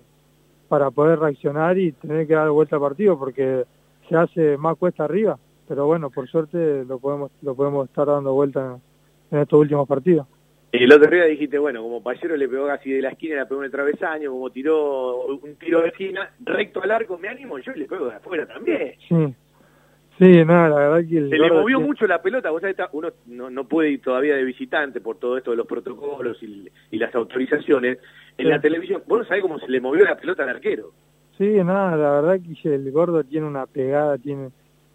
para 0.68 0.92
poder 0.92 1.20
reaccionar 1.20 1.78
y 1.78 1.92
tener 1.94 2.28
que 2.28 2.34
dar 2.34 2.50
vuelta 2.50 2.78
al 2.78 2.82
partido 2.82 3.18
porque 3.20 3.66
se 4.08 4.16
hace 4.16 4.58
más 4.58 4.78
cuesta 4.78 5.04
arriba. 5.04 5.38
Pero 5.68 5.86
bueno, 5.86 6.10
por 6.10 6.28
suerte 6.28 6.86
lo 6.86 7.00
podemos 7.00 7.32
lo 7.42 7.56
podemos 7.56 7.88
estar 7.88 8.08
dando 8.08 8.34
vuelta 8.34 8.78
en, 9.32 9.38
en 9.38 9.44
estos 9.44 9.60
últimos 9.60 9.88
partidos. 9.88 10.28
Y 10.74 10.84
el 10.84 10.94
otro 10.94 11.10
día 11.10 11.26
dijiste, 11.26 11.58
bueno, 11.58 11.82
como 11.82 12.02
Pallero 12.02 12.38
le 12.38 12.48
pegó 12.48 12.66
casi 12.68 12.92
de 12.92 13.02
la 13.02 13.10
esquina, 13.10 13.36
le 13.36 13.46
pegó 13.46 13.60
en 13.60 13.66
el 13.66 13.72
travesaño, 13.72 14.32
como 14.32 14.50
tiró 14.52 15.26
un 15.26 15.56
tiro 15.56 15.82
de 15.82 15.90
esquina, 15.90 16.32
recto 16.40 16.82
al 16.82 16.92
arco, 16.92 17.18
me 17.18 17.28
animo 17.28 17.60
yo 17.60 17.74
le 17.74 17.86
pego 17.86 18.06
de 18.06 18.16
afuera 18.16 18.48
también. 18.48 18.96
Sí, 19.10 19.36
sí, 20.22 20.46
nada, 20.46 20.70
la 20.70 20.76
verdad 20.76 21.10
que 21.10 21.18
el 21.18 21.30
Se 21.30 21.38
le 21.38 21.52
movió 21.52 21.82
mucho 21.82 22.08
la 22.08 22.22
pelota, 22.22 22.50
vos 22.52 22.62
sabés, 22.62 22.78
uno 22.94 23.10
no, 23.26 23.50
no 23.50 23.68
puede 23.68 23.90
ir 23.90 24.02
todavía 24.02 24.36
de 24.36 24.44
visitante 24.44 25.02
por 25.02 25.18
todo 25.18 25.38
esto 25.38 25.52
de 25.52 25.58
los 25.58 25.68
protocolos 25.68 26.42
y, 26.42 26.70
y 26.92 26.98
las 26.98 27.14
autorizaciones. 27.16 27.98
En 28.38 28.46
Sí. 28.46 28.52
la 28.52 28.62
televisión, 28.62 29.04
vos 29.08 29.20
no 29.20 29.26
sabés 29.26 29.42
cómo 29.42 29.60
se 29.60 29.68
le 29.68 29.82
movió 29.82 30.06
la 30.06 30.16
pelota 30.18 30.44
al 30.44 30.50
arquero. 30.50 30.92
Sí, 31.38 31.50
nada, 31.64 31.98
la 31.98 32.22
verdad 32.22 32.40
que 32.62 32.74
el 32.76 32.92
gordo 32.92 33.24
tiene 33.24 33.48
una 33.48 33.66
pegada, 33.66 34.18
tiene... 34.18 34.50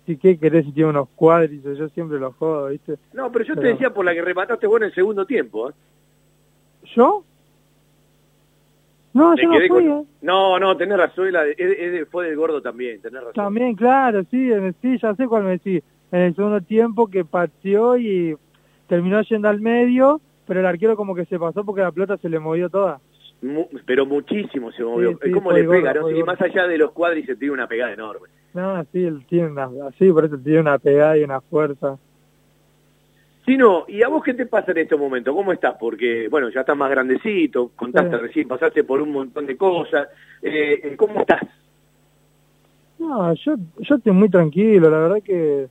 ¿qué 0.06 0.38
querés 0.38 0.64
si 0.64 0.72
tiene 0.72 0.90
unos 0.90 1.08
cuádriceps? 1.16 1.78
Yo 1.78 1.88
siempre 1.88 2.20
lo 2.20 2.30
jodo, 2.32 2.68
¿viste? 2.68 2.96
No, 3.12 3.32
pero 3.32 3.44
yo 3.44 3.56
te 3.56 3.66
decía 3.66 3.90
por 3.90 4.04
la 4.04 4.14
que 4.14 4.22
remataste 4.22 4.66
vos 4.68 4.80
en 4.80 4.84
el 4.86 4.94
segundo 4.94 5.26
tiempo. 5.26 5.70
¿eh? 5.70 5.72
¿Yo? 6.94 7.24
No, 9.16 9.34
yo 9.36 9.48
no 9.48 9.54
quedé 9.56 9.68
fui, 9.68 9.86
con- 9.86 9.98
¿eh? 10.00 10.04
No, 10.22 10.58
no, 10.58 10.76
tenés 10.76 10.98
razón, 10.98 11.32
la 11.32 11.44
de- 11.44 11.52
es- 11.52 11.78
es 11.78 11.92
de- 11.92 12.06
fue 12.06 12.26
del 12.26 12.36
gordo 12.36 12.60
también, 12.60 13.00
tenés 13.00 13.20
razón. 13.20 13.34
También, 13.34 13.74
claro, 13.74 14.22
sí, 14.30 14.52
en 14.52 14.64
el- 14.66 14.74
sí, 14.82 14.98
ya 15.00 15.14
sé 15.14 15.26
cuál 15.26 15.44
me 15.44 15.50
decís. 15.52 15.82
En 16.12 16.20
el 16.20 16.34
segundo 16.36 16.60
tiempo 16.60 17.08
que 17.08 17.24
pateó 17.24 17.96
y 17.96 18.36
terminó 18.86 19.20
yendo 19.22 19.48
al 19.48 19.60
medio, 19.60 20.20
pero 20.46 20.60
el 20.60 20.66
arquero 20.66 20.96
como 20.96 21.14
que 21.14 21.24
se 21.24 21.38
pasó 21.38 21.64
porque 21.64 21.82
la 21.82 21.90
pelota 21.92 22.16
se 22.18 22.28
le 22.28 22.38
movió 22.38 22.68
toda. 22.70 23.00
Mu- 23.42 23.68
pero 23.84 24.06
muchísimo 24.06 24.70
se 24.72 24.82
movió. 24.84 25.10
Sí, 25.10 25.16
sí, 25.22 25.28
es 25.28 25.34
como 25.34 25.52
le 25.52 25.66
gordo, 25.66 25.78
pega, 25.80 25.94
¿no? 25.94 26.08
Sí, 26.08 26.22
más 26.22 26.40
allá 26.40 26.66
de 26.66 26.78
los 26.78 26.92
cuádriceps 26.92 27.38
tiene 27.38 27.52
una 27.54 27.66
pegada 27.66 27.92
enorme. 27.92 28.28
No, 28.54 28.82
sí, 28.92 29.04
él 29.04 29.24
tiene 29.28 29.48
una... 29.48 29.68
Sí, 29.98 30.10
por 30.10 30.24
eso 30.24 30.38
tiene 30.38 30.60
una 30.60 30.78
pegada 30.78 31.18
y 31.18 31.24
una 31.24 31.40
fuerza. 31.42 31.98
Sí, 33.46 33.56
no, 33.56 33.84
¿y 33.86 34.02
a 34.02 34.08
vos 34.08 34.24
qué 34.24 34.34
te 34.34 34.46
pasa 34.46 34.72
en 34.72 34.78
este 34.78 34.96
momento? 34.96 35.32
¿Cómo 35.32 35.52
estás? 35.52 35.76
Porque, 35.78 36.26
bueno, 36.28 36.48
ya 36.50 36.60
estás 36.60 36.76
más 36.76 36.90
grandecito, 36.90 37.70
contaste 37.76 38.16
Sí. 38.16 38.22
recién, 38.22 38.48
pasaste 38.48 38.82
por 38.82 39.00
un 39.00 39.12
montón 39.12 39.46
de 39.46 39.56
cosas. 39.56 40.08
Eh, 40.42 40.96
¿Cómo 40.96 41.20
estás? 41.20 41.42
No, 42.98 43.32
yo, 43.34 43.54
yo 43.78 43.94
estoy 43.94 44.12
muy 44.12 44.28
tranquilo, 44.28 44.90
la 44.90 44.98
verdad 44.98 45.22
que 45.22 45.68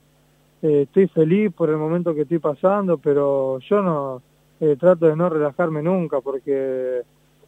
eh, 0.62 0.82
estoy 0.82 1.06
feliz 1.08 1.52
por 1.52 1.68
el 1.68 1.76
momento 1.76 2.14
que 2.14 2.22
estoy 2.22 2.38
pasando, 2.38 2.96
pero 2.96 3.58
yo 3.58 3.82
no 3.82 4.22
eh, 4.58 4.76
trato 4.80 5.06
de 5.06 5.16
no 5.16 5.28
relajarme 5.28 5.82
nunca 5.82 6.20
porque 6.22 7.02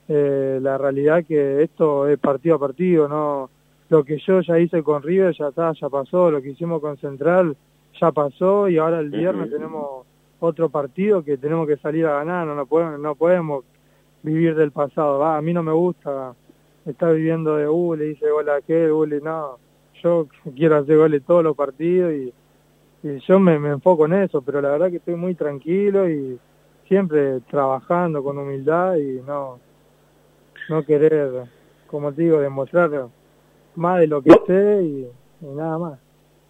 eh, 0.09 0.59
la 0.61 0.77
realidad 0.77 1.25
que 1.25 1.63
esto 1.63 2.07
es 2.07 2.19
partido 2.19 2.57
a 2.57 2.59
partido, 2.59 3.09
no 3.09 3.49
lo 3.89 4.05
que 4.05 4.19
yo 4.19 4.43
ya 4.43 4.59
hice 4.59 4.83
con 4.83 5.03
River 5.03 5.35
ya 5.35 5.49
está, 5.49 5.73
ya 5.73 5.89
pasó, 5.89 6.31
lo 6.31 6.43
que 6.43 6.51
hicimos 6.51 6.83
con 6.83 6.99
Central 6.99 7.57
ya 7.99 8.13
pasó 8.13 8.69
y 8.69 8.77
ahora 8.77 9.01
el 9.01 9.09
viernes 9.11 9.51
tenemos 9.51 10.08
otro 10.41 10.69
partido 10.69 11.23
que 11.25 11.37
tenemos 11.37 11.67
que 11.67 11.77
salir 11.77 12.07
a 12.07 12.15
ganar, 12.15 12.47
no, 12.47 12.55
no 12.55 12.67
podemos, 12.67 13.01
no 13.01 13.15
podemos 13.15 13.65
vivir 14.23 14.55
del 14.55 14.71
pasado. 14.71 15.19
Va, 15.19 15.37
a 15.37 15.43
mí 15.43 15.53
no 15.53 15.63
me 15.63 15.73
gusta 15.73 16.35
estar 16.87 17.15
viviendo 17.15 17.57
de, 17.57 17.69
uh, 17.69 17.95
le 17.95 18.11
hice 18.11 18.31
gol 18.31 18.49
a 18.49 18.57
aquel, 18.57 18.91
uh, 18.93 19.05
le- 19.05 19.21
no. 19.21 19.59
Yo 20.03 20.29
quiero 20.55 20.77
hacer 20.77 20.97
goles 20.97 21.23
todos 21.27 21.43
los 21.43 21.57
partidos 21.57 22.13
y, 22.13 22.33
y 23.03 23.19
yo 23.21 23.41
me, 23.41 23.59
me 23.59 23.71
enfoco 23.71 24.07
en 24.07 24.15
eso, 24.15 24.43
pero 24.43 24.61
la 24.61 24.71
verdad 24.71 24.91
que 24.91 24.97
estoy 24.99 25.17
muy 25.17 25.35
tranquilo 25.35 26.09
y 26.09 26.39
siempre 26.87 27.41
trabajando 27.51 28.23
con 28.23 28.39
humildad 28.39 28.97
y 28.97 29.21
no, 29.27 29.59
no 30.69 30.85
querer, 30.85 31.45
como 31.89 32.13
te 32.13 32.23
digo, 32.23 32.39
demostrar 32.41 33.09
más 33.75 34.01
de 34.01 34.07
lo 34.07 34.23
que 34.23 34.31
sé 34.47 34.83
y, 34.83 35.11
y 35.41 35.47
nada 35.55 35.79
más. 35.79 35.99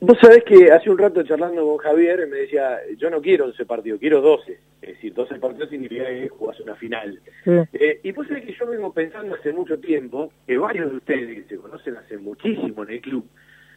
Vos 0.00 0.16
sabés 0.20 0.44
que 0.44 0.70
hace 0.70 0.90
un 0.90 0.98
rato 0.98 1.22
charlando 1.24 1.66
con 1.66 1.78
Javier 1.78 2.26
me 2.28 2.38
decía, 2.38 2.78
yo 2.96 3.10
no 3.10 3.20
quiero 3.20 3.46
11 3.46 3.66
partidos, 3.66 3.98
quiero 3.98 4.20
12. 4.20 4.58
Es 4.80 4.88
decir, 4.94 5.12
12 5.12 5.34
partidos 5.40 5.70
significa 5.70 6.04
que 6.04 6.28
jugás 6.28 6.60
una 6.60 6.76
final. 6.76 7.20
Sí. 7.44 7.50
Eh, 7.72 8.00
y 8.04 8.12
vos 8.12 8.26
sabés 8.28 8.44
que 8.44 8.54
yo 8.54 8.66
vengo 8.66 8.92
pensando 8.92 9.34
hace 9.34 9.52
mucho 9.52 9.78
tiempo, 9.80 10.32
que 10.46 10.56
varios 10.56 10.90
de 10.90 10.96
ustedes 10.98 11.42
que 11.42 11.54
se 11.54 11.60
conocen 11.60 11.96
hace 11.96 12.16
muchísimo 12.16 12.84
en 12.84 12.90
el 12.90 13.00
club, 13.00 13.26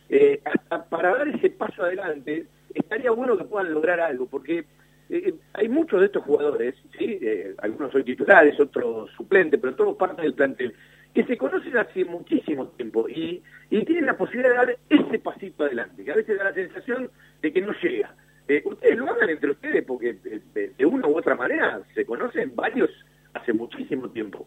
eh, 0.10 0.42
hasta 0.44 0.84
para 0.90 1.16
dar 1.18 1.28
ese 1.30 1.50
paso 1.50 1.84
adelante, 1.84 2.46
estaría 2.74 3.12
bueno 3.12 3.38
que 3.38 3.46
puedan 3.46 3.74
lograr 3.74 4.00
algo, 4.00 4.28
porque 4.28 4.66
eh, 5.10 5.34
hay 5.54 5.68
muchos 5.70 6.00
de 6.00 6.06
estos 6.06 6.24
jugadores, 6.24 6.76
¿sí? 6.98 7.18
Eh, 7.22 7.56
algunos 7.58 7.92
son 7.92 8.04
titulares, 8.04 8.60
otros 8.60 9.10
suplentes, 9.12 9.60
pero 9.60 9.76
todos 9.76 9.98
parte 9.98 10.22
del 10.22 10.34
plantel, 10.34 10.74
que 11.14 11.26
se 11.26 11.38
conocen 11.38 11.78
hace 11.78 12.06
muchísimo 12.06 12.68
tiempo 12.68 13.08
y, 13.10 13.42
y 13.70 13.86
tienen 13.86 14.06
la 14.06 14.18
posibilidad 14.18 14.52
de 14.52 14.56
dar 14.56 14.78
ese 14.90 15.20
pasito 15.20 15.66
adelante, 15.66 16.04
que 16.04 16.12
a 16.12 16.16
veces 16.16 16.38
da 16.38 16.46
la 16.46 16.54
sensación 16.54 17.10
de 17.42 17.52
que 17.52 17.62
no 17.62 17.74
llega. 17.82 18.16
Eh, 18.48 18.62
ustedes 18.66 18.98
lo 18.98 19.10
hagan 19.10 19.30
entre 19.30 19.52
ustedes 19.52 19.86
porque 19.86 20.18
eh, 20.26 20.72
de, 20.78 20.86
una 20.86 21.08
u 21.08 21.18
otra 21.18 21.36
manera 21.36 21.82
se 21.94 22.06
conocen 22.06 22.56
varios 22.56 22.90
hace 23.34 23.54
muchísimo 23.54 24.10
tiempo. 24.10 24.46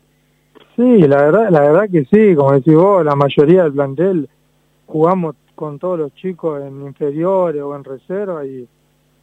Sí, 0.77 1.03
la 1.03 1.23
verdad, 1.23 1.51
la 1.51 1.61
verdad 1.61 1.89
que 1.91 2.05
sí, 2.05 2.35
como 2.35 2.53
decís 2.53 2.75
vos, 2.75 3.05
la 3.05 3.15
mayoría 3.15 3.65
del 3.65 3.73
plantel 3.73 4.29
jugamos 4.87 5.37
con 5.55 5.79
todos 5.79 5.99
los 5.99 6.15
chicos 6.15 6.63
en 6.63 6.83
inferiores 6.83 7.63
o 7.63 7.77
en 7.77 7.85
reserva 7.85 8.45
y, 8.45 8.67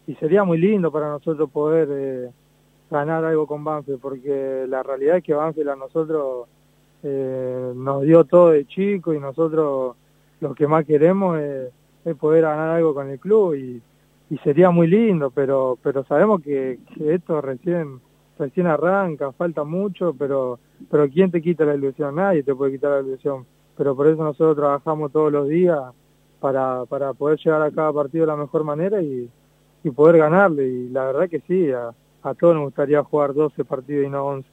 y 0.07 0.15
sería 0.15 0.43
muy 0.43 0.57
lindo 0.57 0.91
para 0.91 1.09
nosotros 1.09 1.49
poder 1.49 1.87
eh, 1.91 2.29
ganar 2.89 3.25
algo 3.25 3.47
con 3.47 3.63
Banfield, 3.63 3.99
porque 3.99 4.65
la 4.67 4.83
realidad 4.83 5.17
es 5.17 5.23
que 5.23 5.33
Banfield 5.33 5.69
a 5.69 5.75
nosotros 5.75 6.47
eh, 7.03 7.73
nos 7.75 8.03
dio 8.03 8.23
todo 8.25 8.49
de 8.51 8.65
chico 8.65 9.13
y 9.13 9.19
nosotros 9.19 9.95
lo 10.39 10.53
que 10.53 10.67
más 10.67 10.85
queremos 10.85 11.39
es, 11.39 11.71
poder 12.19 12.41
ganar 12.43 12.69
algo 12.69 12.95
con 12.95 13.09
el 13.09 13.19
club 13.19 13.53
y, 13.53 13.81
y 14.29 14.37
sería 14.39 14.71
muy 14.71 14.87
lindo, 14.87 15.29
pero 15.29 15.77
pero 15.83 16.03
sabemos 16.05 16.41
que, 16.41 16.79
que 16.95 17.13
esto 17.13 17.41
recién 17.41 17.99
recién 18.39 18.65
arranca, 18.67 19.31
falta 19.33 19.63
mucho, 19.63 20.15
pero 20.17 20.59
pero 20.89 21.07
quién 21.09 21.29
te 21.29 21.41
quita 21.41 21.63
la 21.63 21.75
ilusión, 21.75 22.15
nadie 22.15 22.43
te 22.43 22.55
puede 22.55 22.71
quitar 22.71 22.91
la 22.91 23.07
ilusión, 23.07 23.45
pero 23.77 23.95
por 23.95 24.07
eso 24.07 24.23
nosotros 24.23 24.55
trabajamos 24.55 25.11
todos 25.11 25.31
los 25.31 25.47
días 25.47 25.79
para 26.39 26.85
para 26.85 27.13
poder 27.13 27.37
llegar 27.37 27.61
a 27.61 27.71
cada 27.71 27.93
partido 27.93 28.25
de 28.25 28.31
la 28.31 28.37
mejor 28.37 28.63
manera 28.63 29.01
y, 29.01 29.29
y 29.83 29.91
poder 29.91 30.17
ganarle 30.17 30.67
y 30.67 30.89
la 30.89 31.05
verdad 31.05 31.29
que 31.29 31.41
sí, 31.41 31.71
a, 31.71 31.91
a 32.23 32.33
todos 32.33 32.55
nos 32.55 32.65
gustaría 32.65 33.03
jugar 33.03 33.33
12 33.33 33.63
partidos 33.65 34.05
y 34.07 34.09
no 34.09 34.25
11. 34.25 34.49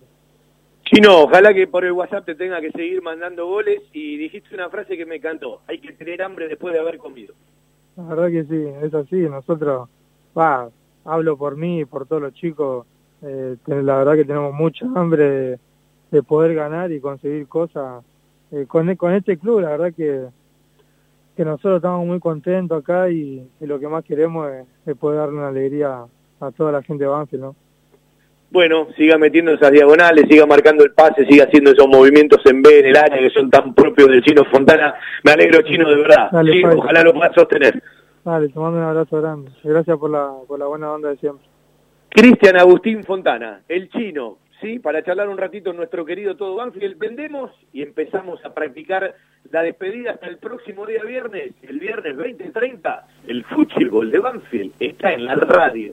Chino, 0.90 1.24
ojalá 1.24 1.52
que 1.52 1.66
por 1.66 1.84
el 1.84 1.92
WhatsApp 1.92 2.24
te 2.24 2.34
tenga 2.34 2.62
que 2.62 2.70
seguir 2.70 3.02
mandando 3.02 3.46
goles 3.46 3.82
y 3.92 4.16
dijiste 4.16 4.54
una 4.54 4.70
frase 4.70 4.96
que 4.96 5.04
me 5.04 5.16
encantó, 5.16 5.60
hay 5.66 5.80
que 5.80 5.92
tener 5.92 6.22
hambre 6.22 6.48
después 6.48 6.72
de 6.72 6.80
haber 6.80 6.96
comido. 6.96 7.34
La 7.96 8.04
verdad 8.04 8.28
que 8.30 8.44
sí, 8.44 8.64
es 8.82 8.94
así. 8.94 9.16
Nosotros, 9.16 9.88
va, 10.36 10.70
hablo 11.04 11.36
por 11.36 11.56
mí 11.56 11.80
y 11.80 11.84
por 11.84 12.06
todos 12.06 12.22
los 12.22 12.32
chicos. 12.32 12.86
eh, 13.20 13.56
la 13.66 13.98
verdad 13.98 14.14
que 14.14 14.24
tenemos 14.24 14.54
mucha 14.54 14.86
hambre 14.94 15.30
de, 15.30 15.58
de 16.10 16.22
poder 16.22 16.54
ganar 16.54 16.90
y 16.90 17.00
conseguir 17.00 17.46
cosas 17.48 18.02
eh, 18.50 18.64
con, 18.66 18.94
con 18.96 19.12
este 19.12 19.36
club. 19.36 19.60
La 19.60 19.70
verdad 19.70 19.92
que, 19.94 20.26
que 21.36 21.44
nosotros 21.44 21.76
estamos 21.76 22.06
muy 22.06 22.18
contentos 22.18 22.80
acá 22.80 23.10
y, 23.10 23.46
lo 23.60 23.78
que 23.78 23.88
más 23.88 24.04
queremos 24.04 24.50
es, 24.50 24.66
es 24.86 24.96
poder 24.96 25.18
darle 25.18 25.36
una 25.38 25.48
alegría 25.48 26.06
a 26.40 26.50
toda 26.52 26.72
la 26.72 26.82
gente 26.82 27.04
de 27.04 27.10
Banfield, 27.10 27.42
¿no? 27.42 27.56
Bueno, 28.50 28.88
siga 28.96 29.18
metiendo 29.18 29.52
esas 29.52 29.70
diagonales, 29.70 30.24
siga 30.28 30.46
marcando 30.46 30.82
el 30.82 30.92
pase, 30.92 31.26
siga 31.26 31.44
haciendo 31.44 31.70
esos 31.70 31.86
movimientos 31.86 32.40
en 32.46 32.62
B 32.62 32.80
en 32.80 32.86
el 32.86 32.96
área 32.96 33.18
que 33.18 33.30
son 33.30 33.50
tan 33.50 33.74
propios 33.74 34.08
del 34.08 34.22
Chino 34.22 34.44
Fontana. 34.46 34.94
Me 35.22 35.32
alegro, 35.32 35.60
Chino, 35.62 35.88
de 35.88 35.96
verdad. 35.96 36.30
Dale, 36.32 36.52
Sí, 36.52 36.62
ojalá 36.64 37.02
lo 37.02 37.12
puedas 37.12 37.34
sostener. 37.34 37.82
Dale, 38.24 38.48
te 38.48 38.58
mando 38.58 38.78
un 38.78 38.84
abrazo 38.84 39.20
grande. 39.20 39.50
Gracias 39.62 39.98
por 39.98 40.10
la, 40.10 40.32
por 40.46 40.58
la 40.58 40.66
buena 40.66 40.90
onda 40.90 41.10
de 41.10 41.18
siempre. 41.18 41.46
Cristian 42.08 42.56
Agustín 42.56 43.04
Fontana, 43.04 43.60
el 43.68 43.90
chino, 43.90 44.38
¿sí? 44.62 44.78
Para 44.78 45.02
charlar 45.02 45.28
un 45.28 45.36
ratito 45.36 45.74
nuestro 45.74 46.06
querido 46.06 46.36
Todo 46.36 46.56
Banfield. 46.56 46.98
Vendemos 46.98 47.50
y 47.74 47.82
empezamos 47.82 48.42
a 48.46 48.54
practicar 48.54 49.14
la 49.50 49.62
despedida 49.62 50.12
hasta 50.12 50.26
el 50.26 50.38
próximo 50.38 50.86
día 50.86 51.04
viernes. 51.04 51.52
El 51.62 51.78
viernes 51.78 52.16
20.30, 52.16 53.02
el 53.26 53.44
fútbol 53.44 54.10
de 54.10 54.18
Banfield 54.18 54.72
está 54.80 55.12
en 55.12 55.26
la 55.26 55.34
radio. 55.34 55.92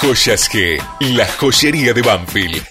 Joyas 0.00 0.48
G, 0.48 0.80
la 1.00 1.26
joyería 1.26 1.92
de 1.92 2.02
Banfield. 2.02 2.62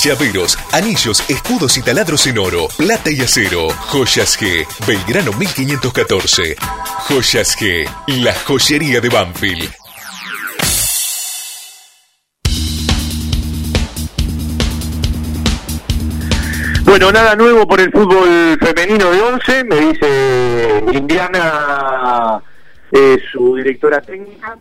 Llaveros, 0.00 0.56
anillos, 0.72 1.24
escudos 1.28 1.76
y 1.76 1.82
taladros 1.82 2.24
en 2.28 2.38
oro, 2.38 2.68
plata 2.76 3.10
y 3.10 3.20
acero. 3.20 3.68
Joyas 3.88 4.38
G, 4.38 4.64
Belgrano 4.86 5.32
1514. 5.32 6.56
Joyas 7.08 7.58
G, 7.58 7.88
la 8.06 8.32
joyería 8.46 9.00
de 9.00 9.08
Banfield. 9.08 9.70
Bueno, 16.84 17.10
nada 17.10 17.34
nuevo 17.34 17.66
por 17.66 17.80
el 17.80 17.90
fútbol 17.90 18.56
femenino 18.60 19.10
de 19.10 19.20
11, 19.20 19.64
me 19.64 19.76
dice 19.80 20.84
Indiana, 20.92 22.40
eh, 22.94 23.18
su 23.32 23.56
directora 23.56 24.00
técnica. 24.00 24.56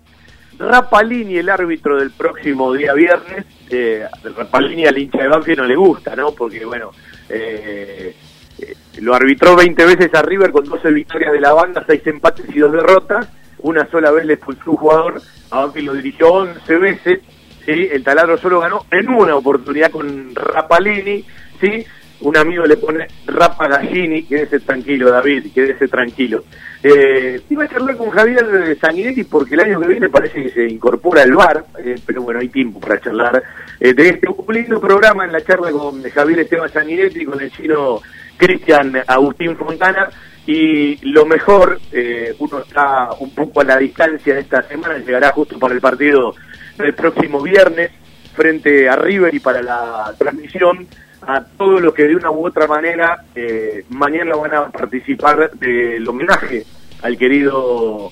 Rapalini, 0.57 1.37
el 1.37 1.49
árbitro 1.49 1.97
del 1.97 2.11
próximo 2.11 2.73
día 2.73 2.93
viernes, 2.93 3.45
eh, 3.69 4.07
Rapalini 4.35 4.85
al 4.85 4.97
hincha 4.97 5.21
de 5.21 5.27
Banfield 5.27 5.59
no 5.59 5.65
le 5.65 5.75
gusta, 5.75 6.15
¿no? 6.15 6.31
Porque, 6.31 6.65
bueno, 6.65 6.91
eh, 7.29 8.15
eh, 8.59 8.75
lo 9.01 9.13
arbitró 9.13 9.55
20 9.55 9.85
veces 9.85 10.13
a 10.15 10.21
River 10.23 10.51
con 10.51 10.65
12 10.65 10.91
victorias 10.91 11.31
de 11.31 11.41
la 11.41 11.53
banda, 11.53 11.83
6 11.85 12.07
empates 12.07 12.45
y 12.53 12.59
2 12.59 12.71
derrotas. 12.71 13.27
Una 13.59 13.87
sola 13.89 14.11
vez 14.11 14.25
le 14.25 14.33
expulsó 14.33 14.71
un 14.71 14.77
jugador, 14.77 15.21
a 15.51 15.59
Banfield 15.59 15.87
lo 15.87 15.93
dirigió 15.93 16.33
11 16.33 16.77
veces, 16.77 17.19
¿sí? 17.65 17.89
El 17.91 18.03
taladro 18.03 18.37
solo 18.37 18.59
ganó 18.59 18.85
en 18.91 19.09
una 19.09 19.35
oportunidad 19.35 19.91
con 19.91 20.33
Rapalini, 20.35 21.23
¿sí? 21.61 21.85
Un 22.23 22.37
amigo 22.37 22.65
le 22.65 22.77
pone 22.77 23.05
Rapa 23.25 23.67
Gallini, 23.67 24.23
quédese 24.23 24.61
tranquilo, 24.61 25.11
David, 25.11 25.47
quédese 25.53 25.89
tranquilo. 25.89 26.45
Eh, 26.81 27.41
iba 27.49 27.65
a 27.65 27.67
charlar 27.67 27.97
con 27.97 28.09
Javier 28.11 28.77
Sanguinetti 28.79 29.25
porque 29.25 29.55
el 29.55 29.61
año 29.61 29.81
que 29.81 29.87
viene 29.87 30.09
parece 30.09 30.43
que 30.43 30.49
se 30.49 30.67
incorpora 30.67 31.23
el 31.23 31.33
bar, 31.33 31.65
eh, 31.79 31.95
pero 32.05 32.21
bueno, 32.21 32.39
hay 32.39 32.47
tiempo 32.47 32.79
para 32.79 32.99
charlar 32.99 33.43
eh, 33.79 33.93
de 33.93 34.09
este 34.09 34.27
un 34.29 34.53
lindo 34.53 34.79
programa 34.79 35.25
en 35.25 35.33
la 35.33 35.43
charla 35.43 35.71
con 35.71 36.01
Javier 36.01 36.39
Esteban 36.39 36.69
Sanguinetti, 36.71 37.25
con 37.25 37.41
el 37.41 37.51
chino 37.51 38.01
Cristian 38.37 38.93
Agustín 39.05 39.57
Fontana. 39.57 40.09
Y 40.45 40.97
lo 41.11 41.25
mejor, 41.25 41.79
eh, 41.91 42.35
uno 42.39 42.59
está 42.59 43.09
un 43.19 43.33
poco 43.33 43.61
a 43.61 43.63
la 43.65 43.77
distancia 43.77 44.33
de 44.33 44.41
esta 44.41 44.61
semana, 44.63 44.97
llegará 44.97 45.31
justo 45.31 45.57
para 45.59 45.73
el 45.73 45.81
partido 45.81 46.35
del 46.77 46.93
próximo 46.93 47.41
viernes 47.41 47.91
frente 48.33 48.89
a 48.89 48.95
River 48.95 49.33
y 49.33 49.39
para 49.39 49.61
la 49.61 50.13
transmisión 50.17 50.87
a 51.27 51.43
todos 51.57 51.81
los 51.81 51.93
que 51.93 52.07
de 52.07 52.15
una 52.15 52.31
u 52.31 52.45
otra 52.45 52.67
manera 52.67 53.23
eh, 53.35 53.85
mañana 53.89 54.35
van 54.35 54.53
a 54.53 54.69
participar 54.69 55.51
del 55.51 56.07
homenaje 56.07 56.65
al 57.01 57.17
querido 57.17 58.11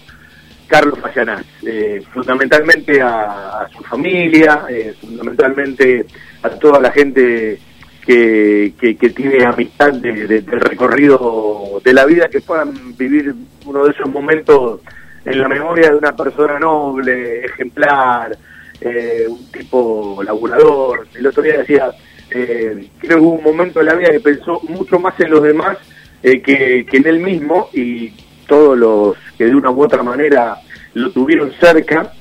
Carlos 0.68 1.00
Fallanás, 1.00 1.46
eh, 1.66 2.02
fundamentalmente 2.14 3.02
a, 3.02 3.68
su 3.76 3.84
familia, 3.84 4.66
eh, 4.70 4.94
fundamentalmente 5.00 6.06
a 6.44 6.50
toda 6.50 6.80
la 6.80 6.92
gente 6.92 7.60
que, 8.06 8.74
tiene 9.16 9.46
amistad 9.46 9.94
del 9.94 10.46
recorrido 10.46 11.82
de 11.84 11.94
la 11.94 12.06
vida, 12.06 12.30
que 12.30 12.42
puedan 12.42 12.98
vivir 12.98 13.34
uno 13.66 13.86
de 13.86 13.92
esos 13.92 14.10
momentos 14.10 14.80
en 15.26 15.40
la 15.40 15.48
memoria 15.48 15.92
de 15.92 15.98
una 15.98 16.16
persona 16.16 16.58
noble, 16.58 17.46
ejemplar, 17.46 18.38
eh, 18.80 19.26
un 19.28 19.52
tipo 19.52 20.22
laburador. 20.24 21.08
El 21.14 21.28
otro 21.28 21.44
día 21.44 21.58
decía, 21.58 21.92
creo 22.32 22.90
que 23.00 23.16
hubo 23.16 23.34
un 23.34 23.44
momento 23.44 23.82
en 23.82 23.86
la 23.88 23.96
vida 23.96 24.12
que 24.12 24.20
pensó 24.20 24.62
mucho 24.70 25.00
más 25.00 25.20
en 25.20 25.32
los 25.32 25.44
demás 25.44 25.78
que, 26.22 26.86
que 26.90 26.98
en 26.98 27.08
él 27.08 27.20
mismo 27.20 27.70
y 27.74 28.14
todos 28.48 28.78
los 28.78 29.18
que 29.38 29.46
de 29.46 29.56
una 29.56 29.72
u 29.72 29.84
otra 29.84 30.04
manera 30.04 30.58
lo 30.94 31.12
tuvieron 31.12 31.52
cerca, 31.60 32.12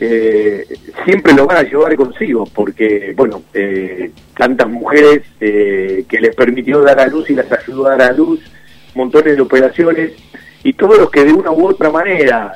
eh, 0.00 0.66
siempre 1.04 1.34
lo 1.34 1.46
van 1.46 1.58
a 1.58 1.62
llevar 1.62 1.94
consigo, 1.94 2.46
porque, 2.52 3.12
bueno, 3.16 3.42
eh, 3.52 4.10
tantas 4.36 4.68
mujeres 4.68 5.22
eh, 5.40 6.04
que 6.08 6.20
les 6.20 6.34
permitió 6.34 6.80
dar 6.80 6.98
a 7.00 7.06
luz 7.06 7.30
y 7.30 7.34
las 7.34 7.50
ayudó 7.52 7.86
a 7.86 7.96
dar 7.96 8.10
a 8.10 8.12
luz, 8.12 8.40
montones 8.94 9.36
de 9.36 9.42
operaciones, 9.42 10.12
y 10.62 10.72
todos 10.72 10.98
los 10.98 11.10
que 11.10 11.24
de 11.24 11.32
una 11.32 11.50
u 11.50 11.68
otra 11.68 11.90
manera 11.90 12.54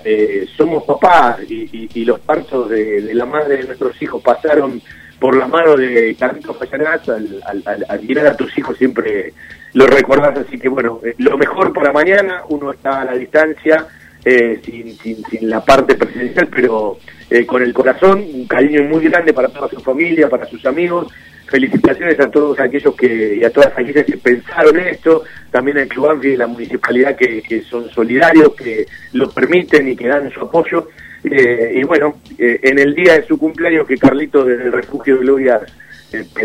somos 0.57 0.85
papás 0.85 1.41
y, 1.47 2.05
los 2.07 2.19
partos 2.21 2.71
de, 2.71 3.13
la 3.13 3.27
madre 3.27 3.59
de 3.59 3.65
nuestros 3.65 4.01
hijos 4.01 4.23
pasaron 4.23 4.81
por 5.19 5.37
la 5.37 5.47
mano 5.47 5.77
de 5.77 6.15
Carlitos 6.19 6.57
Fallanás, 6.57 7.09
al, 7.09 8.03
mirar 8.03 8.27
a 8.29 8.37
tus 8.37 8.57
hijos 8.57 8.77
siempre 8.79 9.33
lo 9.75 9.87
recordás, 9.87 10.39
así 10.39 10.59
que 10.59 10.69
bueno, 10.69 11.01
lo 11.19 11.37
mejor 11.37 11.73
para 11.73 11.93
mañana, 11.93 12.43
uno 12.49 12.73
está 12.73 13.03
a 13.03 13.05
la 13.05 13.15
distancia, 13.15 13.87
eh, 14.25 14.61
sin, 14.65 14.97
sin, 14.99 15.25
sin, 15.25 15.49
la 15.49 15.65
parte 15.65 15.95
presencial, 15.95 16.49
pero 16.49 16.99
eh, 17.31 17.47
con 17.47 17.63
el 17.63 17.73
corazón, 17.73 18.25
un 18.33 18.47
cariño 18.47 18.83
muy 18.85 19.05
grande 19.05 19.33
para 19.33 19.49
toda 19.49 19.69
su 19.69 19.81
familia, 19.81 20.29
para 20.29 20.47
sus 20.47 20.65
amigos. 20.67 21.13
Felicitaciones 21.47 22.21
a 22.21 22.31
todos 22.31 22.61
aquellos 22.61 22.95
que 22.95 23.37
y 23.37 23.45
a 23.45 23.51
todas 23.51 23.73
aquellas 23.75 24.05
que 24.05 24.19
pensaron 24.19 24.79
esto, 24.81 25.25
también 25.51 25.79
al 25.79 25.89
Club 25.89 26.23
y 26.25 26.37
la 26.37 26.47
municipalidad 26.47 27.17
que, 27.17 27.41
que, 27.43 27.63
son 27.63 27.89
solidarios, 27.91 28.55
que 28.55 28.87
lo 29.13 29.31
permiten 29.31 29.89
y 29.89 29.97
que 29.97 30.09
dan 30.09 30.31
su 30.31 30.41
apoyo. 30.41 30.89
Eh, 31.31 31.73
y 31.77 31.83
bueno, 31.85 32.19
en 32.39 32.79
el 32.79 32.95
día 32.95 33.15
de 33.15 33.27
su 33.27 33.39
cumpleaños, 33.39 33.87
que 33.87 33.97
Carlito 33.97 34.45
desde 34.45 34.65
el 34.65 34.73
Refugio 34.73 35.17
de 35.17 35.21
Gloria 35.21 35.61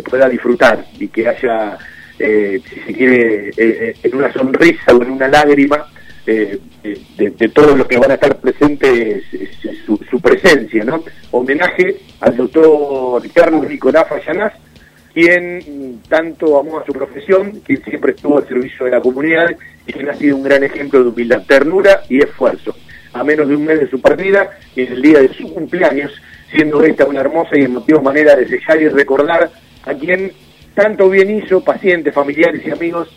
pueda 0.09 0.27
disfrutar 0.27 0.85
y 0.99 1.07
que 1.07 1.27
haya, 1.27 1.77
si 2.17 2.79
se 2.85 2.93
quiere, 2.93 3.51
en 3.57 4.15
una 4.15 4.31
sonrisa 4.33 4.93
o 4.93 5.01
en 5.01 5.11
una 5.11 5.27
lágrima, 5.27 5.85
de, 6.25 6.59
de, 7.17 7.49
todos 7.49 7.77
los 7.77 7.87
que 7.87 7.97
van 7.97 8.11
a 8.11 8.13
estar 8.13 8.37
presentes 8.37 9.23
su, 9.85 10.21
presencia, 10.21 10.83
¿no? 10.83 11.03
Homenaje 11.31 11.97
al 12.21 12.37
doctor 12.37 13.21
Carlos 13.33 13.67
Nicolás 13.67 14.07
Fallanás, 14.07 14.53
quien 15.13 16.01
tanto 16.07 16.59
amó 16.59 16.79
a 16.79 16.85
su 16.85 16.93
profesión, 16.93 17.61
quien 17.65 17.83
siempre 17.83 18.13
estuvo 18.13 18.37
al 18.37 18.47
servicio 18.47 18.85
de 18.85 18.91
la 18.91 19.01
comunidad 19.01 19.55
y 19.85 19.93
quien 19.93 20.09
ha 20.09 20.15
sido 20.15 20.37
un 20.37 20.43
gran 20.43 20.63
ejemplo 20.63 21.03
de 21.03 21.09
humildad, 21.09 21.43
ternura 21.45 22.01
y 22.09 22.19
esfuerzo. 22.19 22.75
A 23.13 23.23
menos 23.23 23.47
de 23.47 23.55
un 23.55 23.65
mes 23.65 23.79
de 23.79 23.89
su 23.89 24.01
partida 24.01 24.49
y 24.75 24.81
en 24.81 24.93
el 24.93 25.01
día 25.01 25.19
de 25.19 25.33
su 25.33 25.53
cumpleaños, 25.53 26.11
siendo 26.51 26.83
esta 26.83 27.05
una 27.05 27.21
hermosa 27.21 27.57
y 27.57 27.63
emotiva 27.63 28.01
manera 28.01 28.35
de 28.35 28.47
sellar 28.47 28.81
y 28.81 28.89
recordar 28.89 29.51
a 29.85 29.93
quien 29.93 30.31
tanto 30.73 31.09
bien 31.09 31.37
hizo, 31.37 31.63
pacientes, 31.63 32.13
familiares 32.13 32.61
y 32.65 32.71
amigos 32.71 33.09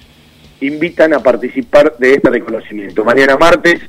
invitan 0.60 1.14
a 1.14 1.20
participar 1.20 1.96
de 1.98 2.14
este 2.14 2.30
reconocimiento. 2.30 3.04
Mañana 3.04 3.36
martes, 3.36 3.80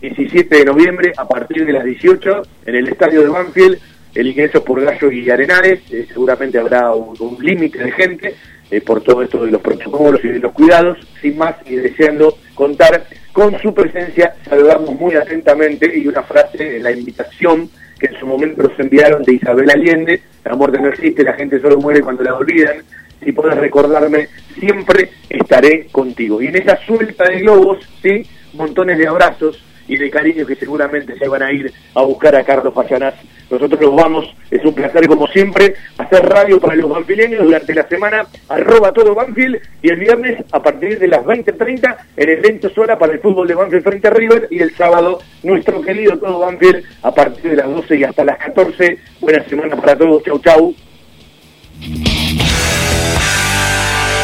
17 0.00 0.56
de 0.56 0.64
noviembre, 0.64 1.12
a 1.16 1.26
partir 1.26 1.64
de 1.66 1.72
las 1.72 1.84
18, 1.84 2.42
en 2.66 2.74
el 2.74 2.88
estadio 2.88 3.22
de 3.22 3.28
Banfield, 3.28 3.78
el 4.14 4.26
ingreso 4.28 4.64
por 4.64 4.82
Gallo 4.82 5.10
y 5.10 5.28
Arenales, 5.28 5.80
eh, 5.90 6.06
seguramente 6.08 6.58
habrá 6.58 6.92
un, 6.94 7.36
límite 7.40 7.78
de 7.82 7.92
gente 7.92 8.34
eh, 8.70 8.80
por 8.80 9.02
todo 9.02 9.22
esto 9.22 9.44
de 9.44 9.50
los 9.50 9.60
protocolos 9.60 10.24
y 10.24 10.28
de 10.28 10.38
los 10.38 10.52
cuidados, 10.52 10.98
sin 11.20 11.36
más 11.36 11.56
y 11.66 11.76
deseando 11.76 12.38
contar 12.54 13.06
con 13.34 13.58
su 13.58 13.74
presencia, 13.74 14.32
saludamos 14.48 14.94
muy 14.94 15.16
atentamente 15.16 15.90
y 15.98 16.06
una 16.06 16.22
frase, 16.22 16.78
la 16.78 16.92
invitación 16.92 17.68
que 17.98 18.06
en 18.06 18.20
su 18.20 18.26
momento 18.26 18.62
nos 18.62 18.78
enviaron 18.78 19.24
de 19.24 19.34
Isabel 19.34 19.68
Allende, 19.70 20.22
la 20.44 20.54
muerte 20.54 20.78
no 20.80 20.88
existe, 20.88 21.24
la 21.24 21.32
gente 21.32 21.60
solo 21.60 21.78
muere 21.78 22.00
cuando 22.00 22.22
la 22.22 22.36
olvidan, 22.36 22.76
si 23.24 23.32
puedes 23.32 23.58
recordarme, 23.58 24.28
siempre 24.56 25.10
estaré 25.28 25.88
contigo. 25.90 26.40
Y 26.40 26.46
en 26.46 26.56
esa 26.56 26.78
suelta 26.86 27.24
de 27.24 27.40
globos, 27.40 27.78
¿sí? 28.00 28.24
montones 28.52 28.98
de 28.98 29.08
abrazos 29.08 29.60
y 29.88 29.96
de 29.96 30.10
cariño 30.10 30.46
que 30.46 30.56
seguramente 30.56 31.18
se 31.18 31.28
van 31.28 31.42
a 31.42 31.52
ir 31.52 31.72
a 31.94 32.02
buscar 32.02 32.34
a 32.36 32.44
Carlos 32.44 32.74
Fallanás. 32.74 33.14
Nosotros 33.50 33.80
los 33.80 33.94
vamos, 33.94 34.34
es 34.50 34.64
un 34.64 34.74
placer 34.74 35.06
como 35.06 35.26
siempre, 35.28 35.74
hacer 35.98 36.24
radio 36.28 36.58
para 36.58 36.74
los 36.74 36.88
banfileños 36.88 37.44
durante 37.44 37.74
la 37.74 37.86
semana, 37.86 38.26
arroba 38.48 38.92
todo 38.92 39.14
Banfield, 39.14 39.60
y 39.82 39.90
el 39.90 39.96
viernes 39.96 40.42
a 40.50 40.62
partir 40.62 40.98
de 40.98 41.08
las 41.08 41.24
20.30 41.24 41.96
en 42.16 42.28
evento 42.28 42.70
sola 42.70 42.98
para 42.98 43.12
el 43.12 43.20
fútbol 43.20 43.46
de 43.46 43.54
Banfield 43.54 43.84
frente 43.84 44.08
a 44.08 44.10
River, 44.10 44.48
y 44.50 44.60
el 44.60 44.74
sábado 44.74 45.20
nuestro 45.42 45.82
querido 45.82 46.18
todo 46.18 46.40
Banfield 46.40 46.84
a 47.02 47.12
partir 47.12 47.50
de 47.50 47.56
las 47.56 47.66
12 47.66 47.96
y 47.96 48.04
hasta 48.04 48.24
las 48.24 48.38
14. 48.38 48.98
Buena 49.20 49.44
semana 49.44 49.76
para 49.76 49.96
todos, 49.96 50.22
chau 50.22 50.38
chau. 50.40 50.74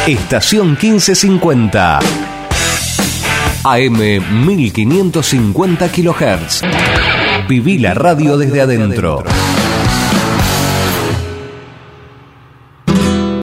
Estación 0.06 0.70
1550. 0.80 2.39
AM 3.64 3.98
1550 4.46 5.88
kHz. 5.90 6.62
Viví 7.46 7.78
la 7.78 7.92
radio 7.92 8.38
desde 8.38 8.62
adentro. 8.62 9.22